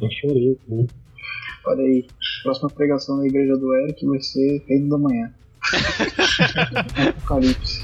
Eu 0.01 0.11
chorei, 0.11 0.57
né? 0.67 0.87
Olha 1.65 1.81
aí. 1.81 2.07
Próxima 2.43 2.69
pregação 2.69 3.17
na 3.17 3.25
igreja 3.25 3.57
do 3.57 3.75
Eric 3.75 4.05
vai 4.05 4.21
ser 4.21 4.63
Reino 4.67 4.89
da 4.89 4.97
Manhã. 4.97 5.33
Apocalipse. 7.09 7.83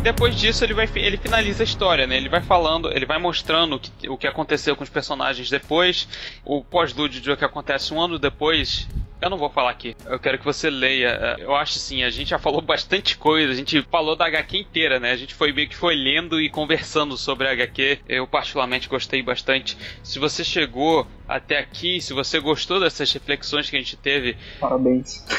Depois 0.00 0.34
disso 0.34 0.64
ele 0.64 0.74
vai 0.74 0.88
ele 0.94 1.16
finaliza 1.16 1.62
a 1.62 1.64
história, 1.64 2.06
né? 2.06 2.16
Ele 2.16 2.28
vai 2.28 2.40
falando, 2.40 2.90
ele 2.90 3.06
vai 3.06 3.18
mostrando 3.18 3.76
o 3.76 3.78
que, 3.78 4.08
o 4.08 4.16
que 4.16 4.26
aconteceu 4.26 4.74
com 4.74 4.82
os 4.82 4.90
personagens 4.90 5.50
depois, 5.50 6.08
o 6.44 6.64
pós-lúdio 6.64 7.20
de 7.20 7.30
o 7.30 7.36
que 7.36 7.44
acontece 7.44 7.92
um 7.92 8.00
ano 8.00 8.18
depois. 8.18 8.88
Eu 9.20 9.28
não 9.28 9.36
vou 9.36 9.50
falar 9.50 9.70
aqui. 9.70 9.94
Eu 10.06 10.18
quero 10.18 10.38
que 10.38 10.44
você 10.46 10.70
leia. 10.70 11.36
É, 11.38 11.44
Eu 11.44 11.54
acho 11.54 11.76
assim, 11.76 12.02
a 12.02 12.08
gente 12.08 12.30
já 12.30 12.38
falou 12.38 12.62
bastante 12.62 13.18
coisa. 13.18 13.52
A 13.52 13.54
gente 13.54 13.82
falou 13.82 14.16
da 14.16 14.24
HQ 14.24 14.56
inteira, 14.56 14.98
né? 14.98 15.10
A 15.12 15.16
gente 15.16 15.34
foi 15.34 15.52
meio 15.52 15.68
que 15.68 15.76
foi 15.76 15.94
lendo 15.94 16.40
e 16.40 16.48
conversando 16.48 17.18
sobre 17.18 17.46
a 17.46 17.52
HQ. 17.52 17.98
Eu 18.08 18.26
particularmente 18.26 18.88
gostei 18.88 19.22
bastante. 19.22 19.76
Se 20.02 20.18
você 20.18 20.42
chegou 20.42 21.06
até 21.28 21.58
aqui, 21.58 22.00
se 22.00 22.14
você 22.14 22.40
gostou 22.40 22.80
dessas 22.80 23.12
reflexões 23.12 23.68
que 23.68 23.76
a 23.76 23.78
gente 23.78 23.94
teve, 23.94 24.38
Parabéns. 24.58 25.22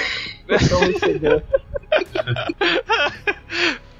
Você 0.48 0.74
é 0.74 0.78
um. 0.78 1.42
Tá 2.12 3.90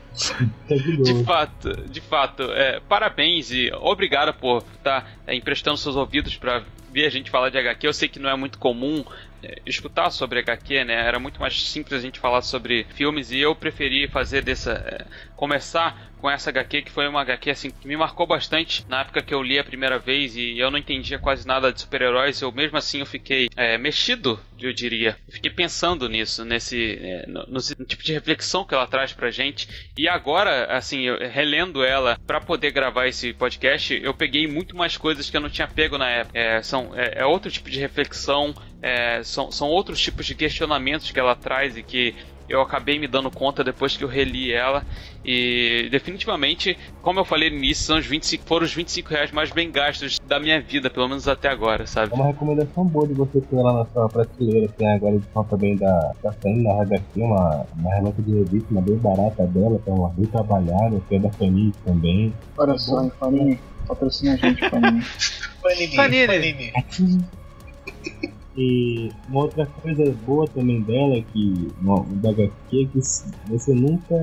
de 0.68 1.04
De 1.04 1.24
fato, 1.24 1.70
de 1.88 2.02
fato, 2.02 2.44
é, 2.52 2.80
parabéns 2.82 3.52
e 3.52 3.72
obrigado 3.74 4.34
por 4.34 4.64
estar 4.76 5.10
emprestando 5.28 5.78
seus 5.78 5.96
ouvidos 5.96 6.36
para 6.36 6.64
ver 6.92 7.06
a 7.06 7.10
gente 7.10 7.32
falar 7.32 7.50
de 7.50 7.58
HQ. 7.58 7.88
Eu 7.88 7.94
sei 7.94 8.08
que 8.08 8.20
não 8.20 8.30
é 8.30 8.36
muito 8.36 8.58
comum 8.58 9.04
é, 9.44 9.62
escutar 9.66 10.10
sobre 10.12 10.40
HQ, 10.40 10.84
né? 10.84 10.94
Era 10.94 11.20
muito 11.20 11.40
mais 11.40 11.62
simples 11.64 12.00
a 12.00 12.02
gente 12.02 12.20
falar 12.20 12.42
sobre 12.42 12.86
filmes 12.96 13.32
e 13.32 13.40
eu 13.40 13.56
preferi 13.56 14.08
fazer 14.08 14.44
dessa. 14.44 14.74
é, 14.74 15.06
começar 15.36 16.12
com 16.20 16.30
essa 16.30 16.52
HQ 16.52 16.84
que 16.84 16.92
foi 16.92 17.08
uma 17.08 17.22
HQ 17.22 17.50
assim 17.50 17.72
que 17.72 17.88
me 17.88 17.98
marcou 17.98 18.28
bastante 18.28 18.86
na 18.88 19.02
época 19.02 19.24
que 19.24 19.34
eu 19.34 19.42
li 19.42 19.58
a 19.58 19.64
primeira 19.64 19.98
vez 19.98 20.36
e 20.36 20.60
eu 20.60 20.70
não 20.70 20.78
entendia 20.78 21.18
quase 21.18 21.48
nada 21.48 21.74
de 21.74 21.82
super-heróis. 21.82 22.40
Eu 22.42 22.52
mesmo 22.52 22.78
assim 22.78 23.00
eu 23.00 23.08
fiquei 23.08 23.50
é, 23.56 23.76
mexido, 23.76 24.40
eu 24.60 24.72
diria. 24.72 25.18
Eu 25.28 25.34
fiquei 25.34 25.50
pensando 25.50 26.08
nisso, 26.08 26.46
nesse 26.46 27.00
é, 27.02 27.26
no, 27.28 27.44
no 27.48 27.86
tipo 27.86 28.04
de 28.04 28.14
reflexão 28.14 28.64
que 28.64 28.76
ela 28.76 28.86
traz 28.86 29.14
pra 29.14 29.32
gente. 29.32 29.68
E 29.98 30.08
agora, 30.08 30.66
assim, 30.66 31.02
eu, 31.02 31.18
relendo 31.18 31.84
ela 31.84 32.20
pra 32.28 32.40
poder 32.40 32.72
gravar 32.72 33.08
esse 33.08 33.34
podcast, 33.34 34.00
eu 34.00 34.14
peguei 34.14 34.48
muito 34.48 34.78
mais 34.78 34.96
coisas 34.96 35.28
que 35.28 35.36
eu 35.36 35.42
não 35.42 35.50
tinha 35.50 35.68
pego 35.68 35.98
na 35.98 36.08
época. 36.08 36.38
É, 36.38 36.62
são, 36.82 36.96
é, 36.96 37.22
é 37.22 37.26
outro 37.26 37.52
tipo 37.52 37.70
de 37.70 37.80
reflexão, 37.80 38.54
é, 38.82 39.22
são, 39.24 39.52
são 39.52 39.70
outros 39.70 40.02
tipos 40.02 40.26
de 40.26 40.34
questionamentos 40.34 41.12
que 41.12 41.20
ela 41.20 41.36
traz 41.36 41.78
e 41.78 41.84
que 41.84 42.16
eu 42.50 42.62
acabei 42.62 43.00
me 43.00 43.08
dando 43.08 43.32
conta 43.32 43.64
depois 43.64 43.96
que 43.96 44.04
eu 44.04 44.10
reli 44.10 44.52
ela. 44.52 44.84
E 45.24 45.88
definitivamente, 45.90 46.78
como 47.02 47.20
eu 47.20 47.24
falei 47.24 47.50
no 47.50 47.56
início, 47.56 47.86
são 47.86 47.98
os 47.98 48.06
25, 48.06 48.44
foram 48.46 48.66
os 48.66 48.74
25 48.74 49.10
reais 49.10 49.32
mais 49.32 49.52
bem 49.52 49.72
gastos 49.72 50.20
da 50.28 50.38
minha 50.38 50.60
vida, 50.60 50.90
pelo 50.90 51.08
menos 51.08 51.30
até 51.30 51.48
agora, 51.48 51.86
sabe? 51.86 52.12
É 52.12 52.16
uma 52.16 52.26
recomendação 52.26 52.84
boa 52.86 53.08
de 53.08 53.14
você 53.14 53.40
ter 53.40 53.56
lá 53.56 53.72
na 53.72 53.86
sua 53.86 54.10
prateleira. 54.10 54.68
Tem 54.78 54.92
agora 54.92 55.14
a 55.14 55.16
edição 55.16 55.44
também 55.46 55.78
da. 55.78 56.12
Tá 56.22 56.34
saindo 56.42 56.64
na 56.64 56.82
HQ, 56.82 57.22
uma, 57.22 57.66
uma 57.78 57.96
revista 57.96 58.22
de 58.22 58.34
revista, 58.34 58.68
uma 58.72 58.82
bem 58.82 58.98
barata 58.98 59.48
dela, 59.48 59.80
que 59.80 59.90
é 59.90 59.94
uma 59.94 60.10
bem 60.10 60.26
trabalhada, 60.26 61.02
que 61.08 61.16
é 61.16 61.20
da 61.20 61.30
Panini 61.30 61.72
também. 61.86 62.34
Olha 62.58 62.78
só, 62.78 63.08
Panini. 63.12 63.60
Patrocina 63.92 64.34
a 64.34 64.38
gente, 64.38 64.70
Panini. 64.70 65.04
Panini, 65.62 65.96
Panini. 66.28 66.72
Panini. 66.72 67.26
E 68.56 69.10
uma 69.28 69.42
outra 69.42 69.66
coisa 69.66 70.12
boa 70.26 70.48
também 70.48 70.82
dela 70.82 71.16
é 71.16 71.22
que 71.22 71.72
no, 71.82 72.04
da 72.22 72.30
HQ 72.30 72.52
é 72.72 72.86
que 72.86 73.00
você 73.50 73.74
nunca 73.74 74.16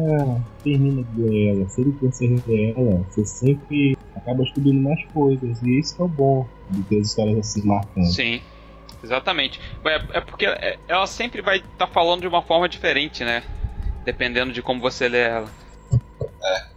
termina 0.64 1.02
de 1.02 1.20
ler 1.22 1.56
ela. 1.56 1.68
Sempre 1.68 1.92
que 1.92 2.06
você 2.06 2.26
relê 2.26 2.72
ela, 2.76 3.04
você 3.10 3.24
sempre 3.26 3.96
acaba 4.16 4.42
descobrindo 4.42 4.80
mais 4.80 5.04
coisas. 5.12 5.62
E 5.62 5.78
isso 5.78 6.00
é 6.00 6.04
o 6.04 6.08
bom 6.08 6.48
de 6.70 6.82
ter 6.84 7.00
as 7.00 7.08
histórias 7.08 7.38
assim 7.38 7.66
marcantes. 7.66 8.14
Sim, 8.14 8.40
exatamente. 9.04 9.60
É, 9.84 10.18
é 10.18 10.20
porque 10.20 10.46
é- 10.46 10.78
ela 10.88 11.06
sempre 11.06 11.42
vai 11.42 11.58
estar 11.58 11.86
falando 11.88 12.22
de 12.22 12.28
uma 12.28 12.42
forma 12.42 12.68
diferente, 12.68 13.22
né? 13.22 13.42
Dependendo 14.04 14.52
de 14.52 14.62
como 14.62 14.80
você 14.80 15.08
lê 15.08 15.20
ela. 15.20 15.48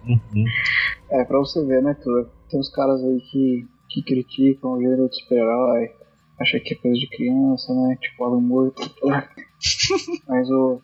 Uhum. 0.05 0.19
É, 1.13 1.25
pra 1.25 1.39
você 1.39 1.61
ver, 1.65 1.83
né, 1.83 1.93
Tur? 2.01 2.29
Tem 2.51 2.59
uns 2.59 2.69
caras 2.69 3.01
aí 3.01 3.21
que, 3.21 3.67
que 3.89 4.01
criticam 4.03 4.73
o 4.73 4.81
gênero 4.81 5.07
de 5.09 5.15
super-herói, 5.15 5.91
acham 6.39 6.59
que 6.59 6.73
é 6.73 6.77
coisa 6.77 6.99
de 6.99 7.07
criança, 7.07 7.73
né? 7.73 7.97
Tipo 8.01 8.25
Alan 8.25 8.41
Moore. 8.41 8.73
Mas 10.27 10.49
o. 10.49 10.81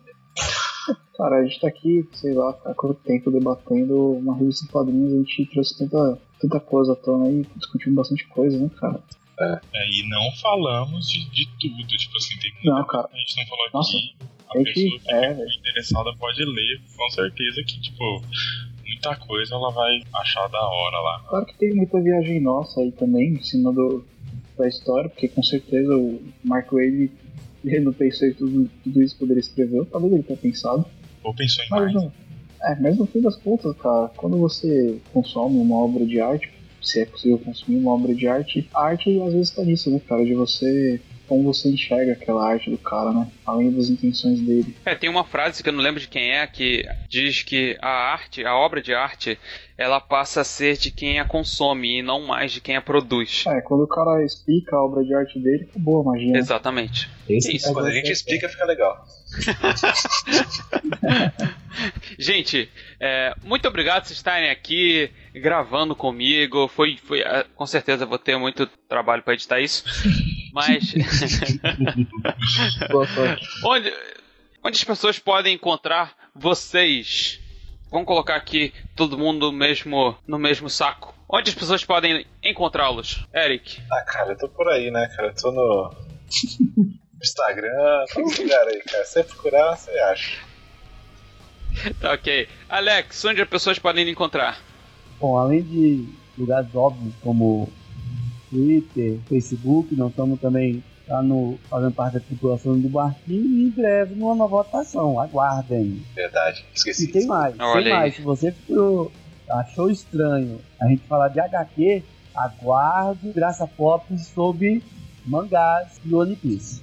Cara, 1.16 1.38
a 1.38 1.44
gente 1.44 1.60
tá 1.60 1.68
aqui, 1.68 2.08
sei 2.12 2.32
lá, 2.32 2.56
há 2.64 2.72
quanto 2.74 2.94
tempo 3.02 3.30
debatendo 3.30 4.12
uma 4.12 4.36
revista 4.36 4.64
de 4.64 4.72
quadrinhos, 4.72 5.12
a 5.12 5.16
gente 5.16 5.50
trouxe 5.52 5.76
tanta, 5.76 6.18
tanta 6.40 6.60
coisa 6.60 6.92
à 6.92 6.96
tona 6.96 7.26
aí, 7.26 7.44
discutimos 7.56 7.96
bastante 7.96 8.24
coisa, 8.28 8.56
né, 8.56 8.70
cara? 8.78 9.02
É, 9.40 9.60
e 9.90 10.08
não 10.08 10.32
falamos 10.40 11.08
de, 11.08 11.28
de 11.30 11.48
tudo, 11.60 11.86
tipo 11.96 12.16
assim, 12.16 12.38
tem 12.38 12.52
muita 12.54 12.70
Não, 12.70 12.86
cara. 12.86 13.08
que 13.08 13.16
a 13.16 13.18
gente 13.18 13.36
não 13.36 13.46
falou 13.46 13.64
Nossa, 13.74 13.96
aqui. 13.96 14.16
A 14.48 14.52
pessoa 14.52 14.74
que 14.74 15.10
é, 15.10 15.30
ficou 15.30 15.52
interessada 15.58 16.16
pode 16.18 16.44
ler, 16.44 16.80
com 16.96 17.10
certeza 17.10 17.62
que, 17.64 17.80
tipo, 17.80 18.22
muita 18.88 19.16
coisa 19.16 19.54
ela 19.54 19.70
vai 19.70 20.02
achar 20.14 20.48
da 20.48 20.60
hora 20.66 21.00
lá. 21.00 21.24
Claro 21.28 21.46
que 21.46 21.58
tem 21.58 21.74
muita 21.74 22.00
viagem 22.00 22.40
nossa 22.40 22.80
aí 22.80 22.90
também, 22.92 23.34
em 23.34 23.42
cima 23.42 23.72
do, 23.72 24.04
da 24.56 24.66
história, 24.66 25.08
porque 25.08 25.28
com 25.28 25.42
certeza 25.42 25.96
o 25.96 26.20
Mark 26.42 26.72
Wade 26.72 27.10
ele 27.64 27.80
não 27.80 27.92
pensou 27.92 28.28
em 28.28 28.32
tudo, 28.34 28.70
tudo 28.82 29.02
isso 29.02 29.16
poderia 29.18 29.40
escrever, 29.40 29.84
talvez 29.86 30.12
ele 30.12 30.22
tenha 30.22 30.38
pensado. 30.38 30.84
Ou 31.22 31.34
pensou 31.34 31.64
em 31.64 31.68
Mas 31.70 31.80
mais. 31.80 31.94
não. 31.94 32.12
É, 32.62 32.74
mas 32.80 32.98
no 32.98 33.06
fim 33.06 33.20
das 33.20 33.36
contas, 33.36 33.76
cara, 33.76 34.08
quando 34.16 34.36
você 34.36 34.98
consome 35.12 35.58
uma 35.58 35.76
obra 35.76 36.04
de 36.04 36.20
arte, 36.20 36.50
se 36.82 37.00
é 37.00 37.04
possível 37.04 37.38
consumir 37.38 37.78
uma 37.78 37.94
obra 37.94 38.14
de 38.14 38.26
arte, 38.26 38.68
a 38.74 38.84
arte 38.84 39.20
às 39.20 39.32
vezes 39.32 39.50
tá 39.50 39.62
nisso, 39.62 39.90
né, 39.90 40.00
cara? 40.08 40.24
De 40.24 40.34
você. 40.34 41.00
Como 41.28 41.44
você 41.44 41.68
enxerga 41.68 42.12
aquela 42.12 42.50
arte 42.50 42.70
do 42.70 42.78
cara, 42.78 43.12
né? 43.12 43.28
Além 43.44 43.70
das 43.70 43.90
intenções 43.90 44.40
dele. 44.40 44.74
É, 44.84 44.94
tem 44.94 45.10
uma 45.10 45.24
frase 45.24 45.62
que 45.62 45.68
eu 45.68 45.72
não 45.72 45.82
lembro 45.82 46.00
de 46.00 46.08
quem 46.08 46.32
é 46.32 46.46
que 46.46 46.84
diz 47.08 47.42
que 47.42 47.76
a 47.80 48.12
arte, 48.12 48.44
a 48.44 48.56
obra 48.56 48.80
de 48.80 48.94
arte, 48.94 49.38
ela 49.76 50.00
passa 50.00 50.40
a 50.40 50.44
ser 50.44 50.76
de 50.76 50.90
quem 50.90 51.20
a 51.20 51.24
consome 51.24 51.98
e 51.98 52.02
não 52.02 52.26
mais 52.26 52.50
de 52.50 52.60
quem 52.60 52.76
a 52.76 52.82
produz. 52.82 53.44
É, 53.46 53.60
quando 53.60 53.84
o 53.84 53.86
cara 53.86 54.24
explica 54.24 54.74
a 54.74 54.84
obra 54.84 55.04
de 55.04 55.14
arte 55.14 55.38
dele, 55.38 55.68
acabou 55.70 56.00
a 56.00 56.04
magia. 56.04 56.32
né? 56.32 56.38
Exatamente. 56.38 57.08
Esse 57.28 57.54
Isso, 57.54 57.72
Quando 57.72 57.86
a 57.86 57.90
gente 57.90 58.10
explica, 58.10 58.48
fica 58.48 58.64
legal. 58.64 59.06
Gente, 62.18 62.68
é, 62.98 63.34
muito 63.44 63.68
obrigado 63.68 64.02
por 64.02 64.08
vocês 64.08 64.18
estarem 64.18 64.50
aqui 64.50 65.10
gravando 65.34 65.94
comigo. 65.94 66.68
Foi, 66.68 66.96
foi, 66.96 67.20
é, 67.20 67.44
com 67.54 67.66
certeza 67.66 68.06
vou 68.06 68.18
ter 68.18 68.36
muito 68.36 68.66
trabalho 68.88 69.22
para 69.22 69.34
editar 69.34 69.60
isso. 69.60 69.84
Mas 70.52 70.94
Boa 72.90 73.06
sorte. 73.06 73.46
onde, 73.64 73.92
onde 74.64 74.76
as 74.76 74.84
pessoas 74.84 75.18
podem 75.18 75.54
encontrar 75.54 76.14
vocês? 76.34 77.40
Vamos 77.90 78.06
colocar 78.06 78.36
aqui 78.36 78.72
todo 78.94 79.16
mundo 79.18 79.50
no 79.50 79.52
mesmo, 79.58 80.16
no 80.26 80.38
mesmo 80.38 80.68
saco. 80.68 81.14
Onde 81.28 81.50
as 81.50 81.54
pessoas 81.56 81.84
podem 81.84 82.26
encontrá-los? 82.42 83.24
Eric. 83.34 83.80
Ah, 83.90 84.02
cara, 84.02 84.32
eu 84.32 84.38
tô 84.38 84.48
por 84.48 84.68
aí, 84.68 84.90
né, 84.90 85.06
cara? 85.16 85.28
Eu 85.28 85.34
tô 85.34 85.50
no 85.52 85.94
Instagram, 87.22 88.04
todo 88.12 88.24
lugar 88.42 88.66
aí, 88.68 88.80
cara. 88.82 89.04
Se 89.04 89.12
você 89.12 89.24
procurar, 89.24 89.76
você 89.76 89.90
acha. 90.00 90.38
Tá 92.00 92.12
ok. 92.12 92.48
Alex, 92.68 93.24
onde 93.24 93.40
as 93.42 93.48
pessoas 93.48 93.78
podem 93.78 94.08
encontrar? 94.08 94.60
Bom, 95.20 95.36
além 95.38 95.62
de 95.62 96.08
lugares 96.36 96.74
óbvios 96.74 97.14
como 97.22 97.72
Twitter, 98.50 99.18
Facebook, 99.28 99.94
nós 99.94 100.10
estamos 100.10 100.40
também 100.40 100.82
lá 101.08 101.22
no, 101.22 101.58
fazendo 101.68 101.92
parte 101.92 102.14
da 102.14 102.20
tripulação 102.20 102.78
do 102.78 102.88
barquinho 102.88 103.44
e 103.44 103.64
em 103.64 103.70
breve 103.70 104.14
numa 104.14 104.34
nova 104.34 104.62
votação. 104.62 105.20
Aguardem. 105.20 106.02
Verdade, 106.14 106.64
esqueci. 106.74 107.04
E 107.04 107.12
tem 107.12 107.26
mais, 107.26 107.54
Olha 107.58 107.82
tem 107.84 107.92
aí. 107.92 107.98
mais. 107.98 108.16
Se 108.16 108.22
você 108.22 108.52
ficou, 108.52 109.10
achou 109.48 109.90
estranho 109.90 110.60
a 110.80 110.86
gente 110.88 111.02
falar 111.08 111.28
de 111.28 111.40
HQ, 111.40 112.02
aguarde 112.34 113.32
Graça 113.32 113.66
Pop 113.66 114.04
sobre 114.18 114.82
mangás 115.24 116.00
e 116.04 116.14
One 116.14 116.36
Piece. 116.36 116.82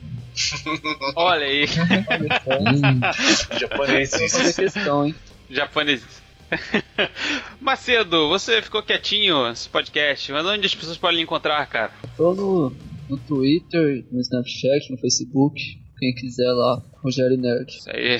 Olha 1.15 1.45
aí. 1.45 1.65
Japoneses. 3.59 4.31
Japoneses. 5.49 6.24
Macedo, 7.59 8.29
você 8.29 8.61
ficou 8.61 8.83
quietinho 8.83 9.47
nesse 9.49 9.67
podcast, 9.69 10.31
mas 10.31 10.45
onde 10.45 10.65
as 10.65 10.75
pessoas 10.75 10.97
podem 10.97 11.17
lhe 11.17 11.23
encontrar, 11.23 11.65
cara? 11.67 11.91
Tô 12.15 12.33
no, 12.33 12.71
no 13.09 13.17
Twitter, 13.17 14.05
no 14.11 14.19
Snapchat, 14.19 14.91
no 14.91 14.97
Facebook. 14.97 15.59
Quem 15.97 16.13
quiser 16.13 16.51
lá, 16.51 16.81
Rogério 17.01 17.37
Nerd. 17.37 17.71
Isso 17.71 17.89
aí. 17.89 18.17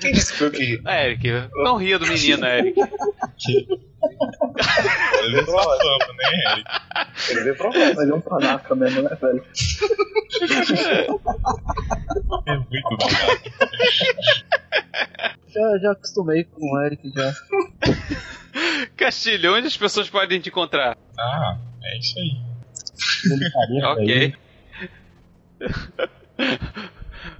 Quem 0.00 0.12
disse 0.12 0.32
que 0.32 0.38
foi 0.38 0.48
o 0.48 0.52
que? 0.52 0.82
É, 0.84 1.06
Eric, 1.10 1.28
não 1.54 1.76
ria 1.76 1.98
do 1.98 2.06
menino, 2.06 2.44
Eric. 2.46 2.80
Ele 5.22 5.32
veio 5.32 5.44
pra 5.44 5.62
fama, 5.62 6.12
né, 6.16 6.52
Eric? 6.52 6.70
Ele 7.30 7.40
veio 7.42 7.56
pra 7.56 7.68
lá. 7.68 7.94
Mas 7.94 8.08
é 8.08 8.14
um 8.14 8.20
panaca 8.20 8.74
mesmo, 8.74 9.02
né, 9.02 9.16
velho? 9.20 9.44
É 12.46 12.56
muito 12.56 12.88
bom. 12.90 13.08
Já, 15.48 15.78
já 15.78 15.92
acostumei 15.92 16.44
com 16.44 16.60
o 16.60 16.80
Eric 16.82 17.10
já. 17.14 17.32
Castilho, 18.96 19.54
onde 19.54 19.66
as 19.66 19.76
pessoas 19.76 20.08
podem 20.08 20.40
te 20.40 20.48
encontrar? 20.48 20.96
Ah, 21.18 21.56
é 21.82 21.98
isso 21.98 22.18
aí. 22.18 22.36
Ok. 23.84 24.34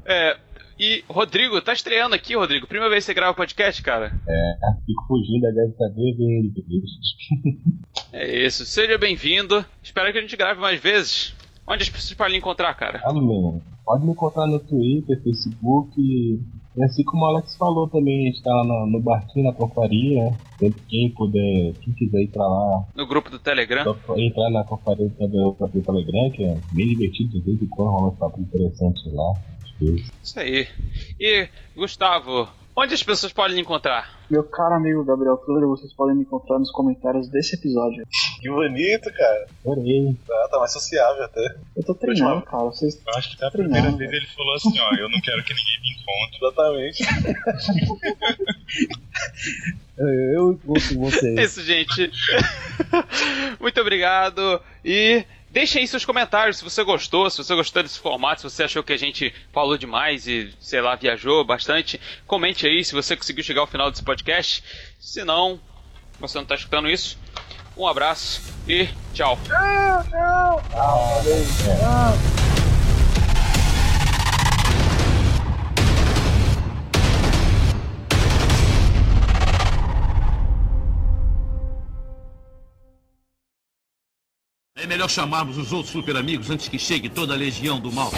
É, 0.08 0.36
e 0.78 1.04
Rodrigo, 1.08 1.60
tá 1.60 1.72
estreando 1.72 2.14
aqui, 2.14 2.34
Rodrigo. 2.36 2.66
Primeira 2.66 2.90
vez 2.90 3.04
que 3.04 3.06
você 3.06 3.14
grava 3.14 3.34
podcast, 3.34 3.82
cara. 3.82 4.10
Fico 4.84 5.06
fugindo, 5.08 5.42
deve 5.54 5.72
saber, 5.76 6.14
vem 6.16 6.38
ele 6.38 6.48
depois. 6.50 6.90
É 8.12 8.46
isso, 8.46 8.64
seja 8.64 8.96
bem-vindo. 8.98 9.64
Espero 9.82 10.12
que 10.12 10.18
a 10.18 10.20
gente 10.20 10.36
grave 10.36 10.60
mais 10.60 10.80
vezes. 10.80 11.34
Onde 11.66 11.82
as 11.82 11.88
pessoas 11.90 12.14
podem 12.14 12.32
lhe 12.34 12.38
encontrar, 12.38 12.72
cara? 12.74 13.00
Amém. 13.04 13.60
Pode 13.84 14.04
me 14.04 14.12
encontrar 14.12 14.46
no 14.46 14.58
Twitter, 14.60 15.20
Facebook. 15.22 15.92
E 16.00 16.82
assim 16.84 17.02
como 17.04 17.24
o 17.24 17.26
Alex 17.26 17.56
falou 17.56 17.88
também, 17.88 18.22
a 18.28 18.30
gente 18.30 18.42
tá 18.42 18.52
lá 18.54 18.64
no, 18.64 18.86
no 18.86 19.00
barquinho, 19.00 19.46
na 19.46 19.52
confraria. 19.52 20.30
Sempre 20.58 20.80
quem 20.88 21.10
puder, 21.10 21.72
quem 21.80 21.92
quiser 21.94 22.22
ir 22.22 22.28
pra 22.28 22.46
lá, 22.46 22.84
No 22.94 23.06
grupo 23.06 23.30
do 23.30 23.38
Telegram. 23.38 23.96
entrar 24.16 24.50
na 24.50 24.62
confraria 24.64 25.08
do 25.08 25.52
do 25.52 25.82
Telegram, 25.82 26.30
que 26.30 26.44
é 26.44 26.56
bem 26.72 26.88
divertido, 26.88 27.30
de 27.30 27.40
vez 27.40 27.60
em 27.62 27.66
quando 27.66 27.90
rola 27.90 28.08
um 28.12 28.16
papo 28.16 28.40
interessante 28.40 29.08
lá. 29.10 29.32
Isso 29.80 30.38
aí. 30.38 30.68
E, 31.20 31.48
Gustavo, 31.74 32.48
onde 32.74 32.94
as 32.94 33.02
pessoas 33.02 33.32
podem 33.32 33.58
encontrar? 33.58 34.16
Meu 34.30 34.42
caro 34.42 34.74
amigo 34.74 35.04
Gabriel 35.04 35.40
Flora, 35.44 35.66
vocês 35.66 35.92
podem 35.92 36.16
me 36.16 36.22
encontrar 36.22 36.58
nos 36.58 36.70
comentários 36.72 37.28
desse 37.28 37.56
episódio. 37.56 38.04
Que 38.40 38.50
bonito, 38.50 39.12
cara. 39.12 39.46
Adorei. 39.64 40.16
Tá, 40.26 40.48
tá 40.50 40.58
mais 40.58 40.72
sociável 40.72 41.24
até. 41.24 41.56
Eu 41.76 41.84
tô 41.84 41.94
treinando, 41.94 42.42
cara. 42.42 42.64
Vocês 42.64 43.00
Eu 43.06 43.14
acho 43.14 43.30
que 43.30 43.40
da 43.40 43.50
Treinando, 43.50 43.74
primeira 43.82 43.96
vez 43.96 44.12
ele 44.12 44.26
falou 44.34 44.54
assim, 44.54 44.78
ó, 44.80 44.94
eu 44.96 45.08
não 45.08 45.20
quero 45.20 45.44
que 45.44 45.54
ninguém 45.54 45.80
me 45.82 45.90
encontre. 45.92 46.38
Exatamente. 46.42 47.04
Eu, 49.98 50.52
de 50.52 50.94
vocês. 50.98 51.38
É 51.38 51.42
isso, 51.42 51.62
gente. 51.62 52.10
Muito 53.58 53.80
obrigado. 53.80 54.60
E 54.84 55.24
deixem 55.50 55.80
aí 55.80 55.88
seus 55.88 56.04
comentários 56.04 56.58
se 56.58 56.64
você 56.64 56.82
gostou, 56.84 57.28
se 57.30 57.38
você 57.38 57.54
gostou 57.54 57.82
desse 57.82 57.98
formato, 57.98 58.42
se 58.42 58.50
você 58.50 58.64
achou 58.64 58.82
que 58.82 58.92
a 58.92 58.98
gente 58.98 59.32
falou 59.52 59.76
demais 59.76 60.26
e, 60.26 60.54
sei 60.60 60.80
lá, 60.80 60.94
viajou 60.94 61.44
bastante. 61.44 62.00
Comente 62.26 62.66
aí 62.66 62.84
se 62.84 62.92
você 62.94 63.16
conseguiu 63.16 63.44
chegar 63.44 63.60
ao 63.60 63.66
final 63.66 63.90
desse 63.90 64.02
podcast. 64.02 64.62
Se 64.98 65.24
não, 65.24 65.60
você 66.18 66.38
não 66.38 66.42
está 66.42 66.54
escutando 66.54 66.88
isso. 66.88 67.18
Um 67.76 67.86
abraço 67.86 68.42
e 68.66 68.88
tchau. 69.12 69.38
É 84.78 84.86
melhor 84.86 85.08
chamarmos 85.08 85.56
os 85.56 85.72
outros 85.72 85.90
super 85.90 86.14
amigos 86.18 86.50
antes 86.50 86.68
que 86.68 86.78
chegue 86.78 87.08
toda 87.08 87.32
a 87.32 87.36
legião 87.36 87.80
do 87.80 87.90
mal. 87.90 88.12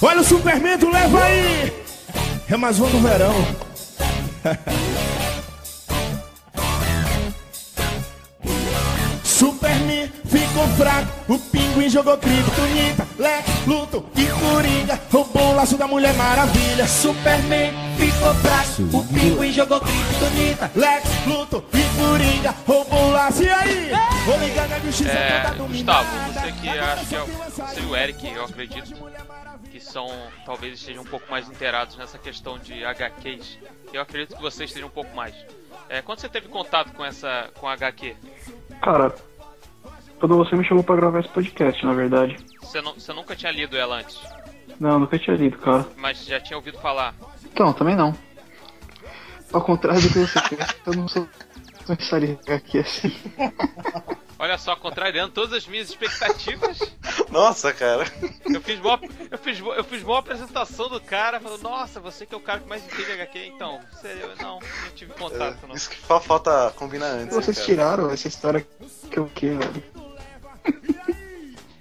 Olha 0.00 0.20
o 0.20 0.24
Superman 0.24 0.78
do 0.78 0.90
Leva 0.90 1.22
aí! 1.22 1.72
É 2.48 2.56
mais 2.56 2.80
um 2.80 2.88
do 2.88 2.98
verão. 2.98 3.34
Superman 9.88 10.08
ficou 10.26 10.68
fraco, 10.76 11.32
o 11.32 11.38
pinguim 11.38 11.88
jogou 11.88 12.18
kryptonita, 12.18 13.06
Lex, 13.18 13.66
Luto 13.66 14.04
e 14.16 14.26
Coringa 14.26 15.00
roubou 15.10 15.52
o 15.52 15.54
laço 15.56 15.78
da 15.78 15.86
Mulher 15.86 16.12
Maravilha. 16.14 16.86
Superman 16.86 17.72
ficou 17.96 18.34
fraco, 18.34 18.96
o 18.98 19.04
pinguim 19.06 19.50
jogou 19.50 19.80
kryptonita, 19.80 20.70
Lex, 20.74 21.04
Luto 21.26 21.64
e 21.72 21.98
Coringa 21.98 22.54
roubou 22.66 23.02
o 23.02 23.10
laço. 23.12 23.42
E 23.42 23.48
aí? 23.48 23.90
Vou 24.26 24.38
ligar 24.38 24.68
na 24.68 24.78
justiça 24.80 25.10
É, 25.10 25.40
toda 25.40 25.54
dominada. 25.54 26.04
Gustavo, 26.04 26.32
você 26.32 26.52
que 26.52 26.68
acha 26.68 27.06
que 27.06 27.14
é 27.14 27.22
o, 27.22 27.26
você 27.26 27.80
e 27.80 27.84
o 27.86 27.96
Eric, 27.96 28.26
eu 28.30 28.44
acredito, 28.44 28.94
que 29.70 29.80
são, 29.80 30.06
talvez 30.44 30.74
estejam 30.78 31.02
um 31.02 31.06
pouco 31.06 31.30
mais 31.30 31.48
inteirados 31.48 31.96
nessa 31.96 32.18
questão 32.18 32.58
de 32.58 32.84
HQs. 32.84 33.58
Eu 33.90 34.02
acredito 34.02 34.36
que 34.36 34.42
você 34.42 34.64
esteja 34.64 34.84
um 34.84 34.90
pouco 34.90 35.16
mais. 35.16 35.34
É, 35.88 36.02
quando 36.02 36.18
você 36.20 36.28
teve 36.28 36.48
contato 36.48 36.92
com 36.92 37.02
essa, 37.02 37.48
com 37.58 37.66
a 37.66 37.72
HQ? 37.72 38.14
Cara, 38.82 39.14
quando 40.18 40.36
você 40.36 40.54
me 40.56 40.64
chamou 40.64 40.82
pra 40.84 40.96
gravar 40.96 41.20
esse 41.20 41.28
podcast, 41.28 41.84
na 41.84 41.92
verdade. 41.92 42.36
Você, 42.60 42.80
não, 42.80 42.94
você 42.94 43.12
nunca 43.12 43.34
tinha 43.36 43.52
lido 43.52 43.76
ela 43.76 43.96
antes, 43.96 44.18
Não, 44.78 44.98
nunca 44.98 45.18
tinha 45.18 45.36
lido, 45.36 45.58
cara. 45.58 45.86
mas 45.96 46.24
já 46.24 46.40
tinha 46.40 46.56
ouvido 46.56 46.78
falar. 46.78 47.14
Então, 47.44 47.72
também 47.72 47.96
não. 47.96 48.14
Ao 49.52 49.62
contrário 49.62 50.02
do 50.02 50.08
que 50.08 50.18
você 50.18 50.40
pensa, 50.40 50.74
eu 50.86 50.92
não 50.94 51.08
sou 51.08 51.26
tão 51.86 51.94
especialista 51.94 52.54
aqui 52.54 52.78
assim. 52.78 53.12
Olha 54.40 54.56
só, 54.56 54.76
contrariando 54.76 55.32
todas 55.32 55.52
as 55.52 55.66
minhas 55.66 55.88
expectativas, 55.88 56.78
Nossa, 57.28 57.72
cara. 57.72 58.04
eu 58.48 58.60
fiz 58.60 58.78
boa, 58.78 59.00
eu 59.32 59.36
fiz, 59.38 59.58
boa- 59.58 59.74
eu 59.74 59.82
fiz 59.82 60.00
boa 60.04 60.20
apresentação 60.20 60.88
do 60.88 61.00
cara, 61.00 61.40
falando, 61.40 61.60
nossa, 61.62 61.98
você 61.98 62.24
que 62.24 62.32
é 62.34 62.38
o 62.38 62.40
cara 62.40 62.60
que 62.60 62.68
mais 62.68 62.84
entende 62.84 63.10
HQ, 63.10 63.46
então. 63.46 63.80
Você, 63.92 64.06
eu 64.22 64.36
não, 64.40 64.60
não 64.60 64.90
tive 64.94 65.12
contato, 65.14 65.66
não. 65.66 65.74
Isso 65.74 65.90
que 65.90 65.96
só 66.06 66.20
falta 66.20 66.72
combinar 66.76 67.06
antes. 67.06 67.34
hein, 67.34 67.42
Vocês 67.42 67.56
cara. 67.56 67.66
tiraram 67.66 68.10
essa 68.12 68.28
história 68.28 68.64
que 69.10 69.18
eu 69.18 69.26
que, 69.34 69.48
velho. 69.48 69.82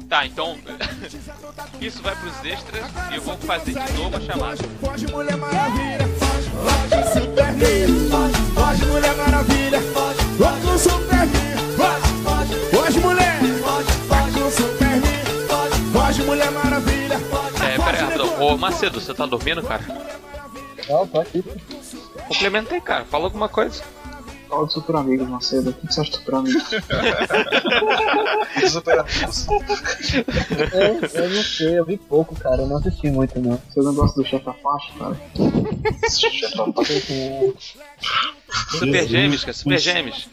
Tá, 0.09 0.25
então. 0.25 0.57
Isso 1.81 2.01
vai 2.01 2.15
pros 2.15 2.45
extras 2.45 2.85
e 3.11 3.15
eu 3.15 3.21
vou 3.21 3.37
fazer 3.39 3.73
de 3.73 3.93
novo 3.93 4.15
a 4.15 4.21
chamada. 4.21 4.63
Foge, 4.79 5.05
Mulher 5.07 5.35
Maravilha, 5.35 6.07
foge, 6.17 6.49
foge, 6.49 7.13
Superman, 7.13 8.09
foge, 8.09 8.41
foge, 8.55 8.85
Mulher 8.85 9.15
Maravilha, 9.17 9.81
foge, 9.81 10.19
foge, 10.37 10.79
Superman, 10.79 11.57
foge, 11.75 12.07
foge, 12.23 12.55
foge, 12.71 12.99
mulher, 13.01 13.39
foge, 13.61 13.91
foge, 14.07 14.51
Superman, 14.55 15.25
foge, 15.49 15.91
foge, 15.91 16.23
Mulher 16.23 16.51
Maravilha, 16.51 17.19
foge, 17.19 17.65
É, 17.65 17.77
pera 17.77 18.07
aí. 18.07 18.29
Ô, 18.39 18.57
Macedo, 18.57 19.01
você 19.01 19.13
tá 19.13 19.25
dormindo, 19.25 19.61
cara? 19.61 19.83
Não, 20.87 21.05
tô 21.05 21.19
aqui. 21.19 21.43
Complementa 22.29 22.75
aí, 22.75 22.79
cara. 22.81 23.03
Fala 23.03 23.25
alguma 23.25 23.49
coisa. 23.49 23.83
Fala 24.47 24.65
de 24.65 24.73
Super 24.73 24.95
Amigos, 24.95 25.27
Macedo. 25.27 25.69
O 25.69 25.73
que 25.73 25.93
você 25.93 26.01
acha 26.01 26.11
de 26.11 26.17
Super 26.17 26.35
Amigos? 26.35 26.63
Super 28.71 28.99
amigos. 28.99 29.47
É, 30.73 31.19
eu 31.21 31.29
não 31.29 31.43
sei, 31.43 31.79
eu 31.79 31.85
vi 31.85 31.97
pouco, 31.97 32.35
cara. 32.35 32.61
Eu 32.61 32.67
não 32.67 32.77
assisti 32.77 33.09
muito, 33.09 33.39
não. 33.39 33.59
Você 33.69 33.81
não 33.81 33.93
gosta 33.93 34.21
do 34.21 34.27
chefe 34.27 34.49
Apache, 34.49 34.91
cara? 34.97 35.15
Super 38.79 39.07
Gêmeos, 39.07 39.41
cara. 39.41 39.53
Super 39.53 39.79
Gêmeos. 39.79 40.29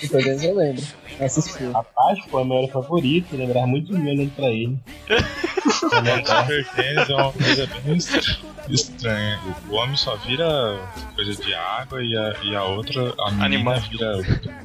Super 0.00 0.22
Gêmeos 0.22 0.44
eu 0.44 0.56
lembro. 0.56 0.84
Eu 1.20 1.26
assisti. 1.26 1.64
A 1.74 1.82
Páscoa 1.82 2.40
é 2.40 2.44
meu 2.44 2.58
era 2.58 2.68
favorito, 2.68 3.36
lembrar 3.36 3.66
muito 3.66 3.92
bem 3.92 4.02
olhando 4.14 4.30
pra 4.34 4.46
ele. 4.48 4.78
Super 5.70 6.66
Tênis 6.74 7.08
é 7.10 7.14
uma 7.14 7.32
coisa 7.32 7.66
bem 7.84 7.96
est- 7.96 8.40
estranha. 8.68 9.38
O 9.68 9.74
homem 9.74 9.96
só 9.96 10.16
vira 10.16 10.78
coisa 11.14 11.34
de 11.42 11.54
água 11.54 12.02
e 12.02 12.16
a, 12.16 12.34
e 12.42 12.56
a 12.56 12.64
outra, 12.64 13.14
a 13.20 13.30
menina 13.30 13.44
Animal. 13.44 13.80
vira 13.80 14.12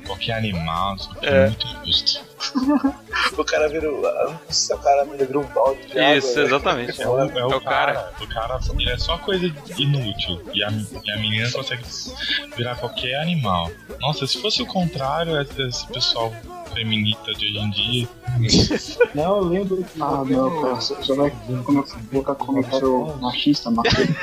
qualquer 0.05 0.33
animal. 0.37 0.95
É. 1.21 1.27
é 1.27 1.47
muito 1.49 1.67
justo. 1.85 2.34
O 3.37 3.43
cara 3.43 3.67
vira. 3.69 3.91
o- 3.91 4.01
sei 4.49 4.53
se 4.53 4.73
o 4.73 4.77
cara 4.77 5.03
vira 5.05 5.39
um 5.39 5.43
balde 5.47 5.87
de 5.87 5.99
água. 5.99 6.15
Isso, 6.17 6.35
né? 6.37 6.43
exatamente. 6.43 7.01
É 7.01 7.07
o, 7.07 7.19
é 7.19 7.25
o 7.45 7.51
É 7.51 7.55
o 7.55 7.61
cara. 7.61 8.11
O 8.21 8.27
cara 8.27 8.59
é 8.87 8.97
só 8.97 9.17
coisa 9.17 9.45
inútil. 9.77 10.41
E 10.53 10.63
a, 10.63 10.69
e 11.03 11.11
a 11.11 11.17
menina 11.17 11.49
consegue 11.51 11.83
virar 12.55 12.75
qualquer 12.75 13.19
animal. 13.21 13.71
Nossa, 13.99 14.27
se 14.27 14.37
fosse 14.41 14.61
o 14.61 14.65
contrário, 14.65 15.39
esse 15.41 15.87
pessoal 15.87 16.33
feminista 16.73 17.33
de 17.33 17.45
hoje 17.45 17.59
em 17.59 17.69
dia. 17.71 18.09
Não, 19.15 19.37
eu 19.37 19.43
lembro 19.43 19.77
que. 19.77 20.01
Ah, 20.01 20.23
não, 20.25 20.61
cara. 20.61 20.75
Você 20.75 21.15
vai 21.15 21.31
colocar 22.11 22.35
comentário 22.35 23.15
machista, 23.21 23.71
Macedo. 23.71 24.15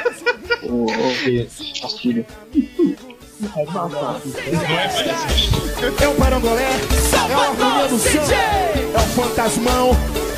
Ô, 0.65 0.85
ô, 0.85 1.81
Castilho. 1.81 2.27
É 3.43 3.47
o 6.07 6.15
Parangolé, 6.15 6.63
é 6.63 7.37
o 7.37 7.41
Harmonia 7.41 7.89
do 7.89 7.99
Som, 7.99 8.21
é 8.31 8.95
o 8.97 9.01
Fantasmão, 9.01 9.91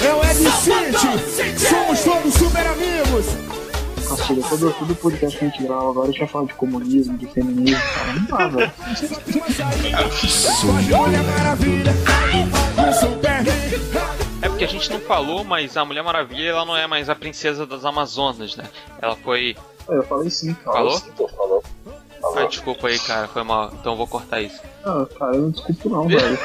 é 0.02 0.10
o 0.14 0.24
Ed 0.24 0.50
City. 0.50 1.60
Somos 1.68 2.02
todos 2.02 2.32
super 2.32 2.66
amigos. 2.66 3.26
Castilho, 4.08 4.42
todo, 4.48 4.72
todo 4.72 4.94
podcast 4.96 5.38
que 5.38 5.44
a 5.44 5.48
gente 5.48 5.62
grava 5.62 5.90
agora 5.90 6.08
a 6.08 6.12
gente 6.12 6.20
vai 6.20 6.28
falar 6.28 6.46
de 6.46 6.54
comunismo, 6.54 7.18
de 7.18 7.26
feminismo, 7.26 7.82
cara. 7.94 8.12
Não 8.14 8.24
dá, 8.24 8.48
velho. 8.48 8.72
Olha 10.98 11.20
a 11.20 11.22
maravilha. 11.22 11.92
É 14.40 14.48
porque 14.48 14.64
a 14.64 14.68
gente 14.68 14.90
não 14.90 15.00
falou, 15.00 15.44
mas 15.44 15.76
a 15.76 15.84
Mulher 15.84 16.02
Maravilha 16.02 16.48
ela 16.50 16.64
não 16.64 16.74
é 16.76 16.86
mais 16.86 17.08
a 17.10 17.14
princesa 17.14 17.66
das 17.66 17.84
Amazonas, 17.84 18.56
né? 18.56 18.64
Ela 19.00 19.14
foi. 19.16 19.54
Eu 19.88 20.02
falei 20.04 20.30
sim, 20.30 20.54
cara. 20.54 20.76
Falou? 20.78 20.98
Sim, 20.98 21.10
Ah, 22.36 22.46
desculpa 22.46 22.88
aí, 22.88 22.98
cara, 22.98 23.28
foi 23.28 23.42
mal. 23.42 23.72
Então 23.72 23.92
eu 23.92 23.96
vou 23.96 24.06
cortar 24.06 24.40
isso. 24.40 24.60
Ah, 24.84 25.06
cara, 25.18 25.36
eu 25.36 25.42
não 25.42 25.50
desculpo 25.50 25.88
não, 25.88 26.08
velho. 26.08 26.38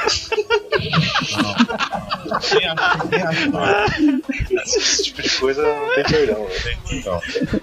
Esse 4.66 5.04
tipo 5.04 5.22
de 5.22 5.30
coisa 5.38 5.62
não 5.62 5.96
tem 5.96 6.04
perdão, 6.04 6.46
velho. 6.46 7.62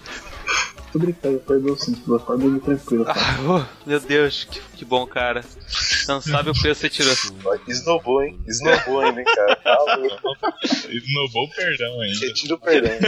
Tô 0.93 0.99
brincando, 0.99 1.39
perdoa 1.41 1.77
sim, 1.79 1.95
pô, 1.95 2.19
pode 2.19 2.43
dormir 2.43 2.61
tranquilo, 2.61 3.05
cara. 3.05 3.19
Ah, 3.21 3.37
oh, 3.47 3.65
meu 3.89 4.01
Deus, 4.01 4.45
que, 4.45 4.61
que 4.77 4.85
bom, 4.85 5.07
cara. 5.07 5.45
Não 6.09 6.21
sabe 6.21 6.51
o 6.51 6.53
preço 6.53 6.89
que 6.89 6.89
você 6.89 7.03
tirou. 7.03 7.15
Esnobou, 7.67 8.23
hein? 8.23 8.39
Esnobou 8.47 9.01
ainda, 9.01 9.21
hein, 9.21 9.27
cara. 9.27 9.57
Tá 9.57 9.97
louco. 9.97 10.37
O 11.35 11.49
perdão 11.55 12.01
ainda. 12.01 12.27
Retira 12.27 12.55
o 12.55 12.59
perdão. 12.59 12.93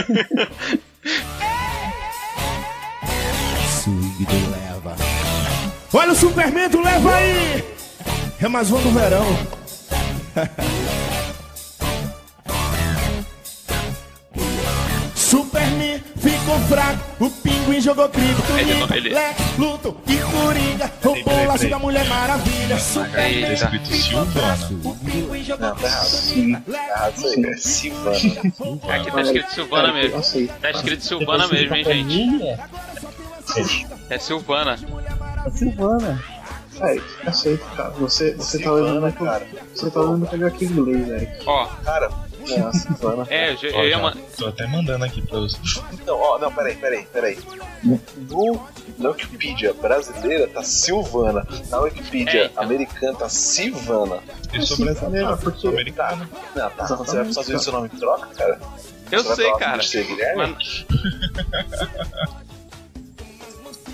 Swing 3.81 4.25
leva. 4.51 4.58
Olha 5.93 6.11
o 6.11 6.15
Superman 6.15 6.69
do 6.69 6.81
leva 6.81 7.15
aí! 7.15 7.63
É 8.41 8.47
mais 8.47 8.71
um 8.71 8.81
do 8.81 8.91
verão. 8.91 9.25
Superman 15.15 16.01
ficou 16.17 16.59
fraco, 16.61 17.25
o 17.25 17.29
pinguim 17.29 17.81
jogou 17.81 18.05
Ele 18.05 18.13
criptonita, 18.13 18.97
ele- 18.97 19.09
Lex, 19.13 19.57
Luto 19.57 19.97
e 20.07 20.17
Coringa, 20.17 20.91
roubou 21.03 21.33
o 21.33 21.45
laço 21.47 21.69
da 21.69 21.79
Mulher 21.79 22.05
Maravilha. 22.07 22.75
Tá 22.75 22.79
Superman 22.79 23.53
escrito 23.53 23.87
Silvana. 23.87 24.69
o 24.83 24.95
pinguim 24.95 25.43
jogou 25.43 25.67
aí, 25.67 27.45
é 27.45 27.57
Silvana. 27.57 28.15
Aqui 28.95 29.11
tá 29.11 29.21
escrito 29.21 29.51
Silvana 29.53 29.93
mesmo. 29.93 30.21
Tá 30.61 30.71
escrito 30.71 31.03
Silvana 31.03 31.47
mesmo, 31.47 31.75
hein, 31.75 31.83
gente? 31.83 32.43
É 34.09 34.17
Silvana. 34.17 34.77
A 35.49 35.57
Silvana. 35.57 36.23
É, 36.81 37.27
aceito, 37.27 37.65
cara. 37.75 37.89
Você, 37.91 38.33
você 38.35 38.59
tá 38.59 38.71
lendo 38.71 39.01
muito, 39.01 39.23
cara. 39.23 39.45
Você 39.75 39.89
tá 39.91 40.01
muito 40.03 40.33
HQ 40.33 40.65
em 40.65 40.67
inglês, 40.69 41.07
velho. 41.07 41.29
Ó, 41.45 41.65
Cara, 41.83 42.09
É, 42.49 42.59
a 42.61 42.71
Silvana. 42.71 43.27
é, 43.29 43.51
eu, 43.53 43.75
Ó, 43.75 43.83
eu 43.83 43.89
já 43.89 44.15
Tô 44.37 44.45
até 44.47 44.65
mandando 44.67 45.03
aqui 45.03 45.21
pra 45.21 45.39
você. 45.39 45.57
então, 45.91 46.17
ó, 46.17 46.37
não, 46.39 46.49
peraí, 46.53 46.75
peraí, 46.77 47.05
peraí. 47.11 47.37
No, 47.83 47.99
na 48.97 49.09
Wikipedia 49.09 49.73
brasileira 49.73 50.47
tá 50.47 50.63
Silvana. 50.63 51.45
Na 51.69 51.79
Wikipedia 51.79 52.43
É, 52.43 52.45
então. 52.45 52.63
americana 52.63 53.17
tá 53.17 53.27
Silvana. 53.29 54.19
Eu 54.53 54.61
sou 54.61 54.77
Sim, 54.77 54.85
brasileiro, 54.85 55.37
porque- 55.37 55.59
sou 55.59 55.71
americano. 55.71 56.29
Não, 56.55 56.69
tá. 56.69 56.87
Você 56.87 56.95
vai 57.17 57.27
Estados 57.27 57.47
Unidos 57.49 57.63
seu 57.65 57.73
nome 57.73 57.89
troca, 57.89 58.27
cara? 58.37 58.59
Eu 59.11 59.23
Você 59.23 59.35
sei, 59.35 59.51
cara. 59.55 59.81
ser 59.81 60.05
Guilherme? 60.05 60.55
Mas- 60.55 60.85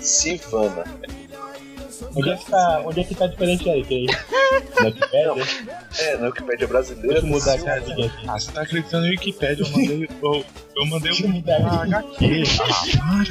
Silvana. 0.00 0.84
Onde 2.14 2.30
é 2.30 2.36
que 2.36 2.50
tá, 2.50 2.82
onde 2.84 3.00
é 3.00 3.04
que 3.04 3.14
tá 3.14 3.26
diferente 3.26 3.70
aí? 3.70 3.84
Que 3.84 3.94
aí? 3.94 4.06
Na 4.80 4.86
Wikipédia? 4.86 5.44
É, 5.98 6.16
na 6.16 6.26
Wikipedia 6.26 6.66
brasileira 6.68 7.20
Deixa 7.20 7.26
eu 7.26 7.30
mudar 7.30 7.56
radinha 7.64 8.06
aqui. 8.06 8.26
Ah, 8.28 8.38
você 8.38 8.52
tá 8.52 8.62
acreditando 8.62 9.04
no 9.04 9.10
Wikipedia? 9.10 9.64
Eu 9.66 9.70
mandei, 9.72 10.08
eu, 10.22 10.44
eu 10.76 10.86
mandei 10.86 11.12
um 11.12 11.96
aqui. 11.96 12.42
HQ. 12.42 12.42
Ah, 13.00 13.24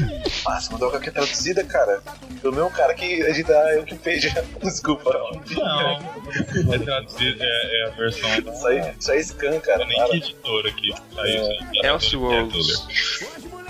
Ah, 0.48 0.60
você 0.60 0.72
mandou 0.72 0.90
a 0.90 0.92
HQ 0.92 1.12
traduzida, 1.12 1.64
cara? 1.64 2.02
Pelo 2.42 2.56
mesmo 2.56 2.72
cara 2.72 2.94
que 2.94 3.06
edita 3.22 3.54
a 3.58 3.80
Wikipedia. 3.80 4.46
Desculpa. 4.62 5.12
Não, 5.56 6.74
é 6.74 6.80
traduzido, 6.80 7.38
é, 7.42 7.82
é 7.82 7.86
a 7.88 7.90
versão. 7.92 8.30
Isso 8.38 8.68
aí, 8.68 8.94
isso 9.00 9.12
aí 9.12 9.20
é 9.20 9.24
scan, 9.24 9.60
cara. 9.60 9.80
Não, 9.80 9.88
nem 9.88 9.98
Para. 9.98 10.10
que 10.10 10.18
editora 10.18 10.70
aqui. 10.70 10.94
Tá 11.16 11.28
isso. 11.28 11.86
Elseworlds. 11.86 12.88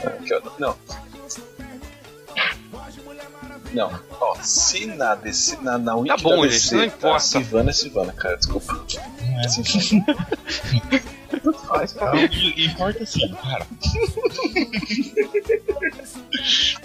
Aqui, 0.06 0.34
ó. 0.34 0.42
Não. 0.60 0.76
Não. 3.76 3.92
Ó, 4.22 4.36
se 4.42 4.86
na 4.86 5.16
DC, 5.16 5.58
na, 5.62 5.78
na 5.78 5.96
Wiki 5.96 6.16
Tá 6.16 6.18
bom, 6.18 6.42
da 6.42 6.48
gente, 6.48 6.54
DC, 6.54 6.76
não 6.76 6.82
tá 6.82 6.96
importa. 6.96 7.20
Silvana 7.20 7.70
é 7.70 7.74
Silvana, 7.74 8.14
cara, 8.14 8.38
desculpa. 8.38 8.86
É. 9.44 9.48
Silvana. 9.50 10.06
Faz, 11.68 11.94
cara. 11.94 12.18
Importa 12.58 13.04
assim, 13.04 13.28
cara. 13.34 13.68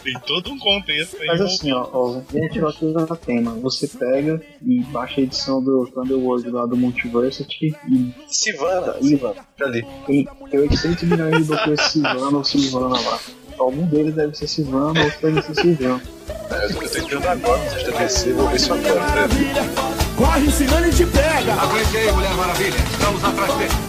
Tem 0.02 0.18
todo 0.26 0.50
um 0.50 0.58
contexto 0.58 1.16
aí. 1.20 1.26
Mas 1.28 1.40
assim, 1.40 1.70
ó, 1.72 1.88
ó, 1.92 2.20
tirar 2.50 2.72
tudo 2.72 3.06
da 3.06 3.16
tema. 3.16 3.52
Você 3.60 3.86
pega 3.86 4.42
e 4.62 4.80
baixa 4.84 5.20
a 5.20 5.24
edição 5.24 5.62
do 5.62 5.86
Thunderworld 5.86 6.50
lá 6.50 6.66
do 6.66 6.76
Multiversity 6.76 7.76
e 7.88 8.12
Silvana, 8.26 9.00
Silvana, 9.00 9.46
tá 9.56 9.64
ali. 9.66 9.86
tem, 10.06 10.28
tem 10.50 10.60
800 10.60 11.04
milhões 11.04 11.36
de 11.38 11.44
doutores 11.44 11.80
Silvana 11.82 12.36
ou 12.38 12.44
Silvana 12.44 13.00
lá. 13.00 13.20
Algum 13.60 13.84
deles 13.86 14.14
deve 14.14 14.34
ser 14.34 14.48
Silvana, 14.48 15.04
outro 15.04 15.18
deve 15.20 15.42
ser 15.42 15.54
Silvana. 15.60 16.02
É, 16.50 16.64
eu 16.64 16.74
tô 16.74 16.82
eu 16.82 16.90
tô 16.90 16.98
entrando 16.98 17.26
agora 17.26 17.70
site 17.70 17.90
da 17.90 17.98
DC, 17.98 18.32
vou 18.32 18.48
ver 18.48 18.56
isso 18.56 18.72
agora. 18.72 19.28
peraí. 19.28 19.70
Corre, 20.16 20.50
senão 20.50 20.78
ele 20.78 20.92
te 20.92 21.04
pega. 21.04 21.52
Aguente 21.52 21.96
aí, 21.96 22.12
Mulher 22.12 22.34
Maravilha. 22.34 22.76
Estamos 22.90 23.22
atrás 23.22 23.54
dele. 23.58 23.70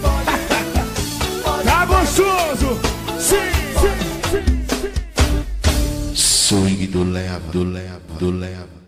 Tá 1.63 1.85
gostoso. 1.85 2.79
Sim, 3.17 3.37
sim, 3.79 3.97
sim, 4.29 4.43
sim. 4.81 6.13
Swing 6.13 6.87
do 6.87 7.03
leva, 7.03 7.39
do 7.51 7.63
leva, 7.63 8.01
do 8.19 8.31
leva. 8.31 8.80